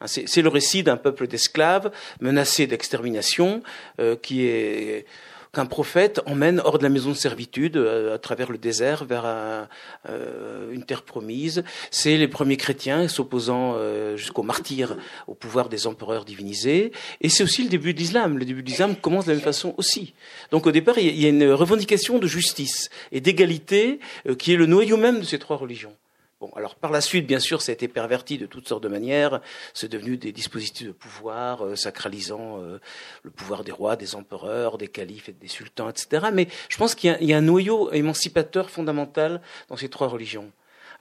Hein, 0.00 0.06
c'est 0.06 0.42
le 0.42 0.48
récit 0.48 0.82
d'un 0.82 0.96
peuple 0.96 1.26
d'esclaves 1.26 1.90
menacé 2.20 2.66
d'extermination 2.66 3.62
euh, 4.00 4.16
qui 4.16 4.46
est 4.46 5.06
qu'un 5.52 5.66
prophète 5.66 6.20
emmène 6.26 6.60
hors 6.64 6.78
de 6.78 6.82
la 6.82 6.88
maison 6.88 7.10
de 7.10 7.14
servitude, 7.14 7.76
euh, 7.76 8.14
à 8.14 8.18
travers 8.18 8.50
le 8.50 8.58
désert, 8.58 9.04
vers 9.04 9.24
euh, 9.26 10.70
une 10.70 10.84
terre 10.84 11.02
promise. 11.02 11.64
C'est 11.90 12.16
les 12.16 12.28
premiers 12.28 12.56
chrétiens 12.56 13.08
s'opposant 13.08 13.74
euh, 13.74 14.16
jusqu'au 14.16 14.42
martyr 14.42 14.96
au 15.26 15.34
pouvoir 15.34 15.68
des 15.68 15.86
empereurs 15.86 16.24
divinisés. 16.24 16.92
Et 17.20 17.28
c'est 17.28 17.42
aussi 17.42 17.62
le 17.62 17.68
début 17.68 17.94
de 17.94 17.98
l'islam. 17.98 18.38
Le 18.38 18.44
début 18.44 18.62
de 18.62 18.68
l'islam 18.68 18.96
commence 18.96 19.24
de 19.24 19.30
la 19.30 19.36
même 19.36 19.44
façon 19.44 19.74
aussi. 19.76 20.14
Donc 20.50 20.66
au 20.66 20.72
départ, 20.72 20.98
il 20.98 21.20
y 21.20 21.26
a 21.26 21.28
une 21.28 21.50
revendication 21.50 22.18
de 22.18 22.26
justice 22.26 22.90
et 23.12 23.20
d'égalité 23.20 24.00
qui 24.38 24.52
est 24.52 24.56
le 24.56 24.66
noyau 24.66 24.96
même 24.96 25.20
de 25.20 25.24
ces 25.24 25.38
trois 25.38 25.56
religions. 25.56 25.94
Bon, 26.40 26.50
alors 26.56 26.74
par 26.74 26.90
la 26.90 27.02
suite, 27.02 27.26
bien 27.26 27.38
sûr, 27.38 27.60
ça 27.60 27.70
a 27.70 27.74
été 27.74 27.86
perverti 27.86 28.38
de 28.38 28.46
toutes 28.46 28.66
sortes 28.66 28.82
de 28.82 28.88
manières. 28.88 29.42
C'est 29.74 29.90
devenu 29.90 30.16
des 30.16 30.32
dispositifs 30.32 30.86
de 30.86 30.92
pouvoir 30.92 31.66
euh, 31.66 31.76
sacralisant 31.76 32.62
euh, 32.62 32.80
le 33.24 33.30
pouvoir 33.30 33.62
des 33.62 33.72
rois, 33.72 33.94
des 33.94 34.14
empereurs, 34.14 34.78
des 34.78 34.88
califes 34.88 35.28
et 35.28 35.32
des 35.32 35.48
sultans, 35.48 35.90
etc. 35.90 36.28
Mais 36.32 36.48
je 36.70 36.78
pense 36.78 36.94
qu'il 36.94 37.14
y, 37.20 37.34
a 37.34 37.36
un 37.36 37.42
noyau 37.42 37.92
émancipateur 37.92 38.70
fondamental 38.70 39.42
dans 39.68 39.76
ces 39.76 39.90
trois 39.90 40.08
religions. 40.08 40.50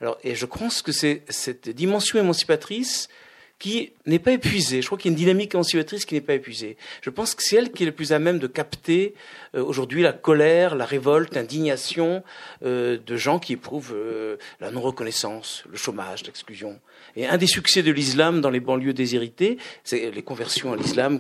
Alors, 0.02 0.18
et 0.26 0.36
je 0.36 0.46
pense 0.46 0.82
que 0.82 0.92
c'est 0.92 1.24
cette 1.30 1.70
dimension 1.70 2.20
émancipatrice 2.20 3.08
qui 3.60 3.91
n'est 4.05 4.20
pas 4.20 4.32
épuisée. 4.32 4.82
Je 4.82 4.88
crois 4.88 4.97
qu'il 4.97 5.12
y 5.12 5.14
a 5.14 5.16
une 5.16 5.20
dynamique 5.20 5.53
émancipatrice 5.53 6.05
qui 6.05 6.16
n'est 6.16 6.22
pas 6.22 6.34
épuisée. 6.34 6.78
Je 7.01 7.10
pense 7.10 7.36
que 7.36 7.43
c'est 7.43 7.57
elle 7.57 7.72
qui 7.72 7.84
est 7.84 7.86
le 7.86 7.91
plus 7.91 8.14
à 8.14 8.20
même 8.20 8.39
de 8.39 8.47
capter 8.47 9.14
euh, 9.53 9.64
aujourd'hui 9.64 10.01
la 10.01 10.14
colère, 10.14 10.76
la 10.76 10.86
révolte, 10.86 11.36
l'indignation 11.36 12.24
euh, 12.64 12.97
de 13.05 13.16
gens 13.18 13.38
qui 13.38 13.53
éprouvent 13.53 13.93
euh, 13.93 14.38
la 14.62 14.72
non-reconnaissance, 14.72 15.66
le 15.70 15.78
chômage, 15.78 16.26
l'exclusion. 16.26 16.80
Et 17.16 17.28
un 17.28 17.38
des 17.38 17.47
succès 17.47 17.84
de 17.84 17.91
l'islam 17.91 18.41
dans 18.41 18.49
les 18.49 18.60
banlieues 18.60 18.93
déshéritées, 18.93 19.57
c'est 19.84 20.12
les 20.12 20.22
conversions 20.22 20.74
à 20.74 20.76
l'islam, 20.76 21.20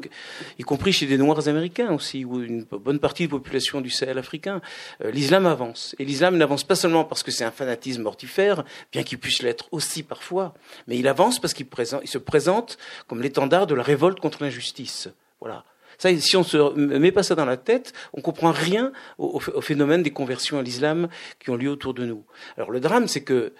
y 0.57 0.63
compris 0.63 0.93
chez 0.93 1.05
des 1.05 1.17
Noirs 1.17 1.47
américains 1.47 1.93
aussi, 1.93 2.25
ou 2.25 2.41
une 2.41 2.63
bonne 2.63 2.99
partie 2.99 3.27
de 3.27 3.31
la 3.31 3.37
population 3.37 3.81
du 3.81 3.89
Sahel 3.89 4.17
africain. 4.17 4.61
l'islam 5.03 5.45
avance. 5.45 5.95
Et 5.99 6.05
l'islam 6.05 6.37
n'avance 6.37 6.63
pas 6.63 6.75
seulement 6.75 7.03
parce 7.03 7.23
que 7.23 7.31
c'est 7.31 7.43
un 7.43 7.51
fanatisme 7.51 8.03
mortifère, 8.03 8.63
bien 8.91 9.03
qu'il 9.03 9.19
puisse 9.19 9.41
l'être 9.41 9.67
aussi 9.71 10.03
parfois, 10.03 10.53
mais 10.87 10.97
il 10.97 11.07
avance 11.07 11.39
parce 11.39 11.53
qu'il 11.53 11.67
se 12.05 12.17
présente 12.17 12.77
comme 13.07 13.21
l'étendard 13.21 13.67
de 13.67 13.75
la 13.75 13.83
révolte 13.83 14.19
contre 14.19 14.43
l'injustice. 14.43 15.09
Voilà. 15.39 15.63
Si 15.99 16.37
on 16.37 16.43
se 16.43 16.73
met 16.75 17.11
pas 17.11 17.23
ça 17.23 17.35
dans 17.35 17.45
la 17.45 17.57
tête, 17.57 17.91
on 18.13 18.21
comprend 18.21 18.51
rien 18.51 18.93
au, 19.17 19.39
phénomène 19.39 20.01
des 20.01 20.11
conversions 20.11 20.57
à 20.57 20.61
l'islam 20.61 21.09
qui 21.39 21.49
ont 21.49 21.57
lieu 21.57 21.69
autour 21.69 21.93
de 21.93 22.05
nous. 22.05 22.23
Alors 22.55 22.71
le 22.71 22.79
drame, 22.79 23.07
c'est 23.07 23.23
que 23.23 23.53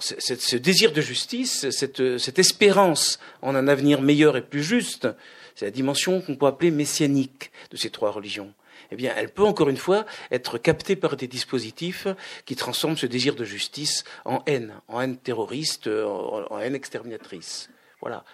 ce 0.00 0.56
désir 0.56 0.92
de 0.92 1.00
justice, 1.00 1.70
cette, 1.70 2.38
espérance 2.38 3.18
en 3.42 3.54
un 3.54 3.68
avenir 3.68 4.02
meilleur 4.02 4.36
et 4.36 4.42
plus 4.42 4.62
juste, 4.62 5.08
c'est 5.54 5.66
la 5.66 5.70
dimension 5.70 6.20
qu'on 6.20 6.36
peut 6.36 6.46
appeler 6.46 6.70
messianique 6.70 7.50
de 7.70 7.76
ces 7.76 7.90
trois 7.90 8.10
religions. 8.10 8.52
Eh 8.92 8.96
bien, 8.96 9.12
elle 9.16 9.30
peut 9.30 9.44
encore 9.44 9.68
une 9.68 9.76
fois 9.76 10.04
être 10.32 10.58
captée 10.58 10.96
par 10.96 11.16
des 11.16 11.28
dispositifs 11.28 12.08
qui 12.44 12.56
transforment 12.56 12.96
ce 12.96 13.06
désir 13.06 13.36
de 13.36 13.44
justice 13.44 14.04
en 14.24 14.42
haine, 14.46 14.74
en 14.88 15.00
haine 15.00 15.16
terroriste, 15.16 15.86
en 15.86 16.58
haine 16.58 16.74
exterminatrice. 16.74 17.70
Voilà. 18.00 18.24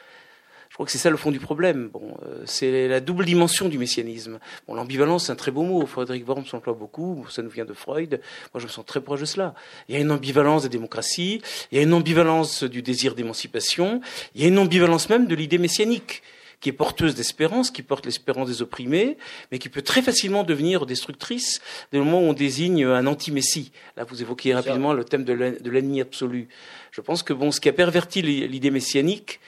Je 0.76 0.78
crois 0.78 0.84
que 0.84 0.92
c'est 0.92 0.98
ça 0.98 1.08
le 1.08 1.16
fond 1.16 1.30
du 1.30 1.40
problème. 1.40 1.88
Bon, 1.90 2.18
euh, 2.26 2.42
c'est 2.44 2.86
la 2.86 3.00
double 3.00 3.24
dimension 3.24 3.70
du 3.70 3.78
messianisme. 3.78 4.38
Bon, 4.68 4.74
l'ambivalence, 4.74 5.24
c'est 5.24 5.32
un 5.32 5.34
très 5.34 5.50
beau 5.50 5.62
mot. 5.62 5.86
Frédéric 5.86 6.28
Worms 6.28 6.44
s'emploie 6.44 6.74
beaucoup. 6.74 7.26
Ça 7.30 7.40
nous 7.40 7.48
vient 7.48 7.64
de 7.64 7.72
Freud. 7.72 8.20
Moi, 8.52 8.60
je 8.60 8.66
me 8.66 8.70
sens 8.70 8.84
très 8.84 9.00
proche 9.00 9.20
de 9.20 9.24
cela. 9.24 9.54
Il 9.88 9.94
y 9.94 9.96
a 9.96 10.02
une 10.02 10.10
ambivalence 10.10 10.64
des 10.64 10.68
démocraties. 10.68 11.40
Il 11.72 11.78
y 11.78 11.78
a 11.78 11.82
une 11.82 11.94
ambivalence 11.94 12.62
du 12.62 12.82
désir 12.82 13.14
d'émancipation. 13.14 14.02
Il 14.34 14.42
y 14.42 14.44
a 14.44 14.48
une 14.48 14.58
ambivalence 14.58 15.08
même 15.08 15.26
de 15.26 15.34
l'idée 15.34 15.56
messianique 15.56 16.22
qui 16.60 16.68
est 16.68 16.72
porteuse 16.72 17.14
d'espérance, 17.14 17.70
qui 17.70 17.80
porte 17.80 18.04
l'espérance 18.04 18.48
des 18.48 18.60
opprimés, 18.60 19.16
mais 19.50 19.58
qui 19.58 19.70
peut 19.70 19.80
très 19.80 20.02
facilement 20.02 20.44
devenir 20.44 20.84
destructrice 20.84 21.62
dès 21.90 21.96
le 21.96 22.04
moment 22.04 22.20
où 22.20 22.24
on 22.24 22.32
désigne 22.34 22.84
un 22.84 23.06
anti-messie. 23.06 23.72
Là, 23.96 24.04
vous 24.04 24.20
évoquiez 24.20 24.52
rapidement 24.52 24.92
le 24.92 25.04
thème 25.04 25.24
de 25.24 25.70
l'ennemi 25.70 26.02
absolu. 26.02 26.48
Je 26.90 27.00
pense 27.00 27.22
que 27.22 27.32
bon, 27.32 27.50
ce 27.50 27.62
qui 27.62 27.70
a 27.70 27.72
perverti 27.72 28.20
l'idée 28.20 28.70
messianique, 28.70 29.40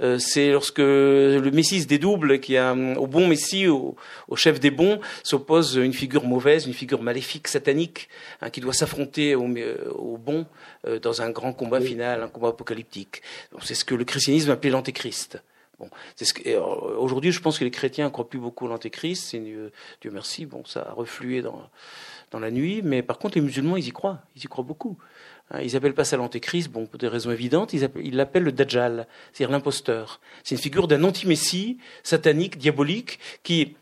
euh, 0.00 0.18
c'est 0.18 0.52
lorsque 0.52 0.78
le 0.78 1.50
Messie 1.50 1.82
se 1.82 1.86
dédouble, 1.86 2.40
qui 2.40 2.56
a 2.56 2.74
au 2.74 3.06
bon 3.06 3.26
Messie, 3.26 3.66
au, 3.68 3.96
chef 4.34 4.60
des 4.60 4.70
bons, 4.70 5.00
s'oppose 5.22 5.76
une 5.76 5.92
figure 5.92 6.24
mauvaise, 6.24 6.66
une 6.66 6.74
figure 6.74 7.02
maléfique, 7.02 7.48
satanique, 7.48 8.08
hein, 8.40 8.50
qui 8.50 8.60
doit 8.60 8.72
s'affronter 8.72 9.34
au, 9.34 9.48
au 9.94 10.16
bon 10.16 10.46
euh, 10.86 10.98
dans 10.98 11.22
un 11.22 11.30
grand 11.30 11.52
combat 11.52 11.80
final, 11.80 12.22
un 12.22 12.28
combat 12.28 12.48
apocalyptique. 12.48 13.22
C'est 13.62 13.74
ce 13.74 13.84
que 13.84 13.94
le 13.94 14.04
christianisme 14.04 14.50
appelait 14.50 14.70
l'antéchrist. 14.70 15.42
Bon, 15.78 15.88
ce 16.14 16.58
aujourd'hui, 16.98 17.32
je 17.32 17.40
pense 17.40 17.58
que 17.58 17.64
les 17.64 17.70
chrétiens 17.70 18.06
ne 18.06 18.10
croient 18.10 18.28
plus 18.28 18.38
beaucoup 18.38 18.66
à 18.66 18.68
l'antéchrist. 18.68 19.34
Dieu, 19.34 19.72
Dieu 20.02 20.10
merci, 20.10 20.44
bon, 20.44 20.62
ça 20.66 20.86
a 20.90 20.92
reflué 20.92 21.40
dans, 21.40 21.70
dans 22.30 22.38
la 22.38 22.50
nuit. 22.50 22.82
Mais 22.82 23.02
par 23.02 23.18
contre, 23.18 23.38
les 23.38 23.40
musulmans, 23.40 23.78
ils 23.78 23.88
y 23.88 23.90
croient. 23.90 24.18
Ils 24.36 24.44
y 24.44 24.46
croient 24.46 24.64
beaucoup. 24.64 24.98
Hein, 25.50 25.60
ils 25.62 25.76
appellent 25.76 25.94
pas 25.94 26.04
ça 26.04 26.16
l'antéchrist, 26.16 26.70
bon, 26.70 26.86
pour 26.86 26.98
des 26.98 27.08
raisons 27.08 27.30
évidentes, 27.30 27.72
ils 27.72 28.16
l'appellent 28.16 28.44
le 28.44 28.52
Dajjal, 28.52 29.06
c'est-à-dire 29.32 29.52
l'imposteur. 29.52 30.20
C'est 30.44 30.54
une 30.54 30.60
figure 30.60 30.88
d'un 30.88 31.02
anti-messie 31.04 31.78
satanique, 32.02 32.58
diabolique, 32.58 33.18
qui, 33.42 33.76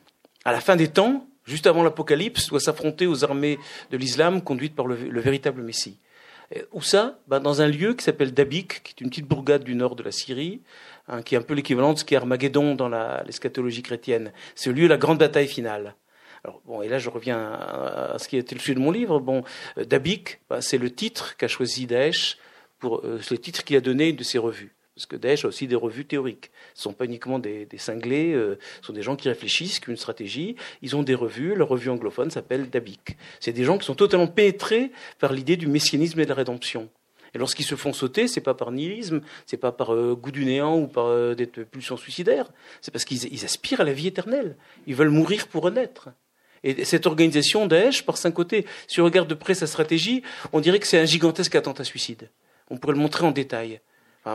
à 0.44 0.52
la 0.52 0.60
fin 0.60 0.76
des 0.76 0.88
temps, 0.88 1.26
juste 1.44 1.66
avant 1.66 1.82
l'Apocalypse, 1.82 2.48
doit 2.48 2.60
s'affronter 2.60 3.06
aux 3.06 3.24
armées 3.24 3.58
de 3.90 3.96
l'islam 3.96 4.42
conduites 4.42 4.74
par 4.74 4.86
le, 4.86 5.20
véritable 5.20 5.62
Messie. 5.62 5.98
où 6.72 6.82
ça? 6.82 7.18
Ben, 7.26 7.40
Dans 7.40 7.60
un 7.60 7.68
lieu 7.68 7.94
qui 7.94 8.04
s'appelle 8.04 8.32
Dabik, 8.32 8.82
qui 8.82 8.92
est 8.92 9.00
une 9.00 9.10
petite 9.10 9.26
bourgade 9.26 9.64
du 9.64 9.74
nord 9.74 9.96
de 9.96 10.02
la 10.02 10.12
Syrie, 10.12 10.62
hein, 11.08 11.22
qui 11.22 11.34
est 11.34 11.38
un 11.38 11.42
peu 11.42 11.54
l'équivalent 11.54 11.92
de 11.92 11.98
ce 11.98 12.04
qu'est 12.04 12.16
Armageddon 12.16 12.74
dans 12.74 12.88
l'eschatologie 12.88 13.82
chrétienne. 13.82 14.32
C'est 14.54 14.70
le 14.70 14.76
lieu 14.76 14.82
de 14.84 14.88
la 14.88 14.96
grande 14.96 15.18
bataille 15.18 15.48
finale. 15.48 15.94
Alors, 16.44 16.60
bon, 16.64 16.82
et 16.82 16.88
là, 16.88 16.98
je 16.98 17.10
reviens 17.10 17.38
à, 17.38 18.16
ce 18.18 18.28
qui 18.28 18.36
était 18.36 18.54
le 18.54 18.60
sujet 18.60 18.74
de 18.74 18.80
mon 18.80 18.90
livre. 18.90 19.18
Bon, 19.20 19.42
euh, 19.76 19.84
Dabik, 19.84 20.40
bah, 20.48 20.60
c'est 20.60 20.78
le 20.78 20.90
titre 20.90 21.36
qu'a 21.36 21.48
choisi 21.48 21.86
Daesh 21.86 22.38
pour 22.78 23.04
euh, 23.04 23.20
le 23.30 23.38
titre 23.38 23.64
qu'il 23.64 23.76
a 23.76 23.80
donné 23.80 24.12
de 24.12 24.22
ses 24.22 24.38
revues. 24.38 24.74
Parce 24.94 25.06
que 25.06 25.16
Daesh 25.16 25.44
a 25.44 25.48
aussi 25.48 25.66
des 25.66 25.76
revues 25.76 26.04
théoriques. 26.04 26.50
Ce 26.74 26.80
ne 26.80 26.82
sont 26.84 26.92
pas 26.92 27.04
uniquement 27.04 27.38
des, 27.38 27.68
cinglés, 27.76 28.32
euh, 28.34 28.58
ce 28.80 28.88
sont 28.88 28.92
des 28.92 29.02
gens 29.02 29.14
qui 29.14 29.28
réfléchissent, 29.28 29.78
qui 29.78 29.88
ont 29.88 29.92
une 29.92 29.98
stratégie. 29.98 30.56
Ils 30.82 30.96
ont 30.96 31.02
des 31.02 31.14
revues. 31.14 31.54
Leur 31.54 31.68
revue 31.68 31.90
anglophone 31.90 32.30
s'appelle 32.30 32.68
Dabik. 32.68 33.16
C'est 33.38 33.52
des 33.52 33.64
gens 33.64 33.78
qui 33.78 33.86
sont 33.86 33.94
totalement 33.94 34.26
pénétrés 34.26 34.90
par 35.20 35.32
l'idée 35.32 35.56
du 35.56 35.68
messianisme 35.68 36.18
et 36.20 36.24
de 36.24 36.28
la 36.28 36.34
rédemption. 36.34 36.88
Et 37.34 37.38
lorsqu'ils 37.38 37.66
se 37.66 37.74
font 37.74 37.92
sauter, 37.92 38.26
c'est 38.26 38.40
pas 38.40 38.54
par 38.54 38.72
nihilisme, 38.72 39.20
c'est 39.44 39.58
pas 39.58 39.70
par 39.70 39.94
goût 40.14 40.32
du 40.32 40.46
néant 40.46 40.78
ou 40.78 40.86
par 40.86 41.36
des 41.36 41.46
pulsions 41.46 41.98
suicidaires, 41.98 42.50
c'est 42.80 42.90
parce 42.90 43.04
qu'ils 43.04 43.44
aspirent 43.44 43.82
à 43.82 43.84
la 43.84 43.92
vie 43.92 44.06
éternelle. 44.06 44.56
Ils 44.86 44.94
veulent 44.94 45.10
mourir 45.10 45.46
pour 45.48 45.62
renaître. 45.62 46.08
Et 46.64 46.84
cette 46.84 47.06
organisation, 47.06 47.66
Daesh, 47.66 48.04
par 48.04 48.16
cinq 48.16 48.32
côtés, 48.32 48.66
si 48.86 49.00
on 49.00 49.04
regarde 49.04 49.28
de 49.28 49.34
près 49.34 49.54
sa 49.54 49.66
stratégie, 49.66 50.22
on 50.52 50.60
dirait 50.60 50.78
que 50.78 50.86
c'est 50.86 50.98
un 50.98 51.04
gigantesque 51.04 51.54
attentat 51.54 51.84
suicide. 51.84 52.30
On 52.70 52.76
pourrait 52.76 52.94
le 52.94 53.00
montrer 53.00 53.24
en 53.24 53.30
détail. 53.30 53.80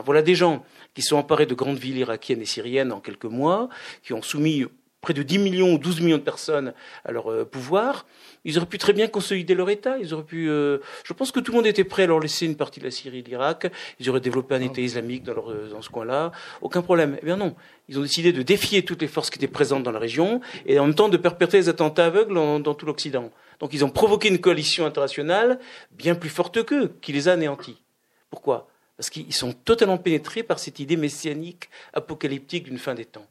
voilà 0.04 0.22
des 0.22 0.34
gens 0.34 0.64
qui 0.94 1.02
sont 1.02 1.16
emparés 1.16 1.46
de 1.46 1.54
grandes 1.54 1.78
villes 1.78 1.98
irakiennes 1.98 2.42
et 2.42 2.46
syriennes 2.46 2.92
en 2.92 3.00
quelques 3.00 3.24
mois, 3.24 3.68
qui 4.02 4.12
ont 4.12 4.22
soumis 4.22 4.64
près 5.04 5.14
de 5.14 5.22
10 5.22 5.38
millions 5.38 5.74
ou 5.74 5.78
12 5.78 6.00
millions 6.00 6.16
de 6.16 6.22
personnes 6.22 6.72
à 7.04 7.12
leur 7.12 7.30
euh, 7.30 7.44
pouvoir, 7.44 8.06
ils 8.44 8.56
auraient 8.56 8.66
pu 8.66 8.78
très 8.78 8.94
bien 8.94 9.06
consolider 9.06 9.54
leur 9.54 9.68
État. 9.68 9.98
Ils 9.98 10.14
auraient 10.14 10.24
pu. 10.24 10.48
Euh, 10.48 10.78
je 11.04 11.12
pense 11.12 11.30
que 11.30 11.40
tout 11.40 11.52
le 11.52 11.56
monde 11.56 11.66
était 11.66 11.84
prêt 11.84 12.04
à 12.04 12.06
leur 12.06 12.20
laisser 12.20 12.46
une 12.46 12.56
partie 12.56 12.80
de 12.80 12.86
la 12.86 12.90
Syrie 12.90 13.18
et 13.18 13.22
de 13.22 13.28
l'Irak. 13.28 13.70
Ils 14.00 14.08
auraient 14.08 14.20
développé 14.20 14.54
un 14.54 14.62
État 14.62 14.80
islamique 14.80 15.22
dans, 15.22 15.34
leur, 15.34 15.50
euh, 15.50 15.68
dans 15.70 15.82
ce 15.82 15.90
coin-là. 15.90 16.32
Aucun 16.62 16.82
problème. 16.82 17.18
Eh 17.22 17.24
bien 17.26 17.36
non. 17.36 17.54
Ils 17.88 17.98
ont 17.98 18.02
décidé 18.02 18.32
de 18.32 18.42
défier 18.42 18.82
toutes 18.82 19.02
les 19.02 19.08
forces 19.08 19.28
qui 19.28 19.38
étaient 19.38 19.46
présentes 19.46 19.82
dans 19.82 19.92
la 19.92 19.98
région 19.98 20.40
et 20.64 20.78
en 20.78 20.86
même 20.86 20.94
temps 20.94 21.10
de 21.10 21.18
perpétrer 21.18 21.58
des 21.58 21.68
attentats 21.68 22.06
aveugles 22.06 22.34
dans 22.34 22.74
tout 22.74 22.86
l'Occident. 22.86 23.30
Donc 23.60 23.74
ils 23.74 23.84
ont 23.84 23.90
provoqué 23.90 24.28
une 24.28 24.40
coalition 24.40 24.86
internationale 24.86 25.58
bien 25.92 26.14
plus 26.14 26.30
forte 26.30 26.64
qu'eux, 26.64 26.96
qui 27.02 27.12
les 27.12 27.28
a 27.28 27.32
anéantis. 27.32 27.76
Pourquoi? 28.30 28.68
Parce 28.96 29.10
qu'ils 29.10 29.34
sont 29.34 29.52
totalement 29.52 29.98
pénétrés 29.98 30.42
par 30.42 30.58
cette 30.58 30.78
idée 30.78 30.96
messianique, 30.96 31.68
apocalyptique 31.92 32.64
d'une 32.64 32.78
fin 32.78 32.94
des 32.94 33.04
temps. 33.04 33.26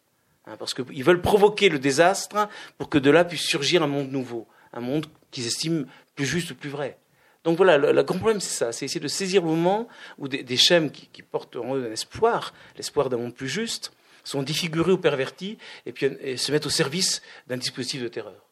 Hein, 0.45 0.57
parce 0.57 0.73
qu'ils 0.73 1.03
veulent 1.03 1.21
provoquer 1.21 1.69
le 1.69 1.79
désastre 1.79 2.49
pour 2.77 2.89
que 2.89 2.97
de 2.97 3.09
là 3.09 3.23
puisse 3.23 3.43
surgir 3.43 3.81
un 3.81 3.87
monde 3.87 4.11
nouveau, 4.11 4.47
un 4.73 4.81
monde 4.81 5.05
qu'ils 5.31 5.47
estiment 5.47 5.85
plus 6.15 6.25
juste, 6.25 6.53
plus 6.53 6.69
vrai. 6.69 6.97
Donc 7.45 7.57
voilà, 7.57 7.77
le, 7.77 8.03
grand 8.03 8.17
problème 8.17 8.39
c'est 8.39 8.57
ça, 8.57 8.71
c'est 8.71 8.85
essayer 8.85 9.01
de 9.01 9.07
saisir 9.07 9.41
le 9.41 9.49
moment 9.49 9.87
où 10.17 10.27
des, 10.27 10.43
des 10.43 10.57
schèmes 10.57 10.91
qui, 10.91 11.21
portent 11.21 11.55
en 11.55 11.75
eux 11.75 11.87
un 11.87 11.91
espoir, 11.91 12.53
l'espoir 12.77 13.09
d'un 13.09 13.17
monde 13.17 13.33
plus 13.33 13.49
juste, 13.49 13.93
sont 14.23 14.43
défigurés 14.43 14.93
ou 14.93 14.97
pervertis 14.97 15.57
et 15.85 15.91
puis 15.91 16.07
se 16.37 16.51
mettent 16.51 16.65
au 16.65 16.69
service 16.69 17.21
d'un 17.47 17.57
dispositif 17.57 18.01
de 18.01 18.07
terreur. 18.07 18.43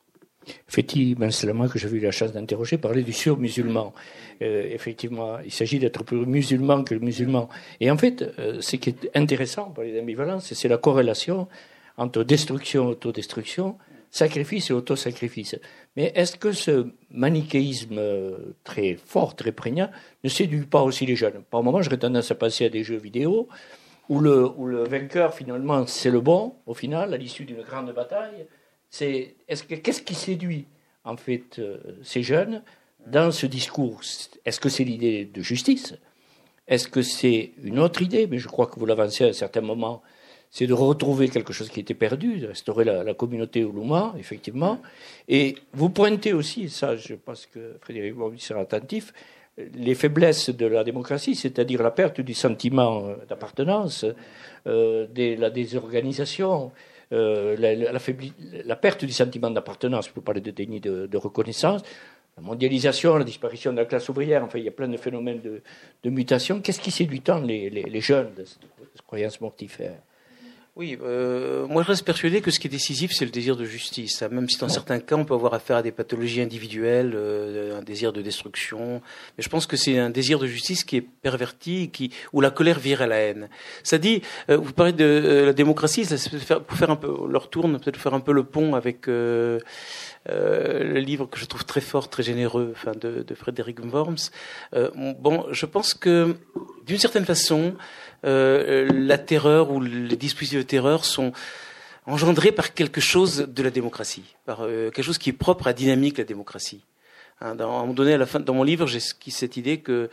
Feti 0.68 1.16
Ben 1.16 1.30
que 1.70 1.80
j'ai 1.80 1.90
eu 1.90 2.00
la 2.00 2.12
chance 2.12 2.34
d'interroger, 2.34 2.78
parlait 2.78 3.04
du 3.04 3.14
sur-musulman. 3.14 3.94
Euh, 4.42 4.68
effectivement, 4.72 5.38
il 5.40 5.52
s'agit 5.52 5.78
d'être 5.78 6.04
plus 6.04 6.26
musulman 6.26 6.84
que 6.84 6.96
le 6.96 7.00
musulman. 7.00 7.48
Et 7.80 7.92
en 7.92 7.98
fait, 7.98 8.24
euh, 8.40 8.60
ce 8.60 8.76
qui 8.78 8.90
est 8.90 9.12
intéressant 9.16 9.70
pour 9.70 9.84
les 9.84 10.00
ambivalences, 10.00 10.52
c'est 10.54 10.68
la 10.68 10.78
corrélation 10.78 11.48
entre 12.02 12.24
destruction 12.24 12.86
et 12.86 12.92
autodestruction, 12.94 13.78
sacrifice 14.10 14.72
et 14.72 14.74
autosacrifice. 14.74 15.56
Mais 15.96 16.12
est-ce 16.16 16.36
que 16.36 16.52
ce 16.52 16.88
manichéisme 17.12 17.98
euh, 17.98 18.56
très 18.64 18.96
fort, 18.96 19.36
très 19.36 19.52
prégnant, 19.52 19.90
ne 20.24 20.30
séduit 20.30 20.66
pas 20.66 20.82
aussi 20.82 21.06
les 21.06 21.16
jeunes? 21.16 21.44
Par 21.50 21.62
moment, 21.62 21.82
j'aurais 21.82 22.00
tendance 22.00 22.32
à 22.32 22.36
passer 22.36 22.66
à 22.66 22.70
des 22.70 22.84
jeux 22.84 22.98
vidéo 22.98 23.48
où 24.10 24.20
le, 24.20 24.50
où 24.58 24.66
le 24.66 24.84
vainqueur, 24.84 25.36
finalement, 25.36 25.86
c'est 25.86 26.10
le 26.10 26.22
bon, 26.22 26.56
au 26.66 26.74
final, 26.74 27.14
à 27.14 27.18
l'issue 27.18 27.46
d'une 27.46 27.62
grande 27.62 27.94
bataille. 27.94 28.48
C'est, 28.90 29.36
est-ce 29.48 29.64
que, 29.64 29.76
qu'est-ce 29.76 30.02
qui 30.02 30.16
séduit, 30.16 30.66
en 31.06 31.18
fait, 31.18 31.60
euh, 31.60 31.78
ces 32.04 32.24
jeunes 32.24 32.64
dans 33.06 33.32
ce 33.32 33.46
discours? 33.46 34.02
Est-ce 34.44 34.60
que 34.60 34.70
c'est 34.70 34.84
l'idée 34.84 35.26
de 35.26 35.42
justice? 35.42 35.94
Est-ce 36.68 36.88
que 36.88 37.04
c'est 37.04 37.52
une 37.64 37.80
autre 37.80 38.02
idée? 38.02 38.26
Mais 38.26 38.40
je 38.40 38.48
crois 38.48 38.66
que 38.66 38.80
vous 38.80 38.88
l'avancez 38.88 39.24
à 39.24 39.28
un 39.28 39.34
certain 39.34 39.62
moment 39.62 40.02
c'est 40.52 40.68
de 40.68 40.74
retrouver 40.74 41.30
quelque 41.30 41.54
chose 41.54 41.70
qui 41.70 41.80
était 41.80 41.94
perdu, 41.94 42.40
de 42.40 42.48
restaurer 42.48 42.84
la, 42.84 43.14
communauté 43.14 43.64
Oulouma, 43.64 44.14
effectivement. 44.20 44.82
Et 45.30 45.56
vous 45.74 45.90
pointez 45.90 46.34
aussi, 46.34 46.70
ça 46.70 46.98
je 46.98 47.16
pense 47.16 47.46
que 47.46 47.78
Frédéric 47.80 48.16
Borbis 48.16 48.42
sera 48.42 48.60
attentif, 48.60 49.14
les 49.58 49.96
faiblesses 49.96 50.50
de 50.50 50.66
la 50.66 50.84
démocratie, 50.84 51.36
c'est-à-dire 51.36 51.82
la 51.82 51.92
perte 51.92 52.20
du 52.20 52.34
sentiment 52.34 53.16
d'appartenance, 53.30 54.06
euh, 54.68 55.08
la 55.16 55.50
désorganisation, 55.50 56.72
euh, 57.14 57.56
la, 57.58 58.76
perte 58.76 59.06
du 59.06 59.14
sentiment 59.14 59.52
d'appartenance, 59.52 60.10
pour 60.10 60.24
parler 60.24 60.42
de 60.42 60.52
déni 60.52 60.82
de, 60.82 61.18
reconnaissance, 61.18 61.82
la 62.36 62.44
mondialisation, 62.44 63.18
la 63.18 63.24
disparition 63.24 63.72
de 63.72 63.78
la 63.78 63.86
classe 63.86 64.08
ouvrière, 64.10 64.44
enfin, 64.44 64.60
il 64.60 64.66
y 64.66 64.70
a 64.70 64.72
plein 64.72 64.88
de 64.90 64.98
phénomènes 64.98 65.42
de, 65.42 66.10
mutation. 66.10 66.60
Qu'est-ce 66.60 66.82
qui 66.82 66.92
séduit 66.92 67.22
tant 67.22 67.40
les, 67.40 68.02
jeunes 68.02 68.34
de 68.36 68.42
de 68.42 68.46
cette 68.46 69.02
croyance 69.06 69.40
mortifère? 69.40 69.98
Oui, 70.78 70.98
euh, 71.02 71.68
moi 71.68 71.84
je 71.84 71.88
reste 71.90 72.06
persuadé 72.06 72.40
que 72.40 72.50
ce 72.50 72.58
qui 72.58 72.68
est 72.68 72.70
décisif, 72.70 73.12
c'est 73.14 73.26
le 73.26 73.32
désir 73.32 73.58
de 73.58 73.66
justice. 73.66 74.22
Même 74.22 74.48
si 74.48 74.58
dans 74.58 74.70
certains 74.70 75.00
cas, 75.00 75.18
on 75.18 75.26
peut 75.26 75.34
avoir 75.34 75.54
affaire 75.54 75.76
à 75.76 75.82
des 75.82 75.92
pathologies 75.92 76.40
individuelles, 76.40 77.12
euh, 77.14 77.78
un 77.78 77.82
désir 77.82 78.14
de 78.14 78.22
destruction. 78.22 79.02
Mais 79.38 79.44
je 79.44 79.50
pense 79.50 79.68
que 79.68 79.76
c'est 79.76 80.00
un 80.00 80.10
désir 80.10 80.40
de 80.40 80.48
justice 80.48 80.86
qui 80.86 80.96
est 80.96 81.02
perverti, 81.02 81.90
qui, 81.92 82.12
où 82.32 82.40
la 82.40 82.52
colère 82.52 82.80
vire 82.80 83.02
à 83.02 83.08
la 83.08 83.18
haine. 83.18 83.50
Ça 83.84 83.98
dit, 83.98 84.22
euh, 84.50 84.56
vous 84.56 84.72
parlez 84.72 84.94
de 84.94 85.04
euh, 85.04 85.46
la 85.48 85.54
démocratie, 85.54 86.06
ça, 86.06 86.16
pour 86.62 86.78
faire 86.78 86.90
un 86.90 86.96
peu, 86.96 87.18
leur 87.30 87.50
tourne, 87.50 87.78
peut-être 87.78 87.98
faire 87.98 88.14
un 88.14 88.22
peu 88.22 88.32
le 88.32 88.44
pont 88.44 88.74
avec 88.74 89.10
euh, 89.10 89.60
le 90.28 91.00
livre 91.00 91.26
que 91.26 91.40
je 91.40 91.46
trouve 91.46 91.66
très 91.66 91.82
fort, 91.82 92.10
très 92.10 92.24
généreux, 92.24 92.74
enfin, 92.76 92.94
de, 92.94 93.24
de 93.24 93.36
Frédéric 93.36 93.80
Worms. 93.84 94.30
bon, 95.20 95.46
je 95.52 95.66
pense 95.66 95.94
que, 95.94 96.36
d'une 96.86 97.00
certaine 97.00 97.26
façon, 97.26 97.76
euh, 98.24 98.88
la 98.94 99.18
terreur 99.18 99.72
ou 99.72 99.82
les 99.82 100.16
dispositifs 100.16 100.60
de 100.60 100.64
terreur 100.64 101.06
sont 101.06 101.32
engendrés 102.06 102.52
par 102.52 102.74
quelque 102.74 103.02
chose 103.02 103.48
de 103.48 103.64
la 103.64 103.72
démocratie, 103.72 104.36
par 104.46 104.62
euh, 104.62 104.92
quelque 104.92 105.06
chose 105.06 105.18
qui 105.18 105.30
est 105.30 105.34
propre 105.34 105.68
à 105.68 105.74
dynamique 105.74 106.18
la 106.18 106.24
démocratie. 106.24 106.84
Hein, 107.40 107.56
dans, 107.56 107.72
à 107.72 107.78
un 107.78 107.82
moment 107.82 107.94
donné, 107.94 108.14
à 108.14 108.18
la 108.18 108.28
fin, 108.28 108.40
dans 108.40 108.54
mon 108.54 108.64
livre, 108.64 108.86
j'ai 108.86 109.00
cette 109.00 109.58
idée 109.58 109.80
que 109.80 110.10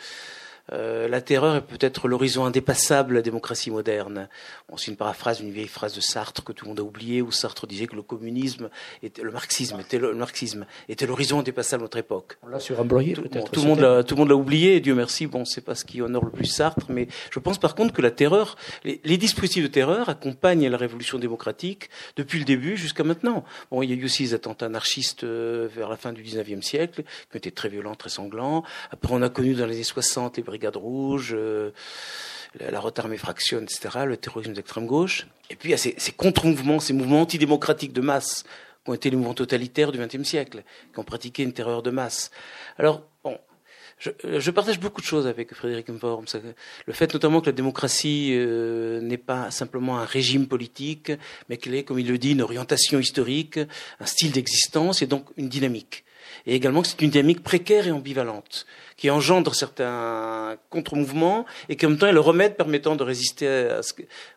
euh, 0.73 1.09
la 1.09 1.21
terreur 1.21 1.57
est 1.57 1.63
peut-être 1.63 2.09
l'horizon 2.09 2.45
indépassable 2.45 3.11
de 3.11 3.15
la 3.15 3.23
démocratie 3.23 3.71
moderne. 3.71 4.29
Bon, 4.69 4.77
c'est 4.77 4.91
une 4.91 4.97
paraphrase, 4.97 5.41
une 5.41 5.51
vieille 5.51 5.69
phrase 5.69 5.95
de 5.95 6.01
Sartre 6.01 6.45
que 6.45 6.53
tout 6.53 6.65
le 6.65 6.71
monde 6.71 6.81
a 6.81 6.83
oublié, 6.83 7.23
où 7.23 7.31
Sartre 7.31 7.67
disait 7.67 7.87
que 7.87 7.97
le 7.97 8.03
communisme, 8.03 8.71
était, 9.03 9.23
le 9.23 9.31
marxisme 9.31 9.81
était 9.81 9.99
le, 9.99 10.11
le 10.11 10.19
marxisme 10.19 10.67
était 10.89 11.07
l'horizon 11.07 11.41
indépassable 11.41 11.83
de 11.83 11.85
notre 11.85 11.99
époque. 11.99 12.39
On 12.43 12.49
l'a 12.49 12.61
sur 12.61 12.81
un 12.81 12.87
tout, 12.87 12.97
bon, 13.31 13.45
tout, 13.45 13.61
le 13.61 13.67
monde 13.67 13.81
l'a, 13.81 14.05
tout 14.05 14.15
le 14.15 14.21
monde 14.21 14.29
l'a 14.29 14.37
oublié, 14.37 14.77
et 14.77 14.81
Dieu 14.81 14.95
merci. 14.95 15.27
Bon, 15.27 15.45
c'est 15.45 15.61
pas 15.61 15.75
ce 15.75 15.85
qui 15.85 16.03
honore 16.03 16.25
le 16.25 16.31
plus 16.31 16.47
Sartre, 16.47 16.87
mais 16.89 17.09
je 17.31 17.39
pense 17.39 17.59
par 17.59 17.75
contre 17.75 17.95
que 17.95 18.03
la 18.03 18.11
terreur, 18.11 18.57
les, 18.85 19.01
les 19.05 19.17
dispositifs 19.17 19.63
de 19.63 19.69
terreur 19.69 20.09
accompagnent 20.09 20.69
la 20.69 20.77
révolution 20.77 21.19
démocratique 21.19 21.91
depuis 22.17 22.39
le 22.39 22.45
début 22.45 22.77
jusqu'à 22.77 23.05
maintenant. 23.05 23.45
Bon, 23.71 23.83
il 23.83 23.91
y 23.91 23.93
a 23.93 23.97
eu 23.97 24.05
aussi 24.05 24.23
les 24.23 24.35
attentats 24.35 24.67
anarchistes 24.67 25.25
euh, 25.25 25.69
vers 25.75 25.89
la 25.89 25.97
fin 25.97 26.13
du 26.13 26.23
19e 26.23 26.63
siècle, 26.63 27.05
qui 27.31 27.39
été 27.39 27.51
très 27.51 27.69
violents, 27.69 27.95
très 27.95 28.11
sanglants. 28.11 28.65
Après, 28.91 29.13
on 29.15 29.23
a 29.23 29.29
connu 29.29 29.55
dans 29.55 29.67
les 29.67 29.77
années 29.77 29.85
60 29.85 30.37
les 30.37 30.43
brigades 30.59 30.77
rouges, 30.77 31.31
euh, 31.33 31.71
la, 32.59 32.71
la 32.71 32.81
route 32.81 32.99
armée 32.99 33.17
fractionne, 33.17 33.65
etc., 33.65 34.05
le 34.07 34.17
terrorisme 34.17 34.53
d'extrême 34.53 34.87
gauche. 34.87 35.27
Et 35.51 35.57
puis 35.57 35.69
il 35.69 35.73
y 35.73 35.75
a 35.75 35.79
ces, 35.79 35.95
contre-mouvements, 36.13 36.81
ces 36.81 36.93
mouvements 36.93 37.23
antidémocratiques 37.23 37.93
de 37.93 38.01
masse 38.01 38.45
qui 38.85 38.91
ont 38.91 38.95
été 38.95 39.11
les 39.11 39.17
mouvements 39.17 39.35
totalitaires 39.35 39.93
du 39.93 39.99
XXe 39.99 40.25
siècle, 40.25 40.65
qui 40.93 40.99
ont 40.99 41.05
pratiqué 41.05 41.43
une 41.43 41.53
terreur 41.53 41.83
de 41.83 41.91
masse. 41.91 42.31
Alors, 42.77 43.03
bon, 43.23 43.39
je, 43.99 44.51
partage 44.51 44.81
beaucoup 44.81 45.01
de 45.01 45.07
choses 45.07 45.27
avec 45.27 45.55
Frédéric 45.55 45.89
Worms. 46.03 46.27
Le 46.87 46.93
fait 46.93 47.13
notamment 47.13 47.41
que 47.41 47.47
la 47.47 47.53
démocratie 47.53 48.33
euh, 48.33 49.01
n'est 49.01 49.19
pas 49.19 49.51
simplement 49.51 49.99
un 49.99 50.05
régime 50.05 50.47
politique, 50.47 51.13
mais 51.49 51.57
qu'elle 51.57 51.75
est, 51.75 51.85
comme 51.85 51.99
il 51.99 52.09
le 52.09 52.19
dit, 52.19 52.33
une 52.33 52.43
orientation 52.43 52.99
historique, 52.99 53.61
un 54.01 54.07
style 54.07 54.33
d'existence 54.33 55.03
et 55.03 55.07
donc 55.07 55.27
une 55.37 55.49
dynamique. 55.49 56.05
Et 56.47 56.55
également 56.55 56.83
que 56.83 56.89
c'est 56.89 57.01
une 57.03 57.11
dynamique 57.11 57.43
précaire 57.43 57.87
et 57.87 57.91
ambivalente 57.91 58.67
qui 58.99 59.11
engendre 59.11 59.55
certains 59.55 60.57
contre-mouvements 60.71 61.47
et 61.69 61.77
qui 61.77 61.87
en 61.87 61.91
même 61.91 61.99
temps 61.99 62.09
est 62.09 62.13
le 62.13 62.21
remède 62.21 62.57
permettant 62.57 62.97
de 62.97 63.05
résister 63.05 63.47
à 63.47 63.83
ce, 63.83 63.93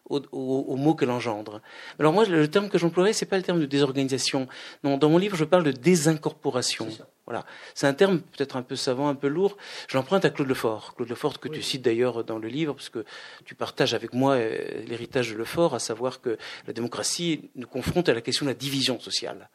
aux, 0.07 0.21
aux, 0.31 0.65
aux, 0.67 0.75
mots 0.75 0.93
qu'elle 0.93 1.09
engendre. 1.09 1.61
Alors 1.99 2.13
moi, 2.13 2.25
le 2.25 2.47
terme 2.47 2.69
que 2.69 2.77
j'emploierais, 2.77 3.13
c'est 3.13 3.25
pas 3.25 3.37
le 3.37 3.43
terme 3.43 3.59
de 3.59 3.65
désorganisation. 3.65 4.47
Non, 4.83 4.97
dans 4.97 5.09
mon 5.09 5.17
livre, 5.17 5.35
je 5.35 5.45
parle 5.45 5.63
de 5.63 5.71
désincorporation. 5.71 6.89
Voilà, 7.25 7.45
c'est 7.73 7.87
un 7.87 7.93
terme 7.93 8.19
peut-être 8.19 8.55
un 8.55 8.61
peu 8.61 8.75
savant, 8.75 9.07
un 9.07 9.15
peu 9.15 9.27
lourd. 9.27 9.57
Je 9.87 9.97
l'emprunte 9.97 10.25
à 10.25 10.29
Claude 10.29 10.47
Lefort. 10.47 10.93
Claude 10.95 11.09
Lefort 11.09 11.39
que 11.39 11.49
oui. 11.49 11.55
tu 11.55 11.63
cites 11.63 11.81
d'ailleurs 11.81 12.23
dans 12.23 12.37
le 12.37 12.47
livre, 12.47 12.73
parce 12.75 12.89
que 12.89 13.03
tu 13.45 13.55
partages 13.55 13.95
avec 13.95 14.13
moi 14.13 14.35
euh, 14.35 14.83
l'héritage 14.87 15.31
de 15.31 15.37
Lefort, 15.37 15.73
à 15.73 15.79
savoir 15.79 16.21
que 16.21 16.37
la 16.67 16.73
démocratie 16.73 17.49
nous 17.55 17.67
confronte 17.67 18.09
à 18.09 18.13
la 18.13 18.21
question 18.21 18.45
de 18.45 18.51
la 18.51 18.55
division 18.55 18.99
sociale. 18.99 19.49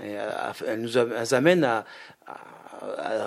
Elle 0.00 0.80
nous 0.80 0.98
amène 1.34 1.64
à, 1.64 1.84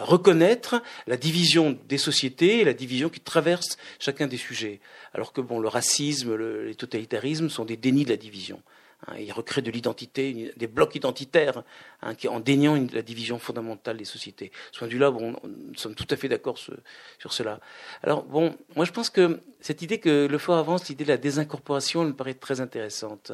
reconnaître 0.04 0.82
la 1.08 1.18
division 1.18 1.78
des 1.90 1.98
sociétés 1.98 2.60
et 2.60 2.64
la 2.64 2.74
division 2.74 3.10
qui 3.10 3.20
traverse 3.20 3.78
chacun 4.00 4.28
des 4.28 4.38
sujets. 4.38 4.80
Alors 5.14 5.34
que 5.34 5.42
le 5.42 5.68
racisme, 5.68 6.36
le, 6.36 6.66
les 6.66 6.76
totalitarismes 6.76 7.50
sont 7.50 7.66
des 7.66 7.78
dénis 7.78 8.06
de 8.06 8.12
la 8.12 8.18
division. 8.18 8.62
Hein, 9.08 9.16
il 9.20 9.32
recrée 9.32 9.64
de 9.64 9.72
l'identité, 9.72 10.54
des 10.56 10.68
blocs 10.68 10.94
identitaires, 10.94 11.64
hein, 12.04 12.14
qui, 12.14 12.28
en 12.28 12.40
déniant 12.40 12.76
la 12.94 13.02
division 13.02 13.40
fondamentale 13.40 13.98
des 13.98 14.06
sociétés. 14.06 14.52
Ce 14.72 14.78
point 14.78 14.88
de 14.88 14.94
vue-là, 14.94 15.10
bon, 15.10 15.36
nous 15.44 15.76
sommes 15.76 15.96
tout 15.96 16.06
à 16.10 16.16
fait 16.16 16.28
d'accord 16.28 16.58
sur, 16.60 16.76
sur, 17.18 17.34
cela. 17.34 17.60
Alors, 18.04 18.24
bon, 18.24 18.56
moi 18.76 18.86
je 18.86 18.92
pense 18.92 19.10
que 19.10 19.40
cette 19.60 19.82
idée 19.82 20.00
que 20.00 20.28
le 20.28 20.38
fort 20.38 20.58
avance, 20.58 20.88
l'idée 20.88 21.04
de 21.04 21.10
la 21.10 21.18
désincorporation, 21.18 22.04
elle 22.04 22.10
me 22.10 22.16
paraît 22.16 22.36
très 22.36 22.62
intéressante. 22.62 23.32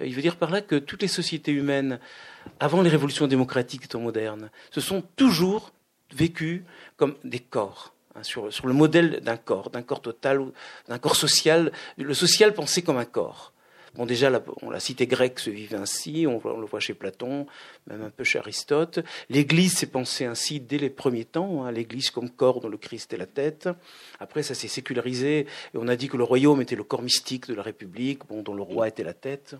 Euh, 0.00 0.06
il 0.06 0.14
veut 0.14 0.22
dire 0.22 0.36
par 0.36 0.50
là 0.50 0.62
que 0.62 0.76
toutes 0.76 1.02
les 1.02 1.08
sociétés 1.08 1.52
humaines, 1.52 2.00
avant 2.58 2.80
les 2.80 2.90
révolutions 2.90 3.26
démocratiques 3.26 3.88
temps 3.88 4.00
modernes, 4.00 4.50
se 4.70 4.80
sont 4.80 5.02
toujours 5.16 5.72
vécues 6.14 6.64
comme 6.96 7.16
des 7.22 7.40
corps. 7.40 7.92
Hein, 8.14 8.22
sur, 8.22 8.52
sur 8.52 8.66
le 8.66 8.74
modèle 8.74 9.20
d'un 9.20 9.36
corps, 9.36 9.70
d'un 9.70 9.82
corps 9.82 10.02
total, 10.02 10.40
d'un 10.88 10.98
corps 10.98 11.16
social, 11.16 11.72
le 11.96 12.14
social 12.14 12.54
pensé 12.54 12.82
comme 12.82 12.98
un 12.98 13.06
corps. 13.06 13.51
Bon, 13.94 14.06
déjà, 14.06 14.30
la, 14.30 14.42
la 14.70 14.80
cité 14.80 15.06
grecque 15.06 15.38
se 15.38 15.50
vivait 15.50 15.76
ainsi, 15.76 16.26
on, 16.26 16.40
on, 16.44 16.60
le 16.60 16.66
voit 16.66 16.80
chez 16.80 16.94
Platon, 16.94 17.46
même 17.88 18.00
un 18.02 18.10
peu 18.10 18.24
chez 18.24 18.38
Aristote. 18.38 19.00
L'Église 19.28 19.76
s'est 19.76 19.86
pensée 19.86 20.24
ainsi 20.24 20.60
dès 20.60 20.78
les 20.78 20.88
premiers 20.88 21.26
temps, 21.26 21.64
hein, 21.64 21.72
l'Église 21.72 22.10
comme 22.10 22.30
corps 22.30 22.60
dont 22.60 22.68
le 22.68 22.78
Christ 22.78 23.12
est 23.12 23.18
la 23.18 23.26
tête. 23.26 23.68
Après, 24.18 24.42
ça 24.42 24.54
s'est 24.54 24.68
sécularisé, 24.68 25.40
et 25.40 25.46
on 25.74 25.88
a 25.88 25.96
dit 25.96 26.08
que 26.08 26.16
le 26.16 26.24
royaume 26.24 26.62
était 26.62 26.76
le 26.76 26.84
corps 26.84 27.02
mystique 27.02 27.48
de 27.48 27.54
la 27.54 27.62
République, 27.62 28.20
dont 28.30 28.54
le 28.54 28.62
roi 28.62 28.88
était 28.88 29.04
la 29.04 29.14
tête. 29.14 29.56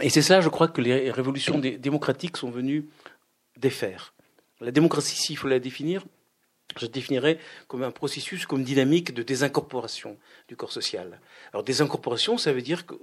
Et 0.00 0.10
c'est 0.10 0.22
ça, 0.22 0.40
je 0.40 0.48
crois, 0.48 0.68
que 0.68 0.80
les 0.80 1.10
révolutions 1.10 1.58
dé 1.58 1.78
démocratiques 1.78 2.36
sont 2.36 2.50
venues 2.50 2.88
défaire. 3.56 4.14
La 4.60 4.70
démocratie, 4.70 5.16
s'il 5.16 5.36
faut 5.36 5.48
la 5.48 5.58
définir, 5.58 6.04
je 6.78 6.86
définirais 6.86 7.38
comme 7.68 7.82
un 7.82 7.90
processus, 7.90 8.46
comme 8.46 8.64
dynamique 8.64 9.14
de 9.14 9.22
désincorporation 9.22 10.16
du 10.48 10.56
corps 10.56 10.72
social. 10.72 11.20
Alors 11.52 11.64
désincorporation, 11.64 12.38
ça 12.38 12.52
veut 12.52 12.62
dire 12.62 12.86
que 12.86 12.94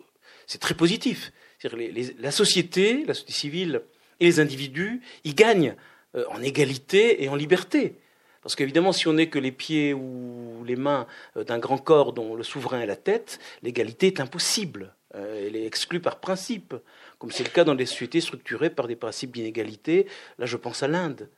c'est 0.47 0.59
très 0.59 0.75
positif. 0.75 1.31
Les, 1.63 1.91
les, 1.91 2.15
la 2.19 2.31
société, 2.31 3.03
la 3.05 3.13
société 3.13 3.33
civile 3.33 3.81
et 4.19 4.25
les 4.25 4.39
individus 4.39 5.01
y 5.23 5.33
gagnent 5.33 5.75
euh, 6.15 6.25
en 6.29 6.41
égalité 6.41 7.23
et 7.23 7.29
en 7.29 7.35
liberté. 7.35 7.95
Parce 8.41 8.55
qu'évidemment, 8.55 8.93
si 8.93 9.07
on 9.07 9.13
n'est 9.13 9.29
que 9.29 9.39
les 9.39 9.51
pieds 9.51 9.93
ou 9.93 10.63
les 10.65 10.75
mains 10.75 11.05
euh, 11.37 11.43
d'un 11.43 11.59
grand 11.59 11.77
corps 11.77 12.13
dont 12.13 12.35
le 12.35 12.43
souverain 12.43 12.81
est 12.81 12.85
la 12.85 12.95
tête, 12.95 13.39
l'égalité 13.61 14.07
est 14.07 14.19
impossible. 14.19 14.95
Euh, 15.15 15.47
elle 15.47 15.55
est 15.55 15.65
exclue 15.65 15.99
par 15.99 16.19
principe, 16.19 16.73
comme 17.17 17.31
c'est 17.31 17.43
le 17.43 17.49
cas 17.49 17.63
dans 17.63 17.75
des 17.75 17.85
sociétés 17.85 18.21
structurées 18.21 18.69
par 18.69 18.87
des 18.87 18.95
principes 18.95 19.31
d'inégalité. 19.31 20.07
Là, 20.37 20.45
je 20.45 20.57
pense 20.57 20.83
à 20.83 20.87
l'Inde 20.87 21.29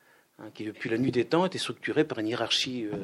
hein, 0.41 0.49
qui 0.53 0.63
depuis 0.63 0.89
la 0.89 0.97
nuit 0.97 1.11
des 1.11 1.25
temps 1.25 1.45
était 1.45 1.57
structurée 1.57 2.03
par 2.03 2.19
une 2.19 2.27
hiérarchie 2.27 2.85
euh, 2.85 2.97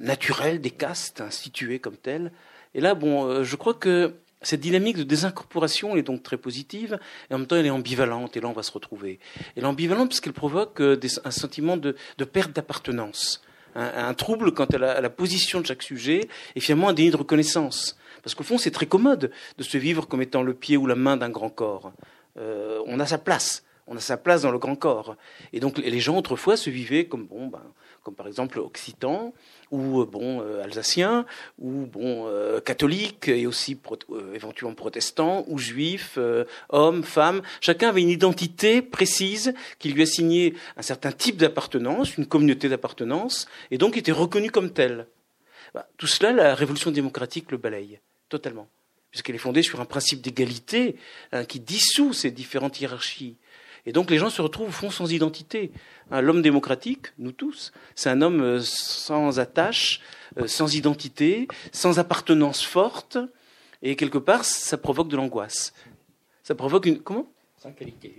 naturelle 0.00 0.60
des 0.60 0.70
castes 0.70 1.20
instituées 1.20 1.78
comme 1.78 1.96
telles. 1.96 2.32
Et 2.74 2.80
là, 2.80 2.94
bon, 2.94 3.24
euh, 3.24 3.44
je 3.44 3.56
crois 3.56 3.74
que 3.74 4.14
cette 4.42 4.60
dynamique 4.60 4.96
de 4.96 5.02
désincorporation 5.02 5.96
est 5.96 6.02
donc 6.02 6.22
très 6.22 6.36
positive, 6.36 6.98
et 7.30 7.34
en 7.34 7.38
même 7.38 7.46
temps 7.46 7.56
elle 7.56 7.66
est 7.66 7.70
ambivalente, 7.70 8.36
et 8.36 8.40
là 8.40 8.48
on 8.48 8.52
va 8.52 8.62
se 8.62 8.72
retrouver. 8.72 9.18
Elle 9.56 9.64
est 9.64 9.66
ambivalente 9.66 10.08
parce 10.08 10.20
qu'elle 10.20 10.32
provoque 10.32 10.80
euh, 10.80 10.98
un 11.24 11.30
sentiment 11.30 11.76
de, 11.76 11.96
de 12.18 12.24
perte 12.24 12.52
d'appartenance, 12.52 13.42
un, 13.74 14.08
un, 14.08 14.14
trouble 14.14 14.52
quant 14.52 14.66
à 14.66 15.00
la, 15.00 15.10
position 15.10 15.60
de 15.60 15.66
chaque 15.66 15.82
sujet, 15.82 16.28
et 16.54 16.60
finalement 16.60 16.88
un 16.88 16.94
déni 16.94 17.10
de 17.10 17.16
reconnaissance. 17.16 17.98
Parce 18.22 18.34
qu'au 18.34 18.44
fond 18.44 18.58
c'est 18.58 18.70
très 18.70 18.86
commode 18.86 19.30
de 19.56 19.62
se 19.62 19.78
vivre 19.78 20.06
comme 20.06 20.22
étant 20.22 20.42
le 20.42 20.54
pied 20.54 20.76
ou 20.76 20.86
la 20.86 20.96
main 20.96 21.16
d'un 21.16 21.30
grand 21.30 21.50
corps. 21.50 21.92
On 22.36 23.00
a 23.00 23.06
sa 23.06 23.18
place 23.18 23.64
on 23.88 23.96
a 23.96 24.00
sa 24.00 24.16
place 24.16 24.42
dans 24.42 24.50
le 24.50 24.58
grand 24.58 24.76
corps. 24.76 25.16
Et 25.52 25.60
donc 25.60 25.78
les 25.78 26.00
gens 26.00 26.16
autrefois 26.16 26.56
se 26.56 26.70
vivaient 26.70 27.06
comme 27.06 27.26
bon, 27.26 27.48
ben, 27.48 27.62
comme 28.02 28.14
par 28.14 28.28
exemple 28.28 28.58
occitans 28.60 29.32
ou 29.70 30.04
bon 30.04 30.40
euh, 30.40 30.62
alsaciens 30.62 31.26
ou 31.58 31.86
bon 31.86 32.26
euh, 32.26 32.60
catholiques 32.60 33.28
et 33.28 33.46
aussi 33.46 33.78
euh, 34.10 34.34
éventuellement 34.34 34.74
protestants 34.74 35.44
ou 35.48 35.58
juifs, 35.58 36.14
euh, 36.18 36.44
hommes, 36.68 37.02
femmes. 37.02 37.42
Chacun 37.60 37.88
avait 37.88 38.02
une 38.02 38.08
identité 38.10 38.82
précise 38.82 39.54
qui 39.78 39.90
lui 39.90 40.02
assignait 40.02 40.54
un 40.76 40.82
certain 40.82 41.12
type 41.12 41.36
d'appartenance, 41.36 42.16
une 42.16 42.26
communauté 42.26 42.68
d'appartenance, 42.68 43.48
et 43.70 43.78
donc 43.78 43.96
était 43.96 44.12
reconnu 44.12 44.50
comme 44.50 44.70
tel. 44.70 45.06
Ben, 45.74 45.84
tout 45.96 46.06
cela, 46.06 46.32
la 46.32 46.54
révolution 46.54 46.90
démocratique 46.90 47.50
le 47.50 47.58
balaye 47.58 48.00
totalement, 48.28 48.68
puisqu'elle 49.10 49.34
est 49.34 49.38
fondée 49.38 49.62
sur 49.62 49.80
un 49.80 49.84
principe 49.84 50.20
d'égalité 50.20 50.96
hein, 51.32 51.44
qui 51.44 51.60
dissout 51.60 52.12
ces 52.12 52.30
différentes 52.30 52.80
hiérarchies. 52.80 53.36
Et 53.86 53.92
donc 53.92 54.10
les 54.10 54.18
gens 54.18 54.30
se 54.30 54.42
retrouvent 54.42 54.68
au 54.68 54.72
fond 54.72 54.90
sans 54.90 55.12
identité. 55.12 55.72
Hein, 56.10 56.20
L'homme 56.20 56.42
démocratique, 56.42 57.08
nous 57.18 57.32
tous, 57.32 57.72
c'est 57.94 58.10
un 58.10 58.22
homme 58.22 58.40
euh, 58.40 58.60
sans 58.60 59.38
attache, 59.38 60.00
euh, 60.38 60.46
sans 60.46 60.74
identité, 60.74 61.48
sans 61.72 61.98
appartenance 61.98 62.62
forte, 62.62 63.18
et 63.82 63.96
quelque 63.96 64.18
part, 64.18 64.44
ça 64.44 64.76
provoque 64.76 65.08
de 65.08 65.16
l'angoisse. 65.16 65.72
Ça 66.42 66.54
provoque 66.54 66.86
une 66.86 67.00
comment? 67.00 67.30
Sans 67.62 67.72
qualité. 67.72 68.14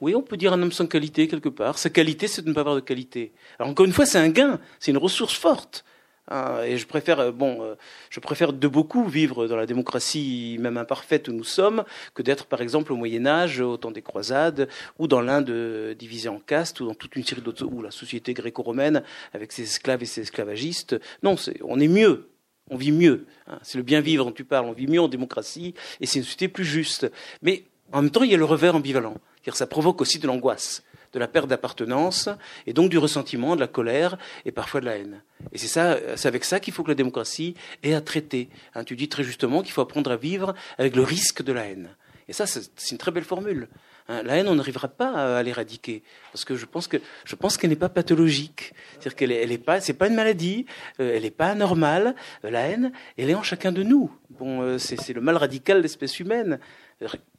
Oui, 0.00 0.14
on 0.14 0.22
peut 0.22 0.36
dire 0.36 0.52
un 0.52 0.62
homme 0.62 0.72
sans 0.72 0.86
qualité 0.86 1.26
quelque 1.26 1.48
part. 1.48 1.78
Sa 1.78 1.88
qualité, 1.88 2.28
c'est 2.28 2.42
de 2.42 2.48
ne 2.48 2.54
pas 2.54 2.60
avoir 2.60 2.76
de 2.76 2.80
qualité. 2.80 3.32
Alors 3.58 3.70
encore 3.70 3.86
une 3.86 3.92
fois, 3.92 4.04
c'est 4.04 4.18
un 4.18 4.28
gain, 4.28 4.60
c'est 4.80 4.90
une 4.90 4.98
ressource 4.98 5.34
forte. 5.34 5.84
Hein, 6.28 6.62
et 6.62 6.78
je 6.78 6.86
préfère, 6.86 7.18
euh, 7.18 7.32
bon, 7.32 7.62
euh, 7.62 7.74
je 8.10 8.20
préfère 8.20 8.52
de 8.52 8.68
beaucoup 8.68 9.04
vivre 9.04 9.48
dans 9.48 9.56
la 9.56 9.66
démocratie 9.66 10.56
même 10.60 10.76
imparfaite 10.76 11.28
où 11.28 11.32
nous 11.32 11.44
sommes 11.44 11.84
que 12.14 12.22
d'être, 12.22 12.46
par 12.46 12.60
exemple, 12.60 12.92
au 12.92 12.96
Moyen 12.96 13.26
Âge, 13.26 13.60
au 13.60 13.76
temps 13.76 13.90
des 13.90 14.02
croisades, 14.02 14.68
ou 14.98 15.08
dans 15.08 15.20
l'Inde 15.20 15.94
divisée 15.98 16.28
en 16.28 16.38
castes, 16.38 16.80
ou 16.80 16.86
dans 16.86 16.94
toute 16.94 17.16
une 17.16 17.24
série 17.24 17.40
d'autres, 17.40 17.64
ou 17.64 17.82
la 17.82 17.90
société 17.90 18.34
gréco-romaine 18.34 19.02
avec 19.32 19.52
ses 19.52 19.62
esclaves 19.62 20.02
et 20.02 20.06
ses 20.06 20.22
esclavagistes. 20.22 20.98
Non, 21.22 21.34
on 21.64 21.80
est 21.80 21.88
mieux. 21.88 22.28
On 22.70 22.76
vit 22.76 22.92
mieux. 22.92 23.26
Hein. 23.48 23.58
c'est 23.62 23.76
le 23.76 23.84
bien 23.84 24.00
vivre 24.00 24.24
dont 24.24 24.32
tu 24.32 24.44
parles. 24.44 24.66
On 24.66 24.72
vit 24.72 24.86
mieux 24.86 25.00
en 25.00 25.08
démocratie, 25.08 25.74
et 26.00 26.06
c'est 26.06 26.20
une 26.20 26.24
société 26.24 26.48
plus 26.48 26.64
juste. 26.64 27.10
Mais 27.42 27.64
en 27.92 28.00
même 28.02 28.10
temps, 28.10 28.22
il 28.22 28.30
y 28.30 28.34
a 28.34 28.38
le 28.38 28.44
revers 28.44 28.76
ambivalent, 28.76 29.16
car 29.42 29.56
ça 29.56 29.66
provoque 29.66 30.00
aussi 30.00 30.20
de 30.20 30.26
l'angoisse 30.28 30.84
de 31.12 31.18
la 31.18 31.28
perte 31.28 31.48
d'appartenance, 31.48 32.28
et 32.66 32.72
donc 32.72 32.90
du 32.90 32.98
ressentiment, 32.98 33.54
de 33.54 33.60
la 33.60 33.68
colère, 33.68 34.18
et 34.44 34.52
parfois 34.52 34.80
de 34.80 34.86
la 34.86 34.96
haine. 34.96 35.22
Et 35.52 35.58
c'est 35.58 35.68
ça, 35.68 35.98
c'est 36.16 36.28
avec 36.28 36.44
ça 36.44 36.60
qu'il 36.60 36.72
faut 36.72 36.82
que 36.82 36.88
la 36.88 36.94
démocratie 36.94 37.54
ait 37.82 37.94
à 37.94 38.00
traiter. 38.00 38.48
Hein, 38.74 38.84
tu 38.84 38.96
dis 38.96 39.08
très 39.08 39.24
justement 39.24 39.62
qu'il 39.62 39.72
faut 39.72 39.80
apprendre 39.82 40.10
à 40.10 40.16
vivre 40.16 40.54
avec 40.78 40.96
le 40.96 41.02
risque 41.02 41.42
de 41.42 41.52
la 41.52 41.66
haine. 41.66 41.90
Et 42.28 42.32
ça, 42.32 42.46
c'est 42.46 42.90
une 42.90 42.98
très 42.98 43.10
belle 43.10 43.24
formule. 43.24 43.68
Hein, 44.08 44.22
la 44.22 44.36
haine, 44.36 44.48
on 44.48 44.54
n'arrivera 44.54 44.88
pas 44.88 45.38
à 45.38 45.42
l'éradiquer 45.42 46.02
parce 46.32 46.44
que 46.44 46.56
je 46.56 46.66
pense 46.66 46.88
que 46.88 46.96
je 47.24 47.36
pense 47.36 47.56
qu'elle 47.56 47.70
n'est 47.70 47.76
pas 47.76 47.88
pathologique. 47.88 48.72
C'est-à-dire 48.92 49.16
qu'elle 49.16 49.52
est, 49.52 49.58
pas, 49.58 49.80
c'est 49.80 49.92
pas 49.92 50.08
une 50.08 50.14
maladie, 50.14 50.66
euh, 51.00 51.12
elle 51.14 51.22
n'est 51.22 51.30
pas 51.30 51.50
anormale. 51.50 52.14
Euh, 52.44 52.50
la 52.50 52.62
haine, 52.62 52.92
elle 53.16 53.30
est 53.30 53.34
en 53.34 53.42
chacun 53.42 53.70
de 53.70 53.82
nous. 53.82 54.10
Bon, 54.30 54.62
euh, 54.62 54.78
c'est 54.78 55.12
le 55.12 55.20
mal 55.20 55.36
radical 55.36 55.78
de 55.78 55.82
l'espèce 55.82 56.18
humaine. 56.20 56.58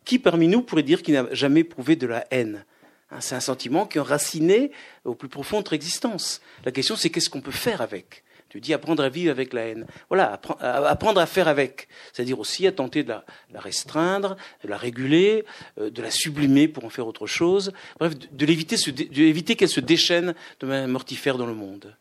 Qui 0.05 0.19
parmi 0.19 0.47
nous 0.47 0.61
pourrait 0.61 0.83
dire 0.83 1.01
qu'il 1.01 1.13
n'a 1.13 1.33
jamais 1.33 1.61
éprouvé 1.61 1.95
de 1.95 2.07
la 2.07 2.25
haine? 2.31 2.65
C'est 3.19 3.35
un 3.35 3.39
sentiment 3.39 3.85
qui 3.85 3.97
est 3.97 4.01
enraciné 4.01 4.71
au 5.05 5.15
plus 5.15 5.29
profond 5.29 5.57
de 5.57 5.61
notre 5.61 5.73
existence. 5.73 6.41
La 6.65 6.71
question, 6.71 6.95
c'est 6.95 7.09
qu'est-ce 7.09 7.29
qu'on 7.29 7.41
peut 7.41 7.51
faire 7.51 7.81
avec? 7.81 8.23
Tu 8.53 8.61
dis 8.61 8.71
apprendre 8.71 9.01
à 9.01 9.09
vivre 9.09 9.31
avec 9.31 9.51
la 9.51 9.61
haine. 9.61 9.87
Voilà, 10.09 10.39
apprendre 10.59 11.19
à 11.19 11.25
faire 11.25 11.47
avec. 11.47 11.87
C'est-à-dire 12.11 12.39
aussi 12.39 12.67
à 12.67 12.71
tenter 12.71 13.01
de 13.01 13.09
la, 13.09 13.23
restreindre, 13.55 14.37
de 14.63 14.69
la 14.69 14.77
réguler, 14.77 15.43
euh, 15.79 15.89
de 15.89 16.03
la 16.03 16.11
sublimer 16.11 16.67
pour 16.67 16.85
en 16.85 16.89
faire 16.89 17.07
autre 17.07 17.25
chose. 17.25 17.73
Bref, 17.99 18.13
de, 18.31 18.45
l'éviter, 18.45 19.55
qu'elle 19.55 19.69
se 19.69 19.79
déchaîne 19.79 20.35
de 20.59 20.67
manière 20.67 20.87
mortifère 20.87 21.39
dans 21.39 21.47
le 21.47 21.55
monde. 21.55 21.95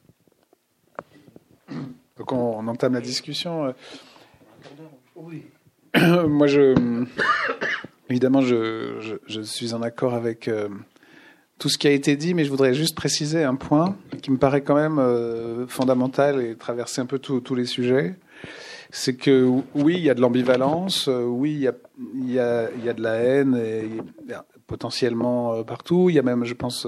Donc 2.18 2.32
on, 2.32 2.68
entame 2.68 2.92
la 2.92 3.00
discussion. 3.00 3.68
Euh. 3.68 3.72
Oui. 5.16 5.44
Moi, 6.28 6.48
je, 6.48 6.74
évidemment, 8.10 8.42
je, 8.42 9.18
suis 9.42 9.72
en 9.72 9.80
accord 9.80 10.12
avec 10.12 10.48
euh, 10.48 10.68
tout 11.62 11.68
ce 11.68 11.78
qui 11.78 11.86
a 11.86 11.92
été 11.92 12.16
dit, 12.16 12.34
mais 12.34 12.44
je 12.44 12.50
voudrais 12.50 12.74
juste 12.74 12.96
préciser 12.96 13.44
un 13.44 13.54
point 13.54 13.96
qui 14.20 14.32
me 14.32 14.36
paraît 14.36 14.62
quand 14.62 14.74
même 14.74 14.98
euh, 14.98 15.64
fondamental 15.68 16.42
et 16.42 16.56
traverser 16.56 17.00
un 17.00 17.06
peu 17.06 17.20
tous 17.20 17.54
les 17.54 17.66
sujets. 17.66 18.16
C'est 18.90 19.14
que 19.14 19.48
oui, 19.76 19.94
il 19.94 20.02
y 20.02 20.10
a 20.10 20.14
de 20.14 20.20
l'ambivalence, 20.20 21.06
euh, 21.06 21.22
oui, 21.22 21.52
il 21.52 22.32
y 22.32 22.38
a, 22.40 22.66
de 22.92 23.00
la 23.00 23.14
haine, 23.14 23.54
et, 23.54 23.88
potentiellement 24.66 25.54
euh, 25.54 25.62
partout. 25.62 26.10
Il 26.10 26.16
y 26.16 26.18
a 26.18 26.22
même, 26.22 26.44
je 26.44 26.54
pense, 26.54 26.84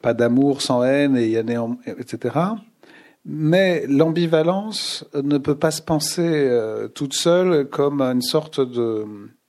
pas 0.00 0.14
d'amour 0.14 0.62
sans 0.62 0.82
haine, 0.82 1.14
et 1.18 1.26
il 1.26 1.30
y 1.32 1.36
a 1.36 1.42
néant, 1.42 1.76
etc. 1.84 2.34
Mais 3.26 3.84
l'ambivalence 3.86 5.04
ne 5.12 5.36
peut 5.36 5.58
pas 5.58 5.72
se 5.72 5.82
penser 5.82 6.50
toute 6.94 7.12
seule 7.12 7.68
comme 7.68 8.00
une 8.00 8.22
sorte 8.22 8.60
de 8.60 9.04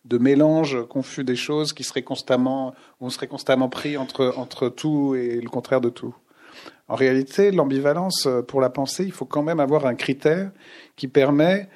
de 0.05 0.17
mélange 0.17 0.85
confus 0.89 1.23
des 1.23 1.35
choses 1.35 1.73
qui 1.73 1.83
serait 1.83 2.01
constamment, 2.01 2.73
on 3.03 3.09
serait 3.09 3.27
constamment 3.27 3.69
pris 3.69 3.97
entre, 3.97 4.33
entre 4.37 4.69
tout 4.69 5.15
et 5.15 5.39
le 5.41 5.49
contraire 5.49 5.81
de 5.81 5.89
tout. 5.89 6.15
En 6.87 6.95
réalité, 6.95 7.51
l'ambivalence, 7.51 8.27
pour 8.47 8.61
la 8.61 8.69
pensée, 8.69 9.03
il 9.05 9.11
faut 9.11 9.25
quand 9.25 9.43
même 9.43 9.59
avoir 9.59 9.85
un 9.85 9.95
critère 9.95 10.51
qui 10.95 11.07
permet 11.07 11.69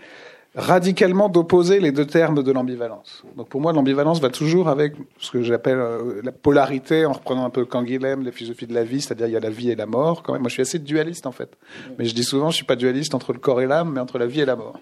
radicalement 0.57 1.29
d'opposer 1.29 1.79
les 1.79 1.91
deux 1.91 2.07
termes 2.07 2.41
de 2.41 2.51
l'ambivalence. 2.51 3.23
Donc 3.35 3.47
pour 3.47 3.61
moi, 3.61 3.73
l'ambivalence 3.73 4.19
va 4.19 4.29
toujours 4.29 4.69
avec 4.69 4.95
ce 5.19 5.29
que 5.29 5.43
j'appelle 5.43 5.77
euh, 5.77 6.21
la 6.23 6.31
polarité, 6.31 7.05
en 7.05 7.13
reprenant 7.13 7.45
un 7.45 7.51
peu 7.51 7.63
Canguilhem, 7.63 8.23
la 8.23 8.31
philosophie 8.31 8.65
de 8.65 8.73
la 8.73 8.83
vie, 8.83 8.99
c'est-à-dire 8.99 9.27
il 9.27 9.33
y 9.33 9.37
a 9.37 9.39
la 9.39 9.51
vie 9.51 9.69
et 9.69 9.75
la 9.75 9.85
mort. 9.85 10.23
Quand 10.23 10.33
même, 10.33 10.41
moi 10.41 10.49
je 10.49 10.53
suis 10.53 10.63
assez 10.63 10.79
dualiste 10.79 11.27
en 11.27 11.31
fait. 11.31 11.55
Mais 11.99 12.05
je 12.05 12.15
dis 12.15 12.23
souvent, 12.23 12.49
je 12.49 12.55
suis 12.55 12.65
pas 12.65 12.75
dualiste 12.75 13.13
entre 13.13 13.33
le 13.33 13.39
corps 13.39 13.61
et 13.61 13.67
l'âme, 13.67 13.91
mais 13.93 13.99
entre 13.99 14.17
la 14.17 14.25
vie 14.25 14.41
et 14.41 14.45
la 14.45 14.55
mort, 14.55 14.79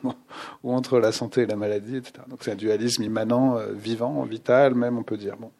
ou 0.63 0.73
entre 0.73 0.97
la 0.97 1.11
santé 1.11 1.41
et 1.41 1.45
la 1.45 1.57
maladie, 1.57 1.97
etc. 1.97 2.13
Donc 2.29 2.39
c'est 2.41 2.51
un 2.51 2.55
dualisme 2.55 3.03
immanent, 3.03 3.57
euh, 3.57 3.73
vivant, 3.73 4.23
vital, 4.23 4.75
même 4.75 4.97
on 4.97 5.03
peut 5.03 5.17
dire. 5.17 5.35
Bon. 5.37 5.51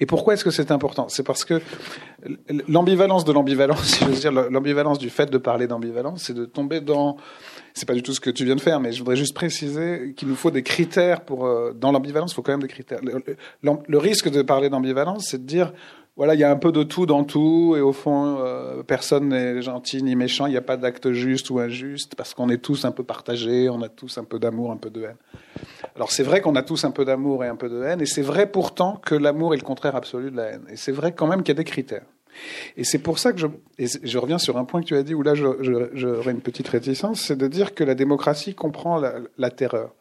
Et 0.00 0.06
pourquoi 0.06 0.34
est-ce 0.34 0.44
que 0.44 0.50
c'est 0.50 0.70
important? 0.70 1.08
C'est 1.08 1.22
parce 1.22 1.44
que 1.44 1.60
l'ambivalence 2.68 3.24
de 3.24 3.32
l'ambivalence, 3.32 3.82
si 3.84 4.04
veux 4.04 4.12
dire, 4.12 4.32
l'ambivalence 4.32 4.98
du 4.98 5.10
fait 5.10 5.30
de 5.30 5.38
parler 5.38 5.66
d'ambivalence, 5.66 6.24
c'est 6.24 6.34
de 6.34 6.44
tomber 6.44 6.80
dans 6.80 7.16
c'est 7.74 7.86
pas 7.86 7.94
du 7.94 8.02
tout 8.02 8.12
ce 8.12 8.20
que 8.20 8.30
tu 8.30 8.44
viens 8.44 8.56
de 8.56 8.60
faire, 8.60 8.80
mais 8.80 8.92
je 8.92 8.98
voudrais 8.98 9.16
juste 9.16 9.34
préciser 9.34 10.12
qu'il 10.16 10.28
nous 10.28 10.36
faut 10.36 10.50
des 10.50 10.62
critères 10.62 11.22
pour 11.22 11.46
euh, 11.46 11.72
dans 11.72 11.90
l'ambivalence. 11.90 12.32
Il 12.32 12.34
faut 12.34 12.42
quand 12.42 12.52
même 12.52 12.62
des 12.62 12.68
critères. 12.68 13.00
Le, 13.02 13.98
risque 13.98 14.30
de 14.30 14.42
parler 14.42 14.68
d'ambivalence, 14.68 15.28
c'est 15.30 15.38
de 15.38 15.46
dire 15.46 15.72
voilà, 16.16 16.34
il 16.34 16.40
y 16.40 16.44
a 16.44 16.50
un 16.50 16.56
peu 16.56 16.72
de 16.72 16.82
tout 16.82 17.06
dans 17.06 17.24
tout, 17.24 17.74
et 17.76 17.80
au 17.80 17.92
fond, 17.92 18.36
euh, 18.40 18.82
personne 18.82 19.28
n'est 19.28 19.62
gentil 19.62 20.02
ni 20.02 20.14
méchant. 20.14 20.46
Il 20.46 20.50
n'y 20.50 20.58
a 20.58 20.62
pas 20.62 20.76
d'acte 20.76 21.12
juste 21.12 21.48
ou 21.48 21.58
injuste 21.58 22.14
parce 22.16 22.34
qu'on 22.34 22.50
est 22.50 22.58
tous 22.58 22.84
un 22.84 22.90
peu 22.90 23.02
partagés, 23.02 23.70
on 23.70 23.80
a 23.80 23.88
tous 23.88 24.18
un 24.18 24.24
peu 24.24 24.38
d'amour, 24.38 24.72
un 24.72 24.76
peu 24.76 24.90
de 24.90 25.04
haine. 25.04 25.16
Alors 25.96 26.10
c'est 26.10 26.22
vrai 26.22 26.40
qu'on 26.40 26.54
a 26.54 26.62
tous 26.62 26.84
un 26.84 26.90
peu 26.90 27.04
d'amour 27.04 27.44
et 27.44 27.48
un 27.48 27.56
peu 27.56 27.70
de 27.70 27.82
haine, 27.82 28.00
et 28.02 28.06
c'est 28.06 28.22
vrai 28.22 28.46
pourtant 28.46 29.00
que 29.04 29.14
l'amour 29.14 29.54
est 29.54 29.58
le 29.58 29.62
contraire 29.62 29.96
absolu 29.96 30.30
de 30.30 30.36
la 30.36 30.44
haine. 30.50 30.64
Et 30.70 30.76
c'est 30.76 30.92
vrai 30.92 31.12
quand 31.12 31.26
même 31.26 31.42
qu'il 31.42 31.54
y 31.54 31.58
a 31.58 31.62
des 31.62 31.64
critères. 31.64 32.04
Et 32.76 32.84
c'est 32.84 32.98
pour 32.98 33.18
ça 33.18 33.32
que 33.32 33.38
je, 33.38 33.46
je 33.78 34.18
reviens 34.18 34.38
sur 34.38 34.56
un 34.58 34.64
point 34.64 34.80
que 34.80 34.86
tu 34.86 34.96
as 34.96 35.02
dit 35.02 35.14
où 35.14 35.22
là 35.22 35.34
j'aurais 35.34 36.32
une 36.32 36.40
petite 36.40 36.68
réticence, 36.68 37.22
c'est 37.22 37.36
de 37.36 37.46
dire 37.46 37.74
que 37.74 37.84
la 37.84 37.94
démocratie 37.94 38.54
comprend 38.54 39.00
la, 39.38 39.50
terreur. 39.50 39.94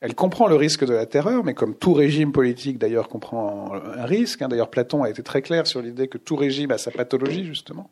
Elle 0.00 0.14
comprend 0.14 0.46
le 0.46 0.56
risque 0.56 0.84
de 0.84 0.92
la 0.92 1.06
terreur, 1.06 1.44
mais 1.44 1.54
comme 1.54 1.74
tout 1.74 1.94
régime 1.94 2.32
politique 2.32 2.78
d'ailleurs 2.78 3.08
comprend 3.08 3.72
un 3.74 4.04
risque. 4.04 4.42
Hein. 4.42 4.48
d'ailleurs, 4.48 4.70
Platon 4.70 5.02
a 5.02 5.10
été 5.10 5.22
très 5.22 5.42
clair 5.42 5.66
sur 5.66 5.80
l'idée 5.80 6.08
que 6.08 6.18
tout 6.18 6.36
régime 6.36 6.70
a 6.70 6.78
sa 6.78 6.90
pathologie 6.90 7.44
justement. 7.44 7.90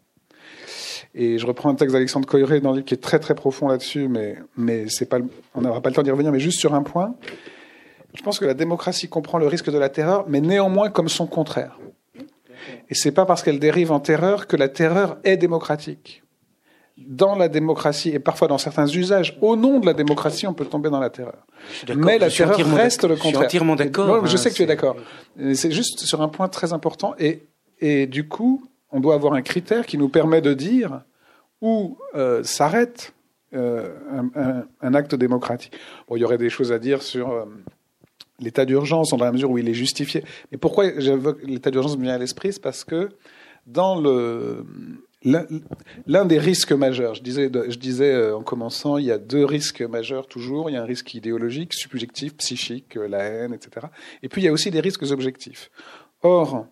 Et 1.14 1.38
je 1.38 1.46
reprends 1.46 1.70
un 1.70 1.74
texte 1.76 1.92
d'Alexandre 1.92 2.26
Coiré 2.26 2.60
dans 2.60 2.70
le 2.70 2.76
livre 2.76 2.86
qui 2.86 2.94
est 2.94 3.02
très 3.02 3.20
très 3.20 3.34
profond 3.34 3.68
là-dessus, 3.68 4.08
mais, 4.08 4.36
mais 4.56 4.88
c'est 4.88 5.06
pas, 5.06 5.18
on 5.54 5.60
n'aura 5.60 5.80
pas 5.80 5.88
le 5.88 5.94
temps 5.94 6.02
d'y 6.02 6.10
revenir, 6.10 6.32
mais 6.32 6.40
juste 6.40 6.58
sur 6.58 6.74
un 6.74 6.82
point. 6.82 7.14
Je 8.14 8.22
pense 8.22 8.38
que 8.38 8.44
la 8.44 8.54
démocratie 8.54 9.08
comprend 9.08 9.38
le 9.38 9.46
risque 9.46 9.70
de 9.70 9.78
la 9.78 9.88
terreur, 9.88 10.24
mais 10.28 10.40
néanmoins 10.40 10.90
comme 10.90 11.08
son 11.08 11.26
contraire. 11.26 11.78
Et 12.88 12.94
c'est 12.94 13.12
pas 13.12 13.26
parce 13.26 13.42
qu'elle 13.42 13.60
dérive 13.60 13.92
en 13.92 14.00
terreur 14.00 14.46
que 14.46 14.56
la 14.56 14.68
terreur 14.68 15.18
est 15.24 15.36
démocratique. 15.36 16.23
Dans 16.96 17.34
la 17.34 17.48
démocratie 17.48 18.10
et 18.10 18.20
parfois 18.20 18.46
dans 18.46 18.58
certains 18.58 18.86
usages, 18.86 19.36
au 19.40 19.56
nom 19.56 19.80
de 19.80 19.86
la 19.86 19.94
démocratie, 19.94 20.46
on 20.46 20.54
peut 20.54 20.64
tomber 20.64 20.90
dans 20.90 21.00
la 21.00 21.10
terreur. 21.10 21.44
Mais 21.96 22.18
la 22.18 22.30
terreur 22.30 22.56
reste 22.56 23.02
le 23.02 23.16
contraire. 23.16 23.32
Je 23.32 23.36
suis 23.36 23.44
entièrement 23.46 23.76
d'accord. 23.76 24.26
je 24.26 24.36
sais 24.36 24.50
que 24.50 24.54
tu 24.54 24.62
es 24.62 24.66
d'accord. 24.66 24.96
C'est 25.54 25.72
juste 25.72 26.00
sur 26.00 26.22
un 26.22 26.28
point 26.28 26.48
très 26.48 26.72
important. 26.72 27.14
Et, 27.18 27.46
et 27.80 28.06
du 28.06 28.28
coup, 28.28 28.64
on 28.92 29.00
doit 29.00 29.14
avoir 29.14 29.34
un 29.34 29.42
critère 29.42 29.86
qui 29.86 29.98
nous 29.98 30.08
permet 30.08 30.40
de 30.40 30.54
dire 30.54 31.02
où 31.60 31.98
euh, 32.14 32.44
s'arrête 32.44 33.12
euh, 33.54 33.94
un, 34.36 34.64
un, 34.80 34.94
acte 34.94 35.14
démocratique. 35.14 35.72
Bon, 36.08 36.16
il 36.16 36.20
y 36.20 36.24
aurait 36.24 36.38
des 36.38 36.50
choses 36.50 36.72
à 36.72 36.78
dire 36.78 37.02
sur 37.02 37.30
euh, 37.30 37.44
l'état 38.38 38.64
d'urgence, 38.64 39.10
dans 39.10 39.16
la 39.16 39.32
mesure 39.32 39.50
où 39.50 39.58
il 39.58 39.68
est 39.68 39.74
justifié. 39.74 40.24
Mais 40.52 40.58
pourquoi 40.58 40.84
l'état 41.42 41.70
d'urgence 41.70 41.96
me 41.96 42.02
vient 42.02 42.14
à 42.14 42.18
l'esprit? 42.18 42.52
C'est 42.52 42.62
parce 42.62 42.84
que 42.84 43.10
dans 43.66 44.00
le 44.00 44.64
l'un 45.24 46.24
des 46.26 46.38
risques 46.38 46.72
majeurs, 46.72 47.14
je 47.14 47.22
disais, 47.22 48.12
euh, 48.12 48.36
en 48.36 48.42
commençant, 48.42 48.98
il 48.98 49.06
y 49.06 49.10
a 49.10 49.18
deux 49.18 49.44
risques 49.44 49.82
majeurs 49.82 50.26
toujours. 50.26 50.68
Il 50.68 50.74
y 50.74 50.76
a 50.76 50.82
un 50.82 50.86
risque 50.86 51.14
idéologique, 51.14 51.72
subjectif, 51.72 52.36
psychique, 52.36 52.96
euh, 52.96 53.08
la 53.08 53.24
haine, 53.24 53.54
etc. 53.54 53.86
Et 54.22 54.28
puis 54.28 54.42
il 54.42 54.44
y 54.44 54.48
a 54.48 54.52
aussi 54.52 54.70
des 54.70 54.80
risques 54.80 55.04
objectifs. 55.10 55.70
Or, 56.22 56.66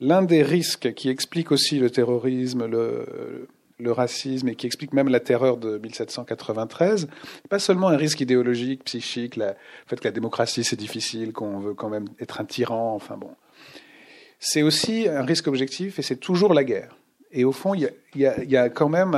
l'un 0.00 0.22
des 0.22 0.42
risques 0.42 0.94
qui 0.94 1.08
explique 1.08 1.52
aussi 1.52 1.78
le 1.78 1.90
terrorisme, 1.90 2.66
le 2.66 3.92
racisme 3.92 4.48
et 4.48 4.54
qui 4.54 4.66
explique 4.66 4.92
même 4.92 5.08
la 5.08 5.20
terreur 5.20 5.56
de 5.56 5.78
1793, 5.78 7.08
pas 7.48 7.58
seulement 7.58 7.88
un 7.88 7.96
risque 7.96 8.20
idéologique, 8.20 8.84
psychique, 8.84 9.36
le 9.36 9.54
fait 9.86 10.00
que 10.00 10.04
la 10.04 10.12
démocratie 10.12 10.64
c'est 10.64 10.76
difficile, 10.76 11.32
qu'on 11.32 11.58
veut 11.58 11.74
quand 11.74 11.88
même 11.88 12.06
être 12.20 12.40
un 12.40 12.44
tyran, 12.44 12.94
enfin 12.94 13.16
bon. 13.16 13.30
C'est 14.40 14.62
aussi 14.62 15.08
un 15.08 15.22
risque 15.22 15.48
objectif 15.48 15.98
et 15.98 16.02
c'est 16.02 16.16
toujours 16.16 16.54
la 16.54 16.64
guerre. 16.64 16.96
Et 17.32 17.44
au 17.44 17.52
fond, 17.52 17.74
il 17.74 17.90
y 18.14 18.56
a, 18.56 18.68
quand 18.70 18.88
même 18.88 19.12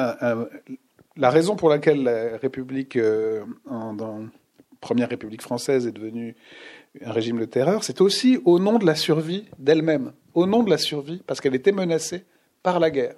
la 1.17 1.31
raison 1.31 1.57
pour 1.57 1.69
laquelle 1.69 2.03
la 2.03 2.37
République, 2.39 2.97
euh, 2.97 3.45
première 4.81 5.09
République 5.09 5.43
française, 5.43 5.87
est 5.87 5.93
devenue 5.93 6.37
un 7.05 7.13
régime 7.13 7.39
de 7.39 7.45
terreur, 7.45 7.85
c'est 7.85 8.01
aussi 8.01 8.41
au 8.45 8.59
nom 8.59 8.79
de 8.79 8.85
la 8.87 8.95
survie 8.95 9.47
d'elle-même, 9.59 10.13
au 10.35 10.47
nom 10.47 10.63
de 10.63 10.71
la 10.71 10.79
survie, 10.79 11.23
parce 11.27 11.41
qu'elle 11.41 11.55
était 11.55 11.73
menacée 11.73 12.25
par 12.63 12.81
la 12.81 12.91
guerre. 12.91 13.15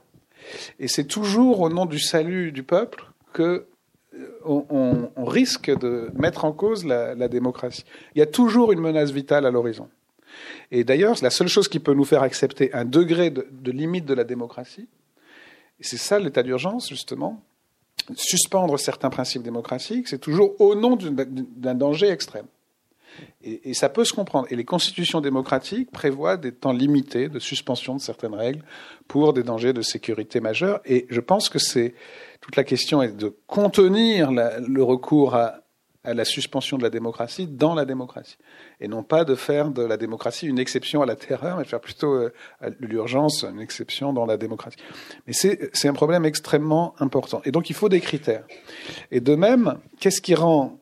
Et 0.79 0.89
c'est 0.89 1.05
toujours 1.05 1.61
au 1.61 1.69
nom 1.69 1.87
du 1.87 1.99
salut 1.99 2.53
du 2.53 2.63
peuple 2.63 3.05
que 3.33 3.67
euh, 4.15 4.41
on, 4.45 5.25
risque 5.25 5.71
de 5.79 6.11
mettre 6.15 6.45
en 6.45 6.53
cause 6.53 6.85
la, 6.85 7.15
démocratie. 7.29 7.85
Il 8.15 8.19
y 8.19 8.23
a 8.23 8.27
toujours 8.27 8.73
une 8.73 8.81
menace 8.81 9.11
vitale 9.11 9.47
à 9.47 9.51
l'horizon. 9.51 9.89
Et 10.71 10.85
d'ailleurs, 10.85 11.17
la 11.23 11.31
seule 11.31 11.49
chose 11.49 11.69
qui 11.69 11.79
peut 11.79 11.95
nous 11.95 12.05
faire 12.05 12.23
accepter 12.23 12.73
un 12.75 12.85
degré 12.85 13.31
de, 13.31 13.71
limite 13.71 14.05
de 14.05 14.15
la 14.15 14.25
démocratie, 14.25 14.89
c'est 15.81 15.97
ça 15.97 16.19
l'état 16.19 16.43
d'urgence, 16.43 16.89
justement, 16.89 17.43
suspendre 18.15 18.79
certains 18.79 19.11
principes 19.11 19.43
démocratiques, 19.43 20.09
c'est 20.09 20.19
toujours 20.19 20.61
au 20.61 20.75
nom 20.75 20.97
d'un 20.97 21.75
danger 21.75 22.09
extrême. 22.09 22.47
Et, 23.45 23.75
ça 23.75 23.89
peut 23.89 24.05
se 24.05 24.13
comprendre. 24.13 24.47
Et 24.51 24.57
les 24.57 24.65
constitutions 24.65 25.21
démocratiques 25.21 25.91
prévoient 25.91 26.37
des 26.37 26.53
temps 26.53 26.73
limités 26.73 27.29
de 27.29 27.39
suspension 27.39 27.95
de 27.95 28.01
certaines 28.01 28.35
règles 28.35 28.63
pour 29.09 29.33
des 29.33 29.43
dangers 29.43 29.73
de 29.73 29.83
sécurité 29.83 30.41
majeurs. 30.41 30.81
Et 30.87 31.07
je 31.11 31.21
pense 31.21 31.49
que 31.49 31.59
c'est 31.59 31.95
toute 32.41 32.57
la 32.57 32.65
question 32.65 33.03
est 33.03 33.17
de 33.17 33.37
contenir 33.47 34.31
le 34.33 34.83
recours 34.83 35.35
à, 35.35 35.62
à 36.05 36.15
la 36.15 36.25
suspension 36.25 36.79
de 36.79 36.83
la 36.83 36.91
démocratie 36.91 37.47
dans 37.47 37.75
la 37.75 37.85
démocratie. 37.85 38.37
Et 38.81 38.89
non 38.89 39.03
pas 39.03 39.25
de 39.25 39.35
faire 39.35 39.71
de 39.71 39.83
la 39.83 39.97
démocratie 39.97 40.47
une 40.47 40.59
exception 40.59 41.03
à 41.03 41.07
la 41.07 41.17
terreur, 41.17 41.57
mais 41.57 41.65
de 41.65 41.69
faire 41.69 41.81
plutôt 41.81 42.15
euh, 42.15 42.33
l'urgence 42.81 43.45
une 43.45 43.61
exception 43.61 44.13
dans 44.13 44.27
la 44.27 44.37
démocratie. 44.37 44.79
Mais 45.27 45.33
c'est 45.33 45.89
un 45.89 45.93
problème 45.93 46.25
extrêmement 46.25 46.95
important. 46.99 47.43
Et 47.45 47.53
donc 47.53 47.71
il 47.71 47.77
faut 47.77 47.89
des 47.89 48.01
critères. 48.01 48.45
Et 49.11 49.21
de 49.21 49.35
même, 49.35 49.79
qu'est-ce 50.01 50.21
qui 50.21 50.35
rend 50.35 50.81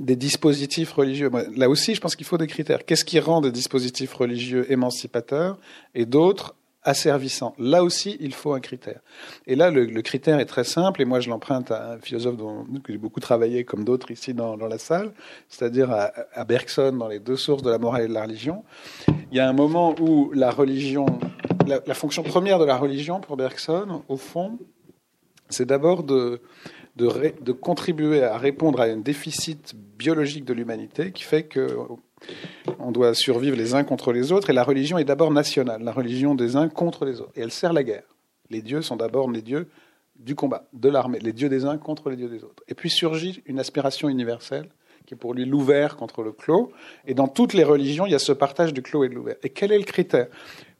des 0.00 0.16
dispositifs 0.16 0.92
religieux? 0.92 1.30
Là 1.56 1.70
aussi, 1.70 1.94
je 1.94 2.00
pense 2.00 2.16
qu'il 2.16 2.26
faut 2.26 2.38
des 2.38 2.46
critères. 2.46 2.84
Qu'est-ce 2.84 3.04
qui 3.04 3.20
rend 3.20 3.40
des 3.40 3.52
dispositifs 3.52 4.12
religieux 4.12 4.70
émancipateurs? 4.70 5.58
Et 5.94 6.04
d'autres 6.04 6.55
asservissants 6.86 7.54
Là 7.58 7.84
aussi, 7.84 8.16
il 8.20 8.32
faut 8.32 8.54
un 8.54 8.60
critère. 8.60 9.00
Et 9.46 9.56
là, 9.56 9.70
le, 9.70 10.02
critère 10.02 10.38
est 10.38 10.46
très 10.46 10.64
simple, 10.64 11.02
et 11.02 11.04
moi 11.04 11.20
je 11.20 11.28
l'emprunte 11.28 11.70
à 11.70 11.92
un 11.92 11.98
philosophe 11.98 12.36
dont 12.36 12.64
que 12.82 12.92
j'ai 12.92 12.98
beaucoup 12.98 13.20
travaillé, 13.20 13.64
comme 13.64 13.84
d'autres 13.84 14.10
ici 14.10 14.32
dans, 14.32 14.56
la 14.56 14.78
salle, 14.78 15.12
c'est-à-dire 15.48 15.90
à, 15.90 16.44
Bergson, 16.44 16.92
dans 16.92 17.08
les 17.08 17.18
deux 17.18 17.36
sources 17.36 17.62
de 17.62 17.70
la 17.70 17.78
morale 17.78 18.04
et 18.04 18.08
de 18.08 18.14
la 18.14 18.22
religion. 18.22 18.64
Il 19.30 19.36
y 19.36 19.40
a 19.40 19.48
un 19.48 19.52
moment 19.52 19.94
où 20.00 20.30
la 20.32 20.50
religion, 20.50 21.06
la, 21.66 21.94
fonction 21.94 22.22
première 22.22 22.58
de 22.58 22.64
la 22.64 22.76
religion 22.76 23.20
pour 23.20 23.36
Bergson, 23.36 24.02
au 24.08 24.16
fond, 24.16 24.58
c'est 25.48 25.66
d'abord 25.66 26.04
de, 26.04 26.40
contribuer 27.60 28.22
à 28.22 28.38
répondre 28.38 28.80
à 28.80 28.84
un 28.84 28.96
déficit 28.96 29.74
biologique 29.98 30.44
de 30.44 30.52
l'humanité 30.52 31.12
qui 31.12 31.24
fait 31.24 31.42
que 31.42 31.66
on 32.78 32.92
doit 32.92 33.14
survivre 33.14 33.56
les 33.56 33.74
uns 33.74 33.84
contre 33.84 34.12
les 34.12 34.32
autres. 34.32 34.50
Et 34.50 34.52
la 34.52 34.64
religion 34.64 34.98
est 34.98 35.04
d'abord 35.04 35.30
nationale, 35.30 35.82
la 35.82 35.92
religion 35.92 36.34
des 36.34 36.56
uns 36.56 36.68
contre 36.68 37.04
les 37.04 37.20
autres. 37.20 37.32
Et 37.36 37.40
elle 37.40 37.52
sert 37.52 37.72
la 37.72 37.82
guerre. 37.82 38.04
Les 38.50 38.62
dieux 38.62 38.82
sont 38.82 38.96
d'abord 38.96 39.30
les 39.30 39.42
dieux 39.42 39.68
du 40.16 40.34
combat, 40.34 40.66
de 40.72 40.88
l'armée, 40.88 41.18
les 41.18 41.32
dieux 41.32 41.48
des 41.48 41.64
uns 41.64 41.76
contre 41.78 42.10
les 42.10 42.16
dieux 42.16 42.28
des 42.28 42.44
autres. 42.44 42.62
Et 42.68 42.74
puis 42.74 42.90
surgit 42.90 43.42
une 43.46 43.58
aspiration 43.58 44.08
universelle 44.08 44.68
qui 45.04 45.14
est 45.14 45.16
pour 45.16 45.34
lui 45.34 45.44
l'ouvert 45.44 45.96
contre 45.96 46.22
le 46.22 46.32
clos. 46.32 46.72
Et 47.06 47.14
dans 47.14 47.28
toutes 47.28 47.52
les 47.52 47.64
religions, 47.64 48.06
il 48.06 48.12
y 48.12 48.14
a 48.14 48.18
ce 48.18 48.32
partage 48.32 48.72
du 48.72 48.82
clos 48.82 49.04
et 49.04 49.08
de 49.08 49.14
l'ouvert. 49.14 49.36
Et 49.42 49.50
quel 49.50 49.72
est 49.72 49.78
le 49.78 49.84
critère? 49.84 50.26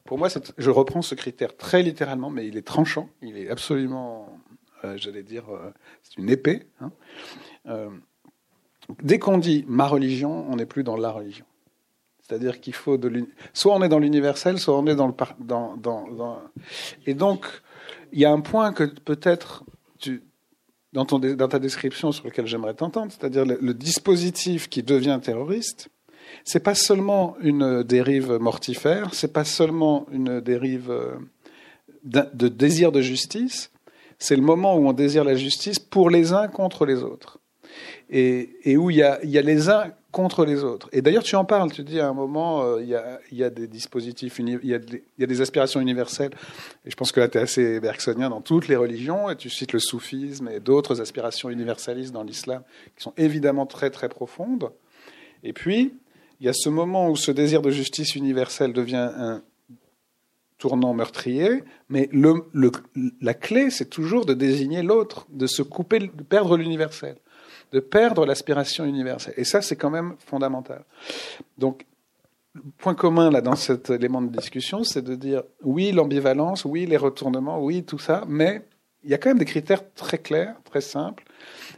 Pour 0.04 0.18
moi, 0.18 0.28
je 0.56 0.70
reprends 0.70 1.02
ce 1.02 1.14
critère 1.14 1.56
très 1.56 1.82
littéralement, 1.82 2.30
mais 2.30 2.46
il 2.46 2.56
est 2.56 2.66
tranchant, 2.66 3.08
il 3.22 3.36
est 3.36 3.50
absolument 3.50 4.28
euh, 4.84 4.96
j'allais 4.96 5.22
dire, 5.22 5.44
euh, 5.50 5.72
c'est 6.02 6.16
une 6.18 6.30
épée. 6.30 6.66
Hein. 6.80 6.92
Euh, 7.66 7.90
dès 9.02 9.18
qu'on 9.18 9.38
dit 9.38 9.64
ma 9.68 9.86
religion, 9.86 10.46
on 10.48 10.56
n'est 10.56 10.66
plus 10.66 10.82
dans 10.82 10.96
la 10.96 11.10
religion. 11.10 11.44
C'est-à-dire 12.26 12.60
qu'il 12.60 12.74
faut 12.74 12.96
de 12.96 13.26
soit 13.52 13.74
on 13.74 13.82
est 13.82 13.88
dans 13.88 14.00
l'universel, 14.00 14.58
soit 14.58 14.76
on 14.76 14.86
est 14.86 14.96
dans 14.96 15.06
le 15.06 15.14
dans, 15.38 15.76
dans, 15.76 16.40
et 17.06 17.14
donc 17.14 17.46
il 18.12 18.18
y 18.18 18.24
a 18.24 18.32
un 18.32 18.40
point 18.40 18.72
que 18.72 18.84
peut-être 18.84 19.64
dans, 20.92 21.04
ta 21.04 21.58
description 21.58 22.10
sur 22.10 22.24
lequel 22.24 22.46
j'aimerais 22.46 22.74
t'entendre, 22.74 23.12
c'est-à-dire 23.12 23.44
le, 23.44 23.74
dispositif 23.74 24.68
qui 24.68 24.82
devient 24.82 25.20
terroriste, 25.22 25.88
c'est 26.44 26.62
pas 26.62 26.74
seulement 26.74 27.36
une 27.40 27.82
dérive 27.82 28.32
mortifère, 28.40 29.14
c'est 29.14 29.32
pas 29.32 29.44
seulement 29.44 30.06
une 30.10 30.40
dérive 30.40 30.92
de 32.02 32.48
désir 32.48 32.92
de 32.92 33.02
justice, 33.02 33.70
c'est 34.18 34.36
le 34.36 34.42
moment 34.42 34.76
où 34.76 34.88
on 34.88 34.92
désire 34.92 35.24
la 35.24 35.34
justice 35.34 35.78
pour 35.78 36.10
les 36.10 36.32
uns 36.32 36.48
contre 36.48 36.86
les 36.86 37.02
autres. 37.02 37.35
Et, 38.08 38.76
où 38.76 38.90
il 38.90 38.96
y, 38.96 39.02
a, 39.02 39.18
les 39.22 39.68
uns 39.68 39.92
contre 40.12 40.44
les 40.44 40.62
autres. 40.62 40.88
Et 40.92 41.02
d'ailleurs, 41.02 41.24
tu 41.24 41.34
en 41.36 41.44
parles, 41.44 41.72
tu 41.72 41.82
dis 41.82 41.98
à 41.98 42.08
un 42.08 42.14
moment, 42.14 42.62
euh, 42.62 42.80
il, 42.80 42.88
y 43.36 43.44
a, 43.44 43.50
des 43.50 43.66
dispositifs, 43.66 44.38
il 44.38 44.60
y 44.62 44.74
a, 44.74 45.26
des, 45.26 45.40
aspirations 45.40 45.80
universelles. 45.80 46.30
Et 46.84 46.90
je 46.90 46.96
pense 46.96 47.10
que 47.10 47.20
là, 47.20 47.28
tu 47.28 47.38
es 47.38 47.40
assez 47.40 47.80
bergsonien 47.80 48.30
dans 48.30 48.40
toutes 48.40 48.68
les 48.68 48.76
religions, 48.76 49.28
et 49.28 49.36
tu 49.36 49.50
cites 49.50 49.72
le 49.72 49.80
soufisme 49.80 50.48
et 50.48 50.60
d'autres 50.60 51.00
aspirations 51.00 51.50
universalistes 51.50 52.12
dans 52.12 52.22
l'islam, 52.22 52.62
qui 52.96 53.02
sont 53.02 53.12
évidemment 53.16 53.66
très, 53.66 53.90
très 53.90 54.08
profondes. 54.08 54.70
Et 55.42 55.52
puis, 55.52 55.94
il 56.40 56.46
y 56.46 56.48
a 56.48 56.52
ce 56.52 56.68
moment 56.68 57.10
où 57.10 57.16
ce 57.16 57.30
désir 57.30 57.60
de 57.60 57.70
justice 57.70 58.14
universelle 58.14 58.72
devient 58.72 59.10
un 59.16 59.42
tournant 60.58 60.94
meurtrier, 60.94 61.64
mais 61.88 62.08
la 63.20 63.34
clé, 63.34 63.70
c'est 63.70 63.90
toujours 63.90 64.24
de 64.24 64.34
désigner 64.34 64.82
l'autre, 64.82 65.26
de 65.30 65.46
se 65.46 65.62
couper, 65.62 65.98
de 65.98 66.22
perdre 66.22 66.56
l'universel, 66.56 67.16
de 67.72 67.80
perdre 67.80 68.24
l'aspiration 68.26 68.84
universelle. 68.84 69.34
Et 69.36 69.44
ça, 69.44 69.62
c'est 69.62 69.76
quand 69.76 69.90
même 69.90 70.16
fondamental. 70.18 70.84
Donc, 71.58 71.86
le 72.54 72.62
point 72.78 72.94
commun 72.94 73.30
là 73.30 73.42
dans 73.42 73.56
cet 73.56 73.90
élément 73.90 74.22
de 74.22 74.34
discussion, 74.34 74.82
c'est 74.82 75.02
de 75.02 75.14
dire 75.14 75.42
oui 75.62 75.92
l'ambivalence, 75.92 76.64
oui 76.64 76.86
les 76.86 76.96
retournements, 76.96 77.62
oui 77.62 77.82
tout 77.82 77.98
ça, 77.98 78.24
mais 78.26 78.62
il 79.04 79.10
y 79.10 79.14
a 79.14 79.18
quand 79.18 79.28
même 79.28 79.38
des 79.38 79.44
critères 79.44 79.82
très 79.92 80.18
clairs, 80.18 80.56
très 80.64 80.80
simples, 80.80 81.24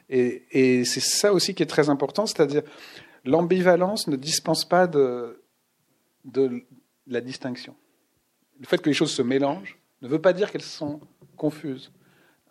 et, 0.08 0.84
c'est 0.84 1.00
ça 1.00 1.32
aussi 1.32 1.54
qui 1.54 1.62
est 1.62 1.66
très 1.66 1.90
important, 1.90 2.26
c'est-à-dire 2.26 2.62
l'ambivalence 3.24 4.06
ne 4.06 4.16
dispense 4.16 4.64
pas 4.64 4.86
de 4.86 5.42
la 7.08 7.20
distinction 7.20 7.74
le 8.60 8.66
fait 8.66 8.78
que 8.78 8.88
les 8.88 8.94
choses 8.94 9.12
se 9.12 9.22
mélangent 9.22 9.78
ne 10.02 10.08
veut 10.08 10.20
pas 10.20 10.32
dire 10.32 10.50
qu'elles 10.50 10.62
sont 10.62 11.00
confuses. 11.36 11.92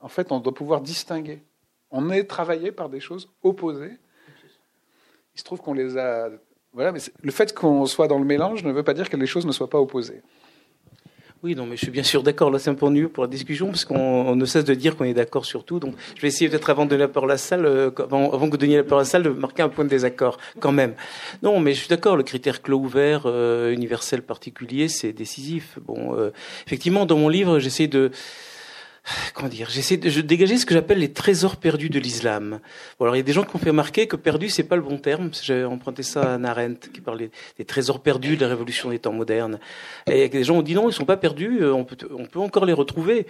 En 0.01 0.07
fait, 0.07 0.31
on 0.31 0.39
doit 0.39 0.53
pouvoir 0.53 0.81
distinguer. 0.81 1.41
On 1.91 2.09
est 2.09 2.23
travaillé 2.25 2.71
par 2.71 2.89
des 2.89 2.99
choses 2.99 3.29
opposées. 3.43 3.97
Il 5.35 5.39
se 5.39 5.43
trouve 5.43 5.61
qu'on 5.61 5.73
les 5.73 5.97
a. 5.97 6.29
Voilà, 6.73 6.91
mais 6.91 6.99
le 7.21 7.31
fait 7.31 7.53
qu'on 7.53 7.85
soit 7.85 8.07
dans 8.07 8.19
le 8.19 8.25
mélange 8.25 8.63
ne 8.63 8.71
veut 8.71 8.83
pas 8.83 8.93
dire 8.93 9.09
que 9.09 9.17
les 9.17 9.27
choses 9.27 9.45
ne 9.45 9.51
soient 9.51 9.69
pas 9.69 9.79
opposées. 9.79 10.21
Oui, 11.43 11.53
non, 11.53 11.67
mais 11.67 11.75
je 11.75 11.83
suis 11.83 11.91
bien 11.91 12.03
sûr 12.03 12.23
d'accord. 12.23 12.49
Là, 12.49 12.57
c'est 12.57 12.71
un 12.71 12.73
peu 12.73 12.88
ennuyeux 12.88 13.09
pour 13.09 13.23
la 13.23 13.29
discussion, 13.29 13.67
parce 13.67 13.85
qu'on 13.85 14.35
ne 14.35 14.45
cesse 14.45 14.65
de 14.65 14.73
dire 14.73 14.97
qu'on 14.97 15.03
est 15.03 15.13
d'accord 15.13 15.45
sur 15.45 15.63
tout. 15.63 15.79
Donc, 15.79 15.93
je 16.15 16.21
vais 16.21 16.29
essayer 16.29 16.49
peut-être 16.49 16.69
avant 16.71 16.85
de 16.85 16.89
donner 16.89 17.01
la 17.01 17.07
parole 17.07 17.29
à 17.29 17.35
la 17.35 17.38
salle, 17.38 17.65
euh, 17.65 17.91
avant, 17.99 18.29
que 18.29 18.51
vous 18.51 18.57
donniez 18.57 18.77
la 18.77 18.83
parole 18.83 19.01
à 19.01 19.03
la 19.03 19.09
salle, 19.09 19.23
de 19.23 19.29
marquer 19.29 19.61
un 19.61 19.69
point 19.69 19.83
de 19.83 19.89
désaccord, 19.89 20.39
quand 20.59 20.71
même. 20.71 20.95
Non, 21.43 21.59
mais 21.59 21.73
je 21.73 21.79
suis 21.79 21.89
d'accord. 21.89 22.17
Le 22.17 22.23
critère 22.23 22.63
clos 22.63 22.79
ouvert, 22.79 23.23
euh, 23.25 23.71
universel 23.71 24.23
particulier, 24.23 24.88
c'est 24.88 25.13
décisif. 25.13 25.77
Bon, 25.85 26.15
euh, 26.15 26.31
effectivement, 26.65 27.05
dans 27.05 27.17
mon 27.17 27.29
livre, 27.29 27.59
j'essaie 27.59 27.88
de 27.88 28.09
comment 29.34 29.49
dire, 29.49 29.70
j'essaie 29.70 29.97
de 29.97 30.22
dégager 30.22 30.58
ce 30.58 30.66
que 30.66 30.74
j'appelle 30.74 30.99
les 30.99 31.12
trésors 31.12 31.58
perdus 31.58 31.89
de 31.89 31.99
l'islam. 31.99 32.60
Bon, 32.99 33.05
alors 33.05 33.16
il 33.16 33.20
y 33.20 33.22
a 33.22 33.24
des 33.24 33.34
gens 33.34 33.43
qui 33.43 33.55
ont 33.55 33.60
fait 33.60 33.70
remarquer 33.70 34.08
que 34.08 34.16
perdu 34.16 34.49
c'est 34.49 34.64
pas 34.64 34.76
le 34.76 34.82
bon 34.82 34.97
terme. 34.97 35.30
J'ai 35.41 35.64
emprunté 35.64 36.03
ça 36.03 36.36
à 36.36 36.47
Arendt 36.47 36.89
qui 36.93 37.01
parlait 37.01 37.32
des 37.58 37.66
trésors 37.66 38.01
perdus 38.01 38.36
de 38.36 38.41
la 38.41 38.49
révolution 38.49 38.89
des 38.89 38.99
temps 38.99 39.14
modernes. 39.14 39.60
Et 40.08 40.30
des 40.30 40.43
gens 40.43 40.58
ont 40.58 40.62
dit 40.62 40.74
non, 40.74 40.89
ils 40.89 40.93
sont 40.93 41.05
pas 41.05 41.18
perdus, 41.18 41.60
euh, 41.62 41.74
on 41.74 41.84
peut, 41.84 41.97
on 42.18 42.26
peut 42.26 42.39
encore 42.39 42.66
les 42.66 42.74
retrouver. 42.74 43.28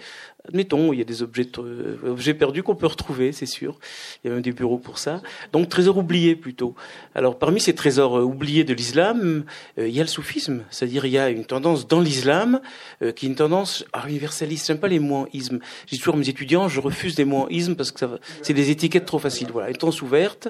Admettons, 0.48 0.92
il 0.92 0.98
y 0.98 1.02
a 1.02 1.04
des 1.04 1.22
objets, 1.22 1.48
euh, 1.58 1.96
objets 2.06 2.34
perdus 2.34 2.62
qu'on 2.62 2.76
peut 2.76 2.86
retrouver, 2.86 3.32
c'est 3.32 3.46
sûr. 3.46 3.78
Il 4.22 4.28
y 4.28 4.30
a 4.30 4.34
même 4.34 4.42
des 4.42 4.52
bureaux 4.52 4.78
pour 4.78 4.98
ça. 4.98 5.22
Donc 5.52 5.68
trésors 5.68 5.98
oubliés 5.98 6.36
plutôt. 6.36 6.74
Alors 7.14 7.38
parmi 7.38 7.60
ces 7.60 7.74
trésors 7.74 8.18
euh, 8.18 8.22
oubliés 8.22 8.64
de 8.64 8.74
l'islam, 8.74 9.44
il 9.76 9.88
y 9.88 10.00
a 10.00 10.02
le 10.02 10.08
soufisme, 10.08 10.64
c'est-à-dire 10.70 11.04
il 11.04 11.12
y 11.12 11.18
a 11.18 11.30
une 11.30 11.44
tendance 11.44 11.86
dans 11.86 12.00
l'islam 12.00 12.60
qui 13.00 13.26
est 13.26 13.28
une 13.28 13.34
tendance 13.34 13.84
universaliste. 14.06 14.66
J'aime 14.66 14.78
pas 14.78 14.88
les 14.88 14.98
mots 14.98 15.26
isme 15.32 15.60
j'ai 15.86 15.98
toujours 15.98 16.16
mes 16.16 16.28
étudiants, 16.28 16.68
je 16.68 16.80
refuse 16.80 17.14
des 17.14 17.24
mots 17.24 17.46
isme 17.50 17.74
parce 17.74 17.90
que 17.90 18.04
c'est 18.42 18.54
des 18.54 18.70
étiquettes 18.70 19.04
trop 19.04 19.18
faciles. 19.18 19.48
Voilà, 19.52 19.70
une 19.70 19.76
ouverte. 20.02 20.48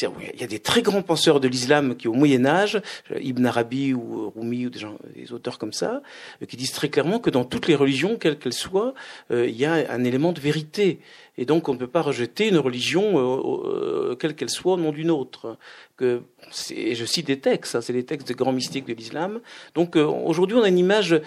Il 0.00 0.40
y 0.40 0.44
a 0.44 0.46
des 0.46 0.58
très 0.58 0.82
grands 0.82 1.02
penseurs 1.02 1.40
de 1.40 1.48
l'islam 1.48 1.96
qui, 1.96 2.08
au 2.08 2.12
Moyen 2.12 2.44
Âge, 2.44 2.80
euh, 3.10 3.20
Ibn 3.20 3.46
Arabi 3.46 3.92
ou 3.92 4.26
euh, 4.26 4.32
Rumi 4.34 4.66
ou 4.66 4.70
des, 4.70 4.78
gens, 4.78 4.96
des 5.14 5.32
auteurs 5.32 5.58
comme 5.58 5.72
ça, 5.72 6.02
euh, 6.42 6.46
qui 6.46 6.56
disent 6.56 6.72
très 6.72 6.88
clairement 6.88 7.18
que 7.18 7.30
dans 7.30 7.44
toutes 7.44 7.68
les 7.68 7.74
religions, 7.74 8.16
quelles 8.16 8.38
qu'elles 8.38 8.52
soient, 8.52 8.94
il 9.30 9.56
y 9.56 9.64
a 9.64 9.72
un 9.72 10.04
élément 10.04 10.32
de 10.32 10.40
vérité. 10.40 11.00
Et 11.38 11.44
donc, 11.44 11.68
on 11.68 11.74
ne 11.74 11.78
peut 11.78 11.86
pas 11.86 12.02
rejeter 12.02 12.48
une 12.48 12.58
religion, 12.58 14.16
quelle 14.18 14.34
qu'elle 14.34 14.50
soit, 14.50 14.74
au 14.74 14.76
nom 14.76 14.92
d'une 14.92 15.10
autre. 15.10 15.56
Que, 15.96 16.22
et 16.70 16.94
je 16.94 17.04
cite 17.04 17.26
des 17.26 17.38
textes, 17.38 17.74
hein, 17.74 17.80
c'est 17.80 17.92
des 17.92 18.04
textes 18.04 18.28
des 18.28 18.34
grands 18.34 18.52
mystiques 18.52 18.86
de 18.86 18.94
l'islam. 18.94 19.40
Donc, 19.74 19.96
aujourd'hui, 19.96 20.56
on 20.56 20.62
a 20.62 20.68
une 20.68 20.78
image. 20.78 21.20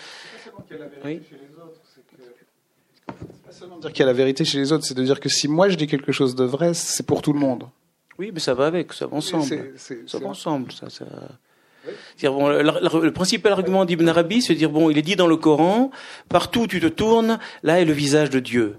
Oui 1.05 1.21
seulement 3.53 3.77
dire 3.77 3.91
qu'il 3.91 3.99
y 3.99 4.03
a 4.03 4.07
la 4.07 4.13
vérité 4.13 4.45
chez 4.45 4.57
les 4.57 4.71
autres, 4.71 4.85
c'est 4.85 4.93
de 4.93 5.03
dire 5.03 5.19
que 5.19 5.29
si 5.29 5.47
moi 5.47 5.69
je 5.69 5.75
dis 5.75 5.87
quelque 5.87 6.11
chose 6.11 6.35
de 6.35 6.43
vrai, 6.43 6.73
c'est 6.73 7.05
pour 7.05 7.21
tout 7.21 7.33
le 7.33 7.39
monde. 7.39 7.65
Oui, 8.19 8.31
mais 8.33 8.39
ça 8.39 8.53
va 8.53 8.67
avec, 8.67 8.93
ça 8.93 9.07
va 9.07 9.17
ensemble. 9.17 9.73
ça 9.77 10.19
va 10.19 10.27
ensemble. 10.27 10.71
Ça, 10.71 10.87
Bon, 12.23 12.47
le, 12.47 13.11
principal 13.11 13.51
argument 13.51 13.83
d'Ibn 13.83 14.07
Arabi, 14.07 14.41
c'est 14.41 14.53
de 14.53 14.57
dire 14.57 14.69
bon, 14.69 14.89
il 14.89 14.97
est 14.97 15.01
dit 15.01 15.17
dans 15.17 15.27
le 15.27 15.35
Coran, 15.35 15.91
partout 16.29 16.61
où 16.61 16.67
tu 16.67 16.79
te 16.79 16.87
tournes, 16.87 17.39
là 17.61 17.81
est 17.81 17.85
le 17.85 17.91
visage 17.91 18.29
de 18.29 18.39
Dieu. 18.39 18.77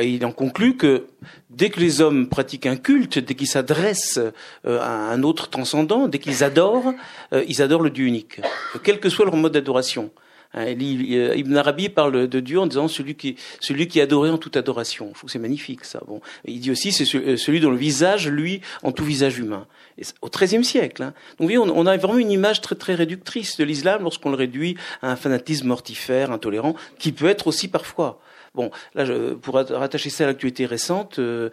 Il 0.00 0.24
en 0.24 0.30
conclut 0.30 0.76
que 0.76 1.06
dès 1.50 1.70
que 1.70 1.80
les 1.80 2.00
hommes 2.00 2.28
pratiquent 2.28 2.66
un 2.66 2.76
culte, 2.76 3.18
dès 3.18 3.34
qu'ils 3.34 3.48
s'adressent 3.48 4.20
euh, 4.64 4.80
à 4.80 5.10
un 5.10 5.24
autre 5.24 5.50
transcendant, 5.50 6.06
dès 6.06 6.18
qu'ils 6.18 6.44
adorent, 6.44 6.92
euh, 7.32 7.44
ils 7.48 7.62
adorent 7.62 7.82
le 7.82 7.90
Dieu 7.90 8.06
unique, 8.06 8.40
quel 8.84 9.00
que 9.00 9.08
soit 9.08 9.24
leur 9.24 9.36
mode 9.36 9.52
d'adoration. 9.52 10.10
Hein, 10.54 10.66
Ibn 10.68 11.56
Arabi 11.56 11.88
parle 11.88 12.28
de 12.28 12.40
Dieu 12.40 12.58
en 12.60 12.66
disant 12.66 12.88
celui 12.88 13.14
qui, 13.14 13.36
celui 13.60 13.88
qui 13.88 13.98
est 13.98 14.02
adoré 14.02 14.30
en 14.30 14.38
toute 14.38 14.56
adoration. 14.56 15.10
Je 15.12 15.18
trouve 15.18 15.30
c'est 15.30 15.38
magnifique 15.38 15.84
ça. 15.84 16.00
Bon, 16.06 16.20
il 16.44 16.60
dit 16.60 16.70
aussi 16.70 16.92
c'est 16.92 17.04
celui 17.04 17.60
dont 17.60 17.70
le 17.70 17.76
visage, 17.76 18.28
lui, 18.28 18.60
en 18.82 18.92
tout 18.92 19.04
visage 19.04 19.38
humain. 19.38 19.66
Et 19.98 20.02
au 20.20 20.28
XIIIe 20.28 20.64
siècle. 20.64 21.02
Hein. 21.02 21.14
Donc 21.38 21.48
oui, 21.48 21.58
on, 21.58 21.86
a 21.86 21.96
vraiment 21.96 22.18
une 22.18 22.30
image 22.30 22.60
très 22.60 22.74
très 22.74 22.94
réductrice 22.94 23.56
de 23.56 23.64
l'islam 23.64 24.02
lorsqu'on 24.02 24.30
le 24.30 24.36
réduit 24.36 24.76
à 25.02 25.10
un 25.10 25.16
fanatisme 25.16 25.66
mortifère, 25.68 26.30
intolérant, 26.30 26.74
qui 26.98 27.12
peut 27.12 27.26
être 27.26 27.46
aussi 27.46 27.68
parfois. 27.68 28.20
Bon, 28.54 28.70
là, 28.94 29.04
je, 29.04 29.34
pour 29.34 29.54
rattacher 29.54 30.10
ça 30.10 30.24
à 30.24 30.26
l'actualité 30.28 30.66
récente. 30.66 31.18
Euh, 31.18 31.50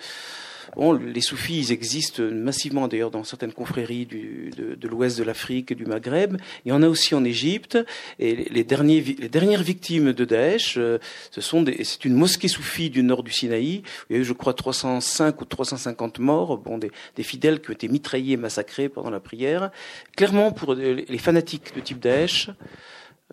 Bon, 0.76 0.94
les 0.94 1.22
soufis 1.22 1.60
ils 1.60 1.72
existent 1.72 2.24
massivement 2.24 2.88
d'ailleurs 2.88 3.12
dans 3.12 3.24
certaines 3.24 3.54
confréries 3.54 4.06
du, 4.06 4.52
de, 4.56 4.76
de 4.76 4.88
l'ouest 4.88 5.18
de 5.18 5.24
l'Afrique 5.24 5.72
et 5.72 5.76
du 5.76 5.86
Maghreb. 5.86 6.38
Il 6.66 6.70
y 6.70 6.72
en 6.72 6.84
a 6.84 6.88
aussi 6.88 7.16
en 7.16 7.24
Égypte. 7.24 7.78
Et 8.20 8.36
les, 8.36 8.64
derniers, 8.64 9.02
les 9.02 9.30
dernières 9.30 9.64
victimes 9.64 10.14
de 10.14 10.26
Daesh, 10.26 10.76
euh, 10.78 11.00
ce 11.32 11.42
sont 11.42 11.66
c'est 11.84 12.06
une 12.06 12.16
mosquée 12.16 12.48
soufie 12.48 12.90
du 12.90 13.04
nord 13.04 13.24
du 13.24 13.32
Sinaï. 13.32 13.84
Il 14.10 14.16
y 14.16 14.20
a 14.20 14.22
eu, 14.22 14.26
je 14.26 14.34
crois, 14.34 14.54
305 14.54 15.42
ou 15.42 15.46
350 15.46 16.20
morts, 16.20 16.58
bon, 16.58 16.78
des, 16.78 16.92
des 17.16 17.24
fidèles 17.24 17.62
qui 17.62 17.70
ont 17.70 17.74
été 17.74 17.88
mitraillés 17.88 18.34
et 18.34 18.38
massacrés 18.38 18.90
pendant 18.90 19.10
la 19.10 19.20
prière. 19.20 19.72
Clairement, 20.16 20.52
pour 20.52 20.76
les 20.76 21.18
fanatiques 21.18 21.76
de 21.76 21.82
type 21.82 22.00
Daesh, 22.00 22.50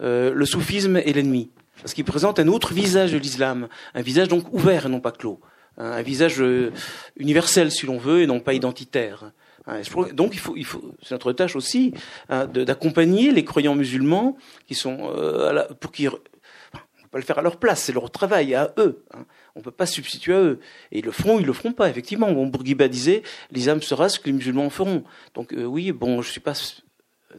euh, 0.00 0.32
le 0.32 0.46
soufisme 0.46 0.96
est 0.96 1.12
l'ennemi 1.12 1.50
parce 1.82 1.94
qu'il 1.94 2.04
présente 2.04 2.38
un 2.38 2.48
autre 2.48 2.72
visage 2.72 3.12
de 3.12 3.18
l'islam, 3.18 3.68
un 3.94 4.02
visage 4.02 4.28
donc 4.28 4.52
ouvert 4.52 4.86
et 4.86 4.88
non 4.88 5.00
pas 5.00 5.12
clos 5.12 5.40
un 5.80 6.02
visage 6.02 6.40
euh, 6.40 6.72
universel 7.16 7.70
si 7.70 7.86
l'on 7.86 7.98
veut 7.98 8.22
et 8.22 8.26
non 8.26 8.40
pas 8.40 8.54
identitaire. 8.54 9.32
Hein, 9.66 9.80
donc 10.12 10.34
il 10.34 10.64
faut, 10.64 10.94
c'est 11.02 11.12
notre 11.12 11.32
tâche 11.32 11.56
aussi 11.56 11.94
hein, 12.28 12.46
d'accompagner 12.46 13.30
les 13.30 13.44
croyants 13.44 13.74
musulmans 13.74 14.36
qui 14.66 14.74
sont 14.74 15.12
euh, 15.14 15.64
pour 15.80 15.92
qui 15.92 16.08
on 16.08 16.12
peut 16.12 17.08
pas 17.10 17.18
le 17.18 17.24
faire 17.24 17.38
à 17.38 17.42
leur 17.42 17.58
place, 17.58 17.82
c'est 17.82 17.92
leur 17.92 18.10
travail 18.10 18.54
à 18.54 18.72
eux. 18.78 19.04
Hein. 19.12 19.26
On 19.56 19.62
peut 19.62 19.70
pas 19.70 19.86
substituer 19.86 20.34
à 20.34 20.40
eux. 20.40 20.60
Et 20.92 21.00
ils 21.00 21.04
le 21.04 21.10
feront, 21.12 21.40
ils 21.40 21.46
le 21.46 21.52
feront 21.52 21.72
pas. 21.72 21.90
Effectivement, 21.90 22.30
bon, 22.30 22.46
Bourguiba 22.46 22.86
disait, 22.86 23.22
l'islam 23.50 23.82
sera 23.82 24.08
ce 24.08 24.20
que 24.20 24.26
les 24.26 24.32
musulmans 24.32 24.70
feront. 24.70 25.02
Donc 25.34 25.52
euh, 25.52 25.64
oui, 25.64 25.92
bon, 25.92 26.22
je 26.22 26.30
suis 26.30 26.40
pas 26.40 26.54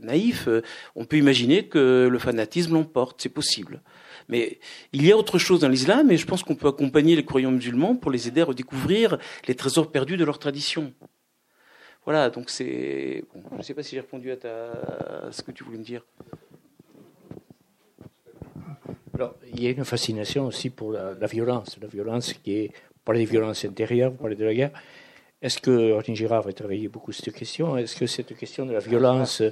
naïf. 0.01 0.47
on 0.95 1.05
peut 1.05 1.17
imaginer 1.17 1.67
que 1.67 2.07
le 2.11 2.19
fanatisme 2.19 2.73
l'emporte, 2.73 3.21
c'est 3.21 3.29
possible. 3.29 3.81
Mais 4.29 4.59
il 4.93 5.05
y 5.05 5.11
a 5.11 5.17
autre 5.17 5.37
chose 5.37 5.59
dans 5.59 5.69
l'islam, 5.69 6.11
et 6.11 6.17
je 6.17 6.25
pense 6.25 6.43
qu'on 6.43 6.55
peut 6.55 6.67
accompagner 6.67 7.15
les 7.15 7.25
croyants 7.25 7.51
musulmans 7.51 7.95
pour 7.95 8.11
les 8.11 8.27
aider 8.27 8.41
à 8.41 8.45
redécouvrir 8.45 9.17
les 9.47 9.55
trésors 9.55 9.91
perdus 9.91 10.17
de 10.17 10.25
leur 10.25 10.39
tradition. 10.39 10.93
Voilà, 12.05 12.29
donc 12.29 12.49
c'est. 12.49 13.23
je 13.51 13.57
ne 13.57 13.61
sais 13.61 13.73
pas 13.73 13.83
si 13.83 13.95
j'ai 13.95 14.01
répondu 14.01 14.31
à, 14.31 15.31
ce 15.31 15.43
que 15.43 15.51
tu 15.51 15.63
voulais 15.63 15.77
me 15.77 15.83
dire. 15.83 16.03
Alors, 19.13 19.35
il 19.53 19.61
y 19.61 19.67
a 19.67 19.69
une 19.69 19.85
fascination 19.85 20.47
aussi 20.47 20.71
pour 20.71 20.93
la, 20.93 21.13
violence, 21.27 21.77
la 21.79 21.87
violence 21.87 22.33
qui 22.33 22.53
est, 22.53 22.71
pour 23.03 23.13
les 23.13 23.25
violences 23.25 23.65
intérieures, 23.65 24.13
pour 24.13 24.29
les 24.29 24.35
de 24.35 24.45
la 24.45 24.53
guerre. 24.53 24.71
Est-ce 25.41 25.59
que 25.59 25.91
Ortin 25.91 26.13
Girard 26.15 26.47
a 26.47 26.53
travaillé 26.53 26.87
beaucoup 26.87 27.11
cette 27.11 27.33
question? 27.33 27.77
Est-ce 27.77 27.95
que 27.95 28.07
cette 28.07 28.35
question 28.35 28.65
de 28.65 28.73
la 28.73 28.79
violence 28.79 29.43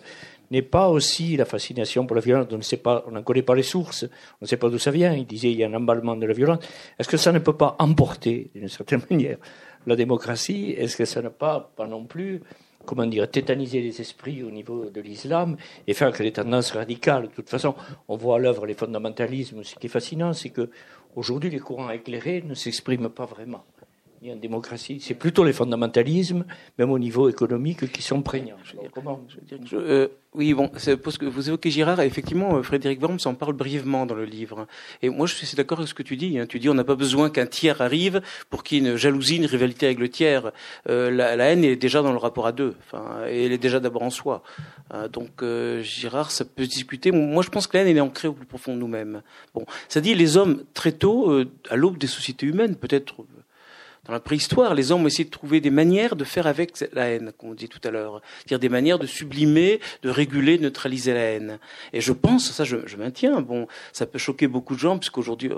n'est 0.51 0.61
pas 0.61 0.89
aussi 0.89 1.37
la 1.37 1.45
fascination 1.45 2.05
pour 2.05 2.15
la 2.15 2.21
violence 2.21 2.47
On 2.51 2.57
ne 2.57 2.61
sait 2.61 2.77
pas, 2.77 3.03
on 3.07 3.11
n'en 3.11 3.23
connaît 3.23 3.41
pas 3.41 3.55
les 3.55 3.63
sources, 3.63 4.03
on 4.41 4.45
ne 4.45 4.47
sait 4.47 4.57
pas 4.57 4.69
d'où 4.69 4.79
ça 4.79 4.91
vient. 4.91 5.13
Il 5.13 5.25
disait 5.25 5.51
il 5.51 5.57
y 5.57 5.63
a 5.63 5.67
un 5.67 5.73
emballement 5.73 6.15
de 6.15 6.25
la 6.25 6.33
violence. 6.33 6.59
Est-ce 6.97 7.09
que 7.09 7.17
ça 7.17 7.31
ne 7.31 7.39
peut 7.39 7.57
pas 7.57 7.75
emporter, 7.79 8.51
d'une 8.55 8.67
certaine 8.67 9.01
manière, 9.09 9.37
la 9.85 9.95
démocratie? 9.95 10.71
Est-ce 10.77 10.97
que 10.97 11.05
ça 11.05 11.21
ne 11.21 11.29
peut 11.29 11.35
pas, 11.75 11.87
non 11.87 12.05
plus, 12.05 12.41
comment 12.85 13.05
dire, 13.05 13.29
tétaniser 13.29 13.81
les 13.81 14.01
esprits 14.01 14.43
au 14.43 14.51
niveau 14.51 14.89
de 14.89 15.01
l'islam 15.01 15.57
et 15.87 15.93
faire 15.93 16.11
que 16.11 16.23
les 16.23 16.31
tendances 16.31 16.71
radicales, 16.71 17.23
de 17.23 17.33
toute 17.33 17.49
façon, 17.49 17.75
on 18.07 18.17
voit 18.17 18.37
à 18.37 18.39
l'œuvre 18.39 18.65
les 18.65 18.73
fondamentalismes. 18.73 19.63
Ce 19.63 19.75
qui 19.75 19.87
est 19.87 19.89
fascinant, 19.89 20.33
c'est 20.33 20.49
que 20.49 20.69
aujourd'hui 21.15 21.49
les 21.49 21.59
courants 21.59 21.89
éclairés 21.89 22.43
ne 22.45 22.53
s'expriment 22.53 23.09
pas 23.09 23.25
vraiment 23.25 23.63
ni 24.21 24.31
en 24.31 24.35
démocratie. 24.35 24.99
C'est 25.01 25.13
plutôt 25.13 25.43
les 25.43 25.53
fondamentalismes, 25.53 26.45
même 26.77 26.91
au 26.91 26.99
niveau 26.99 27.29
économique, 27.29 27.91
qui 27.91 28.01
sont 28.01 28.21
prégnants. 28.21 28.57
comment 28.93 29.25
euh, 29.73 30.07
Oui, 30.33 30.53
bon, 30.53 30.69
parce 31.03 31.17
que 31.17 31.25
vous 31.25 31.47
évoquez 31.47 31.71
Girard, 31.71 32.01
effectivement, 32.01 32.57
euh, 32.57 32.63
Frédéric 32.63 33.01
Worms 33.01 33.19
en 33.25 33.33
parle 33.33 33.53
brièvement 33.53 34.05
dans 34.05 34.15
le 34.15 34.25
livre. 34.25 34.67
Et 35.01 35.09
moi, 35.09 35.25
je 35.25 35.35
suis 35.35 35.55
d'accord 35.55 35.79
avec 35.79 35.89
ce 35.89 35.93
que 35.93 36.03
tu 36.03 36.17
dis. 36.17 36.37
Hein. 36.37 36.45
Tu 36.47 36.59
dis, 36.59 36.69
on 36.69 36.73
n'a 36.73 36.83
pas 36.83 36.95
besoin 36.95 37.29
qu'un 37.29 37.45
tiers 37.45 37.81
arrive 37.81 38.21
pour 38.49 38.63
qu'il 38.63 38.83
y 38.83 38.87
ait 38.87 38.91
une 38.91 38.97
jalousie, 38.97 39.37
une 39.37 39.45
rivalité 39.45 39.85
avec 39.85 39.99
le 39.99 40.09
tiers. 40.09 40.51
Euh, 40.89 41.09
la, 41.11 41.35
haine 41.49 41.63
est 41.63 41.77
déjà 41.77 42.01
dans 42.01 42.11
le 42.11 42.17
rapport 42.17 42.47
à 42.47 42.51
deux. 42.51 42.75
Enfin, 42.85 43.21
elle 43.25 43.51
est 43.51 43.57
déjà 43.57 43.79
d'abord 43.79 44.03
en 44.03 44.09
soi. 44.09 44.43
donc, 45.11 45.43
Girard, 45.81 46.31
ça 46.31 46.45
peut 46.45 46.65
se 46.65 46.69
discuter. 46.69 47.11
Moi, 47.11 47.43
je 47.43 47.49
pense 47.49 47.67
que 47.67 47.77
la 47.77 47.83
haine, 47.83 47.89
elle 47.89 47.97
est 47.97 48.01
ancrée 48.01 48.27
au 48.27 48.33
plus 48.33 48.45
profond 48.45 48.73
de 48.73 48.79
nous-mêmes. 48.79 49.21
Bon, 49.53 49.65
ça 49.87 50.01
dit, 50.01 50.13
les 50.13 50.37
hommes, 50.37 50.63
très 50.73 50.91
tôt, 50.91 51.31
à 51.69 51.75
l'aube 51.75 51.97
des 51.97 52.07
sociétés 52.07 52.45
humaines, 52.45 52.75
peut-être 52.75 53.15
dans 54.09 54.13
la 54.13 54.19
préhistoire, 54.19 54.73
les 54.73 54.91
hommes 54.91 55.03
ont 55.03 55.07
essayé 55.07 55.25
de 55.25 55.29
trouver 55.29 55.61
des 55.61 55.69
manières 55.69 56.15
de 56.15 56.23
faire 56.23 56.47
avec 56.47 56.73
la 56.93 57.09
haine, 57.09 57.31
comme 57.37 57.51
on 57.51 57.53
dit 57.53 57.69
tout 57.69 57.79
à 57.83 57.91
l'heure, 57.91 58.23
c'est-à-dire 58.39 58.57
des 58.57 58.67
manières 58.67 58.97
de 58.97 59.05
sublimer, 59.05 59.79
de 60.01 60.09
réguler, 60.09 60.57
de 60.57 60.63
neutraliser 60.63 61.13
la 61.13 61.19
haine. 61.19 61.59
Et 61.93 62.01
je 62.01 62.11
pense, 62.11 62.51
ça 62.51 62.63
je, 62.63 62.77
maintiens, 62.97 63.39
bon, 63.41 63.67
ça 63.93 64.07
peut 64.07 64.17
choquer 64.17 64.47
beaucoup 64.47 64.73
de 64.73 64.79
gens, 64.79 64.97
puisqu'aujourd'hui, 64.97 65.51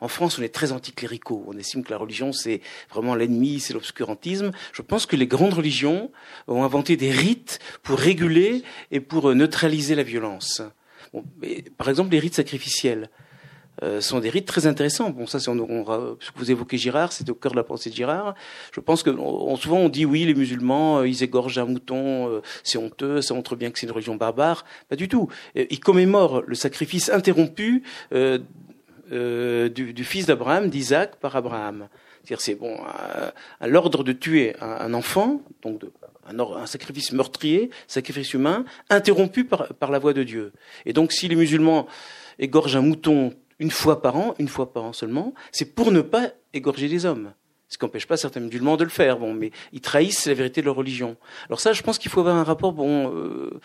en 0.00 0.08
France, 0.08 0.36
on 0.36 0.42
est 0.42 0.52
très 0.52 0.72
anticléricaux. 0.72 1.44
On 1.46 1.56
estime 1.56 1.84
que 1.84 1.92
la 1.92 1.98
religion, 1.98 2.32
c'est 2.32 2.60
vraiment 2.90 3.14
l'ennemi, 3.14 3.60
c'est 3.60 3.72
l'obscurantisme. 3.72 4.50
Je 4.72 4.82
pense 4.82 5.06
que 5.06 5.14
les 5.14 5.28
grandes 5.28 5.54
religions 5.54 6.10
ont 6.48 6.64
inventé 6.64 6.96
des 6.96 7.12
rites 7.12 7.60
pour 7.84 8.00
réguler 8.00 8.64
et 8.90 8.98
pour 8.98 9.32
neutraliser 9.32 9.94
la 9.94 10.02
violence. 10.02 10.60
Par 11.78 11.88
exemple, 11.88 12.10
les 12.10 12.18
rites 12.18 12.34
sacrificiels. 12.34 13.10
Euh, 13.82 14.00
sont 14.00 14.20
des 14.20 14.30
rites 14.30 14.46
très 14.46 14.66
intéressants. 14.66 15.10
Bon, 15.10 15.26
ça, 15.26 15.38
c'est 15.38 15.50
on, 15.50 15.58
on, 15.58 16.16
vous 16.36 16.50
évoquez 16.50 16.78
Girard, 16.78 17.12
c'est 17.12 17.28
au 17.28 17.34
cœur 17.34 17.52
de 17.52 17.56
la 17.56 17.64
pensée 17.64 17.90
de 17.90 17.94
Girard. 17.94 18.34
Je 18.72 18.80
pense 18.80 19.02
que 19.02 19.10
souvent 19.10 19.78
on 19.78 19.88
dit 19.90 20.06
oui, 20.06 20.24
les 20.24 20.34
musulmans, 20.34 21.00
euh, 21.00 21.08
ils 21.08 21.22
égorgent 21.22 21.58
un 21.58 21.66
mouton, 21.66 22.28
euh, 22.28 22.40
c'est 22.62 22.78
honteux, 22.78 23.20
ça 23.20 23.34
montre 23.34 23.54
bien 23.54 23.70
que 23.70 23.78
c'est 23.78 23.86
une 23.86 23.92
religion 23.92 24.16
barbare. 24.16 24.64
Pas 24.88 24.96
du 24.96 25.08
tout. 25.08 25.28
Ils 25.54 25.80
commémorent 25.80 26.42
le 26.46 26.54
sacrifice 26.54 27.10
interrompu 27.10 27.82
du, 28.12 29.92
du, 29.92 30.04
fils 30.04 30.26
d'Abraham, 30.26 30.70
d'Isaac, 30.70 31.16
par 31.16 31.36
Abraham. 31.36 31.88
C'est-à-dire, 32.24 32.40
c'est 32.40 32.54
bon, 32.54 32.78
à, 33.60 33.66
l'ordre 33.66 34.04
de 34.04 34.12
tuer 34.12 34.56
un, 34.60 34.94
enfant, 34.94 35.42
donc 35.62 35.82
un, 36.26 36.38
un, 36.38 36.66
sacrifice 36.66 37.12
meurtrier, 37.12 37.70
sacrifice 37.86 38.32
humain, 38.32 38.64
interrompu 38.88 39.44
par, 39.44 39.68
par 39.74 39.90
la 39.90 39.98
voix 39.98 40.12
de 40.12 40.22
Dieu. 40.22 40.52
Et 40.86 40.92
donc, 40.92 41.12
si 41.12 41.28
les 41.28 41.36
musulmans 41.36 41.86
égorgent 42.38 42.76
un 42.76 42.82
mouton 42.82 43.32
une 43.58 43.70
fois 43.70 44.02
par 44.02 44.16
an, 44.16 44.34
une 44.38 44.48
fois 44.48 44.72
par 44.72 44.84
an 44.84 44.92
seulement, 44.92 45.34
c'est 45.52 45.74
pour 45.74 45.92
ne 45.92 46.00
pas 46.00 46.30
égorger 46.52 46.88
des 46.88 47.06
hommes. 47.06 47.32
Ce 47.68 47.78
qui 47.78 47.84
n'empêche 47.84 48.06
pas 48.06 48.16
certains 48.16 48.40
musulmans 48.40 48.76
de 48.76 48.84
le 48.84 48.90
faire, 48.90 49.18
bon, 49.18 49.34
mais 49.34 49.50
ils 49.72 49.80
trahissent 49.80 50.26
la 50.26 50.34
vérité 50.34 50.60
de 50.60 50.66
leur 50.66 50.76
religion. 50.76 51.16
Alors 51.48 51.58
ça, 51.58 51.72
je 51.72 51.82
pense 51.82 51.98
qu'il 51.98 52.10
faut 52.10 52.20
avoir 52.20 52.36
un 52.36 52.44
rapport, 52.44 52.72
bon, 52.72 53.12
euh, 53.12 53.60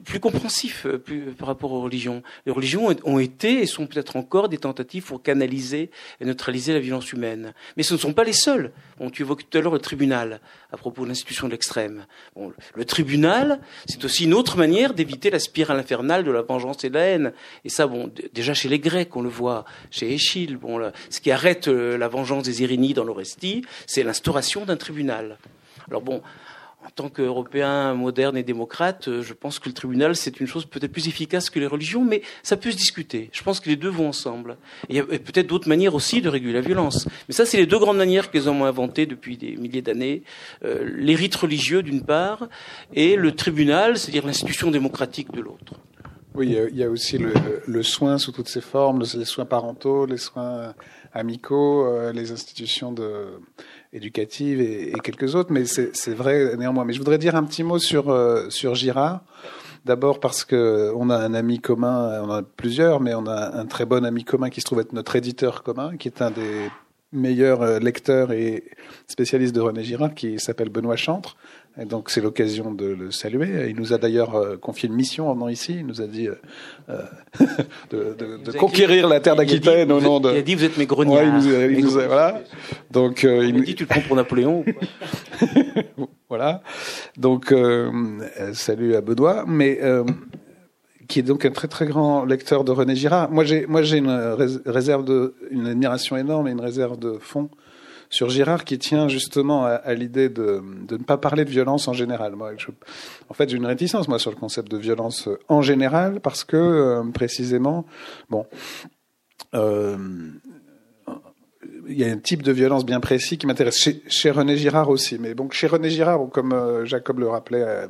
plus, 0.00 0.20
compréhensif 0.20 0.86
euh, 0.86 0.98
plus, 0.98 1.32
par 1.32 1.48
rapport 1.48 1.72
aux 1.72 1.82
religions. 1.82 2.22
Les 2.46 2.52
religions 2.52 2.94
ont 3.04 3.18
été 3.18 3.62
et 3.62 3.66
sont 3.66 3.86
peut-être 3.86 4.16
encore 4.16 4.48
des 4.48 4.58
tentatives 4.58 5.04
pour 5.04 5.22
canaliser 5.22 5.90
et 6.20 6.24
neutraliser 6.24 6.72
la 6.72 6.80
violence 6.80 7.12
humaine. 7.12 7.54
Mais 7.76 7.82
ce 7.82 7.94
ne 7.94 7.98
sont 7.98 8.12
pas 8.12 8.24
les 8.24 8.32
seuls. 8.32 8.72
Bon, 8.98 9.10
tu 9.10 9.22
évoques 9.22 9.48
tout 9.48 9.58
à 9.58 9.60
l'heure 9.60 9.72
le 9.72 9.78
tribunal 9.78 10.40
à 10.72 10.76
propos 10.76 11.04
de 11.04 11.08
l'institution 11.08 11.46
de 11.46 11.52
l'extrême. 11.52 12.06
Bon, 12.34 12.52
le 12.74 12.84
tribunal, 12.84 13.60
c'est 13.86 14.04
aussi 14.04 14.24
une 14.24 14.34
autre 14.34 14.56
manière 14.56 14.94
d'éviter 14.94 15.30
la 15.30 15.38
spirale 15.38 15.78
infernale 15.78 16.24
de 16.24 16.30
la 16.30 16.42
vengeance 16.42 16.84
et 16.84 16.88
de 16.88 16.94
la 16.94 17.04
haine. 17.04 17.32
Et 17.64 17.68
ça, 17.68 17.86
bon, 17.86 18.10
déjà 18.32 18.54
chez 18.54 18.68
les 18.68 18.78
Grecs, 18.78 19.14
on 19.16 19.22
le 19.22 19.28
voit, 19.28 19.64
chez 19.90 20.12
Échille, 20.12 20.56
bon, 20.56 20.90
ce 21.10 21.20
qui 21.20 21.30
arrête 21.30 21.68
euh, 21.68 21.96
la 21.96 22.08
vengeance 22.08 22.44
des 22.44 22.62
Irénies 22.62 22.94
dans 22.94 23.04
l'Orestie, 23.04 23.64
c'est 23.86 24.02
l'instauration 24.02 24.64
d'un 24.64 24.76
tribunal. 24.76 25.38
Alors 25.88 26.02
bon, 26.02 26.22
en 26.84 26.90
tant 26.90 27.08
qu'Européen 27.08 27.94
moderne 27.94 28.36
et 28.36 28.42
démocrate, 28.42 29.08
euh, 29.08 29.22
je 29.22 29.32
pense 29.32 29.58
que 29.58 29.68
le 29.68 29.74
tribunal, 29.74 30.14
c'est 30.16 30.38
une 30.40 30.46
chose 30.46 30.66
peut-être 30.66 30.92
plus 30.92 31.08
efficace 31.08 31.48
que 31.50 31.58
les 31.58 31.66
religions, 31.66 32.04
mais 32.04 32.22
ça 32.42 32.56
peut 32.56 32.70
se 32.70 32.76
discuter. 32.76 33.30
Je 33.32 33.42
pense 33.42 33.60
que 33.60 33.68
les 33.68 33.76
deux 33.76 33.88
vont 33.88 34.08
ensemble. 34.08 34.56
il 34.88 34.96
y 34.96 35.00
a 35.00 35.04
peut-être 35.04 35.46
d'autres 35.46 35.68
manières 35.68 35.94
aussi 35.94 36.20
de 36.20 36.28
réguler 36.28 36.52
la 36.52 36.60
violence. 36.60 37.08
Mais 37.28 37.34
ça, 37.34 37.46
c'est 37.46 37.56
les 37.56 37.66
deux 37.66 37.78
grandes 37.78 37.96
manières 37.96 38.30
qu'ils 38.30 38.48
ont 38.50 38.64
inventées 38.64 39.06
depuis 39.06 39.36
des 39.36 39.56
milliers 39.56 39.82
d'années. 39.82 40.22
Euh, 40.64 40.84
les 40.96 41.14
rites 41.14 41.36
religieux, 41.36 41.82
d'une 41.82 42.02
part, 42.02 42.48
et 42.92 43.16
le 43.16 43.32
tribunal, 43.32 43.98
c'est-à-dire 43.98 44.26
l'institution 44.26 44.70
démocratique 44.70 45.32
de 45.32 45.40
l'autre. 45.40 45.74
Oui, 46.34 46.56
il 46.70 46.76
y 46.76 46.82
a 46.82 46.90
aussi 46.90 47.16
le, 47.16 47.82
soin 47.84 48.18
sous 48.18 48.32
toutes 48.32 48.48
ses 48.48 48.60
formes, 48.60 49.04
les 49.14 49.24
soins 49.24 49.44
parentaux, 49.44 50.04
les 50.04 50.16
soins 50.16 50.74
amicaux, 51.12 51.86
euh, 51.86 52.12
les 52.12 52.32
institutions 52.32 52.90
de 52.90 53.38
éducative 53.94 54.60
et, 54.60 54.92
quelques 55.02 55.34
autres, 55.34 55.52
mais 55.52 55.64
c'est 55.64 56.14
vrai 56.14 56.56
néanmoins. 56.56 56.84
Mais 56.84 56.92
je 56.92 56.98
voudrais 56.98 57.18
dire 57.18 57.36
un 57.36 57.44
petit 57.44 57.62
mot 57.62 57.78
sur, 57.78 58.10
euh, 58.10 58.50
sur 58.50 58.74
Girard. 58.74 59.20
D'abord 59.84 60.18
parce 60.18 60.44
que 60.44 60.92
on 60.96 61.10
a 61.10 61.16
un 61.16 61.34
ami 61.34 61.60
commun, 61.60 62.20
on 62.22 62.30
en 62.30 62.36
a 62.36 62.42
plusieurs, 62.42 63.00
mais 63.00 63.14
on 63.14 63.26
a 63.26 63.54
un 63.54 63.66
très 63.66 63.84
bon 63.84 64.04
ami 64.04 64.24
commun 64.24 64.48
qui 64.48 64.60
se 64.60 64.66
trouve 64.66 64.80
être 64.80 64.94
notre 64.94 65.14
éditeur 65.14 65.62
commun, 65.62 65.96
qui 65.98 66.08
est 66.08 66.22
un 66.22 66.30
des 66.30 66.70
meilleurs 67.14 67.62
euh, 67.62 67.78
lecteurs 67.78 68.32
et 68.32 68.64
spécialistes 69.06 69.54
de 69.54 69.60
René 69.60 69.82
Girard, 69.82 70.14
qui 70.14 70.38
s'appelle 70.38 70.68
Benoît 70.68 70.96
Chantre. 70.96 71.36
Et 71.80 71.86
donc 71.86 72.10
c'est 72.10 72.20
l'occasion 72.20 72.72
de 72.72 72.86
le 72.86 73.10
saluer. 73.10 73.68
Il 73.68 73.76
nous 73.76 73.92
a 73.92 73.98
d'ailleurs 73.98 74.36
euh, 74.36 74.56
confié 74.56 74.88
une 74.88 74.94
mission 74.94 75.28
en 75.28 75.34
venant 75.34 75.48
ici. 75.48 75.76
Il 75.80 75.86
nous 75.86 76.00
a 76.00 76.06
dit 76.06 76.28
euh, 76.28 77.02
de, 77.90 78.14
de, 78.16 78.36
de 78.36 78.52
conquérir 78.52 79.08
la 79.08 79.18
terre 79.18 79.34
d'Aquitaine 79.34 79.90
au 79.90 80.00
nom 80.00 80.20
de. 80.20 80.30
Il 80.30 80.38
a 80.38 80.42
dit 80.42 80.54
vous 80.54 80.64
êtes 80.64 80.76
mes 80.76 80.86
grognards. 80.86 81.16
Ouais, 81.16 81.26
il 81.26 81.32
nous 81.32 81.54
a, 81.54 81.64
il 81.64 81.84
nous 81.84 81.98
a, 81.98 82.06
voilà. 82.06 82.40
Donc 82.92 83.24
euh, 83.24 83.44
il, 83.44 83.56
il 83.56 83.64
dit 83.64 83.74
tu 83.74 83.86
te 83.86 83.92
prends 83.92 84.02
pour 84.02 84.14
Napoléon. 84.14 84.64
voilà. 86.28 86.62
Donc 87.16 87.50
euh, 87.50 87.90
salut 88.52 88.94
à 88.94 89.00
Benoît, 89.00 89.44
mais 89.44 89.80
qui 91.08 91.20
est 91.20 91.22
donc 91.22 91.44
un 91.44 91.50
très 91.50 91.68
très 91.68 91.86
grand 91.86 92.24
lecteur 92.24 92.64
de 92.64 92.72
René 92.72 92.96
Girard. 92.96 93.30
Moi 93.30 93.44
j'ai 93.44 93.66
moi 93.66 93.82
j'ai 93.82 93.98
une 93.98 94.36
réserve 94.66 95.04
de 95.04 95.34
une 95.50 95.66
admiration 95.66 96.16
énorme 96.16 96.48
et 96.48 96.52
une 96.52 96.60
réserve 96.60 96.98
de 96.98 97.18
fond 97.20 97.48
sur 98.10 98.28
Girard 98.28 98.64
qui 98.64 98.78
tient 98.78 99.08
justement 99.08 99.64
à, 99.64 99.94
l'idée 99.94 100.28
de, 100.28 100.62
de, 100.86 100.96
ne 100.96 101.02
pas 101.02 101.16
parler 101.16 101.44
de 101.44 101.50
violence 101.50 101.88
en 101.88 101.92
général. 101.92 102.36
Moi, 102.36 102.52
je, 102.56 102.68
en 103.28 103.34
fait, 103.34 103.48
j'ai 103.48 103.56
une 103.56 103.66
réticence 103.66 104.06
moi 104.06 104.20
sur 104.20 104.30
le 104.30 104.36
concept 104.36 104.70
de 104.70 104.76
violence 104.76 105.28
en 105.48 105.62
général 105.62 106.20
parce 106.20 106.44
que 106.44 106.56
euh, 106.56 107.02
précisément, 107.12 107.86
bon. 108.30 108.46
Euh, 109.54 109.96
il 111.88 111.98
y 111.98 112.04
a 112.04 112.08
un 112.10 112.16
type 112.16 112.42
de 112.42 112.52
violence 112.52 112.84
bien 112.84 113.00
précis 113.00 113.38
qui 113.38 113.46
m'intéresse 113.46 113.78
chez, 113.78 114.02
chez, 114.08 114.30
René 114.30 114.56
Girard 114.56 114.88
aussi. 114.88 115.18
Mais 115.18 115.34
bon, 115.34 115.50
chez 115.50 115.66
René 115.66 115.90
Girard, 115.90 116.28
comme 116.30 116.52
euh, 116.52 116.84
Jacob 116.84 117.18
le 117.18 117.28
rappelait 117.28 117.62
euh, 117.62 117.86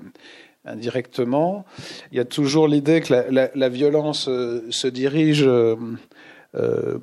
indirectement, 0.65 1.65
il 2.13 2.19
y 2.19 2.21
a 2.21 2.25
toujours 2.25 2.69
l'idée 2.69 3.01
que 3.01 3.13
la, 3.13 3.69
violence 3.69 4.29
euh, 4.29 4.63
se 4.71 4.89
dirige. 4.89 5.49
il 6.55 7.01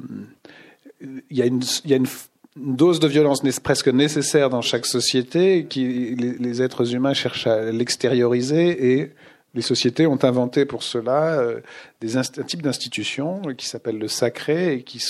y 1.30 1.42
a 1.42 1.46
une, 1.46 1.62
il 1.86 1.92
y 1.92 1.94
a 1.94 1.98
une 1.98 2.08
dose 2.56 3.00
de 3.00 3.08
violence 3.08 3.42
presque 3.64 3.88
nécessaire 3.88 4.50
dans 4.50 4.62
chaque 4.62 4.86
société, 4.86 5.66
qui 5.66 6.16
les, 6.16 6.62
êtres 6.62 6.94
humains 6.94 7.14
cherchent 7.14 7.48
à 7.48 7.72
l'extérioriser 7.72 8.94
et 8.94 9.12
les 9.54 9.62
sociétés 9.62 10.08
ont 10.08 10.24
inventé 10.24 10.66
pour 10.66 10.84
cela 10.84 11.40
euh, 11.40 11.60
un 12.04 12.44
type 12.44 12.62
d'institution 12.62 13.42
qui 13.58 13.68
s'appelle 13.68 13.98
le 13.98 14.08
sacré 14.08 14.76
et 14.76 14.84
qui, 14.84 15.02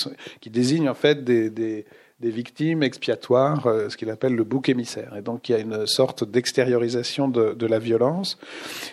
désigne 0.50 0.88
en 0.88 0.94
fait 0.94 1.24
des, 1.24 1.84
des 2.22 2.30
victimes 2.30 2.84
expiatoires, 2.84 3.66
euh, 3.66 3.88
ce 3.88 3.96
qu'il 3.96 4.08
appelle 4.08 4.34
le 4.36 4.44
bouc 4.44 4.68
émissaire. 4.68 5.14
Et 5.16 5.22
donc 5.22 5.48
il 5.48 5.52
y 5.52 5.54
a 5.56 5.58
une 5.58 5.86
sorte 5.86 6.22
d'extériorisation 6.24 7.28
de, 7.28 7.66
la 7.66 7.78
violence. 7.80 8.38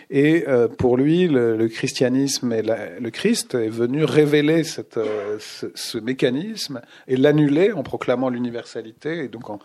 Et 0.10 0.46
euh, 0.48 0.68
pour 0.68 0.98
lui, 0.98 1.28
le, 1.28 1.68
christianisme 1.68 2.52
et 2.52 2.64
le 2.64 3.10
Christ 3.12 3.54
est 3.54 3.70
venu 3.70 4.04
révéler 4.04 4.64
euh, 4.98 5.38
ce, 5.40 5.98
mécanisme 6.00 6.82
et 7.08 7.18
l'annuler 7.18 7.72
en 7.72 7.84
proclamant 7.84 8.30
l'universalité 8.30 9.26
et 9.26 9.28
donc 9.28 9.50
en, 9.50 9.60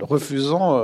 refusant 0.00 0.82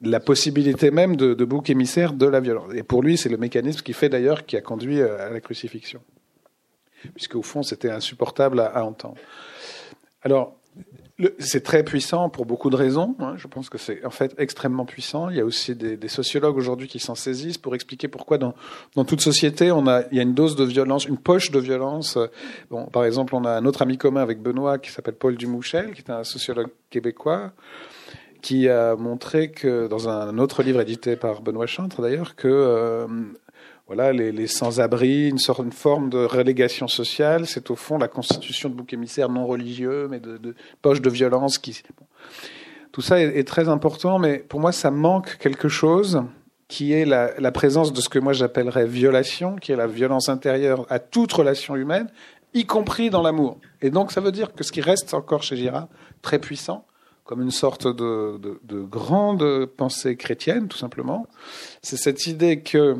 la 0.00 0.20
possibilité 0.20 0.90
même 0.90 1.16
de, 1.16 1.44
bouc 1.44 1.70
émissaire 1.70 2.12
de 2.12 2.26
la 2.26 2.40
violence. 2.40 2.72
Et 2.74 2.82
pour 2.82 3.02
lui, 3.02 3.16
c'est 3.16 3.28
le 3.28 3.36
mécanisme 3.36 3.80
qui 3.82 3.92
fait 3.92 4.08
d'ailleurs 4.08 4.46
qui 4.46 4.56
a 4.56 4.60
conduit 4.60 5.02
à 5.02 5.30
la 5.30 5.40
crucifixion, 5.40 6.00
puisque 7.14 7.34
au 7.34 7.42
fond, 7.42 7.62
c'était 7.62 7.90
insupportable 7.90 8.60
à 8.60 8.84
entendre. 8.84 9.18
Alors, 10.22 10.58
c'est 11.40 11.64
très 11.64 11.82
puissant 11.82 12.28
pour 12.28 12.46
beaucoup 12.46 12.70
de 12.70 12.76
raisons. 12.76 13.16
Hein. 13.18 13.34
Je 13.36 13.48
pense 13.48 13.68
que 13.68 13.78
c'est 13.78 14.04
en 14.04 14.10
fait 14.10 14.34
extrêmement 14.38 14.84
puissant. 14.84 15.30
Il 15.30 15.36
y 15.36 15.40
a 15.40 15.44
aussi 15.44 15.74
des, 15.74 16.08
sociologues 16.08 16.56
aujourd'hui 16.56 16.86
qui 16.86 17.00
s'en 17.00 17.16
saisissent 17.16 17.58
pour 17.58 17.74
expliquer 17.74 18.06
pourquoi 18.06 18.38
dans, 18.38 18.54
toute 19.04 19.20
société 19.20 19.66
il 19.66 20.16
y 20.16 20.20
a 20.20 20.22
une 20.22 20.34
dose 20.34 20.54
de 20.54 20.64
violence, 20.64 21.06
une 21.06 21.18
poche 21.18 21.50
de 21.50 21.58
violence. 21.58 22.18
Bon, 22.70 22.86
par 22.86 23.04
exemple, 23.04 23.34
on 23.34 23.44
a 23.44 23.50
un 23.50 23.64
autre 23.64 23.82
ami 23.82 23.98
commun 23.98 24.22
avec 24.22 24.40
Benoît 24.40 24.78
qui 24.78 24.90
s'appelle 24.90 25.14
Paul 25.14 25.36
Dumouchel, 25.36 25.92
qui 25.92 26.02
est 26.02 26.10
un 26.10 26.22
sociologue 26.22 26.70
québécois, 26.90 27.52
qui 28.40 28.68
a 28.68 28.94
montré 28.94 29.50
que 29.50 29.88
dans 29.88 30.08
un 30.08 30.38
autre 30.38 30.62
livre 30.62 30.80
édité 30.80 31.16
par 31.16 31.42
Benoît 31.42 31.66
Chantre 31.66 32.00
d'ailleurs 32.00 32.36
que 32.36 32.46
euh, 32.48 33.06
voilà, 33.88 34.12
les, 34.12 34.46
sans-abri, 34.46 35.30
une 35.30 35.38
sorte, 35.38 35.60
une 35.60 35.72
forme 35.72 36.10
de 36.10 36.18
relégation 36.18 36.88
sociale. 36.88 37.46
C'est 37.46 37.70
au 37.70 37.74
fond 37.74 37.96
la 37.96 38.06
constitution 38.06 38.68
de 38.68 38.74
boucs 38.74 38.92
émissaires 38.92 39.30
non 39.30 39.46
religieux, 39.46 40.08
mais 40.10 40.20
de, 40.20 40.36
de 40.36 40.54
poches 40.82 41.00
de 41.00 41.08
violence. 41.08 41.56
Qui. 41.56 41.82
Tout 42.92 43.00
ça 43.00 43.18
est, 43.18 43.48
très 43.48 43.70
important, 43.70 44.18
mais 44.18 44.40
pour 44.40 44.60
moi, 44.60 44.72
ça 44.72 44.90
manque 44.90 45.38
quelque 45.38 45.70
chose 45.70 46.22
qui 46.68 46.92
est 46.92 47.06
la, 47.06 47.50
présence 47.50 47.94
de 47.94 48.00
ce 48.02 48.10
que 48.10 48.18
moi 48.18 48.34
j'appellerais 48.34 48.86
violation, 48.86 49.56
qui 49.56 49.72
est 49.72 49.76
la 49.76 49.86
violence 49.86 50.28
intérieure 50.28 50.84
à 50.90 50.98
toute 50.98 51.32
relation 51.32 51.74
humaine, 51.74 52.08
y 52.52 52.66
compris 52.66 53.08
dans 53.08 53.22
l'amour. 53.22 53.58
Et 53.80 53.88
donc, 53.88 54.12
ça 54.12 54.20
veut 54.20 54.32
dire 54.32 54.52
que 54.52 54.64
ce 54.64 54.72
qui 54.72 54.82
reste 54.82 55.14
encore 55.14 55.42
chez 55.42 55.56
Girard, 55.56 55.88
très 56.20 56.38
puissant, 56.38 56.84
comme 57.24 57.40
une 57.40 57.50
sorte 57.50 57.86
de 57.86 58.82
grande 58.82 59.64
pensée 59.64 60.16
chrétienne, 60.16 60.68
tout 60.68 60.76
simplement, 60.76 61.26
c'est 61.80 61.96
cette 61.96 62.26
idée 62.26 62.60
que 62.60 62.98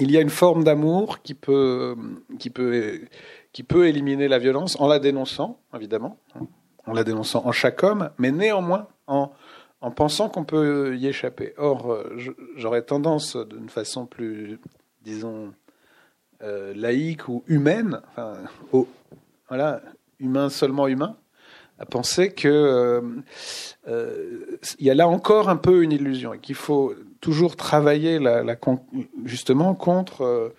il 0.00 0.10
y 0.10 0.16
a 0.16 0.20
une 0.20 0.30
forme 0.30 0.64
d'amour 0.64 1.22
qui 1.22 1.34
peut, 1.34 1.96
qui, 2.38 2.50
peut, 2.50 3.00
qui 3.52 3.62
peut 3.62 3.86
éliminer 3.86 4.28
la 4.28 4.38
violence 4.38 4.78
en 4.80 4.88
la 4.88 4.98
dénonçant, 4.98 5.60
évidemment, 5.74 6.18
en 6.86 6.92
la 6.92 7.04
dénonçant 7.04 7.46
en 7.46 7.52
chaque 7.52 7.82
homme, 7.82 8.10
mais 8.18 8.30
néanmoins 8.30 8.88
en, 9.06 9.30
en 9.80 9.90
pensant 9.90 10.28
qu'on 10.28 10.44
peut 10.44 10.96
y 10.96 11.06
échapper. 11.06 11.54
Or, 11.58 12.04
j'aurais 12.56 12.82
tendance, 12.82 13.36
d'une 13.36 13.68
façon 13.68 14.06
plus, 14.06 14.58
disons, 15.02 15.52
euh, 16.42 16.72
laïque 16.74 17.28
ou 17.28 17.42
humaine, 17.48 18.00
enfin, 18.08 18.38
au, 18.72 18.88
voilà, 19.48 19.82
humain 20.18 20.48
seulement 20.48 20.88
humain, 20.88 21.16
à 21.78 21.84
penser 21.84 22.32
que 22.32 22.48
euh, 22.48 23.00
euh, 23.88 24.58
il 24.78 24.86
y 24.86 24.90
a 24.90 24.94
là 24.94 25.06
encore 25.06 25.50
un 25.50 25.56
peu 25.56 25.82
une 25.82 25.92
illusion 25.92 26.32
et 26.32 26.38
qu'il 26.38 26.54
faut 26.54 26.94
toujours 27.20 27.56
travailler 27.56 28.18
la, 28.18 28.42
la, 28.42 28.56
justement 29.24 29.74
contre 29.74 30.22
euh, 30.22 30.54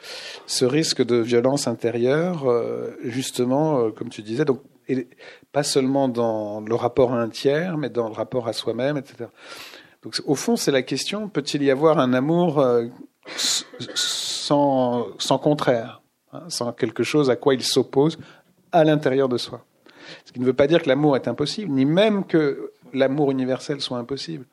ce 0.46 0.66
risque 0.66 1.04
de 1.04 1.16
violence 1.16 1.68
intérieure, 1.68 2.50
euh, 2.50 2.96
justement, 3.04 3.80
euh, 3.80 3.92
comme 3.92 4.10
tu 4.10 4.22
disais, 4.22 4.46
donc 4.46 4.62
et 4.88 5.08
pas 5.52 5.64
seulement 5.64 6.08
dans 6.08 6.60
le 6.60 6.76
rapport 6.76 7.14
à 7.14 7.22
un 7.22 7.30
tiers, 7.30 7.78
mais 7.78 7.90
dans 7.90 8.08
le 8.08 8.14
rapport 8.14 8.48
à 8.48 8.54
soi-même, 8.54 8.98
etc. 8.98 9.30
Donc 10.04 10.20
au 10.26 10.36
fond, 10.36 10.56
c'est 10.56 10.72
la 10.72 10.82
question 10.82 11.30
peut-il 11.30 11.64
y 11.64 11.72
avoir 11.72 12.00
un 12.00 12.14
amour 12.14 12.66
sans, 13.28 15.08
sans 15.20 15.38
contraire, 15.38 16.02
hein, 16.34 16.44
sans 16.50 16.74
quelque 16.74 17.04
chose 17.04 17.30
à 17.30 17.36
quoi 17.36 17.54
il 17.54 17.64
s'oppose 17.64 18.18
à 18.72 18.84
l'intérieur 18.84 19.30
de 19.30 19.38
soi? 19.38 19.64
Ce 20.26 20.32
qui 20.32 20.40
ne 20.40 20.46
veut 20.46 20.54
pas 20.54 20.68
dire 20.68 20.82
que 20.82 20.90
l'amour 20.90 21.16
est 21.16 21.28
impossible, 21.28 21.72
ni 21.72 21.86
même 21.86 22.26
que 22.26 22.72
l'amour 22.94 23.32
universel 23.32 23.82
soit 23.82 23.98
impossible, 23.98 24.46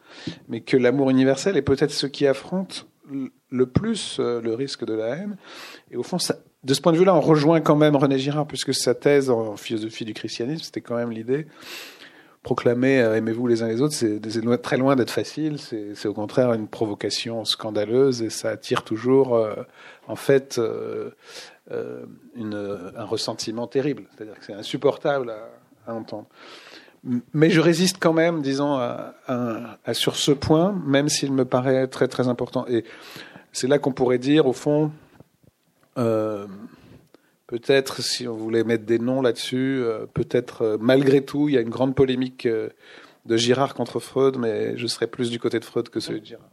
mais 0.49 0.61
que 0.61 0.77
l'amour 0.77 1.11
universel 1.11 1.57
est 1.57 1.63
peut-être 1.63 1.93
ce 1.93 2.07
qui 2.07 2.27
affronte 2.27 2.87
le 3.51 3.67
plus 3.67 4.19
euh, 4.21 4.41
le 4.41 4.55
risque 4.55 4.85
de 4.85 4.95
la 4.95 5.17
haine. 5.17 5.37
Et 5.91 5.97
au 5.97 6.03
fond, 6.03 6.19
de 6.65 6.75
ce 6.75 6.81
point 6.81 6.93
de 6.93 6.99
vue-là, 6.99 7.15
on 7.15 7.21
rejoint 7.21 7.61
quand 7.61 7.77
même 7.77 7.97
René 7.97 8.19
Girard, 8.19 8.47
puisque 8.47 8.75
sa 8.75 8.95
thèse 8.95 9.31
en 9.31 9.57
philosophie 9.57 10.05
du 10.05 10.15
christianisme, 10.15 10.63
c'était 10.65 10.81
quand 10.81 10.97
même 10.97 11.11
l'idée 11.11 11.47
proclamer 12.45 13.01
euh, 13.01 13.17
aimez-vous 13.17 13.47
les 13.47 13.63
uns 13.63 13.69
les 13.69 13.83
autres, 13.83 13.95
c'est 13.95 14.21
très 14.63 14.77
loin 14.79 14.97
d'être 14.97 15.11
facile. 15.11 15.59
C'est 15.59 16.07
au 16.07 16.15
contraire 16.15 16.53
une 16.55 16.69
provocation 16.69 17.45
scandaleuse 17.45 18.23
et 18.23 18.31
ça 18.31 18.51
attire 18.51 18.85
toujours, 18.85 19.35
euh, 19.35 19.55
en 20.07 20.17
fait, 20.17 20.59
un 21.71 23.05
ressentiment 23.05 23.67
terrible. 23.67 24.05
C'est-à-dire 24.15 24.39
que 24.39 24.45
c'est 24.45 24.55
insupportable 24.55 25.35
à 25.87 25.95
entendre 25.95 26.27
mais 27.33 27.51
je 27.51 27.61
résiste 27.61 27.97
quand 28.01 28.13
même, 28.13 28.43
disons, 28.43 28.79
sur 29.93 30.17
ce 30.17 30.33
point, 30.33 30.73
même 30.85 31.09
s'il 31.09 31.33
me 31.33 31.45
paraît 31.45 31.87
très 31.87 32.09
très 32.09 32.29
important. 32.29 32.67
Et 32.69 32.85
c'est 33.53 33.67
là 33.67 33.79
qu'on 33.79 33.93
pourrait 33.93 34.19
dire, 34.19 34.47
au 34.47 34.53
fond, 34.53 34.93
euh, 35.99 36.47
peut-être 37.47 38.03
si 38.03 38.29
on 38.29 38.37
voulait 38.37 38.65
mettre 38.65 38.85
des 38.85 38.99
noms 38.99 39.21
là-dessus, 39.21 39.81
euh, 39.83 40.07
peut-être 40.07 40.63
euh, 40.63 40.77
malgré 40.81 41.25
tout, 41.25 41.49
il 41.49 41.55
y 41.55 41.59
a 41.59 41.61
une 41.61 41.71
grande 41.71 41.95
polémique 41.95 42.47
de 42.47 43.37
Girard 43.37 43.75
contre 43.75 44.01
Freud, 44.01 44.37
mais 44.39 44.77
je 44.77 44.87
serais 44.87 45.07
plus 45.07 45.31
du 45.31 45.39
côté 45.39 45.59
de 45.59 45.65
Freud 45.65 45.89
que 45.89 46.01
celui 46.01 46.21
de 46.21 46.27
Girard. 46.27 46.49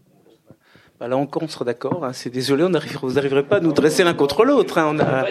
Bah 0.99 1.09
là 1.09 1.17
encore, 1.17 1.43
on 1.43 1.47
sera 1.49 1.65
d'accord. 1.65 2.05
Hein. 2.05 2.13
C'est 2.13 2.29
désolé, 2.29 2.63
on 2.63 2.73
arrive, 2.73 2.97
vous 3.01 3.13
n'arriverez 3.13 3.43
pas 3.43 3.57
à 3.57 3.59
nous 3.59 3.73
dresser 3.73 4.05
l'un 4.05 4.13
contre 4.13 4.45
l'autre. 4.45 4.77
Hein. 4.77 4.95
On 4.95 4.99
a... 4.99 5.25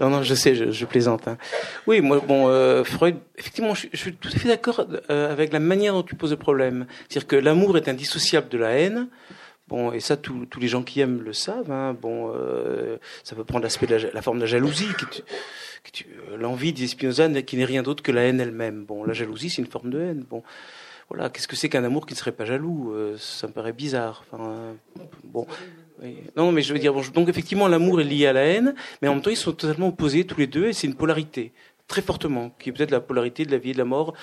Non, 0.00 0.10
non, 0.10 0.22
je 0.24 0.34
sais, 0.34 0.56
je, 0.56 0.72
je 0.72 0.84
plaisante. 0.84 1.28
Hein. 1.28 1.38
Oui, 1.86 2.00
moi, 2.00 2.20
bon, 2.26 2.48
euh, 2.48 2.82
Freud, 2.82 3.16
effectivement, 3.38 3.74
je, 3.74 3.86
je, 3.92 3.96
suis 3.96 4.14
tout 4.14 4.30
à 4.34 4.36
fait 4.36 4.48
d'accord 4.48 4.84
euh, 5.10 5.32
avec 5.32 5.52
la 5.52 5.60
manière 5.60 5.92
dont 5.92 6.02
tu 6.02 6.16
poses 6.16 6.32
le 6.32 6.36
problème. 6.36 6.86
C'est-à-dire 7.08 7.28
que 7.28 7.36
l'amour 7.36 7.76
est 7.76 7.88
indissociable 7.88 8.48
de 8.48 8.58
la 8.58 8.70
haine. 8.70 9.08
Bon, 9.68 9.92
et 9.92 10.00
ça, 10.00 10.16
tous 10.16 10.46
les 10.60 10.68
gens 10.68 10.82
qui 10.82 11.00
aiment 11.00 11.22
le 11.22 11.32
savent. 11.32 11.70
Hein. 11.70 11.96
Bon, 12.00 12.32
euh, 12.34 12.96
ça 13.22 13.36
peut 13.36 13.44
prendre 13.44 13.62
l'aspect 13.62 13.86
de 13.86 13.94
la, 13.94 14.10
la, 14.12 14.22
forme 14.22 14.38
de 14.38 14.42
la 14.42 14.46
jalousie, 14.46 14.88
l'envie 16.36 16.72
des 16.72 16.86
Spinoza 16.88 17.28
qui 17.42 17.56
n'est 17.56 17.64
rien 17.64 17.82
d'autre 17.82 18.02
que 18.02 18.12
la 18.12 18.22
haine 18.22 18.40
elle-même. 18.40 18.84
Bon, 18.84 19.04
la 19.04 19.12
jalousie, 19.12 19.50
c'est 19.50 19.62
une 19.62 19.68
forme 19.68 19.90
de 19.90 20.00
haine. 20.00 20.24
Bon, 20.28 20.42
voilà, 21.08 21.30
qu'est-ce 21.30 21.48
que 21.48 21.56
c'est 21.56 21.68
qu'un 21.68 21.84
amour 21.84 22.06
qui 22.06 22.14
ne 22.14 22.18
serait 22.18 22.32
pas 22.32 22.44
jaloux 22.44 22.92
euh, 22.92 23.16
Ça 23.18 23.46
me 23.46 23.52
paraît 23.52 23.72
bizarre. 23.72 24.24
Enfin, 24.30 24.44
euh, 24.50 24.72
bon, 25.24 25.46
Non, 26.36 26.52
mais 26.52 26.62
je 26.62 26.72
veux 26.72 26.78
dire, 26.78 26.94
donc 27.12 27.28
effectivement, 27.28 27.68
l'amour 27.68 28.00
est 28.00 28.04
lié 28.04 28.26
à 28.26 28.32
la 28.32 28.42
haine, 28.42 28.74
mais 29.00 29.08
en 29.08 29.14
même 29.14 29.22
temps, 29.22 29.30
ils 29.30 29.36
sont 29.36 29.52
totalement 29.52 29.88
opposés 29.88 30.24
tous 30.24 30.38
les 30.38 30.46
deux, 30.46 30.66
et 30.66 30.72
c'est 30.72 30.86
une 30.86 30.96
polarité 30.96 31.52
très 31.88 32.02
fortement, 32.02 32.50
qui 32.58 32.70
est 32.70 32.72
peut-être 32.72 32.90
la 32.90 33.00
polarité 33.00 33.44
de 33.44 33.52
la 33.52 33.58
vie 33.58 33.70
et 33.70 33.72
de 33.72 33.78
la 33.78 33.84
mort, 33.84 34.14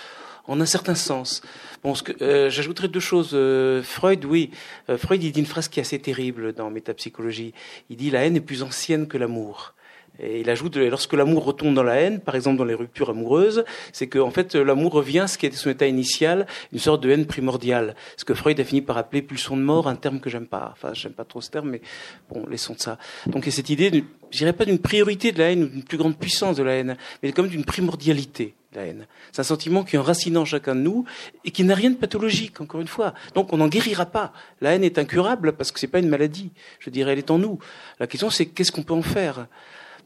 en 0.47 0.60
un 0.60 0.65
certain 0.65 0.95
sens. 0.95 1.41
Bon, 1.84 1.93
euh, 2.22 2.49
j'ajouterais 2.49 2.88
deux 2.88 2.99
choses. 2.99 3.31
Euh, 3.34 3.81
Freud, 3.81 4.26
oui, 4.26 4.51
euh, 4.89 4.97
Freud, 4.97 5.23
il 5.23 5.31
dit 5.31 5.39
une 5.39 5.45
phrase 5.45 5.68
qui 5.68 5.80
est 5.80 5.84
assez 5.84 5.99
terrible 5.99 6.53
dans 6.53 6.69
Métapsychologie. 6.69 7.53
Il 7.89 7.97
dit 7.97 8.11
la 8.11 8.26
haine 8.26 8.35
est 8.35 8.41
plus 8.41 8.64
ancienne 8.64 9.07
que 9.07 9.18
l'amour. 9.18 9.73
Et 10.24 10.40
il 10.40 10.50
ajoute, 10.50 10.78
lorsque 10.78 11.14
l'amour 11.14 11.44
retombe 11.44 11.74
dans 11.74 11.84
la 11.84 11.95
haine, 11.95 12.20
par 12.22 12.36
exemple 12.36 12.58
dans 12.58 12.64
les 12.64 12.74
ruptures 12.74 13.10
amoureuses, 13.10 13.66
c'est 13.91 14.08
que 14.08 14.20
en 14.20 14.32
fait 14.32 14.56
l'amour 14.56 14.94
revient 14.94 15.20
à 15.20 15.28
ce 15.28 15.38
qui 15.38 15.45
était 15.45 15.58
son 15.58 15.70
état 15.70 15.86
initial, 15.86 16.48
une 16.72 16.80
sorte 16.80 17.04
de 17.04 17.12
haine 17.12 17.26
primordiale. 17.26 17.95
Ce 18.16 18.24
que 18.24 18.34
Freud 18.34 18.58
a 18.60 18.64
fini 18.64 18.82
par 18.82 18.98
appeler 18.98 19.22
pulsion 19.22 19.58
de 19.58 19.62
mort, 19.62 19.88
un 19.88 19.95
terme 19.95 20.22
que 20.22 20.30
j'aime 20.30 20.48
pas. 20.48 20.70
Enfin, 20.72 20.94
j'aime 20.94 21.12
pas 21.12 21.26
trop 21.26 21.41
ce 21.41 21.50
terme, 21.50 21.72
mais 21.72 21.82
bon, 22.30 22.45
laissons 22.48 22.74
de 22.74 22.80
ça. 22.80 22.98
Donc, 23.28 23.44
il 23.44 23.48
y 23.48 23.50
a 23.50 23.52
cette 23.52 23.70
idée, 23.70 24.06
je 24.32 24.38
dirais 24.38 24.54
pas 24.54 24.66
d'une 24.66 24.80
priorité 24.80 25.34
de 25.34 25.40
la 25.40 25.52
haine 25.52 25.64
ou 25.64 25.68
d'une 25.68 25.84
plus 25.84 25.98
grande 25.98 26.18
puissance 26.18 26.56
de 26.56 26.64
la 26.64 26.74
haine, 26.74 26.95
mais 27.22 27.34
comme 27.34 27.50
d'une 27.50 27.66
primordialité 27.66 28.56
de 28.72 28.80
la 28.80 28.86
haine. 28.86 29.08
C'est 29.32 29.41
un 29.41 29.44
sentiment 29.44 29.84
qui 29.84 29.98
est 29.98 30.00
enracinant 30.00 30.45
chacun 30.45 30.76
de 30.76 30.82
nous 30.82 31.06
et 31.44 31.52
qui 31.52 31.64
n'a 31.66 31.76
rien 31.76 31.90
de 31.90 31.98
pathologique, 31.98 32.62
encore 32.62 32.80
une 32.80 32.88
fois. 32.88 33.14
Donc, 33.36 33.52
on 33.52 33.58
n'en 33.58 33.68
guérira 33.68 34.06
pas. 34.06 34.32
La 34.62 34.74
haine 34.74 34.86
est 34.86 34.98
incurable 34.98 35.54
parce 35.54 35.72
que 35.72 35.80
c'est 35.80 35.88
pas 35.88 36.00
une 36.00 36.10
maladie. 36.10 36.52
Je 36.80 36.90
dirais, 36.90 37.12
elle 37.12 37.20
est 37.20 37.32
en 37.32 37.40
nous. 37.40 37.60
La 38.00 38.08
question, 38.08 38.30
c'est 38.30 38.45
qu'est-ce 38.45 38.72
qu'on 38.72 38.84
peut 38.84 38.94
en 38.94 39.02
faire? 39.02 39.48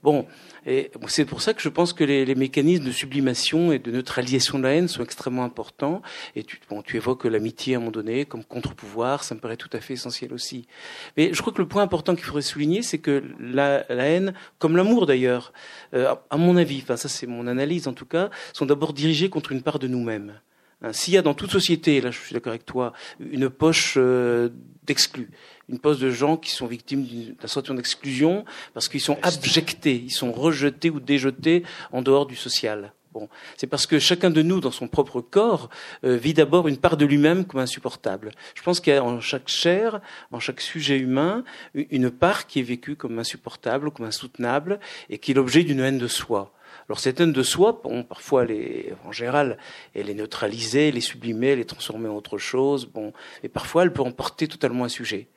Bon, 0.04 0.26
et 0.66 0.92
c'est 1.08 1.26
pour 1.26 1.42
ça 1.42 1.54
que 1.54 1.62
je 1.62 1.70
pense 1.70 1.94
que 1.94 2.04
les, 2.04 2.36
mécanismes 2.36 2.86
de 2.86 2.92
sublimation 2.92 3.72
et 3.72 3.80
de 3.80 3.92
neutralisation 3.92 4.60
de 4.60 4.64
la 4.64 4.76
haine 4.76 4.88
sont 4.88 5.04
extrêmement 5.04 5.44
importants. 5.44 6.02
Et 6.36 6.44
tu, 6.44 6.60
bon, 6.70 6.82
tu 6.82 6.98
évoques 6.98 7.26
l'amitié 7.26 7.76
à 7.76 7.78
un 7.78 7.80
moment 7.80 7.92
donné 7.92 8.26
comme 8.26 8.44
contre-pouvoir, 8.44 9.24
ça 9.24 9.34
me 9.36 9.40
paraît 9.40 9.58
tout 9.58 9.70
à 9.74 9.80
fait 9.80 9.96
essentiel 9.96 10.34
aussi. 10.34 10.68
Mais 11.16 11.34
je 11.34 11.42
crois 11.42 11.52
que 11.52 11.62
le 11.62 11.68
point 11.68 11.82
important 11.82 12.16
qu'il 12.16 12.26
faudrait 12.26 12.42
souligner, 12.42 12.82
c'est 12.82 13.00
que 13.00 13.24
la, 13.40 13.86
la, 13.90 14.06
haine, 14.06 14.34
comme 14.60 14.78
l'amour 14.78 15.06
d'ailleurs, 15.06 15.52
euh, 15.94 16.14
à 16.30 16.38
mon 16.38 16.58
avis, 16.58 16.82
enfin 16.84 16.98
ça 16.98 17.10
c'est 17.10 17.28
mon 17.28 17.48
analyse 17.48 17.88
en 17.88 17.94
tout 17.94 18.06
cas, 18.06 18.30
sont 18.54 18.66
d'abord 18.66 18.94
dirigés 18.94 19.30
contre 19.30 19.52
une 19.52 19.62
part 19.62 19.80
de 19.80 19.88
nous-mêmes. 19.88 20.40
Hein, 20.82 20.94
S'il 20.94 21.14
y 21.14 21.18
a 21.18 21.22
dans 21.22 21.34
toute 21.34 21.52
société, 21.52 22.02
là 22.02 22.12
je 22.12 22.20
suis 22.20 22.34
d'accord 22.34 22.52
avec 22.52 22.66
toi, 22.66 22.94
une 23.20 23.50
poche 23.50 23.96
euh, 23.98 24.50
d'exclus, 24.84 25.30
une 25.70 25.80
poste 25.80 26.02
de 26.02 26.10
gens 26.10 26.38
qui 26.38 26.52
sont 26.52 26.68
victimes 26.68 27.06
d'un 27.40 27.48
sentiment 27.48 27.76
d'exclusion 27.76 28.46
parce 28.74 28.88
qu'ils 28.88 29.02
sont 29.02 29.18
abjectés, 29.22 29.96
ils 29.96 30.12
sont 30.12 30.32
rejetés 30.32 30.90
ou 30.90 31.00
déjetés 31.00 31.64
en 31.92 32.02
dehors 32.02 32.26
du 32.26 32.36
social. 32.36 32.94
Bon, 33.14 33.30
c'est 33.56 33.68
parce 33.68 33.88
que 33.88 33.98
chacun 33.98 34.30
de 34.30 34.42
nous, 34.44 34.60
dans 34.60 34.72
son 34.72 34.88
propre 34.88 35.22
corps, 35.22 35.70
euh, 36.04 36.18
vit 36.18 36.36
d'abord 36.36 36.68
une 36.68 36.78
part 36.78 36.98
de 36.98 37.06
lui-même 37.06 37.46
comme 37.46 37.62
insupportable. 37.62 38.32
Je 38.54 38.62
pense 38.62 38.80
qu'il 38.80 38.94
y 38.94 38.96
a 38.96 39.04
en 39.04 39.20
chaque 39.22 39.48
chair, 39.48 40.02
en 40.32 40.40
chaque 40.40 40.62
sujet 40.62 41.00
humain, 41.00 41.44
une 41.74 42.12
part 42.12 42.46
qui 42.46 42.60
est 42.60 42.64
vécue 42.64 42.96
comme 42.96 43.18
insupportable, 43.18 43.90
comme 43.90 44.06
insoutenable, 44.06 44.80
et 45.10 45.18
qui 45.18 45.32
est 45.32 45.34
l'objet 45.34 45.64
d'une 45.64 45.80
haine 45.80 45.98
de 45.98 46.08
soi. 46.08 46.54
Alors 46.90 47.00
cette 47.00 47.20
haine 47.20 47.34
de 47.34 47.44
soi, 47.44 47.82
bon, 47.84 48.04
parfois, 48.04 48.44
elle 48.44 48.52
est, 48.52 48.94
en 49.04 49.12
général, 49.12 49.58
elle 49.96 50.10
est 50.10 50.14
neutralisée, 50.14 50.90
elle 50.90 50.98
est 50.98 51.02
sublimée, 51.02 51.48
elle 51.48 51.60
est 51.60 51.66
transformée 51.66 52.10
en 52.10 52.16
autre 52.16 52.38
chose. 52.38 52.86
Bon, 52.86 53.14
et 53.42 53.50
parfois, 53.50 53.84
elle 53.84 53.94
peut 53.94 54.04
emporter 54.04 54.48
totalement 54.48 54.84
un 54.84 54.90
sujet. 54.90 55.28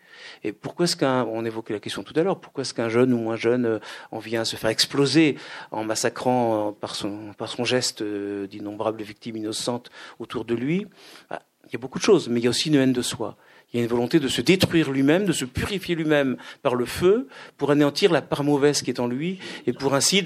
Et 0.45 0.53
pourquoi 0.53 0.85
est-ce 0.85 0.97
qu'un, 0.97 1.25
on 1.25 1.45
évoquait 1.45 1.73
la 1.73 1.81
question 1.81 2.03
tout 2.03 2.15
à 2.17 2.23
l'heure, 2.23 2.41
pourquoi 2.41 2.63
est-ce 2.63 2.75
qu'un 2.75 2.89
jeune 2.89 3.13
ou 3.13 3.19
moins 3.19 3.37
jeune 3.37 3.67
euh, 3.67 3.79
en 4.11 4.19
vient 4.19 4.43
à 4.43 4.45
se 4.45 4.57
faire 4.57 4.71
exploser 4.71 5.37
en 5.71 5.85
massacrant 5.85 6.69
euh, 6.69 6.73
par 6.73 6.95
son, 6.95 7.33
par 7.37 7.49
son 7.49 7.65
geste 7.65 8.03
euh, 8.03 8.47
d'innombrables 8.47 9.03
victimes 9.03 9.37
innocentes 9.37 9.91
autour 10.19 10.45
de 10.45 10.55
lui? 10.55 10.87
Bah, 11.31 11.43
Il 11.67 11.73
y 11.73 11.77
a 11.77 11.79
beaucoup 11.79 11.99
de 11.99 12.05
choses, 12.05 12.29
mais 12.29 12.41
il 12.41 12.45
y 12.45 12.47
a 12.47 12.51
aussi 12.51 12.69
une 12.69 12.77
haine 12.77 12.93
de 12.93 13.03
soi. 13.03 13.37
Il 13.73 13.77
y 13.77 13.81
a 13.81 13.85
une 13.85 13.91
volonté 13.91 14.19
de 14.19 14.27
se 14.27 14.41
détruire 14.41 14.91
lui-même, 14.91 15.25
de 15.25 15.33
se 15.33 15.45
purifier 15.45 15.95
lui-même 15.95 16.37
par 16.63 16.75
le 16.75 16.87
feu 16.87 17.29
pour 17.57 17.71
anéantir 17.71 18.13
la 18.13 18.21
part 18.21 18.43
mauvaise 18.43 18.83
qui 18.83 18.91
est 18.91 18.99
en 18.99 19.07
lui 19.07 19.39
et 19.67 19.73
pour 19.73 19.95
ainsi, 19.95 20.25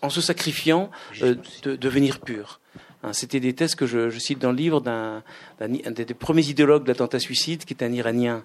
en 0.00 0.08
se 0.08 0.20
sacrifiant, 0.22 0.90
de 1.20 1.76
devenir 1.76 2.18
pur. 2.20 2.60
Hein, 3.04 3.12
c'était 3.12 3.38
des 3.38 3.54
thèses 3.54 3.76
que 3.76 3.86
je, 3.86 4.10
je, 4.10 4.18
cite 4.18 4.40
dans 4.40 4.50
le 4.50 4.56
livre 4.56 4.80
d'un 4.80 5.22
des, 5.60 6.04
des, 6.04 6.14
premiers 6.14 6.46
idéologues 6.48 6.82
de 6.82 6.88
l'attentat 6.88 7.20
suicide, 7.20 7.64
qui 7.64 7.72
est 7.72 7.84
un 7.84 7.92
Iranien, 7.92 8.42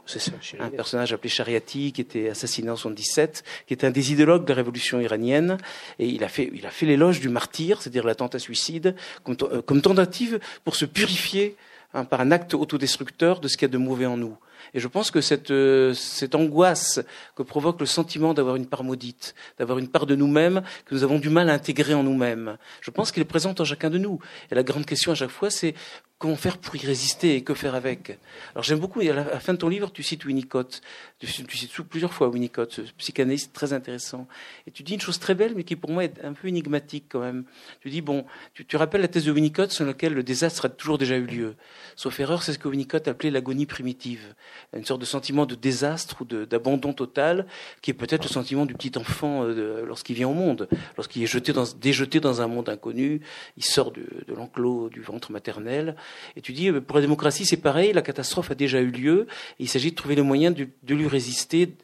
un 0.60 0.70
personnage 0.70 1.12
appelé 1.12 1.30
Shariati, 1.30 1.92
qui 1.92 2.02
était 2.02 2.30
assassiné 2.30 2.70
en 2.70 2.76
77, 2.76 3.44
qui 3.66 3.74
est 3.74 3.84
un 3.84 3.90
des 3.90 4.12
idéologues 4.12 4.44
de 4.44 4.50
la 4.50 4.56
révolution 4.56 5.00
iranienne, 5.00 5.58
et 5.98 6.08
il 6.08 6.24
a 6.24 6.28
fait, 6.28 6.52
il 6.54 6.68
a 6.68 6.70
fait 6.70 6.86
l'éloge 6.86 7.20
du 7.20 7.30
martyr, 7.30 7.82
c'est-à-dire 7.82 8.06
l'attentat 8.06 8.38
suicide, 8.38 8.96
comme, 9.24 9.36
euh, 9.42 9.64
comme, 9.64 9.82
tentative 9.82 10.40
pour 10.64 10.76
se 10.76 10.86
purifier 10.86 11.56
hein, 11.96 12.06
par 12.06 12.22
un 12.22 12.32
acte 12.32 12.54
autodestructeur 12.54 13.40
de 13.40 13.48
ce 13.48 13.58
qu'il 13.58 13.68
y 13.68 13.72
a 13.72 13.74
de 13.74 13.80
mauvais 13.80 14.06
en 14.06 14.18
nous. 14.18 14.38
Et 14.74 14.80
je 14.80 14.88
pense 14.88 15.12
que 15.12 15.22
cette, 15.22 15.52
euh, 15.52 15.94
cette 15.94 16.36
angoisse 16.36 17.00
que 17.36 17.44
provoque 17.44 17.80
le 17.80 17.86
sentiment 17.86 18.34
d'avoir 18.34 18.56
une 18.56 18.66
part 18.66 18.84
maudite, 18.84 19.36
d'avoir 19.58 19.78
une 19.78 19.88
part 19.88 20.06
de 20.06 20.16
nous-mêmes 20.16 20.64
que 20.86 20.96
nous 20.96 21.04
avons 21.04 21.20
du 21.20 21.30
mal 21.30 21.50
à 21.50 21.54
intégrer 21.54 21.94
en 21.94 22.04
nous-mêmes, 22.04 22.58
je 22.82 22.92
pense 22.92 23.12
qu'elle 23.12 23.22
est 23.22 23.26
présente 23.26 23.62
en 23.62 23.66
chacun 23.66 23.90
de 23.90 23.98
nous. 23.98 24.20
Et 24.52 24.56
la 24.56 24.64
grande 24.64 24.86
question 24.86 25.12
à 25.12 25.16
chaque 25.16 25.30
fois, 25.30 25.50
c'est 25.50 25.76
comment 26.24 26.38
faire 26.38 26.58
pour 26.58 26.74
y 26.78 26.80
résister 26.80 27.36
et 27.36 27.44
que 27.44 27.54
faire 27.54 27.76
avec? 27.76 28.18
Alors 28.54 28.64
j'aime 28.64 28.80
beaucoup, 28.80 29.02
à 29.02 29.12
la 29.12 29.42
fin 29.42 29.52
de 29.52 29.58
ton 29.58 29.68
livre, 29.68 29.92
tu 29.92 30.04
cites 30.04 30.24
Winnicott, 30.24 30.82
tu, 31.20 31.28
cites 31.28 31.82
plusieurs 31.82 32.14
fois 32.14 32.30
Winnicott, 32.30 32.72
ce 32.72 32.82
psychanalyste 32.98 33.52
très 33.52 33.74
intéressant, 33.74 34.26
et 34.66 34.72
tu 34.72 34.84
dis 34.84 34.94
une 34.94 35.02
chose 35.02 35.20
très 35.20 35.36
belle, 35.36 35.54
mais 35.54 35.66
qui 35.66 35.76
pour 35.76 35.90
moi 35.90 36.06
est 36.06 36.24
un 36.24 36.32
peu 36.32 36.48
énigmatique 36.48 37.08
quand 37.10 37.20
même. 37.20 37.44
Tu 37.82 37.90
dis, 37.90 38.00
bon, 38.00 38.24
tu, 38.54 38.78
rappelles 38.78 39.02
la 39.02 39.10
thèse 39.10 39.26
de 39.26 39.34
Winnicott 39.34 39.72
sur 39.72 39.86
laquelle 39.86 40.14
le 40.14 40.24
désastre 40.24 40.68
a 40.68 40.70
toujours 40.70 40.98
déjà 40.98 41.18
eu 41.18 41.26
lieu. 41.26 41.56
Sauf 41.98 42.18
erreur, 42.22 42.42
c'est 42.42 42.54
ce 42.54 42.60
que 42.60 42.70
Winnicott 42.70 43.06
appelait 43.10 43.30
l'agonie 43.30 43.66
primitive 43.66 44.34
une 44.76 44.86
sorte 44.86 45.02
de 45.02 45.06
sentiment 45.06 45.46
de 45.46 45.56
désastre 45.56 46.22
ou 46.22 46.26
d'abandon 46.26 46.94
total, 46.94 47.46
qui 47.82 47.92
est 47.92 47.94
peut-être 47.94 48.24
le 48.24 48.30
sentiment 48.30 48.66
du 48.66 48.74
petit 48.74 48.98
enfant 48.98 49.44
euh, 49.44 49.86
lorsqu'il 49.86 50.16
vient 50.16 50.30
au 50.30 50.34
monde, 50.34 50.68
lorsqu'il 50.98 51.22
est 51.22 51.28
jeté 51.28 51.54
dans, 51.54 51.66
déjeté 51.80 52.20
dans 52.20 52.42
un 52.42 52.48
monde 52.48 52.70
inconnu, 52.70 53.22
il 53.58 53.64
sort 53.64 53.92
de 53.92 54.06
l'enclos 54.28 54.90
du 54.90 55.02
ventre 55.02 55.32
maternel. 55.32 55.96
Et 56.36 56.42
tu 56.42 56.54
dis, 56.54 56.70
euh, 56.70 56.82
pour 56.82 56.96
la 56.96 57.02
démocratie, 57.02 57.46
c'est 57.46 57.58
pareil, 57.58 57.94
la 57.94 58.02
catastrophe 58.02 58.52
a 58.52 58.56
déjà 58.56 58.82
eu 58.82 58.92
lieu, 58.92 59.28
il 59.60 59.70
s'agit 59.70 59.92
de 59.92 59.96
trouver 59.96 60.16
le 60.16 60.24
moyen 60.24 60.52
de, 60.52 60.68
lui 60.88 61.08
résister 61.08 61.76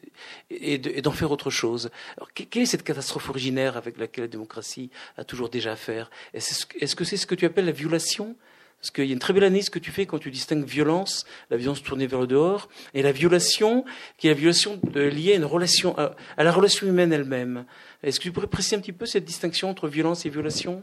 et 0.50 0.78
d'en 0.78 1.12
faire 1.12 1.30
autre 1.30 1.50
chose. 1.50 1.90
Alors, 2.16 2.32
quelle 2.32 2.62
est 2.62 2.66
cette 2.66 2.82
catastrophe 2.82 3.28
originaire 3.30 3.76
avec 3.76 3.98
laquelle 3.98 4.24
la 4.24 4.28
démocratie 4.28 4.90
a 5.16 5.24
toujours 5.24 5.48
déjà 5.48 5.72
à 5.72 5.76
faire 5.76 6.10
Est-ce 6.34 6.96
que 6.96 7.04
c'est 7.04 7.16
ce 7.16 7.26
que 7.26 7.34
tu 7.34 7.46
appelles 7.46 7.66
la 7.66 7.72
violation? 7.72 8.36
Parce 8.80 8.90
qu'il 8.90 9.04
y 9.04 9.10
a 9.10 9.12
une 9.12 9.18
très 9.18 9.34
belle 9.34 9.44
analyse 9.44 9.68
que 9.68 9.78
tu 9.78 9.90
fais 9.90 10.06
quand 10.06 10.18
tu 10.18 10.30
distingues 10.30 10.64
violence, 10.64 11.26
la 11.50 11.58
violence 11.58 11.82
tournée 11.82 12.06
vers 12.06 12.20
le 12.20 12.26
dehors, 12.26 12.70
et 12.94 13.02
la 13.02 13.12
violation, 13.12 13.84
qui 14.16 14.26
est 14.26 14.30
la 14.30 14.36
violation 14.36 14.80
liée 14.94 15.32
à 15.32 15.36
une 15.36 15.44
relation, 15.44 15.96
à, 15.98 16.14
la 16.38 16.50
relation 16.50 16.86
humaine 16.86 17.12
elle-même. 17.12 17.66
Est-ce 18.02 18.18
que 18.18 18.24
tu 18.24 18.32
pourrais 18.32 18.46
préciser 18.46 18.76
un 18.76 18.80
petit 18.80 18.94
peu 18.94 19.04
cette 19.04 19.26
distinction 19.26 19.68
entre 19.68 19.86
violence 19.86 20.24
et 20.24 20.30
violation? 20.30 20.82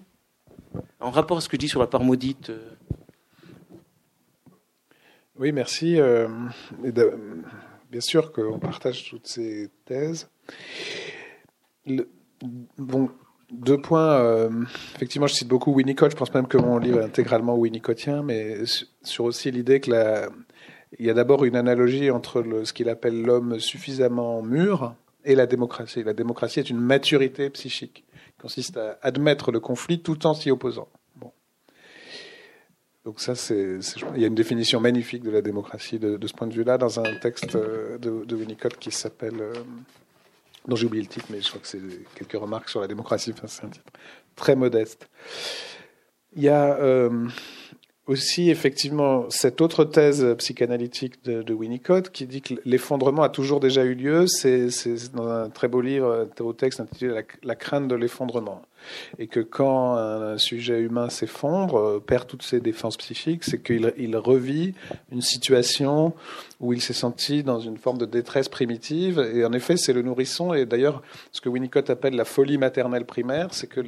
En 0.99 1.09
rapport 1.09 1.37
à 1.37 1.41
ce 1.41 1.49
que 1.49 1.57
je 1.57 1.61
dis 1.61 1.69
sur 1.69 1.79
la 1.79 1.87
part 1.87 2.03
maudite 2.03 2.51
euh? 2.51 2.76
Oui, 5.39 5.51
merci. 5.51 5.99
Euh, 5.99 6.27
bien 7.91 8.01
sûr 8.01 8.31
qu'on 8.31 8.59
partage 8.59 9.09
toutes 9.09 9.27
ces 9.27 9.69
thèses. 9.85 10.29
Deux 11.85 13.77
points. 13.81 14.19
Euh, 14.19 14.49
effectivement, 14.95 15.27
je 15.27 15.35
cite 15.35 15.47
beaucoup 15.47 15.73
Winnicott. 15.73 16.11
Je 16.11 16.15
pense 16.15 16.33
même 16.33 16.47
que 16.47 16.57
mon 16.57 16.79
livre 16.79 17.01
est 17.01 17.05
intégralement 17.05 17.55
winnicottien, 17.55 18.23
mais 18.23 18.57
sur 19.03 19.25
aussi 19.25 19.51
l'idée 19.51 19.79
que 19.79 19.91
il 20.99 21.05
y 21.05 21.09
a 21.09 21.13
d'abord 21.13 21.43
une 21.45 21.55
analogie 21.55 22.09
entre 22.11 22.43
ce 22.63 22.73
qu'il 22.73 22.89
appelle 22.89 23.21
l'homme 23.21 23.59
suffisamment 23.59 24.41
mûr 24.41 24.95
et 25.25 25.35
la 25.35 25.45
démocratie. 25.45 26.03
La 26.03 26.13
démocratie 26.13 26.59
est 26.59 26.69
une 26.69 26.79
maturité 26.79 27.49
psychique, 27.49 28.05
qui 28.05 28.41
consiste 28.41 28.77
à 28.77 28.97
admettre 29.01 29.51
le 29.51 29.59
conflit 29.59 30.01
tout 30.01 30.25
en 30.25 30.33
s'y 30.33 30.49
opposant. 30.49 30.87
Donc 33.07 33.21
ça, 33.21 33.35
c'est, 33.35 33.79
il 34.15 34.21
y 34.21 34.25
a 34.25 34.27
une 34.27 34.35
définition 34.35 34.81
magnifique 34.81 35.23
de 35.23 35.29
la 35.29 35.41
démocratie 35.41 35.97
de, 35.97 36.19
ce 36.27 36.33
point 36.33 36.45
de 36.45 36.53
vue-là 36.53 36.77
dans 36.77 36.99
un 36.99 37.15
texte 37.21 37.55
euh, 37.55 37.97
de, 37.97 38.35
Winnicott 38.35 38.77
qui 38.77 38.91
s'appelle 38.91 39.39
euh, 39.39 39.53
dont 40.67 40.75
j'ai 40.75 40.87
oublié 40.87 41.03
le 41.03 41.07
titre, 41.07 41.27
mais 41.29 41.39
je 41.39 41.47
crois 41.47 41.61
que 41.61 41.67
c'est 41.67 41.79
quelques 42.15 42.33
remarques 42.33 42.67
sur 42.67 42.81
la 42.81 42.87
démocratie. 42.87 43.31
Enfin, 43.31 43.47
c'est 43.47 43.63
un 43.63 43.69
titre 43.69 43.85
très 44.35 44.57
modeste. 44.57 45.07
Il 46.35 46.43
y 46.43 46.49
a 46.49 46.77
euh, 46.81 47.29
aussi 48.07 48.49
effectivement 48.49 49.29
cette 49.29 49.61
autre 49.61 49.85
thèse 49.85 50.35
psychanalytique 50.39 51.23
de, 51.23 51.53
Winnicott 51.53 52.09
qui 52.09 52.27
dit 52.27 52.41
que 52.41 52.55
l'effondrement 52.65 53.23
a 53.23 53.29
toujours 53.29 53.61
déjà 53.61 53.85
eu 53.85 53.95
lieu. 53.95 54.27
C'est 54.27 54.67
dans 55.13 55.29
un 55.29 55.49
très 55.49 55.69
beau 55.69 55.79
livre, 55.79 56.27
un 56.37 56.51
texte 56.51 56.81
intitulé 56.81 57.23
la 57.41 57.55
crainte 57.55 57.87
de 57.87 57.95
l'effondrement 57.95 58.63
et 59.19 59.27
que 59.27 59.39
quand 59.39 59.95
un 59.95 60.37
sujet 60.37 60.79
humain 60.79 61.09
s'effondre, 61.09 61.77
euh, 61.77 62.03
perd 62.05 62.27
toutes 62.27 62.43
ses 62.43 62.59
défenses 62.59 62.97
psychiques, 62.97 63.43
c'est 63.43 63.61
qu'il 63.61 63.93
il 63.97 64.15
revit 64.17 64.73
une 65.11 65.21
situation 65.21 66.13
où 66.59 66.73
il 66.73 66.81
s'est 66.81 66.93
senti 66.93 67.43
dans 67.43 67.59
une 67.59 67.77
forme 67.77 67.97
de 67.97 68.05
détresse 68.05 68.49
primitive. 68.49 69.19
Et 69.33 69.45
en 69.45 69.53
effet, 69.53 69.77
c'est 69.77 69.93
le 69.93 70.01
nourrisson. 70.01 70.53
Et 70.53 70.65
d'ailleurs, 70.65 71.01
ce 71.31 71.41
que 71.41 71.49
Winnicott 71.49 71.89
appelle 71.89 72.15
la 72.15 72.25
folie 72.25 72.57
maternelle 72.57 73.05
primaire, 73.05 73.53
c'est 73.53 73.67
que 73.67 73.81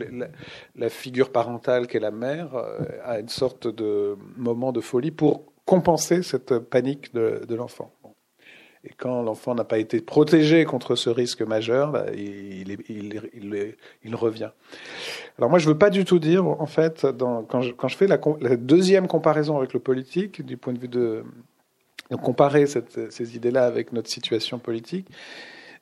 la, 0.76 0.90
figure 0.90 1.32
parentale 1.32 1.88
qu'est 1.88 2.00
la 2.00 2.12
mère 2.12 2.56
euh, 2.56 2.80
a 3.04 3.20
une 3.20 3.30
sorte 3.30 3.68
de 3.68 4.18
moment 4.38 4.72
de 4.72 4.82
folie 4.82 5.12
pour 5.12 5.44
compenser 5.66 6.24
cette 6.24 6.58
panique 6.58 7.14
de 7.14 7.56
l'enfant. 7.56 7.92
Et 8.86 8.92
quand 8.98 9.24
l'enfant 9.24 9.56
n'a 9.56 9.66
pas 9.66 9.78
été 9.78 10.00
protégé 10.00 10.64
contre 10.64 10.96
ce 10.96 11.10
risque 11.10 11.42
majeur, 11.42 11.92
bah, 11.92 12.06
il, 12.16 14.16
revient. 14.16 14.52
Alors 15.38 15.50
moi, 15.50 15.60
je 15.60 15.68
veux 15.68 15.78
pas 15.78 15.90
du 15.90 16.06
tout 16.06 16.20
dire, 16.20 16.48
en 16.48 16.66
fait, 16.66 17.06
quand, 17.50 17.62
je, 17.62 17.96
fais 17.96 18.08
la, 18.08 18.18
deuxième 18.56 19.08
comparaison 19.08 19.58
avec 19.58 19.74
le 19.74 19.80
politique, 19.80 20.46
du 20.46 20.56
point 20.56 20.74
de 20.74 20.80
vue 20.80 20.88
de, 20.88 21.24
comparer 22.24 22.66
ces 22.68 23.36
idées-là 23.36 23.66
avec 23.66 23.92
notre 23.92 24.10
situation 24.10 24.60
politique, 24.60 25.08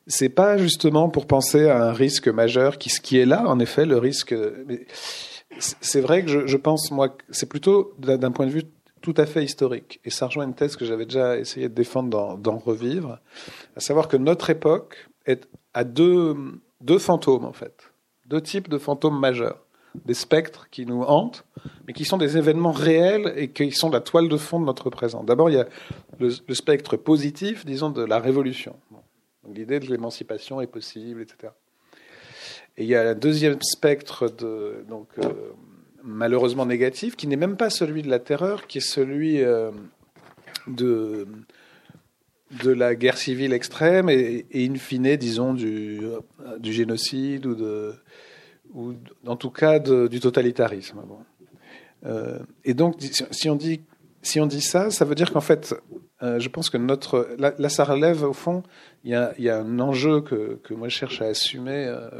c'est 0.08 0.30
pas 0.30 0.56
justement 0.56 1.08
pour 1.08 1.26
penser 1.26 1.68
à 1.68 1.84
un 1.84 1.92
risque 1.92 2.28
majeur 2.28 2.78
qui, 2.78 2.88
ce 2.88 3.00
qui 3.00 3.18
est 3.18 3.26
là, 3.26 3.44
en 3.46 3.60
effet, 3.60 3.86
le 3.86 3.98
risque. 3.98 4.34
C'est 5.58 6.00
vrai 6.00 6.24
que 6.24 6.46
je 6.46 6.56
pense, 6.56 6.90
moi, 6.90 7.16
c'est 7.30 7.48
plutôt 7.48 7.94
d'un 7.98 8.32
point 8.32 8.46
de 8.46 8.50
vue 8.50 8.64
tout 9.12 9.22
à 9.22 9.24
fait 9.24 9.42
historique. 9.42 10.00
Et 10.04 10.10
ça 10.10 10.26
rejoint 10.26 10.44
une 10.44 10.54
thèse 10.54 10.76
que 10.76 10.84
j'avais 10.84 11.06
déjà 11.06 11.38
essayé 11.38 11.70
de 11.70 11.74
défendre 11.74 12.36
dans, 12.36 12.58
Revivre, 12.58 13.20
à 13.74 13.80
savoir 13.80 14.06
que 14.06 14.18
notre 14.18 14.50
époque 14.50 15.08
est 15.24 15.48
à 15.72 15.84
deux, 15.84 16.36
deux 16.82 16.98
fantômes, 16.98 17.46
en 17.46 17.54
fait. 17.54 17.90
Deux 18.26 18.42
types 18.42 18.68
de 18.68 18.76
fantômes 18.76 19.18
majeurs. 19.18 19.64
Des 20.04 20.12
spectres 20.12 20.68
qui 20.68 20.84
nous 20.84 21.00
hantent, 21.00 21.46
mais 21.86 21.94
qui 21.94 22.04
sont 22.04 22.18
des 22.18 22.36
événements 22.36 22.72
réels 22.72 23.32
et 23.36 23.50
qui 23.50 23.72
sont 23.72 23.88
la 23.88 24.00
toile 24.00 24.28
de 24.28 24.36
fond 24.36 24.60
de 24.60 24.66
notre 24.66 24.90
présent. 24.90 25.24
D'abord, 25.24 25.48
il 25.48 25.54
y 25.54 25.60
a 25.60 25.66
le, 26.18 26.30
spectre 26.54 26.98
positif, 26.98 27.64
disons, 27.64 27.88
de 27.88 28.04
la 28.04 28.18
révolution. 28.18 28.76
L'idée 29.50 29.80
de 29.80 29.86
l'émancipation 29.86 30.60
est 30.60 30.66
possible, 30.66 31.22
etc. 31.22 31.54
Et 32.76 32.82
il 32.82 32.88
y 32.88 32.94
a 32.94 33.14
le 33.14 33.14
deuxième 33.14 33.62
spectre 33.62 34.28
de, 34.28 34.84
donc, 34.86 35.08
euh, 35.18 35.32
malheureusement 36.02 36.66
négatif, 36.66 37.16
qui 37.16 37.26
n'est 37.26 37.36
même 37.36 37.56
pas 37.56 37.70
celui 37.70 38.02
de 38.02 38.08
la 38.08 38.18
terreur, 38.18 38.66
qui 38.66 38.78
est 38.78 38.80
celui 38.80 39.42
euh, 39.42 39.70
de, 40.66 41.26
de 42.62 42.70
la 42.70 42.94
guerre 42.94 43.18
civile 43.18 43.52
extrême 43.52 44.08
et, 44.08 44.46
in 44.54 44.74
fine, 44.76 45.16
disons, 45.16 45.54
du, 45.54 46.00
du 46.58 46.72
génocide 46.72 47.46
ou, 47.46 47.54
de, 47.54 47.94
ou 48.74 48.94
en 49.26 49.36
tout 49.36 49.50
cas 49.50 49.78
du 49.78 50.20
totalitarisme. 50.20 51.00
Euh, 52.06 52.38
et 52.64 52.74
donc, 52.74 52.96
si 53.30 53.50
on, 53.50 53.56
dit, 53.56 53.80
si 54.22 54.40
on 54.40 54.46
dit 54.46 54.60
ça, 54.60 54.90
ça 54.90 55.04
veut 55.04 55.14
dire 55.14 55.32
qu'en 55.32 55.40
fait, 55.40 55.74
euh, 56.22 56.40
je 56.40 56.48
pense 56.48 56.68
que 56.68 56.76
notre. 56.76 57.28
Là, 57.38 57.68
ça 57.68 57.84
relève, 57.84 58.24
au 58.24 58.32
fond, 58.32 58.64
il 59.04 59.10
y 59.10 59.48
a, 59.48 59.56
un 59.56 59.78
enjeu 59.78 60.20
que, 60.20 60.58
que, 60.64 60.74
moi 60.74 60.88
je 60.88 60.96
cherche 60.96 61.22
à 61.22 61.26
assumer 61.26 61.86
euh, 61.86 62.10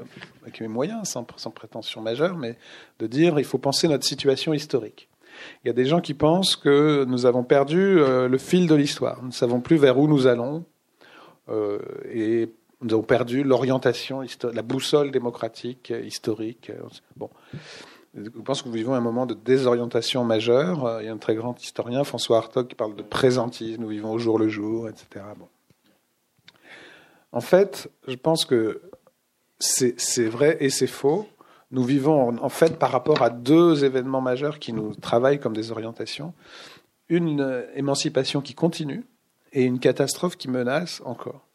avec 0.42 0.60
mes 0.60 0.68
moyens, 0.68 1.08
sans, 1.08 1.26
sans, 1.36 1.50
prétention 1.50 2.00
majeure, 2.00 2.36
mais 2.36 2.56
de 3.00 3.06
dire 3.08 3.38
il 3.38 3.44
faut 3.44 3.58
penser 3.58 3.88
notre 3.88 4.04
situation 4.04 4.54
historique. 4.54 5.08
Il 5.64 5.68
y 5.68 5.70
a 5.70 5.72
des 5.72 5.84
gens 5.84 6.00
qui 6.00 6.14
pensent 6.14 6.56
que 6.56 7.04
nous 7.08 7.26
avons 7.26 7.42
perdu 7.42 7.78
euh, 7.78 8.28
le 8.28 8.38
fil 8.38 8.66
de 8.66 8.74
l'histoire. 8.74 9.20
Nous 9.22 9.28
ne 9.28 9.32
savons 9.32 9.60
plus 9.60 9.76
vers 9.76 9.98
où 9.98 10.06
nous 10.06 10.26
allons. 10.26 10.64
Et 12.12 12.52
nous 12.82 12.92
avons 12.92 13.02
perdu 13.02 13.42
l'orientation, 13.42 14.20
la 14.52 14.60
boussole 14.60 15.10
démocratique, 15.10 15.90
historique. 16.04 16.70
Bon. 17.16 17.30
Je 18.14 18.28
pense 18.30 18.62
que 18.62 18.68
nous 18.68 18.74
vivons 18.74 18.94
un 18.94 19.00
moment 19.00 19.26
de 19.26 19.34
désorientation 19.34 20.24
majeure. 20.24 20.86
Euh, 20.86 21.02
il 21.02 21.06
y 21.06 21.08
a 21.08 21.12
un 21.12 21.18
très 21.18 21.34
grand 21.34 21.60
historien, 21.62 22.04
François 22.04 22.38
Hartog, 22.38 22.68
qui 22.68 22.74
parle 22.74 22.96
de 22.96 23.02
présentisme. 23.02 23.82
Nous 23.82 23.88
vivons 23.88 24.12
au 24.12 24.18
jour 24.18 24.38
le 24.38 24.48
jour, 24.48 24.88
etc. 24.88 25.24
Bon. 25.38 25.48
En 27.32 27.40
fait, 27.40 27.90
je 28.06 28.16
pense 28.16 28.44
que 28.44 28.80
c'est 29.58 30.26
vrai 30.26 30.56
et 30.60 30.70
c'est 30.70 30.86
faux. 30.86 31.28
Nous 31.70 31.84
vivons 31.84 32.42
en 32.42 32.48
fait 32.48 32.78
par 32.78 32.90
rapport 32.90 33.20
à 33.22 33.28
deux 33.28 33.84
événements 33.84 34.22
majeurs 34.22 34.58
qui 34.58 34.72
nous 34.72 34.94
travaillent 34.94 35.40
comme 35.40 35.54
des 35.54 35.70
orientations. 35.70 36.32
Une 37.10 37.40
euh, 37.40 37.66
émancipation 37.74 38.40
qui 38.40 38.54
continue 38.54 39.04
et 39.52 39.64
une 39.64 39.78
catastrophe 39.78 40.36
qui 40.36 40.48
menace 40.48 41.02
encore. 41.04 41.46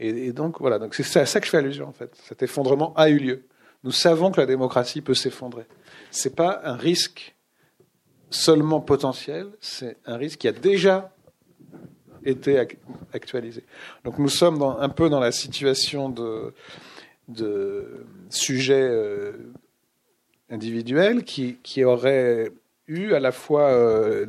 Et, 0.00 0.32
donc 0.32 0.60
voilà, 0.60 0.78
donc 0.80 0.94
c'est 0.94 1.20
à 1.20 1.26
ça 1.26 1.38
que 1.38 1.46
je 1.46 1.50
fais 1.50 1.58
allusion 1.58 1.86
en 1.86 1.92
fait. 1.92 2.14
Cet 2.24 2.42
effondrement 2.42 2.92
a 2.94 3.08
eu 3.08 3.18
lieu. 3.18 3.44
Nous 3.84 3.92
savons 3.92 4.32
que 4.32 4.40
la 4.40 4.46
démocratie 4.46 5.00
peut 5.00 5.14
s'effondrer 5.14 5.66
c'est 6.14 6.34
pas 6.34 6.60
un 6.64 6.76
risque 6.76 7.34
seulement 8.30 8.80
potentiel, 8.80 9.48
c'est 9.60 9.96
un 10.06 10.16
risque 10.16 10.40
qui 10.40 10.48
a 10.48 10.52
déjà 10.52 11.14
été 12.24 12.66
actualisé. 13.12 13.64
Donc 14.04 14.18
nous 14.18 14.28
sommes 14.28 14.62
un 14.62 14.88
peu 14.88 15.08
dans 15.08 15.20
la 15.20 15.32
situation 15.32 16.08
de, 16.08 16.54
de 17.28 18.06
sujets 18.30 18.88
euh, 18.88 19.32
individuels 20.50 21.24
qui, 21.24 21.58
qui 21.62 21.84
auraient 21.84 22.50
eu 22.86 23.12
à 23.12 23.20
la 23.20 23.32
fois 23.32 23.70
euh, 23.70 24.26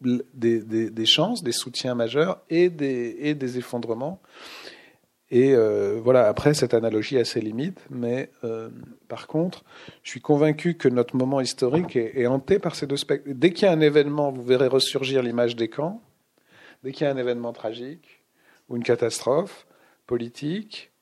des, 0.00 1.06
chances, 1.06 1.42
des 1.42 1.52
soutiens 1.52 1.94
majeurs 1.94 2.40
et 2.50 2.70
des, 2.70 3.16
et 3.20 3.34
des 3.34 3.58
effondrements. 3.58 4.20
Et 5.30 5.54
euh, 5.54 6.00
voilà, 6.02 6.28
après, 6.28 6.54
cette 6.54 6.74
analogie 6.74 7.18
a 7.18 7.24
ses 7.24 7.40
limites, 7.40 7.80
mais 7.90 8.30
euh, 8.44 8.68
par 9.08 9.26
contre, 9.26 9.64
je 10.02 10.10
suis 10.10 10.20
convaincu 10.20 10.74
que 10.74 10.88
notre 10.88 11.16
moment 11.16 11.40
historique 11.40 11.96
est, 11.96 12.26
hanté 12.26 12.58
par 12.58 12.74
ces 12.74 12.86
deux 12.86 12.96
spectres. 12.96 13.28
Dès 13.30 13.50
qu'il 13.50 13.66
y 13.66 13.68
a 13.68 13.72
un 13.72 13.80
événement, 13.80 14.30
vous 14.30 14.42
verrez 14.42 14.68
ressurgir 14.68 15.22
l'image 15.22 15.56
des 15.56 15.68
camps. 15.68 16.02
Dès 16.82 16.92
qu'il 16.92 17.06
y 17.06 17.10
a 17.10 17.12
un 17.12 17.16
événement 17.16 17.52
tragique 17.52 18.22
ou 18.68 18.76
une 18.76 18.82
catastrophe 18.82 19.66
politique, 20.06 20.92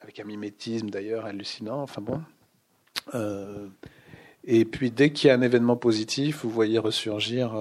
avec 0.00 0.20
un 0.20 0.24
mimétisme 0.24 0.88
d'ailleurs 0.88 1.24
hallucinant, 1.24 1.82
enfin 1.82 2.00
bon. 2.00 2.22
Euh, 3.14 3.66
et 4.44 4.64
puis 4.64 4.92
dès 4.92 5.10
qu'il 5.10 5.26
y 5.26 5.30
a 5.30 5.34
un 5.34 5.42
événement 5.42 5.76
positif, 5.76 6.44
vous 6.44 6.50
voyez 6.50 6.78
ressurgir 6.78 7.52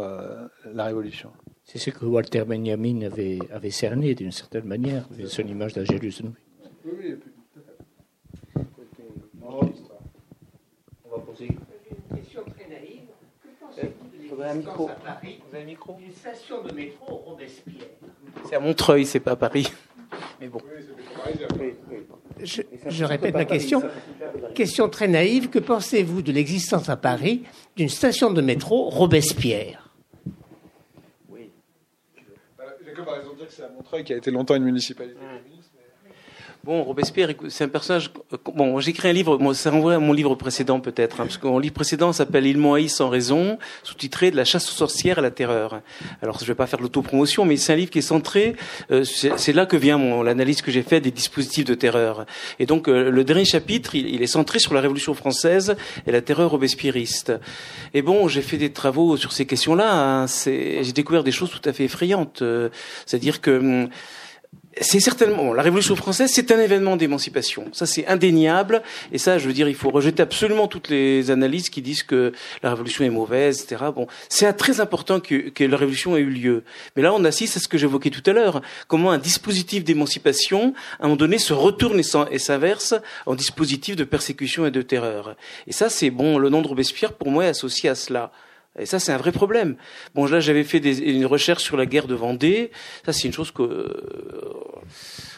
la 0.72 0.86
révolution. 0.86 1.32
C'est 1.66 1.80
ce 1.80 1.90
que 1.90 2.06
Walter 2.06 2.44
Benjamin 2.46 3.02
avait, 3.02 3.40
avait 3.52 3.72
cerné 3.72 4.14
d'une 4.14 4.32
certaine 4.32 4.66
manière, 4.66 5.08
son 5.28 5.42
image 5.42 5.74
d'Angélus. 5.74 6.22
Oui, 6.86 6.92
oui, 7.00 7.16
On 9.44 11.10
va 11.10 11.18
poser 11.26 11.48
une 11.48 12.18
question 12.18 12.44
très 12.44 12.70
naïve. 12.70 13.08
Que 13.42 13.50
pensez-vous 13.60 14.08
de 14.12 14.36
l'existence 14.36 14.90
à 14.92 14.94
Paris 15.04 15.40
d'une 16.00 16.14
station 16.14 16.64
de 16.64 16.72
métro 16.72 17.16
Robespierre? 17.16 17.88
C'est 18.48 18.56
à 18.56 18.60
Montreuil, 18.60 19.06
c'est 19.08 19.20
pas 19.20 19.32
à 19.32 19.36
Paris. 19.36 19.68
Mais 20.40 20.48
bon. 20.48 20.60
Je, 22.44 22.62
je, 22.88 23.06
répète 23.06 23.34
ma 23.34 23.46
question. 23.46 23.82
Question 24.54 24.88
très 24.88 25.08
naïve. 25.08 25.50
Que 25.50 25.60
pensez-vous 25.60 26.22
de 26.22 26.32
l'existence 26.32 26.90
à 26.90 26.96
Paris 26.96 27.44
d'une 27.76 27.90
station 27.90 28.32
de 28.32 28.42
métro 28.42 28.90
Robespierre 28.90 29.86
par 33.04 33.18
exemple 33.18 33.38
dire 33.38 33.45
que 33.45 33.45
c'est 33.56 33.64
à 33.64 33.70
Montreuil 33.70 34.04
qui 34.04 34.14
a 34.14 34.18
été 34.18 34.32
longtemps 34.32 34.56
une 34.56 34.64
municipalité. 34.64 35.18
Bon, 36.66 36.82
Robespierre, 36.82 37.30
c'est 37.50 37.66
un 37.66 37.68
personnage. 37.68 38.10
Bon, 38.56 38.80
j'ai 38.80 38.90
écrit 38.90 39.08
un 39.08 39.14
livre. 39.14 39.38
Moi, 39.38 39.54
ça 39.54 39.70
renvoie 39.70 39.94
à 39.94 40.00
mon 40.00 40.14
livre 40.14 40.34
précédent 40.34 40.80
peut-être, 40.80 41.22
hein, 41.22 41.26
parce 41.26 41.38
que 41.38 41.46
mon 41.46 41.60
livre 41.60 41.76
précédent 41.76 42.12
s'appelle 42.12 42.48
Il 42.48 42.58
m'ont 42.58 42.76
sans 42.88 43.08
raison, 43.08 43.60
sous-titré 43.84 44.32
de 44.32 44.36
la 44.36 44.46
chasse 44.46 44.68
aux 44.72 44.74
sorcières 44.74 45.20
à 45.20 45.22
la 45.22 45.30
terreur. 45.30 45.82
Alors, 46.24 46.40
je 46.40 46.46
vais 46.46 46.56
pas 46.56 46.66
faire 46.66 46.82
l'autopromotion, 46.82 47.46
mais 47.46 47.56
c'est 47.58 47.74
un 47.74 47.76
livre 47.76 47.92
qui 47.92 48.00
est 48.00 48.02
centré. 48.02 48.56
Euh, 48.90 49.04
c'est 49.04 49.54
là 49.54 49.68
que 49.68 49.78
vient 49.78 50.24
l'analyse 50.24 50.64
que 50.64 50.72
j'ai 50.72 50.82
faite 50.82 51.04
des 51.04 51.12
dispositifs 51.12 51.66
de 51.66 51.76
terreur. 51.76 52.26
Et 52.58 52.66
donc, 52.66 52.88
euh, 52.88 53.12
le 53.12 53.24
dernier 53.24 53.46
chapitre, 53.46 53.94
il, 53.94 54.08
il, 54.08 54.24
est 54.24 54.26
centré 54.26 54.58
sur 54.58 54.74
la 54.74 54.82
Révolution 54.82 55.14
française 55.14 55.76
et 56.08 56.12
la 56.12 56.22
terreur 56.22 56.50
robespierriste. 56.50 57.32
Et 57.94 58.02
bon, 58.02 58.28
j'ai 58.28 58.42
fait 58.42 58.58
des 58.58 58.72
travaux 58.72 59.18
sur 59.18 59.34
ces 59.34 59.46
questions-là. 59.46 60.24
Hein, 60.24 60.26
j'ai 60.26 60.94
découvert 60.94 61.24
des 61.24 61.32
choses 61.32 61.52
tout 61.52 61.70
à 61.70 61.74
fait 61.74 61.84
effrayantes. 61.84 62.42
Euh, 62.42 62.70
c'est-à-dire 63.06 63.40
que 63.40 63.52
hum, 63.52 63.90
c'est 64.82 65.00
certainement 65.00 65.54
la 65.54 65.64
Révolution 65.64 65.96
française, 65.96 66.32
c'est 66.34 66.52
un 66.52 66.60
événement 66.60 66.98
d'émancipation. 66.98 67.66
Ça, 67.72 67.86
c'est 67.86 68.06
indéniable. 68.08 68.82
Et 69.12 69.18
ça, 69.18 69.38
je 69.38 69.48
veux 69.48 69.54
dire, 69.54 69.70
il 69.70 69.76
faut 69.76 69.90
rejeter 69.90 70.22
absolument 70.22 70.68
toutes 70.68 70.90
les 70.90 71.32
analyses 71.32 71.70
qui 71.70 71.82
disent 71.82 72.04
que 72.04 72.34
la 72.62 72.72
Révolution 72.72 73.06
est 73.06 73.10
mauvaise, 73.10 73.62
etc. 73.62 73.86
Bon, 73.96 74.08
c'est 74.30 74.52
très 74.54 74.82
important 74.82 75.20
que, 75.20 75.52
la 75.64 75.78
Révolution 75.78 76.18
ait 76.18 76.22
eu 76.22 76.30
lieu. 76.30 76.64
Mais 76.96 77.02
là, 77.02 77.14
on 77.14 77.24
assiste 77.24 77.58
à 77.58 77.60
ce 77.60 77.68
que 77.68 77.78
j'évoquais 77.78 78.10
tout 78.10 78.24
à 78.30 78.34
l'heure. 78.34 78.62
Comment 78.88 79.12
un 79.12 79.18
dispositif 79.18 79.84
d'émancipation, 79.84 80.74
à 81.00 81.04
un 81.04 81.08
moment 81.08 81.16
donné, 81.16 81.38
se 81.38 81.54
retourne 81.54 82.00
et 82.00 82.40
s'inverse 82.40 82.94
en 83.26 83.36
dispositif 83.36 83.96
de 83.96 84.04
persécution 84.04 84.66
et 84.66 84.72
de 84.72 84.82
terreur. 84.82 85.36
Et 85.68 85.74
ça, 85.74 85.90
c'est 85.90 86.10
bon. 86.10 86.38
Le 86.38 86.50
nom 86.50 86.62
de 86.62 86.68
Robespierre, 86.68 87.14
pour 87.14 87.32
moi, 87.32 87.46
est 87.46 87.50
associé 87.50 87.90
à 87.90 87.96
cela. 87.96 88.32
Et 88.78 88.86
ça, 88.86 89.00
c'est 89.00 89.14
un 89.14 89.18
vrai 89.18 89.32
problème. 89.32 89.78
Bon, 90.16 90.26
là, 90.26 90.40
j'avais 90.40 90.66
fait 90.66 90.80
des, 90.80 91.00
une 91.00 91.26
recherche 91.26 91.64
sur 91.64 91.78
la 91.78 91.86
guerre 91.86 92.08
de 92.08 92.16
Vendée. 92.16 92.72
Ça, 93.06 93.14
c'est 93.14 93.28
une 93.28 93.34
chose 93.34 93.52
que 93.52 93.64
euh, 93.64 93.88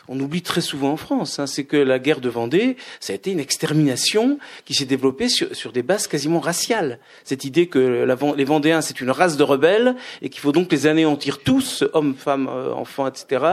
on 0.07 0.19
oublie 0.19 0.41
très 0.41 0.61
souvent 0.61 0.91
en 0.91 0.97
France. 0.97 1.37
Hein. 1.37 1.45
C'est 1.45 1.65
que 1.65 1.77
la 1.77 1.99
guerre 1.99 2.19
de 2.19 2.29
Vendée, 2.29 2.77
ça 2.99 3.13
a 3.13 3.15
été 3.15 3.31
une 3.31 3.39
extermination 3.39 4.39
qui 4.65 4.73
s'est 4.73 4.85
développée 4.85 5.29
sur, 5.29 5.71
des 5.71 5.83
bases 5.83 6.07
quasiment 6.07 6.39
raciales. 6.39 6.99
Cette 7.23 7.45
idée 7.45 7.67
que 7.67 8.07
les 8.35 8.45
Vendéens, 8.45 8.81
c'est 8.81 9.01
une 9.01 9.11
race 9.11 9.37
de 9.37 9.43
rebelles 9.43 9.95
et 10.23 10.29
qu'il 10.29 10.41
faut 10.41 10.51
donc 10.51 10.71
les 10.71 10.87
anéantir 10.87 11.39
tous, 11.39 11.83
hommes, 11.93 12.15
femmes, 12.15 12.47
euh, 12.49 12.73
enfants, 12.73 13.07
etc., 13.07 13.45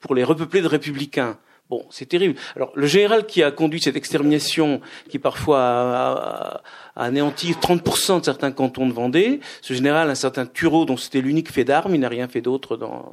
pour 0.00 0.14
les 0.14 0.24
repeupler 0.24 0.60
de 0.60 0.68
républicains. 0.68 1.38
Bon, 1.70 1.86
c'est 1.88 2.06
terrible. 2.06 2.34
Alors, 2.56 2.72
le 2.74 2.88
général 2.88 3.26
qui 3.26 3.44
a 3.44 3.52
conduit 3.52 3.80
cette 3.80 3.94
extermination, 3.94 4.80
qui 5.08 5.20
parfois 5.20 5.60
a, 5.60 6.62
anéanti 6.96 7.52
30% 7.52 8.18
de 8.18 8.24
certains 8.24 8.50
cantons 8.50 8.88
de 8.88 8.92
Vendée, 8.92 9.38
ce 9.62 9.72
général, 9.72 10.10
un 10.10 10.16
certain 10.16 10.46
Thureau, 10.46 10.84
dont 10.84 10.96
c'était 10.96 11.20
l'unique 11.20 11.48
fait 11.48 11.62
d'armes, 11.62 11.94
il 11.94 12.00
n'a 12.00 12.08
rien 12.08 12.26
fait 12.26 12.40
d'autre 12.40 12.76
dans 12.76 13.12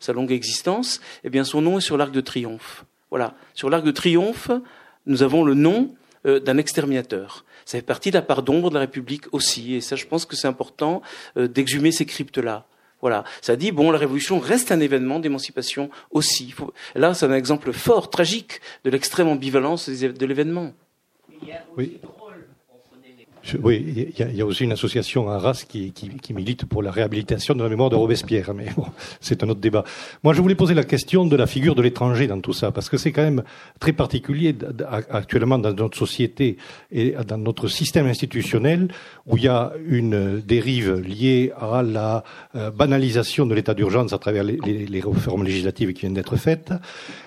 sa 0.00 0.12
longue 0.12 0.32
existence, 0.32 1.00
eh 1.22 1.30
bien, 1.30 1.44
son 1.44 1.62
nom 1.62 1.78
est 1.78 1.80
sur 1.80 1.96
l'Arc 1.96 2.10
de 2.10 2.20
Triomphe. 2.20 2.84
Voilà. 3.10 3.34
Sur 3.54 3.70
l'Arc 3.70 3.84
de 3.84 3.92
Triomphe, 3.92 4.50
nous 5.06 5.22
avons 5.22 5.44
le 5.44 5.54
nom 5.54 5.94
euh, 6.26 6.40
d'un 6.40 6.58
exterminateur. 6.58 7.44
Ça 7.64 7.78
fait 7.78 7.86
partie 7.86 8.10
de 8.10 8.16
la 8.16 8.22
part 8.22 8.42
d'ombre 8.42 8.70
de 8.70 8.74
la 8.74 8.80
République 8.80 9.26
aussi, 9.30 9.76
et 9.76 9.80
ça, 9.80 9.94
je 9.94 10.06
pense 10.06 10.26
que 10.26 10.34
c'est 10.34 10.48
important 10.48 11.02
euh, 11.36 11.46
d'exhumer 11.46 11.92
ces 11.92 12.04
cryptes-là. 12.04 12.66
Voilà, 13.02 13.24
ça 13.40 13.56
dit 13.56 13.72
bon, 13.72 13.90
la 13.90 13.98
révolution 13.98 14.38
reste 14.38 14.72
un 14.72 14.80
événement 14.80 15.18
d'émancipation 15.18 15.90
aussi. 16.12 16.54
Là, 16.94 17.12
c'est 17.14 17.26
un 17.26 17.34
exemple 17.34 17.72
fort, 17.72 18.08
tragique 18.08 18.60
de 18.84 18.90
l'extrême 18.90 19.28
ambivalence 19.28 19.90
de 19.90 20.26
l'événement. 20.26 20.72
Oui 21.76 21.98
oui, 23.62 24.12
il 24.18 24.36
y, 24.36 24.40
a 24.40 24.46
aussi 24.46 24.64
une 24.64 24.72
association 24.72 25.28
à 25.28 25.34
Arras 25.34 25.64
qui, 25.68 25.92
milite 26.30 26.64
pour 26.64 26.82
la 26.82 26.90
réhabilitation 26.90 27.54
de 27.54 27.62
la 27.62 27.68
mémoire 27.68 27.90
de 27.90 27.96
Robespierre, 27.96 28.54
mais 28.54 28.66
bon, 28.76 28.86
c'est 29.20 29.42
un 29.42 29.48
autre 29.48 29.60
débat. 29.60 29.84
Moi, 30.22 30.32
je 30.32 30.40
voulais 30.40 30.54
poser 30.54 30.74
la 30.74 30.84
question 30.84 31.26
de 31.26 31.36
la 31.36 31.46
figure 31.46 31.74
de 31.74 31.82
l'étranger 31.82 32.26
dans 32.26 32.40
tout 32.40 32.52
ça, 32.52 32.70
parce 32.70 32.88
que 32.88 32.96
c'est 32.96 33.12
quand 33.12 33.22
même 33.22 33.42
très 33.80 33.92
particulier 33.92 34.54
actuellement 35.10 35.58
dans 35.58 35.74
notre 35.74 35.98
société 35.98 36.56
et 36.90 37.14
dans 37.26 37.38
notre 37.38 37.68
système 37.68 38.06
institutionnel 38.06 38.88
où 39.26 39.36
il 39.36 39.44
y 39.44 39.48
a 39.48 39.72
une 39.86 40.40
dérive 40.40 40.94
liée 41.00 41.52
à 41.58 41.82
la 41.82 42.24
euh, 42.54 42.70
banalisation 42.70 43.46
de 43.46 43.54
l'état 43.54 43.74
d'urgence 43.74 44.12
à 44.12 44.18
travers 44.18 44.44
les, 44.44 44.56
les, 44.56 45.00
réformes 45.00 45.44
législatives 45.44 45.92
qui 45.92 46.02
viennent 46.02 46.14
d'être 46.14 46.36
faites. 46.36 46.72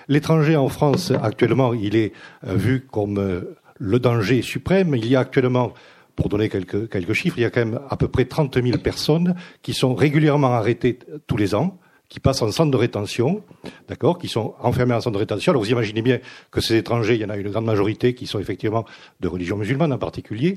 L'étranger 0.08 0.56
en 0.56 0.68
France, 0.68 1.12
actuellement, 1.22 1.74
il 1.74 1.94
est 1.96 2.12
euh, 2.46 2.54
vu 2.54 2.86
comme 2.90 3.18
euh, 3.18 3.56
le 3.78 3.98
danger 3.98 4.42
suprême. 4.42 4.94
Il 4.94 5.06
y 5.06 5.16
a 5.16 5.20
actuellement 5.20 5.72
pour 6.16 6.30
donner 6.30 6.48
quelques, 6.48 7.12
chiffres, 7.12 7.36
il 7.38 7.42
y 7.42 7.44
a 7.44 7.50
quand 7.50 7.64
même 7.64 7.80
à 7.90 7.96
peu 7.96 8.08
près 8.08 8.24
30 8.24 8.62
000 8.62 8.78
personnes 8.78 9.36
qui 9.62 9.74
sont 9.74 9.94
régulièrement 9.94 10.54
arrêtées 10.54 10.98
tous 11.26 11.36
les 11.36 11.54
ans, 11.54 11.78
qui 12.08 12.20
passent 12.20 12.42
en 12.42 12.50
centre 12.50 12.70
de 12.70 12.76
rétention, 12.76 13.42
d'accord, 13.88 14.18
qui 14.18 14.28
sont 14.28 14.54
enfermés 14.60 14.94
en 14.94 15.00
centre 15.00 15.14
de 15.14 15.18
rétention. 15.18 15.52
Alors 15.52 15.62
vous 15.62 15.70
imaginez 15.70 16.02
bien 16.02 16.18
que 16.50 16.60
ces 16.60 16.76
étrangers, 16.76 17.14
il 17.16 17.20
y 17.20 17.24
en 17.24 17.30
a 17.30 17.36
une 17.36 17.50
grande 17.50 17.66
majorité 17.66 18.14
qui 18.14 18.26
sont 18.26 18.40
effectivement 18.40 18.84
de 19.20 19.28
religion 19.28 19.56
musulmane 19.56 19.92
en 19.92 19.98
particulier. 19.98 20.56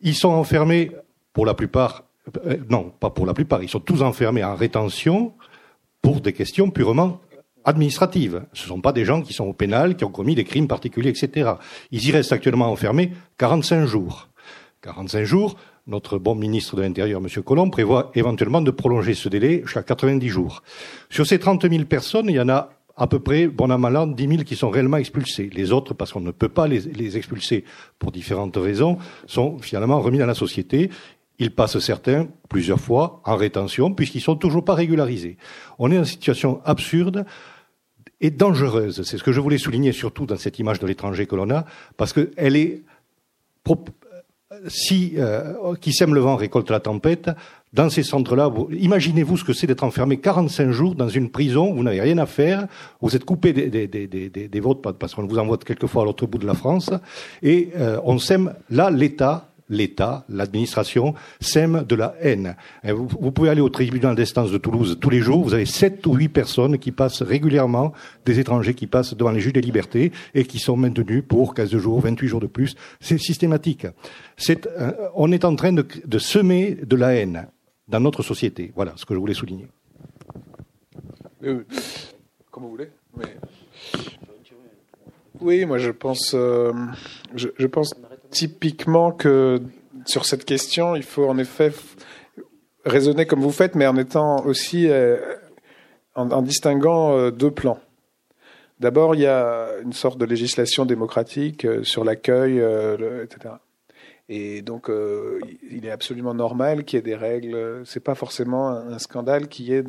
Ils 0.00 0.14
sont 0.14 0.28
enfermés 0.28 0.92
pour 1.32 1.46
la 1.46 1.54
plupart, 1.54 2.04
euh, 2.46 2.58
non, 2.70 2.92
pas 3.00 3.10
pour 3.10 3.26
la 3.26 3.34
plupart, 3.34 3.62
ils 3.62 3.68
sont 3.68 3.80
tous 3.80 4.02
enfermés 4.02 4.44
en 4.44 4.54
rétention 4.54 5.32
pour 6.02 6.20
des 6.20 6.32
questions 6.32 6.70
purement 6.70 7.20
administratives. 7.64 8.44
Ce 8.52 8.64
ne 8.64 8.68
sont 8.68 8.80
pas 8.80 8.92
des 8.92 9.04
gens 9.04 9.22
qui 9.22 9.32
sont 9.32 9.46
au 9.46 9.54
pénal, 9.54 9.96
qui 9.96 10.04
ont 10.04 10.10
commis 10.10 10.34
des 10.34 10.44
crimes 10.44 10.68
particuliers, 10.68 11.10
etc. 11.10 11.52
Ils 11.90 12.06
y 12.06 12.12
restent 12.12 12.32
actuellement 12.32 12.70
enfermés 12.70 13.12
45 13.38 13.86
jours. 13.86 14.28
45 14.84 15.24
jours. 15.24 15.56
Notre 15.86 16.18
bon 16.18 16.34
ministre 16.34 16.76
de 16.76 16.82
l'Intérieur, 16.82 17.20
M. 17.20 17.42
Colomb, 17.42 17.70
prévoit 17.70 18.10
éventuellement 18.14 18.60
de 18.60 18.70
prolonger 18.70 19.14
ce 19.14 19.28
délai 19.28 19.62
jusqu'à 19.64 19.82
90 19.82 20.28
jours. 20.28 20.62
Sur 21.10 21.26
ces 21.26 21.38
30 21.38 21.68
000 21.68 21.84
personnes, 21.84 22.26
il 22.28 22.36
y 22.36 22.40
en 22.40 22.48
a 22.48 22.70
à 22.96 23.06
peu 23.06 23.18
près, 23.18 23.48
bon 23.48 23.72
an 23.72 23.78
mal 23.78 23.96
an, 23.96 24.06
10 24.06 24.28
000 24.28 24.42
qui 24.44 24.54
sont 24.54 24.70
réellement 24.70 24.98
expulsés. 24.98 25.50
Les 25.52 25.72
autres, 25.72 25.94
parce 25.94 26.12
qu'on 26.12 26.20
ne 26.20 26.30
peut 26.30 26.48
pas 26.48 26.68
les, 26.68 26.80
les, 26.80 27.16
expulser 27.16 27.64
pour 27.98 28.12
différentes 28.12 28.56
raisons, 28.56 28.98
sont 29.26 29.58
finalement 29.58 30.00
remis 30.00 30.18
dans 30.18 30.26
la 30.26 30.34
société. 30.34 30.90
Ils 31.38 31.52
passent 31.52 31.78
certains, 31.80 32.28
plusieurs 32.48 32.78
fois, 32.78 33.20
en 33.24 33.34
rétention, 33.34 33.92
puisqu'ils 33.92 34.20
sont 34.20 34.36
toujours 34.36 34.64
pas 34.64 34.74
régularisés. 34.74 35.38
On 35.78 35.90
est 35.90 35.96
dans 35.96 36.04
une 36.04 36.08
situation 36.08 36.60
absurde 36.64 37.24
et 38.20 38.30
dangereuse. 38.30 39.02
C'est 39.02 39.18
ce 39.18 39.24
que 39.24 39.32
je 39.32 39.40
voulais 39.40 39.58
souligner 39.58 39.90
surtout 39.90 40.26
dans 40.26 40.36
cette 40.36 40.60
image 40.60 40.78
de 40.78 40.86
l'étranger 40.86 41.26
que 41.26 41.34
l'on 41.34 41.50
a, 41.50 41.64
parce 41.96 42.12
qu'elle 42.12 42.54
est 42.54 42.84
si 44.68 45.14
euh, 45.16 45.74
qui 45.80 45.92
sème 45.92 46.14
le 46.14 46.20
vent 46.20 46.36
récolte 46.36 46.70
la 46.70 46.80
tempête, 46.80 47.30
dans 47.72 47.90
ces 47.90 48.02
centres-là, 48.02 48.50
imaginez-vous 48.70 49.36
ce 49.36 49.44
que 49.44 49.52
c'est 49.52 49.66
d'être 49.66 49.82
enfermé 49.82 50.18
45 50.18 50.70
jours 50.70 50.94
dans 50.94 51.08
une 51.08 51.30
prison, 51.30 51.72
où 51.72 51.74
vous 51.74 51.82
n'avez 51.82 52.00
rien 52.00 52.18
à 52.18 52.26
faire, 52.26 52.66
vous 53.00 53.16
êtes 53.16 53.24
coupé 53.24 53.52
des, 53.52 53.68
des, 53.68 53.88
des, 53.88 54.28
des, 54.28 54.60
vôtres 54.60 54.92
parce 54.92 55.14
qu'on 55.14 55.26
vous 55.26 55.38
envoie 55.38 55.58
quelquefois 55.58 56.02
à 56.02 56.04
l'autre 56.04 56.26
bout 56.26 56.38
de 56.38 56.46
la 56.46 56.54
France, 56.54 56.90
et 57.42 57.70
euh, 57.76 57.98
on 58.04 58.18
sème 58.18 58.54
là 58.70 58.90
l'État 58.90 59.48
l'État, 59.68 60.24
l'administration, 60.28 61.14
sème 61.40 61.84
de 61.88 61.94
la 61.94 62.14
haine. 62.20 62.56
Vous, 62.84 63.30
pouvez 63.30 63.48
aller 63.48 63.60
au 63.60 63.68
tribunal 63.68 64.14
d'instance 64.14 64.50
de 64.50 64.58
Toulouse 64.58 64.98
tous 65.00 65.10
les 65.10 65.20
jours, 65.20 65.42
vous 65.42 65.54
avez 65.54 65.66
sept 65.66 66.06
ou 66.06 66.14
huit 66.14 66.28
personnes 66.28 66.78
qui 66.78 66.92
passent 66.92 67.22
régulièrement, 67.22 67.92
des 68.24 68.38
étrangers 68.38 68.74
qui 68.74 68.86
passent 68.86 69.14
devant 69.14 69.30
les 69.30 69.40
juges 69.40 69.52
des 69.52 69.60
libertés 69.60 70.12
et 70.34 70.44
qui 70.44 70.58
sont 70.58 70.76
maintenus 70.76 71.22
pour 71.26 71.54
15 71.54 71.76
jours, 71.76 72.00
28 72.00 72.28
jours 72.28 72.40
de 72.40 72.46
plus. 72.46 72.74
C'est 73.00 73.18
systématique. 73.18 73.86
Euh, 74.48 74.92
on 75.14 75.32
est 75.32 75.44
en 75.44 75.54
train 75.56 75.72
de, 75.72 76.18
semer 76.18 76.76
de 76.82 76.96
la 76.96 77.14
haine 77.14 77.46
dans 77.88 78.00
notre 78.00 78.22
société. 78.22 78.72
Voilà 78.74 78.92
ce 78.96 79.04
que 79.04 79.14
je 79.14 79.18
voulais 79.18 79.34
souligner. 79.34 79.68
Comme 82.50 82.64
vous 82.64 82.70
voulez. 82.70 82.88
Oui, 85.40 85.64
moi 85.66 85.78
je 85.78 85.90
pense, 85.90 86.32
euh, 86.34 86.72
je 87.34 87.66
pense 87.66 87.94
typiquement 88.34 89.12
que 89.12 89.62
sur 90.04 90.26
cette 90.26 90.44
question, 90.44 90.96
il 90.96 91.04
faut 91.04 91.26
en 91.28 91.38
effet 91.38 91.72
raisonner 92.84 93.26
comme 93.26 93.40
vous 93.40 93.52
faites, 93.52 93.76
mais 93.76 93.86
en 93.86 93.96
étant 93.96 94.44
aussi 94.44 94.88
euh, 94.88 95.16
en, 96.14 96.42
distinguant 96.42 97.16
euh, 97.16 97.30
deux 97.30 97.52
plans. 97.52 97.78
D'abord, 98.80 99.14
il 99.14 99.22
y 99.22 99.26
a 99.26 99.68
une 99.82 99.92
sorte 99.92 100.18
de 100.18 100.24
législation 100.24 100.84
démocratique 100.84 101.64
euh, 101.64 101.84
sur 101.84 102.04
l'accueil, 102.04 102.58
etc. 103.22 103.54
Et 104.28 104.62
donc, 104.62 104.90
il 105.70 105.84
est 105.84 105.90
absolument 105.90 106.32
normal 106.32 106.84
qu'il 106.84 106.96
y 106.96 106.98
ait 106.98 107.02
des 107.02 107.14
règles. 107.14 107.82
C'est 107.84 108.02
pas 108.02 108.14
forcément 108.14 108.70
un, 108.70 108.98
scandale 108.98 109.48
qu'il 109.48 109.66
y 109.66 109.74
ait 109.74 109.84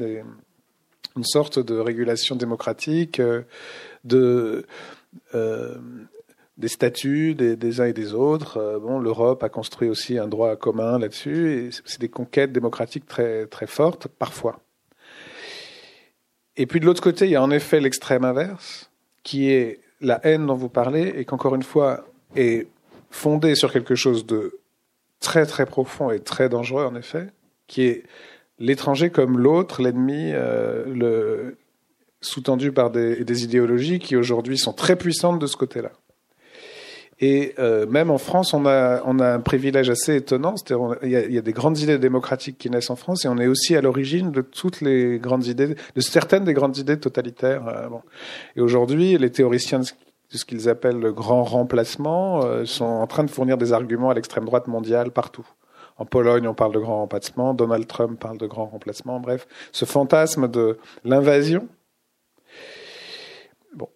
une 1.16 1.24
sorte 1.24 1.58
de 1.58 1.80
régulation 1.80 2.36
démocratique, 2.36 3.22
de 4.04 4.66
des 6.58 6.68
statuts 6.68 7.36
des, 7.36 7.82
uns 7.82 7.86
et 7.86 7.94
des 7.94 8.14
autres. 8.14 8.58
Euh, 8.58 9.00
l'Europe 9.00 9.44
a 9.44 9.50
construit 9.50 9.90
aussi 9.90 10.18
un 10.18 10.28
droit 10.28 10.56
commun 10.56 11.00
là-dessus, 11.00 11.72
c'est 11.86 12.00
des 12.00 12.10
conquêtes 12.10 12.52
démocratiques 12.52 13.06
très 13.08 13.68
fortes 13.68 14.08
parfois. 14.08 14.60
Et 16.58 16.66
puis 16.66 16.80
de 16.80 16.86
l'autre 16.86 17.02
côté, 17.02 17.26
il 17.26 17.32
y 17.32 17.36
a 17.36 17.44
en 17.44 17.52
effet 17.52 17.80
l'extrême 17.80 18.24
inverse, 18.24 18.90
qui 19.24 19.52
est 19.52 19.82
la 20.02 20.20
haine 20.24 20.46
dont 20.46 20.56
vous 20.56 20.70
parlez, 20.70 21.14
et 21.18 21.26
qu'encore 21.26 21.56
une 21.56 21.64
fois 21.64 22.06
est 22.36 22.68
fondée 23.10 23.56
sur 23.56 23.72
quelque 23.72 23.96
chose 23.96 24.26
de 24.26 24.60
très 25.20 25.46
très 25.46 25.66
profond 25.66 26.12
et 26.12 26.20
très 26.20 26.50
dangereux 26.50 26.86
en 26.86 26.96
effet, 26.96 27.28
qui 27.68 27.84
est 27.84 28.04
l'étranger 28.60 29.10
comme 29.10 29.38
l'autre, 29.38 29.82
l'ennemi, 29.82 30.32
euh, 30.34 31.52
sous-tendu 32.22 32.72
par 32.72 32.90
des 32.90 33.44
idéologies 33.44 34.00
qui 34.00 34.16
aujourd'hui 34.16 34.58
sont 34.58 34.74
très 34.74 34.96
puissantes 34.96 35.40
de 35.40 35.48
ce 35.48 35.58
côté-là. 35.58 35.92
Et 37.20 37.54
euh, 37.60 37.86
même 37.88 38.12
en 38.12 38.18
France, 38.18 38.54
on 38.54 38.66
a, 38.66 39.02
on 39.06 39.20
a 39.20 39.34
un 39.34 39.40
privilège 39.40 39.90
assez 39.90 40.16
étonnant. 40.18 40.56
Il 41.02 41.10
y, 41.10 41.34
y, 41.34 41.38
a, 41.38 41.42
des 41.42 41.54
grandes 41.54 41.80
idées 41.80 41.98
démocratiques 41.98 42.58
qui 42.58 42.70
naissent 42.70 42.90
en 42.90 42.98
France 42.98 43.24
et 43.24 43.30
on 43.30 43.38
est 43.38 43.48
aussi 43.48 43.76
à 43.76 43.82
l'origine 43.82 44.32
de 44.32 44.42
toutes 44.42 44.82
les 44.82 45.18
grandes 45.18 45.46
idées, 45.46 45.76
de 45.96 46.02
certaines 46.02 46.44
des 46.44 46.54
grandes 46.54 46.78
idées 46.78 47.00
totalitaires. 47.00 47.68
Euh, 47.68 47.88
bon. 47.88 48.02
Et 48.58 48.62
aujourd'hui, 48.62 49.18
les 49.18 49.32
théoriciens 49.32 49.80
de 49.80 49.86
ce 50.38 50.44
qu'ils 50.44 50.68
appellent 50.68 51.00
le 51.00 51.14
grand 51.14 51.44
remplacement 51.44 52.44
euh, 52.44 52.66
sont 52.66 52.84
en 52.84 53.08
train 53.08 53.24
de 53.24 53.32
fournir 53.32 53.58
des 53.58 53.72
arguments 53.72 54.10
à 54.10 54.14
l'extrême 54.14 54.44
droite 54.44 54.68
mondiale 54.68 55.12
partout. 55.12 55.48
En 55.98 56.06
Pologne, 56.06 56.46
on 56.50 56.54
parle 56.54 56.74
de 56.74 56.80
grand 56.80 56.98
remplacement. 56.98 57.54
Donald 57.54 57.88
Trump 57.88 58.20
parle 58.20 58.38
de 58.38 58.48
grand 58.48 58.66
remplacement. 58.66 59.22
Bref, 59.22 59.48
ce 59.72 59.86
fantasme 59.86 60.50
de 60.50 60.78
l'invasion. 61.06 61.70
Bon. 63.74 63.88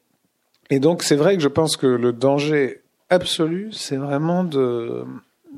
Et 0.70 0.80
donc, 0.80 1.04
c'est 1.04 1.18
vrai 1.18 1.36
que 1.36 1.44
je 1.44 1.50
pense 1.50 1.76
que 1.76 1.88
le 1.88 2.14
danger 2.14 2.82
absolue, 3.10 3.72
c'est 3.72 3.98
vraiment 3.98 4.44
de, 4.44 5.06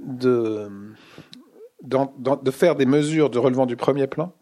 de, 0.04 0.70
de, 1.84 2.52
faire 2.52 2.76
des 2.76 2.86
mesures 2.86 3.30
de 3.30 3.40
relevant 3.40 3.66
du 3.66 3.76
premier 3.76 4.08
plan 4.08 4.34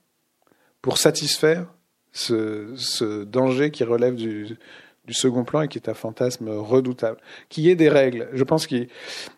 pour 0.81 0.97
satisfaire 0.97 1.67
ce, 2.11 2.73
ce 2.75 3.23
danger 3.23 3.71
qui 3.71 3.83
relève 3.83 4.15
du, 4.15 4.57
du 5.09 5.15
second 5.15 5.43
plan 5.43 5.61
et 5.63 5.67
qui 5.67 5.79
est 5.79 5.89
un 5.89 5.95
fantasme 5.95 6.49
redoutable. 6.49 7.17
Qu'il 7.49 7.63
y 7.63 7.71
ait 7.71 7.75
des 7.75 7.89
règles, 7.89 8.29
je 8.31 8.43
pense 8.43 8.67
que 8.67 8.75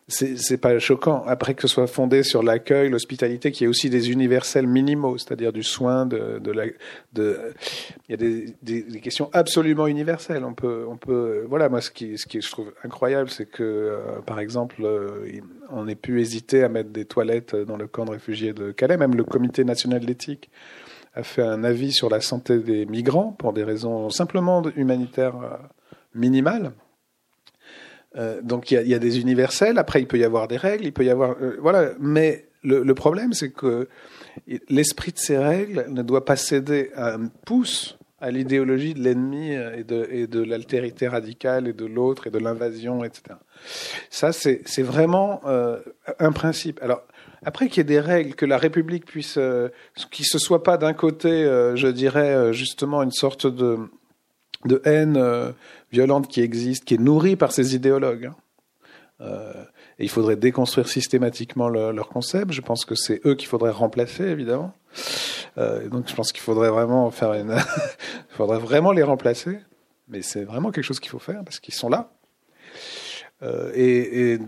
c'est 0.10 0.58
pas 0.58 0.78
choquant. 0.80 1.24
Après 1.26 1.54
que 1.54 1.62
ce 1.62 1.70
soit 1.70 1.88
fondé 1.88 2.24
sur 2.24 2.44
l'accueil, 2.44 2.90
l'hospitalité, 2.90 3.54
qu'il 3.54 3.64
y 3.64 3.66
ait 3.66 3.70
aussi 3.70 3.90
des 3.90 4.12
universels 4.12 4.68
minimaux, 4.68 5.18
c'est-à-dire 5.18 5.54
du 5.54 5.64
soin, 5.64 6.06
de, 6.06 6.40
de, 6.40 6.52
la, 6.52 6.66
il 6.66 6.74
y 8.10 8.14
a 8.14 8.18
des, 8.18 8.54
des, 8.62 9.00
questions 9.00 9.30
absolument 9.32 9.88
universelles. 9.88 10.44
On 10.44 10.54
peut, 10.54 10.86
on 10.90 10.98
peut, 10.98 11.46
voilà, 11.48 11.70
moi 11.70 11.80
ce 11.80 11.90
qui, 11.90 12.18
ce 12.18 12.28
qui 12.28 12.42
je 12.42 12.52
trouve 12.52 12.74
incroyable, 12.84 13.30
c'est 13.30 13.46
que, 13.46 13.64
euh, 13.64 14.20
par 14.26 14.42
exemple, 14.42 14.84
euh, 14.84 15.26
on 15.70 15.88
ait 15.88 15.96
pu 15.96 16.20
hésiter 16.20 16.66
à 16.66 16.70
mettre 16.70 16.90
des 16.90 17.06
toilettes 17.06 17.56
dans 17.56 17.78
le 17.78 17.88
camp 17.88 18.04
de 18.04 18.12
réfugiés 18.12 18.52
de 18.52 18.72
Calais, 18.72 18.98
même 18.98 19.16
le 19.16 19.24
Comité 19.24 19.64
national 19.64 20.06
d'éthique 20.06 20.50
a 21.14 21.24
fait 21.24 21.42
un 21.42 21.64
avis 21.64 21.92
sur 21.92 22.10
la 22.10 22.22
santé 22.22 22.60
des 22.60 22.86
migrants 22.86 23.36
pour 23.38 23.54
des 23.54 23.64
raisons 23.64 24.10
simplement 24.10 24.64
humanitaires. 24.76 25.60
minimale. 26.14 26.74
Euh, 28.18 28.42
donc 28.42 28.72
il 28.72 28.88
y, 28.88 28.94
a, 28.94 29.00
des 29.00 29.20
universels. 29.20 29.78
Après, 29.78 30.02
il 30.02 30.08
peut 30.08 30.18
y 30.18 30.24
avoir 30.24 30.48
des 30.48 30.58
règles. 30.58 30.86
Il 30.86 30.94
peut 30.94 31.06
y 31.06 31.10
avoir 31.10 31.36
euh, 31.42 31.58
voilà. 31.62 31.92
Mais 32.00 32.48
le, 32.64 32.94
problème, 32.94 33.34
c'est 33.34 33.52
que 33.52 33.88
l'esprit 34.70 35.12
de 35.12 35.18
ces 35.18 35.38
règles 35.38 35.86
ne 35.90 36.02
doit 36.02 36.26
pas 36.26 36.36
céder 36.36 36.92
à 36.96 37.14
un 37.14 37.28
pouce 37.46 37.98
à 38.20 38.30
l'idéologie 38.30 38.94
de 38.94 39.00
l'ennemi 39.00 39.52
et 39.52 39.84
de, 39.84 40.44
l'altérité 40.44 41.08
radicale 41.08 41.68
et 41.68 41.74
de 41.74 41.86
l'autre 41.86 42.28
et 42.28 42.30
de 42.30 42.38
l'invasion, 42.38 43.04
etc. 43.04 43.36
Ça, 44.12 44.32
c'est 44.32 44.84
vraiment 44.84 45.42
euh, 45.46 45.80
un 46.20 46.32
principe. 46.32 46.80
Alors, 46.84 47.02
après 47.44 47.70
qu'il 47.70 47.78
y 47.78 47.82
ait 47.82 47.84
des 47.86 48.00
règles, 48.00 48.36
que 48.36 48.46
la 48.46 48.58
République 48.58 49.06
puisse, 49.06 49.38
euh, 49.38 49.70
qui 50.12 50.24
se 50.24 50.38
soit 50.38 50.64
pas 50.64 50.78
d'un 50.78 50.94
côté, 50.94 51.30
euh, 51.30 51.76
je 51.76 51.88
dirais 51.88 52.36
euh, 52.36 52.52
justement 52.52 53.02
une 53.02 53.12
sorte 53.12 53.48
de, 53.48 53.80
de 54.66 54.82
haine 54.86 55.54
violente 55.92 56.28
qui 56.28 56.42
existe, 56.42 56.86
qui 56.86 56.96
est 56.96 57.00
nourrie 57.00 57.36
par 57.36 57.52
ces 57.52 57.76
idéologues. 57.76 58.32
Hein. 59.20 59.66
et 60.00 60.04
il 60.04 60.10
faudrait 60.10 60.36
déconstruire 60.36 60.88
systématiquement 60.88 61.70
leur 61.70 62.10
concept. 62.10 62.52
Je 62.52 62.62
pense 62.62 62.86
que 62.86 62.96
c'est 62.96 63.22
eux 63.26 63.36
qu'il 63.36 63.48
faudrait 63.48 63.72
remplacer, 63.72 64.24
évidemment. 64.24 64.74
donc 65.58 66.08
je 66.08 66.16
pense 66.16 66.32
qu'il 66.32 66.42
faudrait 66.42 66.70
vraiment 66.70 67.10
faire 67.12 67.34
une, 67.34 67.52
il 68.32 68.36
faudrait 68.36 68.60
vraiment 68.60 68.92
les 68.92 69.04
remplacer. 69.04 69.60
Mais 70.08 70.22
c'est 70.22 70.44
vraiment 70.44 70.72
quelque 70.72 70.84
chose 70.84 71.00
qu'il 71.00 71.12
faut 71.12 71.20
faire 71.20 71.44
parce 71.44 71.60
qu'ils 71.60 71.74
sont 71.74 71.90
là. 71.90 72.12
et, 73.74 74.34
et 74.34 74.40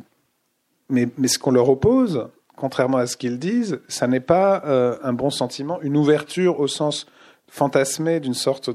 mais, 0.90 1.08
mais 1.18 1.28
ce 1.28 1.40
qu'on 1.40 1.52
leur 1.52 1.70
oppose, 1.70 2.30
contrairement 2.56 2.98
à 2.98 3.08
ce 3.08 3.18
qu'ils 3.18 3.40
disent, 3.40 3.80
ça 3.88 4.08
n'est 4.08 4.20
pas 4.20 4.64
euh, 4.66 4.98
un 5.04 5.14
bon 5.14 5.30
sentiment, 5.30 5.82
une 5.82 5.98
ouverture 5.98 6.60
au 6.60 6.68
sens 6.68 7.08
fantasmé 7.48 8.20
d'une 8.20 8.34
sorte 8.34 8.72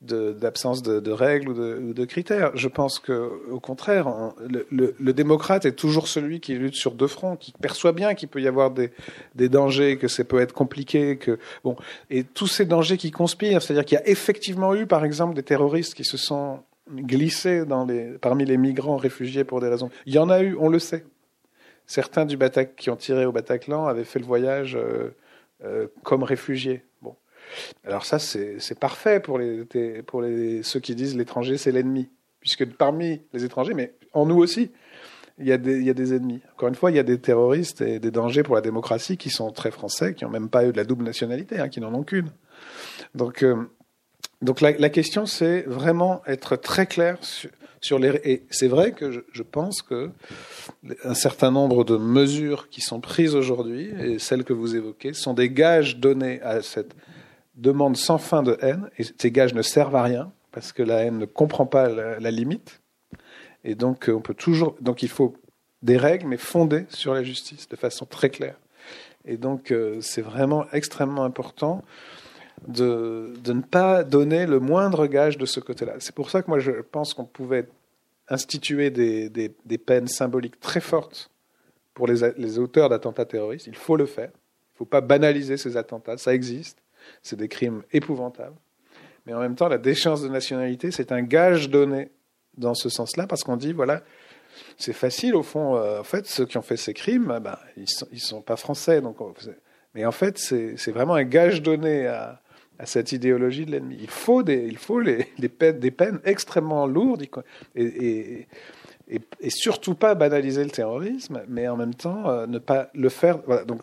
d'absence 0.00 0.82
de, 0.82 1.10
règles 1.10 1.50
ou 1.50 1.92
de, 1.92 2.04
critères. 2.06 2.52
Je 2.54 2.68
pense 2.68 2.98
que, 2.98 3.30
au 3.50 3.60
contraire, 3.60 4.08
le, 4.48 5.12
démocrate 5.12 5.66
est 5.66 5.72
toujours 5.72 6.08
celui 6.08 6.40
qui 6.40 6.54
lutte 6.54 6.74
sur 6.74 6.92
deux 6.92 7.06
fronts, 7.06 7.36
qui 7.36 7.52
perçoit 7.52 7.92
bien 7.92 8.14
qu'il 8.14 8.30
peut 8.30 8.40
y 8.40 8.48
avoir 8.48 8.70
des, 8.70 9.48
dangers, 9.50 9.98
que 9.98 10.08
ça 10.08 10.24
peut 10.24 10.40
être 10.40 10.54
compliqué, 10.54 11.18
que 11.18 11.38
bon, 11.62 11.76
et 12.08 12.24
tous 12.24 12.46
ces 12.46 12.64
dangers 12.64 12.96
qui 12.96 13.10
conspirent, 13.10 13.60
c'est-à-dire 13.60 13.84
qu'il 13.84 13.96
y 13.96 14.00
a 14.00 14.08
effectivement 14.08 14.74
eu, 14.74 14.86
par 14.86 15.04
exemple, 15.04 15.34
des 15.34 15.42
terroristes 15.42 15.92
qui 15.92 16.04
se 16.04 16.16
sont 16.16 16.60
glissés 16.90 17.62
parmi 18.22 18.46
les 18.46 18.56
migrants 18.56 18.96
réfugiés 18.96 19.44
pour 19.44 19.60
des 19.60 19.68
raisons. 19.68 19.90
Il 20.06 20.14
y 20.14 20.18
en 20.18 20.30
a 20.30 20.40
eu, 20.40 20.56
on 20.58 20.68
le 20.68 20.78
sait 20.78 21.04
certains 21.90 22.24
du 22.24 22.36
Batac 22.36 22.76
qui 22.76 22.88
ont 22.88 22.96
tiré 22.96 23.26
au 23.26 23.32
Bataclan 23.32 23.88
avaient 23.88 24.04
fait 24.04 24.20
le 24.20 24.24
voyage 24.24 24.76
euh, 24.76 25.10
euh, 25.64 25.88
comme 26.04 26.22
réfugiés. 26.22 26.84
Bon, 27.02 27.16
alors 27.84 28.04
ça 28.04 28.20
c'est 28.20 28.78
parfait 28.78 29.18
pour 29.18 29.38
les 29.38 29.64
pour 30.04 30.22
les 30.22 30.62
ceux 30.62 30.78
qui 30.78 30.94
disent 30.94 31.16
l'étranger 31.16 31.58
c'est 31.58 31.72
l'ennemi, 31.72 32.08
puisque 32.38 32.64
parmi 32.64 33.22
les 33.32 33.44
étrangers, 33.44 33.74
mais 33.74 33.92
en 34.12 34.24
nous 34.24 34.36
aussi, 34.36 34.70
il 35.38 35.48
y, 35.48 35.52
a 35.52 35.58
des, 35.58 35.82
y 35.82 35.90
a 35.90 35.94
des 35.94 36.14
ennemis. 36.14 36.42
Encore 36.52 36.68
une 36.68 36.74
fois, 36.74 36.90
il 36.90 36.96
y 36.96 37.00
a 37.00 37.02
des 37.02 37.18
terroristes 37.18 37.80
et 37.80 37.98
des 37.98 38.10
dangers 38.10 38.42
pour 38.42 38.54
la 38.54 38.60
démocratie 38.60 39.16
qui 39.16 39.30
sont 39.30 39.50
très 39.50 39.70
français, 39.70 40.14
qui 40.14 40.24
n'ont 40.24 40.30
même 40.30 40.50
pas 40.50 40.66
eu 40.66 40.72
de 40.72 40.76
la 40.76 40.84
double 40.84 41.04
nationalité, 41.04 41.58
hein, 41.58 41.68
qui 41.68 41.80
n'en 41.80 41.94
ont 41.94 42.02
qu'une. 42.02 42.30
Donc, 43.14 43.42
euh, 43.42 43.56
donc 44.42 44.60
la, 44.60 44.72
la 44.72 44.90
question, 44.90 45.24
c'est 45.26 45.62
vraiment 45.62 46.22
être 46.26 46.56
très 46.56 46.86
clair 46.86 47.16
sur, 47.22 47.48
Et 47.82 48.42
c'est 48.50 48.68
vrai 48.68 48.92
que 48.92 49.10
je, 49.10 49.42
pense 49.42 49.80
que 49.80 50.10
un 51.04 51.14
certain 51.14 51.50
nombre 51.50 51.84
de 51.84 51.96
mesures 51.96 52.68
qui 52.68 52.82
sont 52.82 53.00
prises 53.00 53.34
aujourd'hui 53.34 53.90
et 53.98 54.18
celles 54.18 54.44
que 54.44 54.52
vous 54.52 54.76
évoquez 54.76 55.14
sont 55.14 55.32
des 55.32 55.48
gages 55.48 55.96
donnés 55.96 56.42
à 56.42 56.60
cette 56.60 56.94
demande 57.54 57.96
sans 57.96 58.18
fin 58.18 58.42
de 58.42 58.58
haine. 58.60 58.90
Et 58.98 59.04
ces 59.04 59.30
gages 59.30 59.54
ne 59.54 59.62
servent 59.62 59.96
à 59.96 60.02
rien 60.02 60.30
parce 60.52 60.72
que 60.72 60.82
la 60.82 61.04
haine 61.04 61.18
ne 61.18 61.24
comprend 61.24 61.64
pas 61.64 61.88
la, 61.88 62.30
limite. 62.30 62.82
Et 63.64 63.74
donc 63.74 64.10
on 64.12 64.20
peut 64.20 64.34
toujours. 64.34 64.76
Donc 64.82 65.02
il 65.02 65.08
faut 65.08 65.34
des 65.82 65.96
règles, 65.96 66.26
mais 66.26 66.36
fondées 66.36 66.84
sur 66.90 67.14
la 67.14 67.22
justice 67.22 67.66
de 67.66 67.76
façon 67.76 68.04
très 68.04 68.28
claire. 68.28 68.56
Et 69.24 69.38
donc 69.38 69.70
euh, 69.70 70.00
c'est 70.02 70.22
vraiment 70.22 70.66
extrêmement 70.72 71.24
important 71.24 71.82
de, 72.68 73.32
ne 73.46 73.60
pas 73.60 74.04
donner 74.04 74.46
le 74.46 74.60
moindre 74.60 75.06
gage 75.06 75.38
de 75.38 75.46
ce 75.46 75.60
côté-là. 75.60 75.94
C'est 75.98 76.14
pour 76.14 76.30
ça 76.30 76.42
que 76.42 76.50
moi 76.50 76.58
je 76.58 76.72
pense 76.72 77.14
qu'on 77.14 77.24
pouvait 77.24 77.66
instituer 78.28 78.90
des, 78.90 79.28
des, 79.28 79.78
peines 79.78 80.06
symboliques 80.06 80.60
très 80.60 80.80
fortes 80.80 81.30
pour 81.94 82.06
les, 82.06 82.58
auteurs 82.58 82.88
d'attentats 82.88 83.24
terroristes. 83.24 83.66
Il 83.66 83.76
faut 83.76 83.96
le 83.96 84.06
faire. 84.06 84.30
Il 84.30 84.74
ne 84.74 84.78
faut 84.78 84.84
pas 84.84 85.00
banaliser 85.00 85.56
ces 85.56 85.76
attentats. 85.76 86.16
Ça 86.16 86.32
existe. 86.32 86.78
C'est 87.22 87.36
des 87.36 87.48
crimes 87.48 87.82
épouvantables. 87.92 88.56
Mais 89.26 89.34
en 89.34 89.40
même 89.40 89.56
temps, 89.56 89.68
la 89.68 89.78
déchéance 89.78 90.22
de 90.22 90.28
nationalité, 90.28 90.90
c'est 90.90 91.12
un 91.12 91.22
gage 91.22 91.68
donné 91.68 92.10
dans 92.56 92.74
ce 92.74 92.88
sens-là, 92.88 93.26
parce 93.26 93.42
qu'on 93.42 93.56
dit, 93.56 93.72
voilà, 93.72 94.02
c'est 94.76 94.92
facile 94.92 95.34
au 95.34 95.42
fond. 95.42 95.76
Euh, 95.76 96.00
en 96.00 96.04
fait, 96.04 96.26
ceux 96.26 96.46
qui 96.46 96.56
ont 96.56 96.62
fait 96.62 96.76
ces 96.76 96.94
crimes, 96.94 97.38
ben, 97.42 97.58
ils 97.76 97.86
ne 98.12 98.18
sont 98.18 98.42
pas 98.42 98.56
français. 98.56 99.00
Donc, 99.00 99.18
mais 99.94 100.04
en 100.04 100.12
fait, 100.12 100.38
c'est 100.38 100.92
vraiment 100.92 101.14
un 101.14 101.24
gage 101.24 101.62
donné 101.62 102.06
à, 102.06 102.40
à 102.80 102.86
cette 102.86 103.12
idéologie 103.12 103.66
de 103.66 103.72
l'ennemi. 103.72 103.98
Il 104.00 104.08
faut 104.08 104.42
des, 104.42 104.66
il 104.66 104.78
faut 104.78 105.00
les, 105.00 105.28
des, 105.38 105.90
peines, 105.90 106.18
extrêmement 106.24 106.86
lourdes 106.86 107.22
et, 107.22 107.84
et, 107.84 108.46
et, 109.10 109.50
surtout 109.50 109.94
pas 109.94 110.14
banaliser 110.14 110.64
le 110.64 110.70
terrorisme, 110.70 111.42
mais 111.46 111.68
en 111.68 111.76
même 111.76 111.94
temps 111.94 112.30
euh, 112.30 112.46
ne 112.46 112.58
pas 112.58 112.88
le 112.94 113.10
faire. 113.10 113.40
Voilà, 113.44 113.64
donc, 113.64 113.82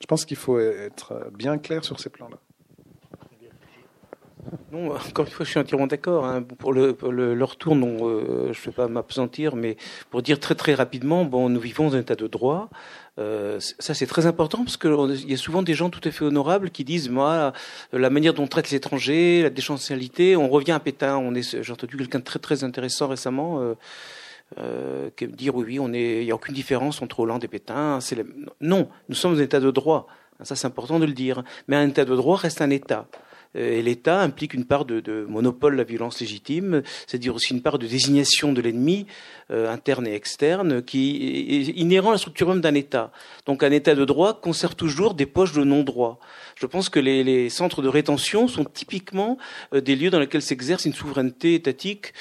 je 0.00 0.06
pense 0.06 0.24
qu'il 0.24 0.38
faut 0.38 0.58
être 0.58 1.30
bien 1.36 1.58
clair 1.58 1.84
sur 1.84 2.00
ces 2.00 2.08
plans-là. 2.08 2.38
Non, 4.72 4.96
encore 4.96 5.26
une 5.26 5.30
fois, 5.30 5.44
je 5.44 5.50
suis 5.50 5.60
entièrement 5.60 5.86
d'accord. 5.86 6.24
Hein. 6.24 6.42
Pour, 6.42 6.72
le, 6.72 6.96
le, 7.10 7.44
retour, 7.44 7.76
non, 7.76 8.08
euh, 8.08 8.54
je 8.54 8.60
ne 8.60 8.64
vais 8.64 8.72
pas 8.72 8.88
m'absentir, 8.88 9.54
mais 9.54 9.76
pour 10.08 10.22
dire 10.22 10.40
très 10.40 10.54
très 10.54 10.72
rapidement, 10.72 11.26
bon, 11.26 11.50
nous 11.50 11.60
vivons 11.60 11.90
dans 11.90 11.96
un 11.96 12.00
état 12.00 12.14
de 12.14 12.26
droit. 12.26 12.70
Euh, 13.18 13.60
ça, 13.60 13.92
c'est 13.92 14.06
très 14.06 14.24
important 14.24 14.64
parce 14.64 14.78
qu'il 14.78 15.30
y 15.30 15.34
a 15.34 15.36
souvent 15.36 15.62
des 15.62 15.74
gens 15.74 15.90
tout 15.90 16.00
à 16.08 16.10
fait 16.10 16.24
honorables 16.24 16.70
qui 16.70 16.84
disent, 16.84 17.10
moi, 17.10 17.52
la 17.92 18.08
manière 18.08 18.32
dont 18.32 18.44
on 18.44 18.46
traite 18.46 18.70
l'étranger, 18.70 19.42
la 19.42 19.50
déchantialité, 19.50 20.36
on 20.36 20.48
revient 20.48 20.72
à 20.72 20.80
Pétain. 20.80 21.18
On 21.18 21.34
est, 21.34 21.62
j'ai 21.62 21.72
entendu 21.72 21.98
quelqu'un 21.98 22.20
de 22.20 22.24
très 22.24 22.38
très 22.38 22.64
intéressant 22.64 23.08
récemment. 23.08 23.60
Euh, 23.60 23.74
euh, 24.56 25.10
dire 25.20 25.54
oui, 25.54 25.64
oui, 25.66 25.80
on 25.80 25.92
est, 25.92 26.20
il 26.20 26.24
n'y 26.24 26.30
a 26.30 26.34
aucune 26.34 26.54
différence 26.54 27.02
entre 27.02 27.20
Hollande 27.20 27.44
et 27.44 27.48
Pétain. 27.48 27.98
Non, 28.62 28.88
nous 29.10 29.14
sommes 29.14 29.34
un 29.34 29.42
état 29.42 29.60
de 29.60 29.70
droit. 29.70 30.06
Ça, 30.42 30.56
c'est 30.56 30.66
important 30.66 30.98
de 30.98 31.04
le 31.04 31.12
dire. 31.12 31.44
Mais 31.68 31.76
un 31.76 31.88
état 31.88 32.06
de 32.06 32.16
droit 32.16 32.38
reste 32.38 32.62
un 32.62 32.70
état. 32.70 33.06
Euh, 33.56 33.78
et 33.78 33.82
l'État 33.82 34.20
implique 34.20 34.54
une 34.54 34.64
part 34.64 34.84
de, 34.84 35.26
monopole 35.28 35.72
de 35.72 35.78
la 35.78 35.84
violence 35.84 36.20
légitime, 36.20 36.82
c'est-à-dire 37.06 37.34
aussi 37.34 37.52
une 37.52 37.62
part 37.62 37.78
de 37.78 37.86
désignation 37.86 38.52
de 38.52 38.60
l'ennemi 38.60 39.06
euh, 39.50 39.70
interne 39.70 40.06
et 40.06 40.14
externe 40.14 40.82
qui 40.82 41.46
est 41.48 41.80
inhérent 41.80 42.10
à 42.10 42.12
la 42.12 42.18
structure 42.18 42.48
même 42.48 42.60
d'un 42.60 42.74
État. 42.74 43.12
Donc 43.46 43.62
un 43.62 43.70
État 43.70 43.94
de 43.94 44.04
droit 44.04 44.40
conserve 44.40 44.74
toujours 44.74 45.14
des 45.14 45.26
poches 45.26 45.52
de 45.52 45.64
non-droit. 45.64 46.18
Je 46.56 46.66
pense 46.66 46.88
que 46.88 47.00
les, 47.00 47.24
les, 47.24 47.48
centres 47.50 47.82
de 47.82 47.88
rétention 47.88 48.48
sont 48.48 48.64
typiquement 48.64 49.38
euh, 49.74 49.80
des 49.80 49.96
lieux 49.96 50.10
dans 50.10 50.20
lesquels 50.20 50.42
s'exerce 50.42 50.84
une 50.84 50.94
souveraineté 50.94 51.54
étatique 51.54 52.12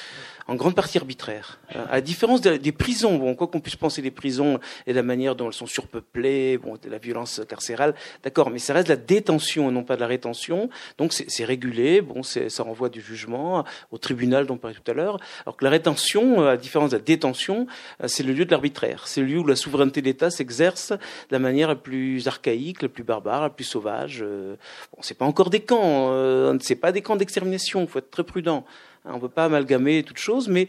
en 0.52 0.56
grande 0.56 0.76
partie 0.76 0.98
arbitraire. 0.98 1.60
Euh, 1.78 1.86
à 1.90 1.94
la 1.94 2.02
différence 2.02 2.42
des 2.42 2.72
prisons, 2.74 3.16
bon, 3.16 3.36
quoi 3.36 3.48
qu'on 3.48 3.62
puisse 3.62 3.78
penser 3.78 4.02
des 4.02 4.12
prisons 4.12 4.60
et 4.86 4.92
de 4.92 4.98
la 4.98 5.04
manière 5.04 5.34
dont 5.34 5.48
elles 5.48 5.54
sont 5.54 5.66
surpeuplées, 5.66 6.58
bon, 6.58 6.76
de 6.76 6.90
la 6.90 6.98
violence 6.98 7.42
carcérale, 7.48 7.96
d'accord, 8.22 8.50
mais 8.50 8.60
ça 8.60 8.74
reste 8.74 8.88
de 8.88 8.92
la 8.92 8.98
détention 8.98 9.70
et 9.70 9.72
non 9.72 9.86
pas 9.86 9.96
de 9.96 10.02
la 10.02 10.08
rétention. 10.08 10.70
Donc 10.98 11.14
c'est 11.14 11.46
régulé, 11.46 12.02
bon, 12.02 12.22
ça 12.22 12.64
renvoie 12.64 12.90
du 12.90 13.00
jugement 13.00 13.64
au 13.92 13.98
tribunal 13.98 14.46
dont 14.46 14.56
on 14.56 14.58
parlait 14.58 14.76
tout 14.76 14.92
à 14.92 14.94
l'heure. 14.94 15.20
Alors 15.46 15.56
que 15.56 15.64
la 15.64 15.72
rétention, 15.72 16.42
à 16.42 16.46
la 16.46 16.58
différence 16.58 16.92
de 16.92 16.98
la 16.98 17.04
détention, 17.04 17.66
euh, 18.04 18.10
c'est 18.10 18.24
le 18.24 18.34
lieu 18.34 18.44
de 18.44 18.52
l'arbitraire. 18.52 19.08
C'est 19.08 19.22
le 19.22 19.28
lieu 19.28 19.40
où 19.40 19.48
la 19.48 19.56
souveraineté 19.56 20.02
d'État 20.02 20.32
s'exerce 20.32 20.92
de 20.92 20.98
la 21.32 21.40
manière 21.40 21.70
la 21.70 21.76
plus 21.76 22.28
archaïque, 22.28 22.82
la 22.82 22.90
plus 22.90 23.06
barbare, 23.06 23.44
la 23.44 23.50
plus 23.50 23.64
sauvage. 23.64 24.20
Euh, 24.22 24.56
bon, 24.94 25.02
c'est 25.02 25.18
pas 25.18 25.26
encore 25.26 25.50
des 25.50 25.62
camps, 25.62 26.12
c'est 26.60 26.76
pas 26.76 26.92
des 26.92 27.02
camps 27.02 27.16
d'extermination. 27.16 27.82
Il 27.84 27.88
faut 27.88 28.00
être 28.00 28.12
très 28.12 28.26
prudent. 28.26 28.66
On 29.06 29.16
ne 29.16 29.20
peut 29.20 29.30
pas 29.30 29.46
amalgamer 29.46 30.04
toutes 30.04 30.18
choses, 30.20 30.48
mais 30.48 30.68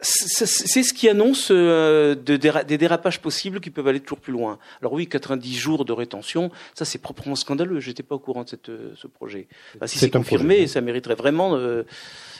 c'est 0.00 0.82
ce 0.82 0.92
qui 0.92 1.08
annonce 1.08 1.48
euh, 1.50 2.14
des 2.14 2.78
dérapages 2.78 3.20
possibles 3.20 3.60
qui 3.60 3.70
peuvent 3.70 3.88
aller 3.88 4.00
toujours 4.00 4.20
plus 4.20 4.32
loin. 4.32 4.58
Alors 4.82 4.92
oui, 4.92 5.06
90 5.06 5.56
jours 5.56 5.84
de 5.86 5.92
rétention, 5.92 6.50
ça 6.74 6.84
c'est 6.84 6.98
proprement 6.98 7.34
scandaleux. 7.34 7.80
J'étais 7.80 8.02
pas 8.02 8.14
au 8.14 8.18
courant 8.18 8.44
de 8.44 8.48
cette, 8.50 8.68
euh, 8.68 8.92
ce 8.94 9.06
projet. 9.06 9.48
si 9.86 9.98
c'est 9.98 10.10
confirmé, 10.10 10.66
ça 10.66 10.82
mériterait 10.82 11.14
vraiment 11.14 11.56
euh, 11.56 11.84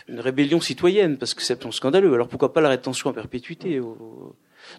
une 0.06 0.20
rébellion 0.20 0.60
citoyenne 0.60 1.16
parce 1.16 1.32
que 1.32 1.42
c'est 1.42 1.72
scandaleux. 1.72 2.12
Alors 2.12 2.28
pourquoi 2.28 2.52
pas 2.52 2.60
la 2.60 2.68
rétention 2.68 3.08
à 3.10 3.14
perpétuité 3.14 3.80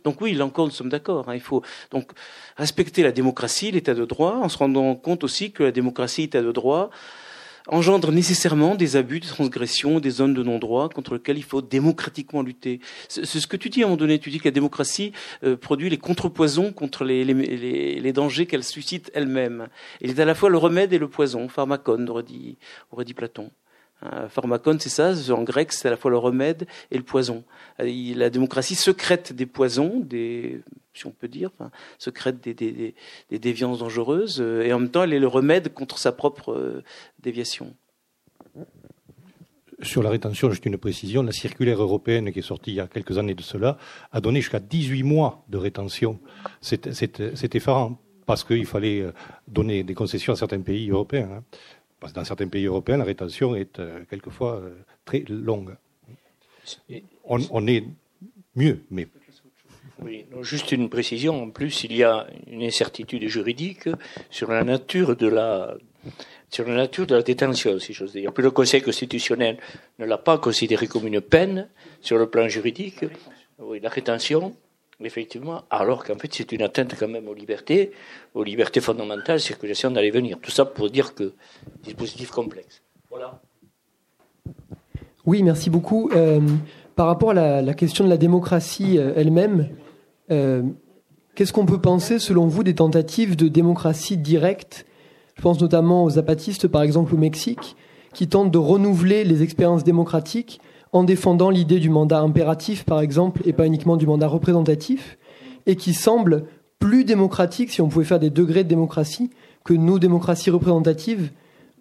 donc 0.03 0.19
oui, 0.19 0.33
là 0.33 0.45
encore, 0.45 0.65
nous 0.65 0.73
sommes 0.73 0.89
d'accord. 0.89 1.29
Hein. 1.29 1.35
Il 1.35 1.41
faut 1.41 1.63
donc 1.91 2.11
respecter 2.57 3.03
la 3.03 3.13
démocratie, 3.13 3.71
l'état 3.71 3.93
de 3.93 4.03
droit, 4.03 4.33
en 4.33 4.49
se 4.49 4.57
rendant 4.57 4.95
compte 4.95 5.23
aussi 5.23 5.53
que 5.53 5.63
la 5.63 5.71
démocratie, 5.71 6.23
l'état 6.23 6.41
de 6.41 6.51
droit, 6.51 6.89
engendre 7.67 8.11
nécessairement 8.11 8.75
des 8.75 8.95
abus, 8.95 9.19
des 9.19 9.27
transgressions, 9.27 9.99
des 9.99 10.09
zones 10.09 10.33
de 10.33 10.43
non-droit 10.43 10.89
contre 10.89 11.15
lesquelles 11.15 11.37
il 11.37 11.43
faut 11.43 11.61
démocratiquement 11.61 12.41
lutter. 12.41 12.79
C'est 13.09 13.25
ce 13.25 13.47
que 13.47 13.57
tu 13.57 13.69
dis 13.69 13.81
à 13.81 13.85
un 13.85 13.89
moment 13.89 13.97
donné. 13.97 14.19
Tu 14.19 14.29
dis 14.29 14.39
que 14.39 14.45
la 14.45 14.51
démocratie 14.51 15.11
euh, 15.43 15.55
produit 15.57 15.89
les 15.89 15.97
contrepoisons 15.97 16.71
contre 16.71 17.03
les, 17.03 17.23
les, 17.25 17.99
les, 17.99 18.13
dangers 18.13 18.45
qu'elle 18.45 18.63
suscite 18.63 19.11
elle-même. 19.13 19.67
Elle 20.01 20.11
est 20.11 20.19
à 20.19 20.25
la 20.25 20.35
fois 20.35 20.49
le 20.49 20.57
remède 20.57 20.93
et 20.93 20.97
le 20.97 21.09
poison. 21.09 21.47
Pharmacone, 21.49 22.09
aurait 22.09 22.23
dit, 22.23 22.57
aurait 22.91 23.05
dit 23.05 23.13
Platon. 23.13 23.51
Pharmacon, 24.29 24.77
c'est 24.79 24.89
ça. 24.89 25.13
En 25.33 25.43
grec, 25.43 25.71
c'est 25.73 25.87
à 25.87 25.91
la 25.91 25.97
fois 25.97 26.11
le 26.11 26.17
remède 26.17 26.67
et 26.91 26.97
le 26.97 27.03
poison. 27.03 27.43
La 27.79 28.29
démocratie 28.29 28.75
secrète 28.75 29.33
des 29.33 29.45
poisons, 29.45 30.05
si 30.11 31.05
on 31.07 31.11
peut 31.11 31.27
dire, 31.27 31.51
secrète 31.97 32.41
des, 32.41 32.53
des, 32.53 33.39
déviances 33.39 33.79
dangereuses, 33.79 34.39
et 34.39 34.71
en 34.71 34.79
même 34.79 34.91
temps, 34.91 35.03
elle 35.03 35.13
est 35.13 35.19
le 35.19 35.27
remède 35.27 35.73
contre 35.73 35.97
sa 35.97 36.11
propre 36.11 36.83
déviation. 37.19 37.73
Sur 39.83 40.01
la 40.01 40.09
rétention, 40.09 40.49
juste 40.49 40.65
une 40.65 40.77
précision, 40.77 41.21
la 41.21 41.31
circulaire 41.31 41.79
européenne 41.79 42.31
qui 42.31 42.39
est 42.39 42.43
sortie 42.43 42.71
il 42.71 42.75
y 42.75 42.79
a 42.79 42.87
quelques 42.87 43.19
années 43.19 43.35
de 43.35 43.43
cela 43.43 43.77
a 44.11 44.21
donné 44.21 44.41
jusqu'à 44.41 44.59
18 44.59 45.03
mois 45.03 45.45
de 45.49 45.57
rétention. 45.57 46.19
C'est 46.61 47.55
effarant 47.55 48.01
parce 48.25 48.43
qu'il 48.43 48.65
fallait 48.65 49.01
euh, 49.01 49.11
donner 49.47 49.83
des 49.83 49.93
concessions 49.93 50.33
à 50.33 50.35
certains 50.35 50.61
pays 50.61 50.89
européens. 50.89 51.29
Hein. 51.31 51.43
Parce 51.99 52.13
que 52.13 52.19
dans 52.19 52.25
certains 52.25 52.47
pays 52.47 52.65
européens, 52.65 52.97
la 52.97 53.03
rétention 53.03 53.55
est 53.55 53.79
euh, 53.79 54.01
quelquefois 54.09 54.57
euh, 54.57 54.75
très 55.05 55.23
longue. 55.27 55.75
On, 57.23 57.39
on, 57.49 57.65
est 57.67 57.83
mieux, 58.55 58.81
mais. 58.91 59.07
Oui, 59.99 60.25
juste 60.41 60.71
une 60.71 60.89
précision. 60.89 61.41
En 61.43 61.49
plus, 61.49 61.85
il 61.85 61.95
y 61.95 62.03
a 62.03 62.27
une 62.47 62.61
incertitude 62.61 63.27
juridique 63.27 63.89
sur 64.29 64.51
la 64.51 64.63
nature 64.63 65.15
de 65.15 65.27
la, 65.27 65.75
sur 66.49 66.67
la 66.67 66.75
nature 66.75 67.07
de 67.07 67.15
la 67.15 67.23
détention, 67.23 67.79
si 67.79 67.93
j'ose 67.93 68.11
dire. 68.11 68.31
Puis 68.33 68.43
le 68.43 68.51
Conseil 68.51 68.81
constitutionnel 68.81 69.57
ne 69.97 70.05
l'a 70.05 70.17
pas 70.17 70.37
considéré 70.37 70.87
comme 70.87 71.07
une 71.07 71.21
peine 71.21 71.67
sur 72.01 72.17
le 72.17 72.29
plan 72.29 72.47
juridique. 72.47 73.05
Oui, 73.59 73.79
la 73.79 73.89
rétention, 73.89 74.55
effectivement, 75.05 75.63
alors 75.69 76.03
qu'en 76.03 76.17
fait 76.17 76.33
c'est 76.33 76.51
une 76.51 76.61
atteinte 76.61 76.95
quand 76.97 77.07
même 77.07 77.27
aux 77.27 77.33
libertés, 77.33 77.91
aux 78.33 78.43
libertés 78.43 78.81
fondamentales, 78.81 79.39
circulation 79.39 79.91
d'aller 79.91 80.11
venir. 80.11 80.39
Tout 80.41 80.51
ça 80.51 80.65
pour 80.65 80.89
dire 80.89 81.13
que 81.13 81.33
dispositif 81.83 82.31
complexe. 82.31 82.81
Voilà. 83.09 83.41
Oui, 85.25 85.43
merci 85.43 85.69
beaucoup. 85.69 86.09
Euh, 86.15 86.39
par 86.95 87.07
rapport 87.07 87.31
à 87.31 87.61
la, 87.61 87.73
question 87.73 88.05
de 88.05 88.09
la 88.09 88.17
démocratie 88.17 88.97
euh, 88.97 89.13
elle-même, 89.15 89.69
euh, 90.31 90.63
qu'est-ce 91.35 91.53
qu'on 91.53 91.65
peut 91.65 91.81
penser, 91.81 92.17
selon 92.17 92.47
vous, 92.47 92.63
des 92.63 92.75
tentatives 92.75 93.35
de 93.35 93.47
démocratie 93.47 94.17
directe? 94.17 94.85
Je 95.35 95.41
pense 95.41 95.61
notamment 95.61 96.05
aux 96.05 96.11
zapatistes, 96.11 96.67
par 96.67 96.81
exemple 96.81 97.13
au 97.13 97.17
Mexique, 97.17 97.75
qui 98.13 98.27
tentent 98.27 98.51
de 98.51 98.57
renouveler 98.57 99.23
les 99.23 99.43
expériences 99.43 99.83
démocratiques 99.83 100.59
en 100.91 101.03
défendant 101.03 101.49
l'idée 101.49 101.79
du 101.79 101.89
mandat 101.89 102.19
impératif, 102.19 102.83
par 102.83 103.01
exemple, 103.01 103.41
et 103.45 103.53
pas 103.53 103.65
uniquement 103.65 103.97
du 103.97 104.07
mandat 104.07 104.27
représentatif, 104.27 105.17
et 105.65 105.75
qui 105.75 105.93
semblent 105.93 106.45
plus 106.79 107.03
démocratiques, 107.03 107.71
si 107.71 107.81
on 107.81 107.89
pouvait 107.89 108.05
faire 108.05 108.19
des 108.19 108.29
degrés 108.29 108.63
de 108.63 108.69
démocratie, 108.69 109.29
que 109.63 109.73
nos 109.73 109.99
démocraties 109.99 110.49
représentatives, 110.49 111.31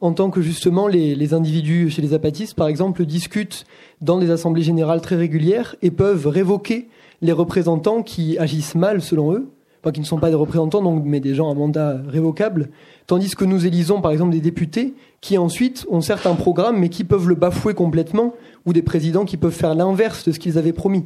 en 0.00 0.12
tant 0.12 0.30
que 0.30 0.42
justement 0.42 0.88
les, 0.88 1.14
les 1.14 1.34
individus 1.34 1.90
chez 1.90 2.02
les 2.02 2.08
zapatistes, 2.08 2.54
par 2.54 2.68
exemple, 2.68 3.06
discutent 3.06 3.64
dans 4.00 4.18
des 4.18 4.30
assemblées 4.30 4.62
générales 4.62 5.00
très 5.00 5.16
régulières 5.16 5.76
et 5.82 5.90
peuvent 5.90 6.26
révoquer 6.26 6.88
les 7.22 7.32
représentants 7.32 8.02
qui 8.02 8.38
agissent 8.38 8.74
mal 8.74 9.00
selon 9.00 9.32
eux, 9.32 9.48
qui 9.92 10.00
ne 10.00 10.06
sont 10.06 10.18
pas 10.18 10.30
des 10.30 10.36
représentants, 10.36 10.82
donc, 10.82 11.02
mais 11.04 11.20
des 11.20 11.34
gens 11.34 11.50
à 11.50 11.54
mandat 11.54 11.96
révocable, 12.08 12.70
Tandis 13.06 13.36
que 13.36 13.44
nous 13.44 13.66
élisons 13.66 14.00
par 14.00 14.10
exemple 14.10 14.32
des 14.32 14.40
députés 14.40 14.94
qui 15.20 15.38
ensuite 15.38 15.86
ont 15.88 16.00
certains 16.00 16.34
programmes 16.34 16.78
mais 16.78 16.88
qui 16.88 17.04
peuvent 17.04 17.28
le 17.28 17.36
bafouer 17.36 17.74
complètement 17.74 18.34
ou 18.64 18.72
des 18.72 18.82
présidents 18.82 19.24
qui 19.24 19.36
peuvent 19.36 19.52
faire 19.52 19.74
l'inverse 19.74 20.24
de 20.24 20.32
ce 20.32 20.40
qu'ils 20.40 20.58
avaient 20.58 20.72
promis. 20.72 21.04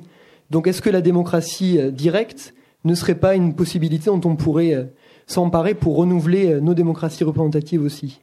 Donc 0.50 0.66
est-ce 0.66 0.80
que 0.80 0.90
la 0.90 1.02
démocratie 1.02 1.78
euh, 1.78 1.90
directe 1.90 2.54
ne 2.84 2.94
serait 2.94 3.14
pas 3.14 3.34
une 3.34 3.54
possibilité 3.54 4.06
dont 4.06 4.20
on 4.24 4.34
pourrait 4.34 4.74
euh, 4.74 4.84
s'emparer 5.26 5.74
pour 5.74 5.96
renouveler 5.96 6.52
euh, 6.52 6.60
nos 6.60 6.72
démocraties 6.72 7.22
représentatives 7.22 7.82
aussi? 7.82 8.20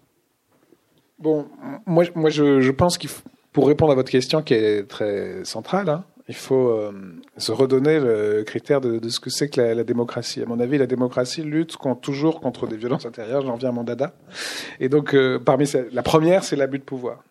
Bon, 1.19 1.45
moi, 1.85 2.03
moi 2.15 2.31
je, 2.31 2.71
pense 2.71 2.97
qu'il 2.97 3.11
pour 3.53 3.67
répondre 3.67 3.91
à 3.91 3.95
votre 3.95 4.11
question 4.11 4.41
qui 4.41 4.55
est 4.55 4.87
très 4.87 5.43
centrale, 5.43 5.89
hein, 5.89 6.03
il 6.27 6.35
faut 6.35 6.69
euh, 6.69 6.91
se 7.37 7.51
redonner 7.51 7.99
le 7.99 8.43
critère 8.43 8.81
de, 8.81 9.07
ce 9.07 9.19
que 9.19 9.29
c'est 9.29 9.49
que 9.49 9.61
la, 9.61 9.73
la, 9.73 9.83
démocratie. 9.83 10.41
À 10.41 10.45
mon 10.45 10.59
avis, 10.59 10.77
la 10.77 10.87
démocratie 10.87 11.41
lutte 11.41 11.77
contre, 11.77 12.01
toujours 12.01 12.41
contre 12.41 12.67
des 12.67 12.75
violences 12.75 13.05
intérieures. 13.05 13.43
J'en 13.43 13.55
viens 13.55 13.69
à 13.69 13.71
mon 13.71 13.83
dada. 13.83 14.13
Et 14.79 14.89
donc, 14.89 15.13
euh, 15.13 15.39
parmi 15.39 15.65
la 15.91 16.03
première, 16.03 16.43
c'est 16.43 16.57
l'abus 16.57 16.79
de 16.79 16.83
pouvoir. 16.83 17.23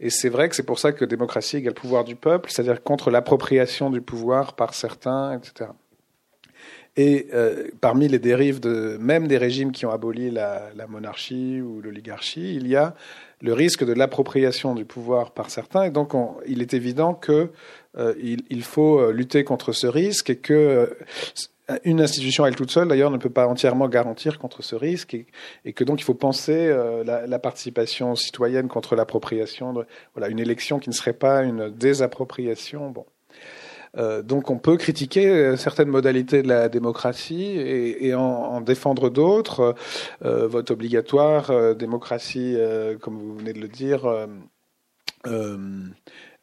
Et 0.00 0.10
c'est 0.10 0.28
vrai 0.28 0.48
que 0.48 0.56
c'est 0.56 0.64
pour 0.64 0.78
ça 0.78 0.92
que 0.92 1.04
démocratie 1.04 1.56
égale 1.56 1.74
pouvoir 1.74 2.04
du 2.04 2.16
peuple, 2.16 2.50
c'est-à-dire 2.50 2.82
contre 2.82 3.10
l'appropriation 3.10 3.90
du 3.90 4.02
pouvoir 4.02 4.54
par 4.54 4.74
certains, 4.74 5.38
etc. 5.38 5.70
Et 6.96 7.28
euh, 7.34 7.68
parmi 7.80 8.08
les 8.08 8.18
dérives 8.18 8.58
de 8.58 8.96
même 8.98 9.28
des 9.28 9.36
régimes 9.36 9.70
qui 9.70 9.84
ont 9.84 9.90
aboli 9.90 10.30
la, 10.30 10.72
monarchie 10.88 11.60
ou 11.60 11.82
l'oligarchie, 11.82 12.54
il 12.54 12.66
y 12.66 12.76
a 12.76 12.94
le 13.42 13.52
risque 13.52 13.84
de 13.84 13.92
l'appropriation 13.92 14.74
du 14.74 14.86
pouvoir 14.86 15.32
par 15.32 15.50
certains. 15.50 15.82
Et 15.84 15.90
donc, 15.90 16.14
on, 16.14 16.36
il 16.46 16.62
est 16.62 16.72
évident 16.72 17.12
que 17.12 17.50
il, 18.20 18.42
il, 18.50 18.62
faut 18.62 19.00
euh, 19.00 19.12
lutter 19.12 19.44
contre 19.44 19.72
ce 19.72 19.86
risque 19.86 20.30
et 20.30 20.36
que 20.36 20.88
euh, 21.70 21.78
une 21.84 22.00
institution, 22.00 22.46
elle 22.46 22.54
toute 22.54 22.70
seule, 22.70 22.88
d'ailleurs, 22.88 23.10
ne 23.10 23.16
peut 23.16 23.30
pas 23.30 23.46
entièrement 23.46 23.88
garantir 23.88 24.38
contre 24.38 24.62
ce 24.62 24.76
risque 24.76 25.16
et, 25.64 25.72
que 25.72 25.84
donc 25.84 26.00
il 26.00 26.04
faut 26.04 26.14
penser 26.14 26.68
euh, 26.68 27.02
la, 27.04 27.38
participation 27.38 28.14
citoyenne 28.14 28.68
contre 28.68 28.94
l'appropriation. 28.94 29.74
Voilà, 30.14 30.28
une 30.28 30.38
élection 30.38 30.78
qui 30.78 30.90
ne 30.90 30.94
serait 30.94 31.12
pas 31.12 31.42
une 31.42 31.70
désappropriation. 31.70 32.90
Bon. 32.90 33.06
Euh, 33.96 34.22
donc 34.22 34.50
on 34.50 34.58
peut 34.58 34.76
critiquer 34.76 35.56
certaines 35.56 35.88
modalités 35.88 36.42
de 36.42 36.48
la 36.48 36.68
démocratie 36.68 37.58
et, 37.58 38.14
en, 38.14 38.20
en, 38.20 38.60
défendre 38.60 39.10
d'autres. 39.10 39.74
Euh, 40.24 40.46
vote 40.46 40.70
obligatoire, 40.70 41.74
démocratie, 41.74 42.56
comme 43.00 43.18
vous 43.18 43.36
venez 43.38 43.52
de 43.52 43.60
le 43.60 43.68
dire, 43.68 44.06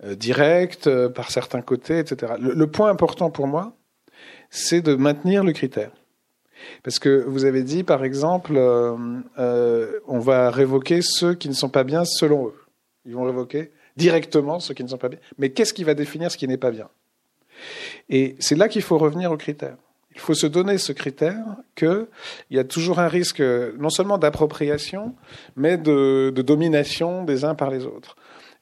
euh, 0.04 0.16
direct, 0.16 0.88
euh, 0.88 1.10
par 1.10 1.32
certains 1.32 1.62
côtés, 1.62 2.00
etc. 2.00 2.34
Le, 2.40 2.68
point 2.68 2.90
important 2.90 3.30
pour 3.30 3.48
moi, 3.48 3.76
c'est 4.50 4.82
de 4.82 4.96
maintenir 4.96 5.44
le 5.44 5.54
critère. 5.54 5.92
Parce 6.84 7.00
que 7.00 7.24
vous 7.28 7.46
avez 7.46 7.64
dit, 7.64 7.84
par 7.84 8.04
exemple, 8.04 8.54
euh, 8.58 10.00
on 10.08 10.20
va 10.20 10.50
révoquer 10.50 11.02
ceux 11.02 11.34
qui 11.34 11.50
ne 11.50 11.54
sont 11.54 11.70
pas 11.70 11.84
bien 11.84 12.06
selon 12.06 12.48
eux. 12.48 12.56
Ils 13.06 13.14
vont 13.14 13.24
révoquer 13.24 13.72
directement 13.98 14.60
ceux 14.60 14.74
qui 14.74 14.84
ne 14.84 14.90
sont 14.90 14.98
pas 14.98 15.10
bien. 15.10 15.20
Mais 15.38 15.50
qu'est-ce 15.50 15.74
qui 15.74 15.84
va 15.84 15.94
définir 15.94 16.32
ce 16.32 16.38
qui 16.38 16.48
n'est 16.48 16.58
pas 16.58 16.72
bien? 16.72 16.90
Et 18.10 18.36
c'est 18.40 18.56
là 18.56 18.68
qu'il 18.70 18.82
faut 18.82 18.98
revenir 18.98 19.32
au 19.32 19.38
critère. 19.38 19.76
Il 20.16 20.20
faut 20.20 20.34
se 20.34 20.48
donner 20.48 20.78
ce 20.78 20.92
critère 20.92 21.44
qu'il 21.76 22.08
y 22.52 22.60
a 22.60 22.64
toujours 22.64 23.00
un 23.00 23.08
risque 23.08 23.42
non 23.42 23.90
seulement 23.90 24.18
d'appropriation, 24.18 25.16
mais 25.56 25.78
de, 25.78 26.32
domination 26.36 27.24
des 27.24 27.46
uns 27.46 27.56
par 27.56 27.72
les 27.72 27.86
autres. 27.86 28.16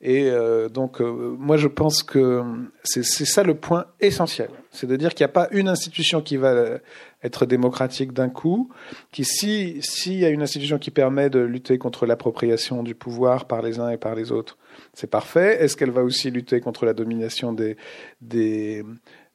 Et 0.04 0.30
euh, 0.30 0.68
donc, 0.68 1.00
euh, 1.00 1.36
moi, 1.38 1.58
je 1.58 1.68
pense 1.68 2.02
que 2.02 2.42
c'est 2.84 3.04
ça 3.04 3.44
le 3.44 3.54
point 3.54 3.86
essentiel. 4.00 4.50
C'est 4.72 4.88
de 4.88 4.96
dire 4.96 5.14
qu'il 5.14 5.24
n'y 5.24 5.30
a 5.30 5.34
pas 5.34 5.48
une 5.52 5.68
institution 5.68 6.22
qui 6.22 6.38
va 6.38 6.80
être 7.24 7.46
démocratique 7.46 8.14
d'un 8.14 8.30
coup, 8.30 8.70
qui 9.12 9.24
si 9.24 9.80
s'il 9.82 10.18
y 10.18 10.26
a 10.26 10.30
une 10.30 10.42
institution 10.42 10.80
qui 10.80 10.90
permet 10.90 11.30
de 11.30 11.40
lutter 11.40 11.78
contre 11.78 12.08
l'appropriation 12.08 12.82
du 12.82 12.96
pouvoir 12.96 13.46
par 13.46 13.62
les 13.62 13.80
uns 13.80 13.90
et 13.90 13.98
par 13.98 14.16
les 14.16 14.32
autres, 14.32 14.58
c'est 14.94 15.10
parfait. 15.10 15.64
Est-ce 15.64 15.78
qu'elle 15.78 15.92
va 15.92 16.04
aussi 16.04 16.32
lutter 16.32 16.62
contre 16.62 16.86
la 16.86 16.94
domination 16.94 17.54
des 17.54 17.78
des 18.22 18.84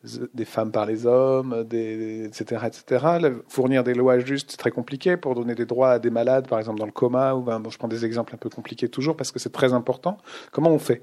des 0.04 0.44
femmes 0.44 0.70
par 0.70 0.86
les 0.86 1.06
hommes, 1.06 1.66
etc., 1.72 2.66
etc. 2.66 3.06
Fournir 3.48 3.82
des 3.82 3.94
lois 3.94 4.18
justes, 4.18 4.52
c'est 4.52 4.56
très 4.56 4.70
compliqué 4.70 5.16
pour 5.16 5.34
donner 5.34 5.54
des 5.54 5.66
droits 5.66 5.92
à 5.92 5.98
des 5.98 6.10
malades, 6.10 6.48
par 6.48 6.58
exemple 6.58 6.78
dans 6.78 6.86
le 6.86 6.92
coma, 6.92 7.34
ben, 7.34 7.62
je 7.68 7.78
prends 7.78 7.88
des 7.88 8.04
exemples 8.04 8.34
un 8.34 8.38
peu 8.38 8.48
compliqués 8.48 8.88
toujours 8.88 9.16
parce 9.16 9.32
que 9.32 9.38
c'est 9.38 9.52
très 9.52 9.72
important. 9.72 10.18
Comment 10.52 10.70
on 10.70 10.78
fait? 10.78 11.02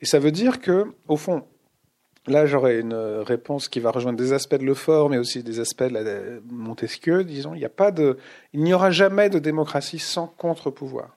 Et 0.00 0.06
ça 0.06 0.18
veut 0.18 0.30
dire 0.30 0.60
que, 0.60 0.86
au 1.08 1.16
fond, 1.16 1.44
là 2.26 2.46
j'aurais 2.46 2.80
une 2.80 2.94
réponse 2.94 3.68
qui 3.68 3.80
va 3.80 3.90
rejoindre 3.90 4.18
des 4.18 4.32
aspects 4.32 4.56
de 4.56 4.64
Lefort, 4.64 5.10
mais 5.10 5.18
aussi 5.18 5.42
des 5.42 5.58
aspects 5.58 5.84
de 5.84 5.94
la 5.94 6.40
Montesquieu, 6.50 7.24
disons. 7.24 7.54
Il 7.54 7.58
n'y 7.58 7.64
a 7.64 7.70
pas 7.70 7.90
de, 7.90 8.16
il 8.52 8.62
n'y 8.62 8.74
aura 8.74 8.90
jamais 8.90 9.28
de 9.28 9.38
démocratie 9.38 9.98
sans 9.98 10.28
contre-pouvoir. 10.28 11.16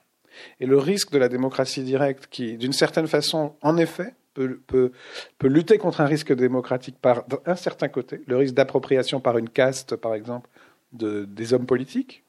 Et 0.60 0.66
le 0.66 0.80
risque 0.80 1.12
de 1.12 1.20
la 1.20 1.30
démocratie 1.30 1.84
directe, 1.84 2.26
qui, 2.28 2.58
d'une 2.58 2.74
certaine 2.74 3.06
façon, 3.06 3.54
en 3.62 3.78
effet, 3.78 4.16
peut, 4.34 4.60
peut, 4.68 4.92
peut 5.38 5.48
lutter 5.48 5.78
contre 5.78 6.02
un 6.02 6.06
risque 6.06 6.34
démocratique 6.34 6.98
par 7.02 7.24
un 7.46 7.56
certain 7.56 7.88
côté, 7.88 8.22
le 8.28 8.38
risque 8.38 8.54
d'appropriation 8.54 9.20
par 9.20 9.38
une 9.38 9.50
caste, 9.50 9.96
par 9.96 10.14
exemple, 10.14 10.50
de, 10.92 11.26
des 11.26 11.54
hommes 11.54 11.66
politiques, 11.66 12.24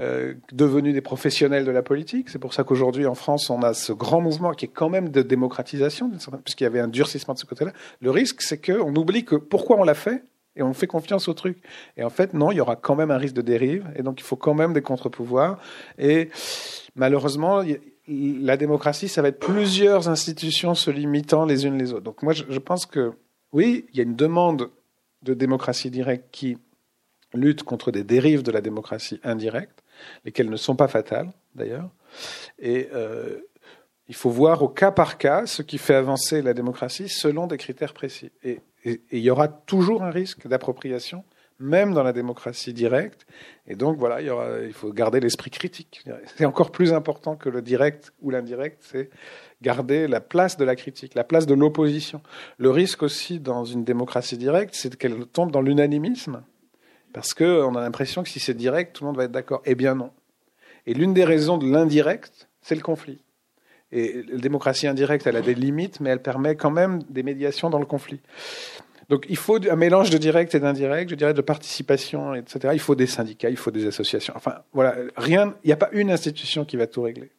euh, 0.00 0.34
devenus 0.52 0.92
des 0.92 1.00
professionnels 1.00 1.64
de 1.64 1.70
la 1.70 1.82
politique. 1.82 2.28
C'est 2.28 2.40
pour 2.40 2.52
ça 2.52 2.64
qu'aujourd'hui, 2.64 3.06
en 3.06 3.14
France, 3.14 3.48
on 3.48 3.62
a 3.62 3.74
ce 3.74 3.92
grand 3.92 4.20
mouvement 4.20 4.52
qui 4.52 4.64
est 4.64 4.68
quand 4.68 4.88
même 4.88 5.10
de 5.10 5.22
démocratisation, 5.22 6.10
puisqu'il 6.44 6.64
y 6.64 6.66
avait 6.66 6.80
un 6.80 6.88
durcissement 6.88 7.34
de 7.34 7.38
ce 7.38 7.46
côté-là. 7.46 7.72
Le 8.00 8.10
risque, 8.10 8.42
c'est 8.42 8.58
qu'on 8.58 8.92
oublie 8.96 9.24
que 9.24 9.36
pourquoi 9.36 9.78
on 9.78 9.84
l'a 9.84 9.94
fait 9.94 10.24
et 10.56 10.62
on 10.62 10.72
fait 10.72 10.88
confiance 10.88 11.28
au 11.28 11.34
truc. 11.34 11.58
Et 11.96 12.02
en 12.02 12.10
fait, 12.10 12.34
non, 12.34 12.50
il 12.50 12.56
y 12.56 12.60
aura 12.60 12.76
quand 12.76 12.96
même 12.96 13.10
un 13.10 13.18
risque 13.18 13.34
de 13.34 13.42
dérive, 13.42 13.88
et 13.96 14.02
donc 14.02 14.20
il 14.20 14.24
faut 14.24 14.36
quand 14.36 14.54
même 14.54 14.72
des 14.72 14.82
contre-pouvoirs. 14.82 15.58
Et 15.98 16.28
malheureusement, 16.96 17.62
la 18.06 18.56
démocratie, 18.56 19.08
ça 19.08 19.22
va 19.22 19.28
être 19.28 19.38
plusieurs 19.38 20.08
institutions 20.08 20.74
se 20.74 20.90
limitant 20.90 21.46
les 21.46 21.66
unes 21.66 21.78
les 21.78 21.92
autres. 21.92 22.02
Donc 22.02 22.22
moi, 22.22 22.32
je, 22.32 22.58
pense 22.58 22.86
que 22.86 23.12
oui, 23.52 23.86
il 23.92 23.96
y 23.96 24.00
a 24.00 24.02
une 24.02 24.16
demande 24.16 24.70
de 25.22 25.34
démocratie 25.34 25.90
directe 25.90 26.26
qui 26.30 26.58
lutte 27.32 27.62
contre 27.62 27.90
des 27.90 28.04
dérives 28.04 28.42
de 28.42 28.52
la 28.52 28.60
démocratie 28.60 29.20
indirecte, 29.24 29.82
lesquelles 30.24 30.50
ne 30.50 30.56
sont 30.56 30.76
pas 30.76 30.88
fatales 30.88 31.30
d'ailleurs. 31.54 31.90
Et 32.58 32.88
euh, 32.94 33.40
Il 34.08 34.14
faut 34.14 34.30
voir 34.30 34.62
au 34.62 34.68
cas 34.68 34.90
par 34.90 35.16
cas 35.16 35.46
ce 35.46 35.62
qui 35.62 35.78
fait 35.78 35.94
avancer 35.94 36.42
la 36.42 36.52
démocratie 36.52 37.08
selon 37.08 37.46
des 37.46 37.56
critères 37.56 37.94
précis. 37.94 38.30
Et, 38.42 38.60
il 38.86 39.20
y 39.20 39.30
aura 39.30 39.48
toujours 39.48 40.02
un 40.02 40.10
risque 40.10 40.46
d'appropriation, 40.46 41.24
même 41.58 41.94
dans 41.94 42.02
la 42.02 42.12
démocratie 42.12 42.72
directe. 42.72 43.26
Et 43.66 43.76
donc 43.76 43.98
voilà, 43.98 44.20
il, 44.20 44.32
il 44.66 44.72
faut 44.72 44.92
garder 44.92 45.20
l'esprit 45.20 45.50
critique. 45.50 46.04
C'est 46.36 46.44
encore 46.44 46.70
plus 46.70 46.92
important 46.92 47.36
que 47.36 47.48
le 47.48 47.62
direct 47.62 48.12
ou 48.20 48.30
l'indirect, 48.30 48.78
c'est 48.80 49.10
garder 49.62 50.06
la 50.06 50.20
place 50.20 50.56
de 50.56 50.64
la 50.64 50.76
critique, 50.76 51.14
la 51.14 51.24
place 51.24 51.46
de 51.46 51.54
l'opposition. 51.54 52.20
Le 52.58 52.70
risque 52.70 53.02
aussi 53.02 53.40
dans 53.40 53.64
une 53.64 53.84
démocratie 53.84 54.36
directe, 54.36 54.74
c'est 54.74 54.96
qu'elle 54.96 55.26
tombe 55.26 55.50
dans 55.50 55.62
l'unanimisme, 55.62 56.42
parce 57.12 57.32
qu'on 57.32 57.74
a 57.74 57.80
l'impression 57.80 58.22
que 58.22 58.28
si 58.28 58.40
c'est 58.40 58.54
direct, 58.54 58.96
tout 58.96 59.04
le 59.04 59.08
monde 59.08 59.16
va 59.16 59.24
être 59.24 59.32
d'accord. 59.32 59.62
Eh 59.64 59.74
bien 59.74 59.94
non. 59.94 60.10
Et 60.86 60.94
l'une 60.94 61.14
des 61.14 61.24
raisons 61.24 61.56
de 61.56 61.66
l'indirect, 61.66 62.48
c'est 62.60 62.74
le 62.74 62.82
conflit. 62.82 63.22
Et 63.92 64.24
la 64.24 64.38
démocratie 64.38 64.88
indirecte, 64.88 65.26
elle 65.26 65.36
a 65.36 65.40
des 65.40 65.54
limites, 65.54 66.00
mais 66.00 66.10
elle 66.10 66.20
permet 66.20 66.56
quand 66.56 66.72
même 66.72 67.02
des 67.04 67.22
médiations 67.22 67.70
dans 67.70 67.78
le 67.78 67.86
conflit. 67.86 68.20
Donc 69.08 69.26
il 69.28 69.36
faut 69.36 69.58
un 69.68 69.76
mélange 69.76 70.10
de 70.10 70.18
direct 70.18 70.54
et 70.54 70.60
d'indirect, 70.60 71.10
je 71.10 71.14
dirais 71.14 71.34
de 71.34 71.42
participation, 71.42 72.34
etc. 72.34 72.70
Il 72.72 72.80
faut 72.80 72.94
des 72.94 73.06
syndicats, 73.06 73.50
il 73.50 73.56
faut 73.56 73.70
des 73.70 73.86
associations. 73.86 74.34
Enfin, 74.36 74.62
voilà, 74.72 74.96
rien, 75.16 75.54
il 75.64 75.68
n'y 75.68 75.72
a 75.72 75.76
pas 75.76 75.90
une 75.92 76.10
institution 76.10 76.64
qui 76.64 76.76
va 76.76 76.86
tout 76.86 77.02
régler. 77.02 77.30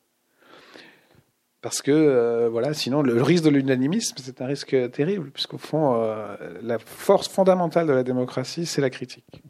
Parce 1.62 1.82
que, 1.82 1.92
euh, 1.92 2.48
voilà, 2.48 2.76
sinon, 2.76 3.02
le 3.02 3.20
risque 3.24 3.44
de 3.44 3.50
l'unanimisme, 3.50 4.16
c'est 4.20 4.40
un 4.42 4.46
risque 4.46 4.76
terrible, 4.92 5.32
puisqu'au 5.32 5.58
fond, 5.58 5.96
euh, 5.96 6.36
la 6.62 6.78
force 6.78 7.28
fondamentale 7.28 7.88
de 7.88 7.94
la 7.94 8.04
démocratie, 8.04 8.68
c'est 8.68 8.82
la 8.82 8.92
critique. 8.92 9.42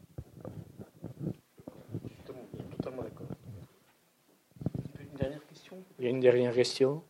Il 5.98 6.04
y 6.04 6.08
a 6.08 6.10
une 6.10 6.20
dernière 6.20 6.54
question 6.54 7.02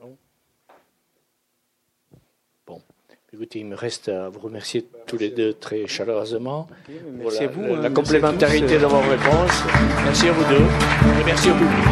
non 0.00 0.16
Bon. 2.66 2.80
Écoutez, 3.34 3.60
il 3.60 3.66
me 3.66 3.74
reste 3.74 4.10
à 4.10 4.28
vous 4.28 4.40
remercier 4.40 4.84
tous 5.06 5.16
les 5.16 5.30
deux 5.30 5.54
très 5.54 5.86
chaleureusement. 5.86 6.66
Merci 7.16 7.44
à 7.44 7.46
vous. 7.46 7.62
La, 7.62 7.76
la 7.76 7.90
complémentarité 7.90 8.78
de 8.78 8.84
vos 8.84 8.98
réponses. 8.98 9.62
Merci 10.04 10.28
à 10.28 10.32
vous 10.32 10.44
deux. 10.50 10.60
Et 10.60 11.24
merci 11.24 11.50
au 11.50 11.54
public. 11.54 11.84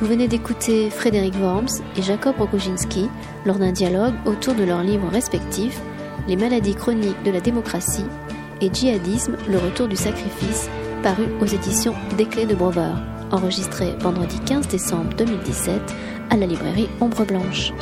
Vous 0.00 0.06
venez 0.06 0.26
d'écouter 0.26 0.88
Frédéric 0.88 1.34
Worms 1.34 1.82
et 1.98 2.00
Jacob 2.00 2.36
Rokozinski 2.38 3.10
lors 3.44 3.58
d'un 3.58 3.72
dialogue 3.72 4.14
autour 4.24 4.54
de 4.54 4.64
leurs 4.64 4.82
livres 4.82 5.08
respectifs 5.10 5.78
Les 6.26 6.36
maladies 6.36 6.74
chroniques 6.74 7.22
de 7.24 7.32
la 7.32 7.40
démocratie 7.40 8.06
et 8.62 8.72
Djihadisme, 8.72 9.36
le 9.46 9.58
retour 9.58 9.88
du 9.88 9.96
sacrifice, 9.96 10.70
paru 11.02 11.24
aux 11.42 11.46
éditions 11.46 11.94
Des 12.16 12.24
Clés 12.24 12.46
de 12.46 12.54
Brovard, 12.54 12.98
enregistré 13.30 13.94
vendredi 13.98 14.38
15 14.46 14.68
décembre 14.68 15.14
2017 15.16 15.80
à 16.30 16.36
la 16.36 16.46
librairie 16.46 16.88
Ombre 17.00 17.24
Blanche. 17.24 17.72